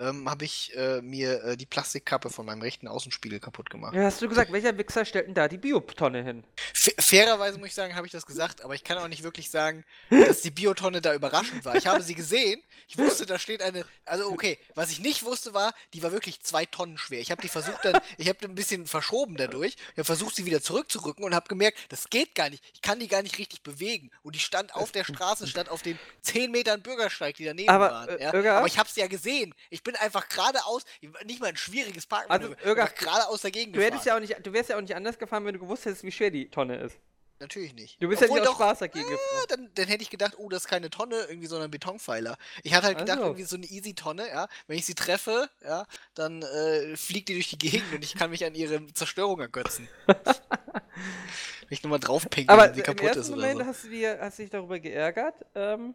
ähm, 0.00 0.28
habe 0.28 0.44
ich 0.44 0.74
äh, 0.76 1.00
mir 1.02 1.42
äh, 1.44 1.56
die 1.56 1.66
Plastikkappe 1.66 2.28
von 2.30 2.44
meinem 2.46 2.62
rechten 2.62 2.88
Außenspiegel 2.88 3.38
kaputt 3.40 3.70
gemacht. 3.70 3.94
Ja, 3.94 4.04
hast 4.04 4.20
du 4.20 4.28
gesagt, 4.28 4.50
welcher 4.52 4.76
Wichser 4.76 5.04
stellt 5.04 5.28
denn 5.28 5.34
da 5.34 5.46
die 5.46 5.58
Biotonne 5.58 6.22
hin? 6.24 6.44
Fa 6.72 6.90
fairerweise 6.98 7.58
muss 7.58 7.68
ich 7.68 7.74
sagen, 7.74 7.94
habe 7.94 8.06
ich 8.06 8.12
das 8.12 8.26
gesagt, 8.26 8.62
aber 8.64 8.74
ich 8.74 8.82
kann 8.82 8.98
auch 8.98 9.06
nicht 9.08 9.22
wirklich 9.22 9.50
sagen, 9.50 9.84
dass 10.10 10.40
die 10.42 10.50
Biotonne 10.50 11.00
da 11.00 11.14
überraschend 11.14 11.64
war. 11.64 11.76
Ich 11.76 11.86
habe 11.86 12.02
sie 12.02 12.14
gesehen, 12.14 12.60
ich 12.88 12.98
wusste, 12.98 13.24
da 13.26 13.38
steht 13.38 13.62
eine. 13.62 13.84
Also 14.04 14.30
okay, 14.30 14.58
was 14.74 14.90
ich 14.90 14.98
nicht 15.00 15.24
wusste 15.24 15.54
war, 15.54 15.72
die 15.92 16.02
war 16.02 16.10
wirklich 16.10 16.40
zwei 16.42 16.66
Tonnen 16.66 16.98
schwer. 16.98 17.20
Ich 17.20 17.30
habe 17.30 17.40
die 17.40 17.48
versucht 17.48 17.84
dann, 17.84 18.00
ich 18.18 18.28
habe 18.28 18.38
ein 18.44 18.54
bisschen 18.56 18.86
verschoben 18.86 19.36
dadurch, 19.36 19.76
ich 19.92 19.98
habe 19.98 20.04
versucht, 20.04 20.34
sie 20.34 20.44
wieder 20.44 20.60
zurückzurücken 20.60 21.24
und 21.24 21.34
habe 21.34 21.46
gemerkt, 21.48 21.78
das 21.90 22.10
geht 22.10 22.34
gar 22.34 22.50
nicht. 22.50 22.64
Ich 22.74 22.82
kann 22.82 22.98
die 22.98 23.06
gar 23.08 23.22
nicht 23.22 23.38
richtig 23.38 23.62
bewegen. 23.62 24.10
Und 24.22 24.34
die 24.34 24.40
stand 24.40 24.74
auf 24.74 24.90
der 24.90 25.04
Straße, 25.04 25.46
stand 25.46 25.68
auf 25.68 25.82
den 25.82 25.98
10 26.22 26.50
Metern 26.50 26.82
Bürgersteig, 26.82 27.36
die 27.36 27.44
daneben 27.44 27.68
Aber, 27.70 27.90
waren. 27.90 28.08
äh, 28.08 28.22
Ja? 28.42 28.58
Aber 28.58 28.66
ich 28.66 28.78
habe 28.78 28.88
sie 28.88 29.00
ja 29.00 29.06
gesehen. 29.06 29.54
Ich 29.70 29.83
bin 29.84 29.94
einfach 29.96 30.28
geradeaus, 30.28 30.84
nicht 31.24 31.40
mal 31.40 31.48
ein 31.48 31.56
schwieriges 31.56 32.06
Parken, 32.06 32.30
Also, 32.30 32.54
geradeaus 32.64 33.42
dagegen 33.42 33.72
Du, 33.72 33.78
gefahren. 33.80 34.00
ja 34.04 34.16
auch 34.16 34.20
nicht, 34.20 34.44
du 34.46 34.52
wärst 34.52 34.70
ja 34.70 34.76
auch 34.76 34.80
nicht 34.80 34.96
anders 34.96 35.18
gefahren, 35.18 35.44
wenn 35.44 35.54
du 35.54 35.60
gewusst 35.60 35.84
hättest, 35.84 36.02
wie 36.02 36.12
schwer 36.12 36.30
die 36.30 36.48
Tonne 36.50 36.76
ist. 36.78 36.96
Natürlich 37.40 37.74
nicht. 37.74 38.00
Du 38.00 38.08
bist 38.08 38.22
Obwohl 38.22 38.38
ja 38.38 38.42
nicht 38.44 38.50
doch, 38.52 38.56
Spaß 38.56 38.78
dagegen 38.78 39.08
gefahren. 39.08 39.44
dann, 39.48 39.70
dann 39.74 39.86
hätte 39.88 40.02
ich 40.02 40.08
gedacht, 40.08 40.34
oh, 40.38 40.48
das 40.48 40.62
ist 40.62 40.68
keine 40.68 40.88
Tonne, 40.88 41.16
irgendwie 41.28 41.48
so 41.48 41.58
ein 41.58 41.70
Betonpfeiler. 41.70 42.38
Ich 42.62 42.72
hatte 42.74 42.86
halt 42.86 42.98
gedacht, 42.98 43.18
Also. 43.18 43.30
irgendwie 43.30 43.44
so 43.44 43.56
eine 43.56 43.66
Easy-Tonne, 43.66 44.28
ja. 44.28 44.48
Wenn 44.68 44.78
ich 44.78 44.86
sie 44.86 44.94
treffe, 44.94 45.50
ja, 45.62 45.84
dann 46.14 46.42
äh, 46.42 46.96
fliegt 46.96 47.28
die 47.28 47.34
durch 47.34 47.48
die 47.50 47.58
Gegend 47.58 47.92
und 47.92 48.04
ich 48.04 48.14
kann 48.14 48.30
mich 48.30 48.44
an 48.46 48.54
ihre 48.54 48.86
Zerstörung 48.94 49.40
ergötzen. 49.40 49.88
Wenn 50.06 51.70
ich 51.70 51.82
nur 51.82 51.90
mal 51.90 51.98
draufpinkeln, 51.98 52.58
wenn 52.58 52.74
sie 52.74 52.80
im 52.80 52.86
kaputt 52.86 53.02
ersten 53.06 53.20
ist 53.20 53.30
oder 53.30 53.36
Moment 53.40 53.60
so. 53.60 53.66
hast 53.66 53.84
du 53.84 53.88
dir, 53.88 54.18
hast 54.20 54.38
dich 54.38 54.50
darüber 54.50 54.78
geärgert. 54.78 55.34
Ähm, 55.54 55.94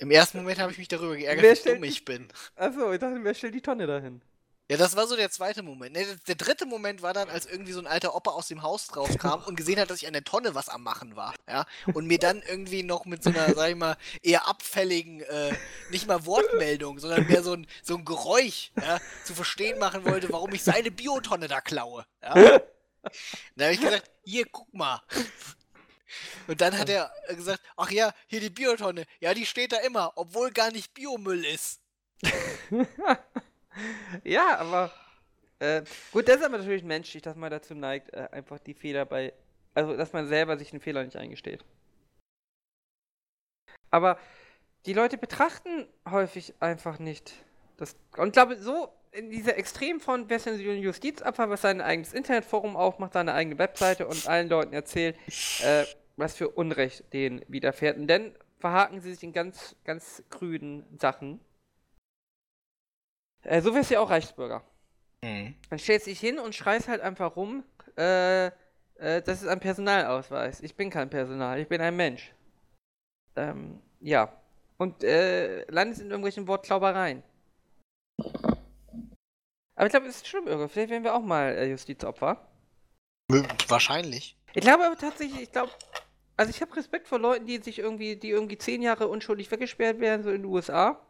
Im 0.00 0.10
ersten 0.10 0.38
Moment 0.38 0.58
habe 0.60 0.72
ich 0.72 0.78
mich 0.78 0.88
darüber 0.88 1.16
geärgert, 1.16 1.42
Wer 1.42 1.56
wie 1.64 1.74
dumm 1.76 1.84
ich 1.84 2.04
bin. 2.04 2.28
achso, 2.56 2.92
ich 2.92 2.98
dachte, 3.00 3.18
wer 3.22 3.34
stellt 3.34 3.54
die 3.54 3.60
Tonne 3.60 3.86
dahin? 3.86 4.20
Ja, 4.70 4.76
das 4.76 4.94
war 4.96 5.06
so 5.06 5.16
der 5.16 5.30
zweite 5.30 5.62
Moment. 5.62 5.96
Ne, 5.96 6.04
der- 6.26 6.34
dritte 6.34 6.66
Moment 6.66 7.00
war 7.00 7.14
dann, 7.14 7.30
als 7.30 7.46
irgendwie 7.46 7.72
so 7.72 7.80
ein 7.80 7.86
alter 7.86 8.14
Opa 8.14 8.32
aus 8.32 8.48
dem 8.48 8.62
Haus 8.62 8.94
rauskam 8.94 9.42
und 9.46 9.56
gesehen 9.56 9.80
hat, 9.80 9.88
dass 9.88 10.02
ich 10.02 10.06
an 10.06 10.12
der 10.12 10.24
Tonne 10.24 10.54
was 10.54 10.68
am 10.68 10.82
machen 10.82 11.16
war. 11.16 11.32
Ja, 11.48 11.64
und 11.94 12.06
mir 12.06 12.18
dann 12.18 12.42
irgendwie 12.46 12.82
noch 12.82 13.06
mit 13.06 13.22
so 13.24 13.30
einer, 13.30 13.54
sag 13.54 13.70
ich 13.70 13.76
mal, 13.76 13.96
eher 14.22 14.46
abfälligen, 14.46 15.22
äh, 15.22 15.54
nicht 15.90 16.06
mal 16.06 16.26
Wortmeldung, 16.26 16.98
sondern 16.98 17.26
mehr 17.26 17.42
so 17.42 17.54
ein, 17.54 17.66
so 17.82 17.96
ein 17.96 18.04
Geräusch, 18.04 18.70
ja, 18.78 18.98
zu 19.24 19.34
verstehen 19.34 19.78
machen 19.78 20.04
wollte, 20.04 20.30
warum 20.30 20.52
ich 20.52 20.62
seine 20.62 20.90
Biotonne 20.90 21.48
da 21.48 21.60
klaue. 21.62 22.04
Ja. 22.22 22.60
Da 23.56 23.64
habe 23.66 23.74
ich 23.74 23.80
gesagt, 23.80 24.10
hier, 24.24 24.44
guck 24.52 24.74
mal. 24.74 25.00
Und 26.46 26.60
dann 26.60 26.78
hat 26.78 26.88
er 26.88 27.10
äh, 27.26 27.34
gesagt, 27.34 27.62
ach 27.76 27.90
ja, 27.90 28.12
hier 28.26 28.40
die 28.40 28.50
Biotonne. 28.50 29.04
Ja, 29.20 29.34
die 29.34 29.46
steht 29.46 29.72
da 29.72 29.78
immer, 29.78 30.12
obwohl 30.16 30.50
gar 30.50 30.70
nicht 30.70 30.94
Biomüll 30.94 31.44
ist. 31.44 31.80
ja, 34.24 34.58
aber 34.58 34.92
äh, 35.60 35.82
gut, 36.12 36.28
das 36.28 36.36
ist 36.36 36.44
aber 36.44 36.58
natürlich 36.58 36.84
menschlich, 36.84 37.22
dass 37.22 37.36
man 37.36 37.50
dazu 37.50 37.74
neigt, 37.74 38.12
äh, 38.12 38.28
einfach 38.32 38.58
die 38.58 38.74
Fehler 38.74 39.04
bei, 39.04 39.32
also 39.74 39.96
dass 39.96 40.12
man 40.12 40.28
selber 40.28 40.58
sich 40.58 40.70
den 40.70 40.80
Fehler 40.80 41.04
nicht 41.04 41.16
eingesteht. 41.16 41.64
Aber 43.90 44.18
die 44.86 44.92
Leute 44.92 45.18
betrachten 45.18 45.88
häufig 46.08 46.54
einfach 46.60 46.98
nicht 46.98 47.34
das 47.76 47.96
und 48.16 48.32
glaube 48.32 48.56
so 48.56 48.92
in 49.12 49.30
dieser 49.30 49.56
denn 50.44 50.56
so 50.58 50.70
ein 50.70 50.78
Justizabfall, 50.78 51.50
was 51.50 51.62
sein 51.62 51.80
eigenes 51.80 52.12
Internetforum 52.12 52.76
aufmacht, 52.76 53.14
seine 53.14 53.34
eigene 53.34 53.58
Webseite 53.58 54.06
und 54.06 54.26
allen 54.28 54.48
Leuten 54.48 54.72
erzählt, 54.72 55.16
äh, 55.62 55.84
was 56.16 56.36
für 56.36 56.48
Unrecht 56.48 57.12
denen 57.12 57.44
widerfährt. 57.48 57.96
Und 57.96 58.08
dann 58.08 58.34
verhaken 58.58 59.00
sie 59.00 59.12
sich 59.12 59.22
in 59.22 59.32
ganz, 59.32 59.76
ganz 59.84 60.22
krüden 60.30 60.84
Sachen. 60.98 61.40
Äh, 63.42 63.62
so 63.62 63.74
wärst 63.74 63.90
du 63.90 63.94
ja 63.94 64.00
auch 64.00 64.10
Reichsbürger. 64.10 64.62
Mhm. 65.22 65.54
Dann 65.70 65.78
stellst 65.78 66.06
du 66.06 66.10
dich 66.10 66.20
hin 66.20 66.38
und 66.38 66.54
schreist 66.54 66.88
halt 66.88 67.00
einfach 67.00 67.36
rum, 67.36 67.64
äh, 67.96 68.46
äh, 68.46 69.22
das 69.22 69.42
ist 69.42 69.48
ein 69.48 69.60
Personalausweis. 69.60 70.60
Ich 70.60 70.74
bin 70.74 70.90
kein 70.90 71.10
Personal, 71.10 71.60
ich 71.60 71.68
bin 71.68 71.80
ein 71.80 71.96
Mensch. 71.96 72.32
Ähm, 73.36 73.80
ja. 74.00 74.32
Und 74.76 75.02
äh, 75.02 75.64
landest 75.70 76.00
in 76.00 76.10
irgendwelchen 76.10 76.46
Wortklaubereien. 76.46 77.22
Aber 79.78 79.86
ich 79.86 79.92
glaube, 79.92 80.08
es 80.08 80.16
ist 80.16 80.26
schlimm, 80.26 80.48
Irre. 80.48 80.68
Vielleicht 80.68 80.90
werden 80.90 81.04
wir 81.04 81.14
auch 81.14 81.22
mal 81.22 81.56
äh, 81.56 81.66
Justizopfer. 81.66 82.44
Wahrscheinlich. 83.68 84.36
Ich 84.52 84.62
glaube 84.62 84.84
aber 84.84 84.98
tatsächlich, 84.98 85.40
ich 85.40 85.52
glaube, 85.52 85.70
also 86.36 86.50
ich 86.50 86.60
habe 86.60 86.74
Respekt 86.74 87.06
vor 87.06 87.20
Leuten, 87.20 87.46
die 87.46 87.58
sich 87.58 87.78
irgendwie, 87.78 88.16
die 88.16 88.30
irgendwie 88.30 88.58
zehn 88.58 88.82
Jahre 88.82 89.06
unschuldig 89.06 89.48
weggesperrt 89.52 90.00
werden, 90.00 90.24
so 90.24 90.30
in 90.30 90.42
den 90.42 90.46
USA, 90.46 91.00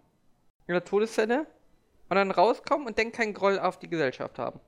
in 0.67 0.75
der 0.75 0.85
Todeszelle, 0.85 1.47
und 2.11 2.17
dann 2.17 2.31
rauskommen 2.31 2.87
und 2.87 2.99
dann 2.99 3.11
keinen 3.11 3.33
Groll 3.33 3.59
auf 3.59 3.79
die 3.79 3.89
Gesellschaft 3.89 4.39
haben. 4.39 4.61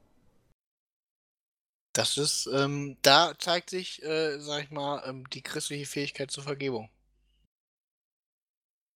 Das 1.92 2.16
ist, 2.16 2.48
ähm, 2.54 2.96
da 3.02 3.34
zeigt 3.38 3.68
sich, 3.68 4.02
äh, 4.02 4.38
sag 4.38 4.62
ich 4.62 4.70
mal, 4.70 5.02
ähm, 5.04 5.28
die 5.28 5.42
christliche 5.42 5.84
Fähigkeit 5.84 6.30
zur 6.30 6.44
Vergebung. 6.44 6.88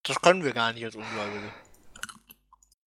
Das 0.01 0.19
können 0.19 0.43
wir 0.43 0.53
gar 0.53 0.73
nicht 0.73 0.83
als 0.83 0.95
Ungläubige. 0.95 1.53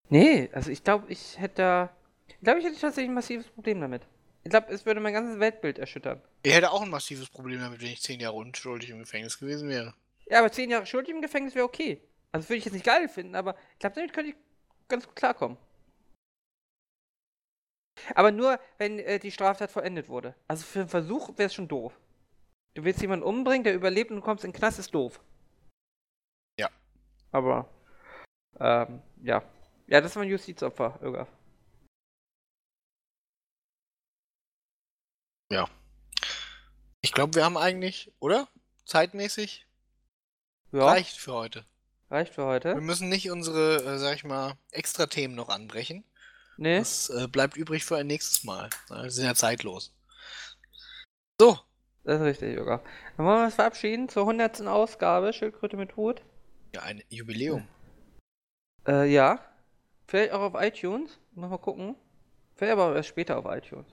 Nee, 0.09 0.49
also 0.51 0.71
ich 0.71 0.83
glaube, 0.83 1.11
ich 1.11 1.37
hätte 1.37 1.55
da. 1.61 1.96
Ich 2.27 2.39
glaube, 2.41 2.59
ich 2.59 2.65
hätte 2.65 2.79
tatsächlich 2.79 3.09
ein 3.09 3.15
massives 3.15 3.47
Problem 3.47 3.81
damit. 3.81 4.07
Ich 4.43 4.49
glaube, 4.49 4.71
es 4.71 4.85
würde 4.85 5.01
mein 5.01 5.13
ganzes 5.13 5.39
Weltbild 5.39 5.79
erschüttern. 5.79 6.21
Ich 6.43 6.53
hätte 6.53 6.71
auch 6.71 6.81
ein 6.81 6.89
massives 6.89 7.29
Problem 7.29 7.59
damit, 7.59 7.81
wenn 7.81 7.89
ich 7.89 8.01
zehn 8.01 8.19
Jahre 8.19 8.35
unschuldig 8.35 8.89
im 8.89 8.99
Gefängnis 8.99 9.39
gewesen 9.39 9.69
wäre. 9.69 9.93
Ja, 10.27 10.39
aber 10.39 10.51
zehn 10.51 10.69
Jahre 10.69 10.85
schuldig 10.85 11.13
im 11.13 11.21
Gefängnis 11.21 11.55
wäre 11.55 11.65
okay. 11.65 12.01
Also 12.31 12.49
würde 12.49 12.57
ich 12.57 12.65
jetzt 12.65 12.73
nicht 12.73 12.85
geil 12.85 13.09
finden, 13.09 13.35
aber 13.35 13.55
ich 13.73 13.79
glaube, 13.79 13.95
damit 13.95 14.13
könnte 14.13 14.31
ich 14.31 14.37
ganz 14.87 15.05
gut 15.05 15.15
klarkommen. 15.15 15.57
Aber 18.15 18.31
nur, 18.31 18.59
wenn 18.77 18.99
äh, 18.99 19.19
die 19.19 19.31
Straftat 19.31 19.71
vollendet 19.71 20.07
wurde. 20.07 20.35
Also 20.47 20.63
für 20.63 20.79
einen 20.79 20.89
Versuch 20.89 21.37
wäre 21.37 21.47
es 21.47 21.53
schon 21.53 21.67
doof. 21.67 21.99
Du 22.73 22.83
willst 22.83 23.01
jemanden 23.01 23.25
umbringen, 23.25 23.63
der 23.63 23.73
überlebt 23.73 24.11
und 24.11 24.17
du 24.17 24.23
kommst 24.23 24.45
in 24.45 24.51
den 24.51 24.57
Knast, 24.57 24.79
ist 24.79 24.93
doof. 24.93 25.19
Ja. 26.59 26.69
Aber, 27.31 27.67
ähm, 28.59 29.01
ja. 29.23 29.43
Ja, 29.87 30.01
das 30.01 30.15
war 30.15 30.23
ein 30.23 30.29
Justizopfer, 30.29 30.99
Irga. 35.49 35.69
Ich 37.01 37.11
glaube, 37.13 37.35
wir 37.35 37.45
haben 37.45 37.57
eigentlich, 37.57 38.11
oder? 38.19 38.47
Zeitmäßig 38.85 39.65
Ja, 40.71 40.85
reicht 40.85 41.17
für 41.17 41.33
heute. 41.33 41.65
reicht 42.09 42.33
für 42.33 42.41
Wir 42.43 42.47
heute. 42.47 42.75
müssen 42.75 43.09
nicht 43.09 43.29
unsere, 43.31 43.77
äh, 43.83 43.97
sag 43.97 44.15
ich 44.15 44.23
mal, 44.23 44.53
extra 44.71 45.05
Themen 45.07 45.35
noch 45.35 45.49
anbrechen. 45.49 46.03
Nee. 46.57 46.79
Das 46.79 47.09
äh, 47.09 47.27
bleibt 47.27 47.55
übrig 47.55 47.85
für 47.85 47.97
ein 47.97 48.07
nächstes 48.07 48.43
Mal. 48.43 48.69
Wir 48.89 49.09
sind 49.11 49.25
ja 49.25 49.35
zeitlos. 49.35 49.93
So, 51.39 51.59
Das 52.03 52.15
ist 52.19 52.25
richtig, 52.25 52.57
Yoga. 52.57 52.81
Dann 53.15 53.25
wollen 53.25 53.39
wir 53.41 53.45
uns 53.45 53.55
verabschieden 53.55 54.09
zur 54.09 54.23
100. 54.23 54.61
Ausgabe 54.61 55.33
Schildkröte 55.33 55.77
mit 55.77 55.95
Hut. 55.95 56.21
ja, 56.73 56.81
ein 56.81 57.03
Jubiläum. 57.09 57.67
Äh, 58.87 59.11
ja. 59.11 59.39
Vielleicht 60.07 60.31
auch 60.31 60.39
auf 60.41 60.53
iTunes. 60.61 61.19
Mal 61.33 61.49
mal 61.49 61.57
gucken. 61.57 61.95
Vielleicht 62.55 62.73
aber 62.73 62.95
erst 62.95 63.09
später 63.09 63.37
auf 63.37 63.45
iTunes. 63.45 63.85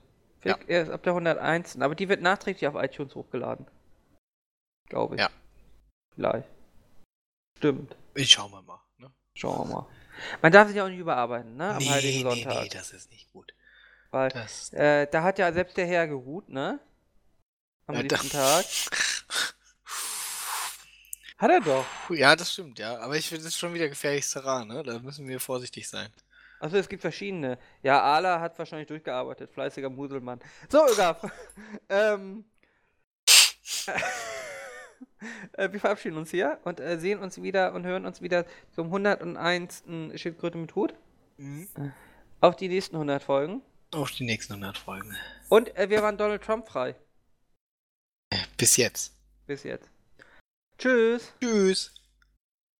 Vielleicht 0.44 0.68
erst 0.68 0.90
ab 0.90 1.02
der 1.02 1.12
101. 1.12 1.80
Aber 1.80 1.94
die 1.94 2.08
wird 2.08 2.20
nachträglich 2.20 2.66
auf 2.68 2.74
iTunes 2.82 3.14
hochgeladen. 3.14 3.66
Glaube 4.88 5.16
ich. 5.16 5.20
Ja. 5.20 5.30
Vielleicht. 6.14 6.48
Stimmt. 7.58 7.96
Ich 8.14 8.30
schau 8.30 8.48
mal 8.48 8.62
mal. 8.62 8.80
Ne? 8.98 9.10
Schauen 9.34 9.68
wir 9.68 9.74
mal. 9.74 9.86
Man 10.42 10.52
darf 10.52 10.68
sich 10.68 10.80
auch 10.80 10.88
nicht 10.88 10.98
überarbeiten, 10.98 11.56
ne? 11.56 11.70
Am 11.70 11.78
nee, 11.78 11.88
Heiligen 11.88 12.28
nee, 12.28 12.42
Sonntag. 12.42 12.62
nee, 12.62 12.68
das 12.68 12.92
ist 12.92 13.10
nicht 13.10 13.32
gut. 13.32 13.52
Weil, 14.10 14.28
Das, 14.30 14.72
äh, 14.72 15.08
da 15.10 15.24
hat 15.24 15.38
ja 15.40 15.52
selbst 15.52 15.76
der 15.76 15.86
Herr 15.86 16.06
geruht, 16.06 16.48
ne? 16.48 16.78
Am 17.86 17.96
äh, 17.96 18.04
da- 18.04 18.14
letzten 18.16 18.30
Tag. 18.30 18.64
Hat 21.36 21.50
er 21.50 21.60
doch. 21.60 21.84
Ja, 22.10 22.36
das 22.36 22.52
stimmt, 22.52 22.78
ja. 22.78 22.96
Aber 23.00 23.16
ich 23.16 23.28
finde, 23.28 23.42
das 23.44 23.54
ist 23.54 23.58
schon 23.58 23.74
wieder 23.74 23.88
gefährliches 23.88 24.30
Terrain, 24.30 24.68
ne? 24.68 24.82
Da 24.84 25.00
müssen 25.00 25.26
wir 25.26 25.40
vorsichtig 25.40 25.88
sein. 25.88 26.12
Achso, 26.64 26.78
es 26.78 26.88
gibt 26.88 27.02
verschiedene. 27.02 27.58
Ja, 27.82 28.00
Ala 28.00 28.40
hat 28.40 28.58
wahrscheinlich 28.58 28.88
durchgearbeitet. 28.88 29.50
Fleißiger 29.50 29.90
Muselmann. 29.90 30.40
So, 30.70 30.78
Ögaf. 30.88 31.30
ähm. 31.90 32.46
äh, 35.52 35.70
wir 35.70 35.78
verabschieden 35.78 36.16
uns 36.16 36.30
hier 36.30 36.58
und 36.64 36.80
äh, 36.80 36.98
sehen 36.98 37.18
uns 37.18 37.42
wieder 37.42 37.74
und 37.74 37.84
hören 37.84 38.06
uns 38.06 38.22
wieder 38.22 38.46
zum 38.74 38.86
101. 38.86 39.84
Schildkröte 40.14 40.56
mit 40.56 40.74
Hut. 40.74 40.94
Auf 42.40 42.56
die 42.56 42.68
nächsten 42.68 42.96
100 42.96 43.22
Folgen. 43.22 43.60
Auf 43.90 44.12
die 44.12 44.24
nächsten 44.24 44.54
100 44.54 44.78
Folgen. 44.78 45.14
Und 45.50 45.76
äh, 45.76 45.90
wir 45.90 46.00
waren 46.00 46.16
Donald 46.16 46.42
Trump 46.42 46.66
frei. 46.66 46.94
Bis 48.56 48.78
jetzt. 48.78 49.14
Bis 49.46 49.64
jetzt. 49.64 49.90
Tschüss. 50.78 51.34
Tschüss. 51.42 51.92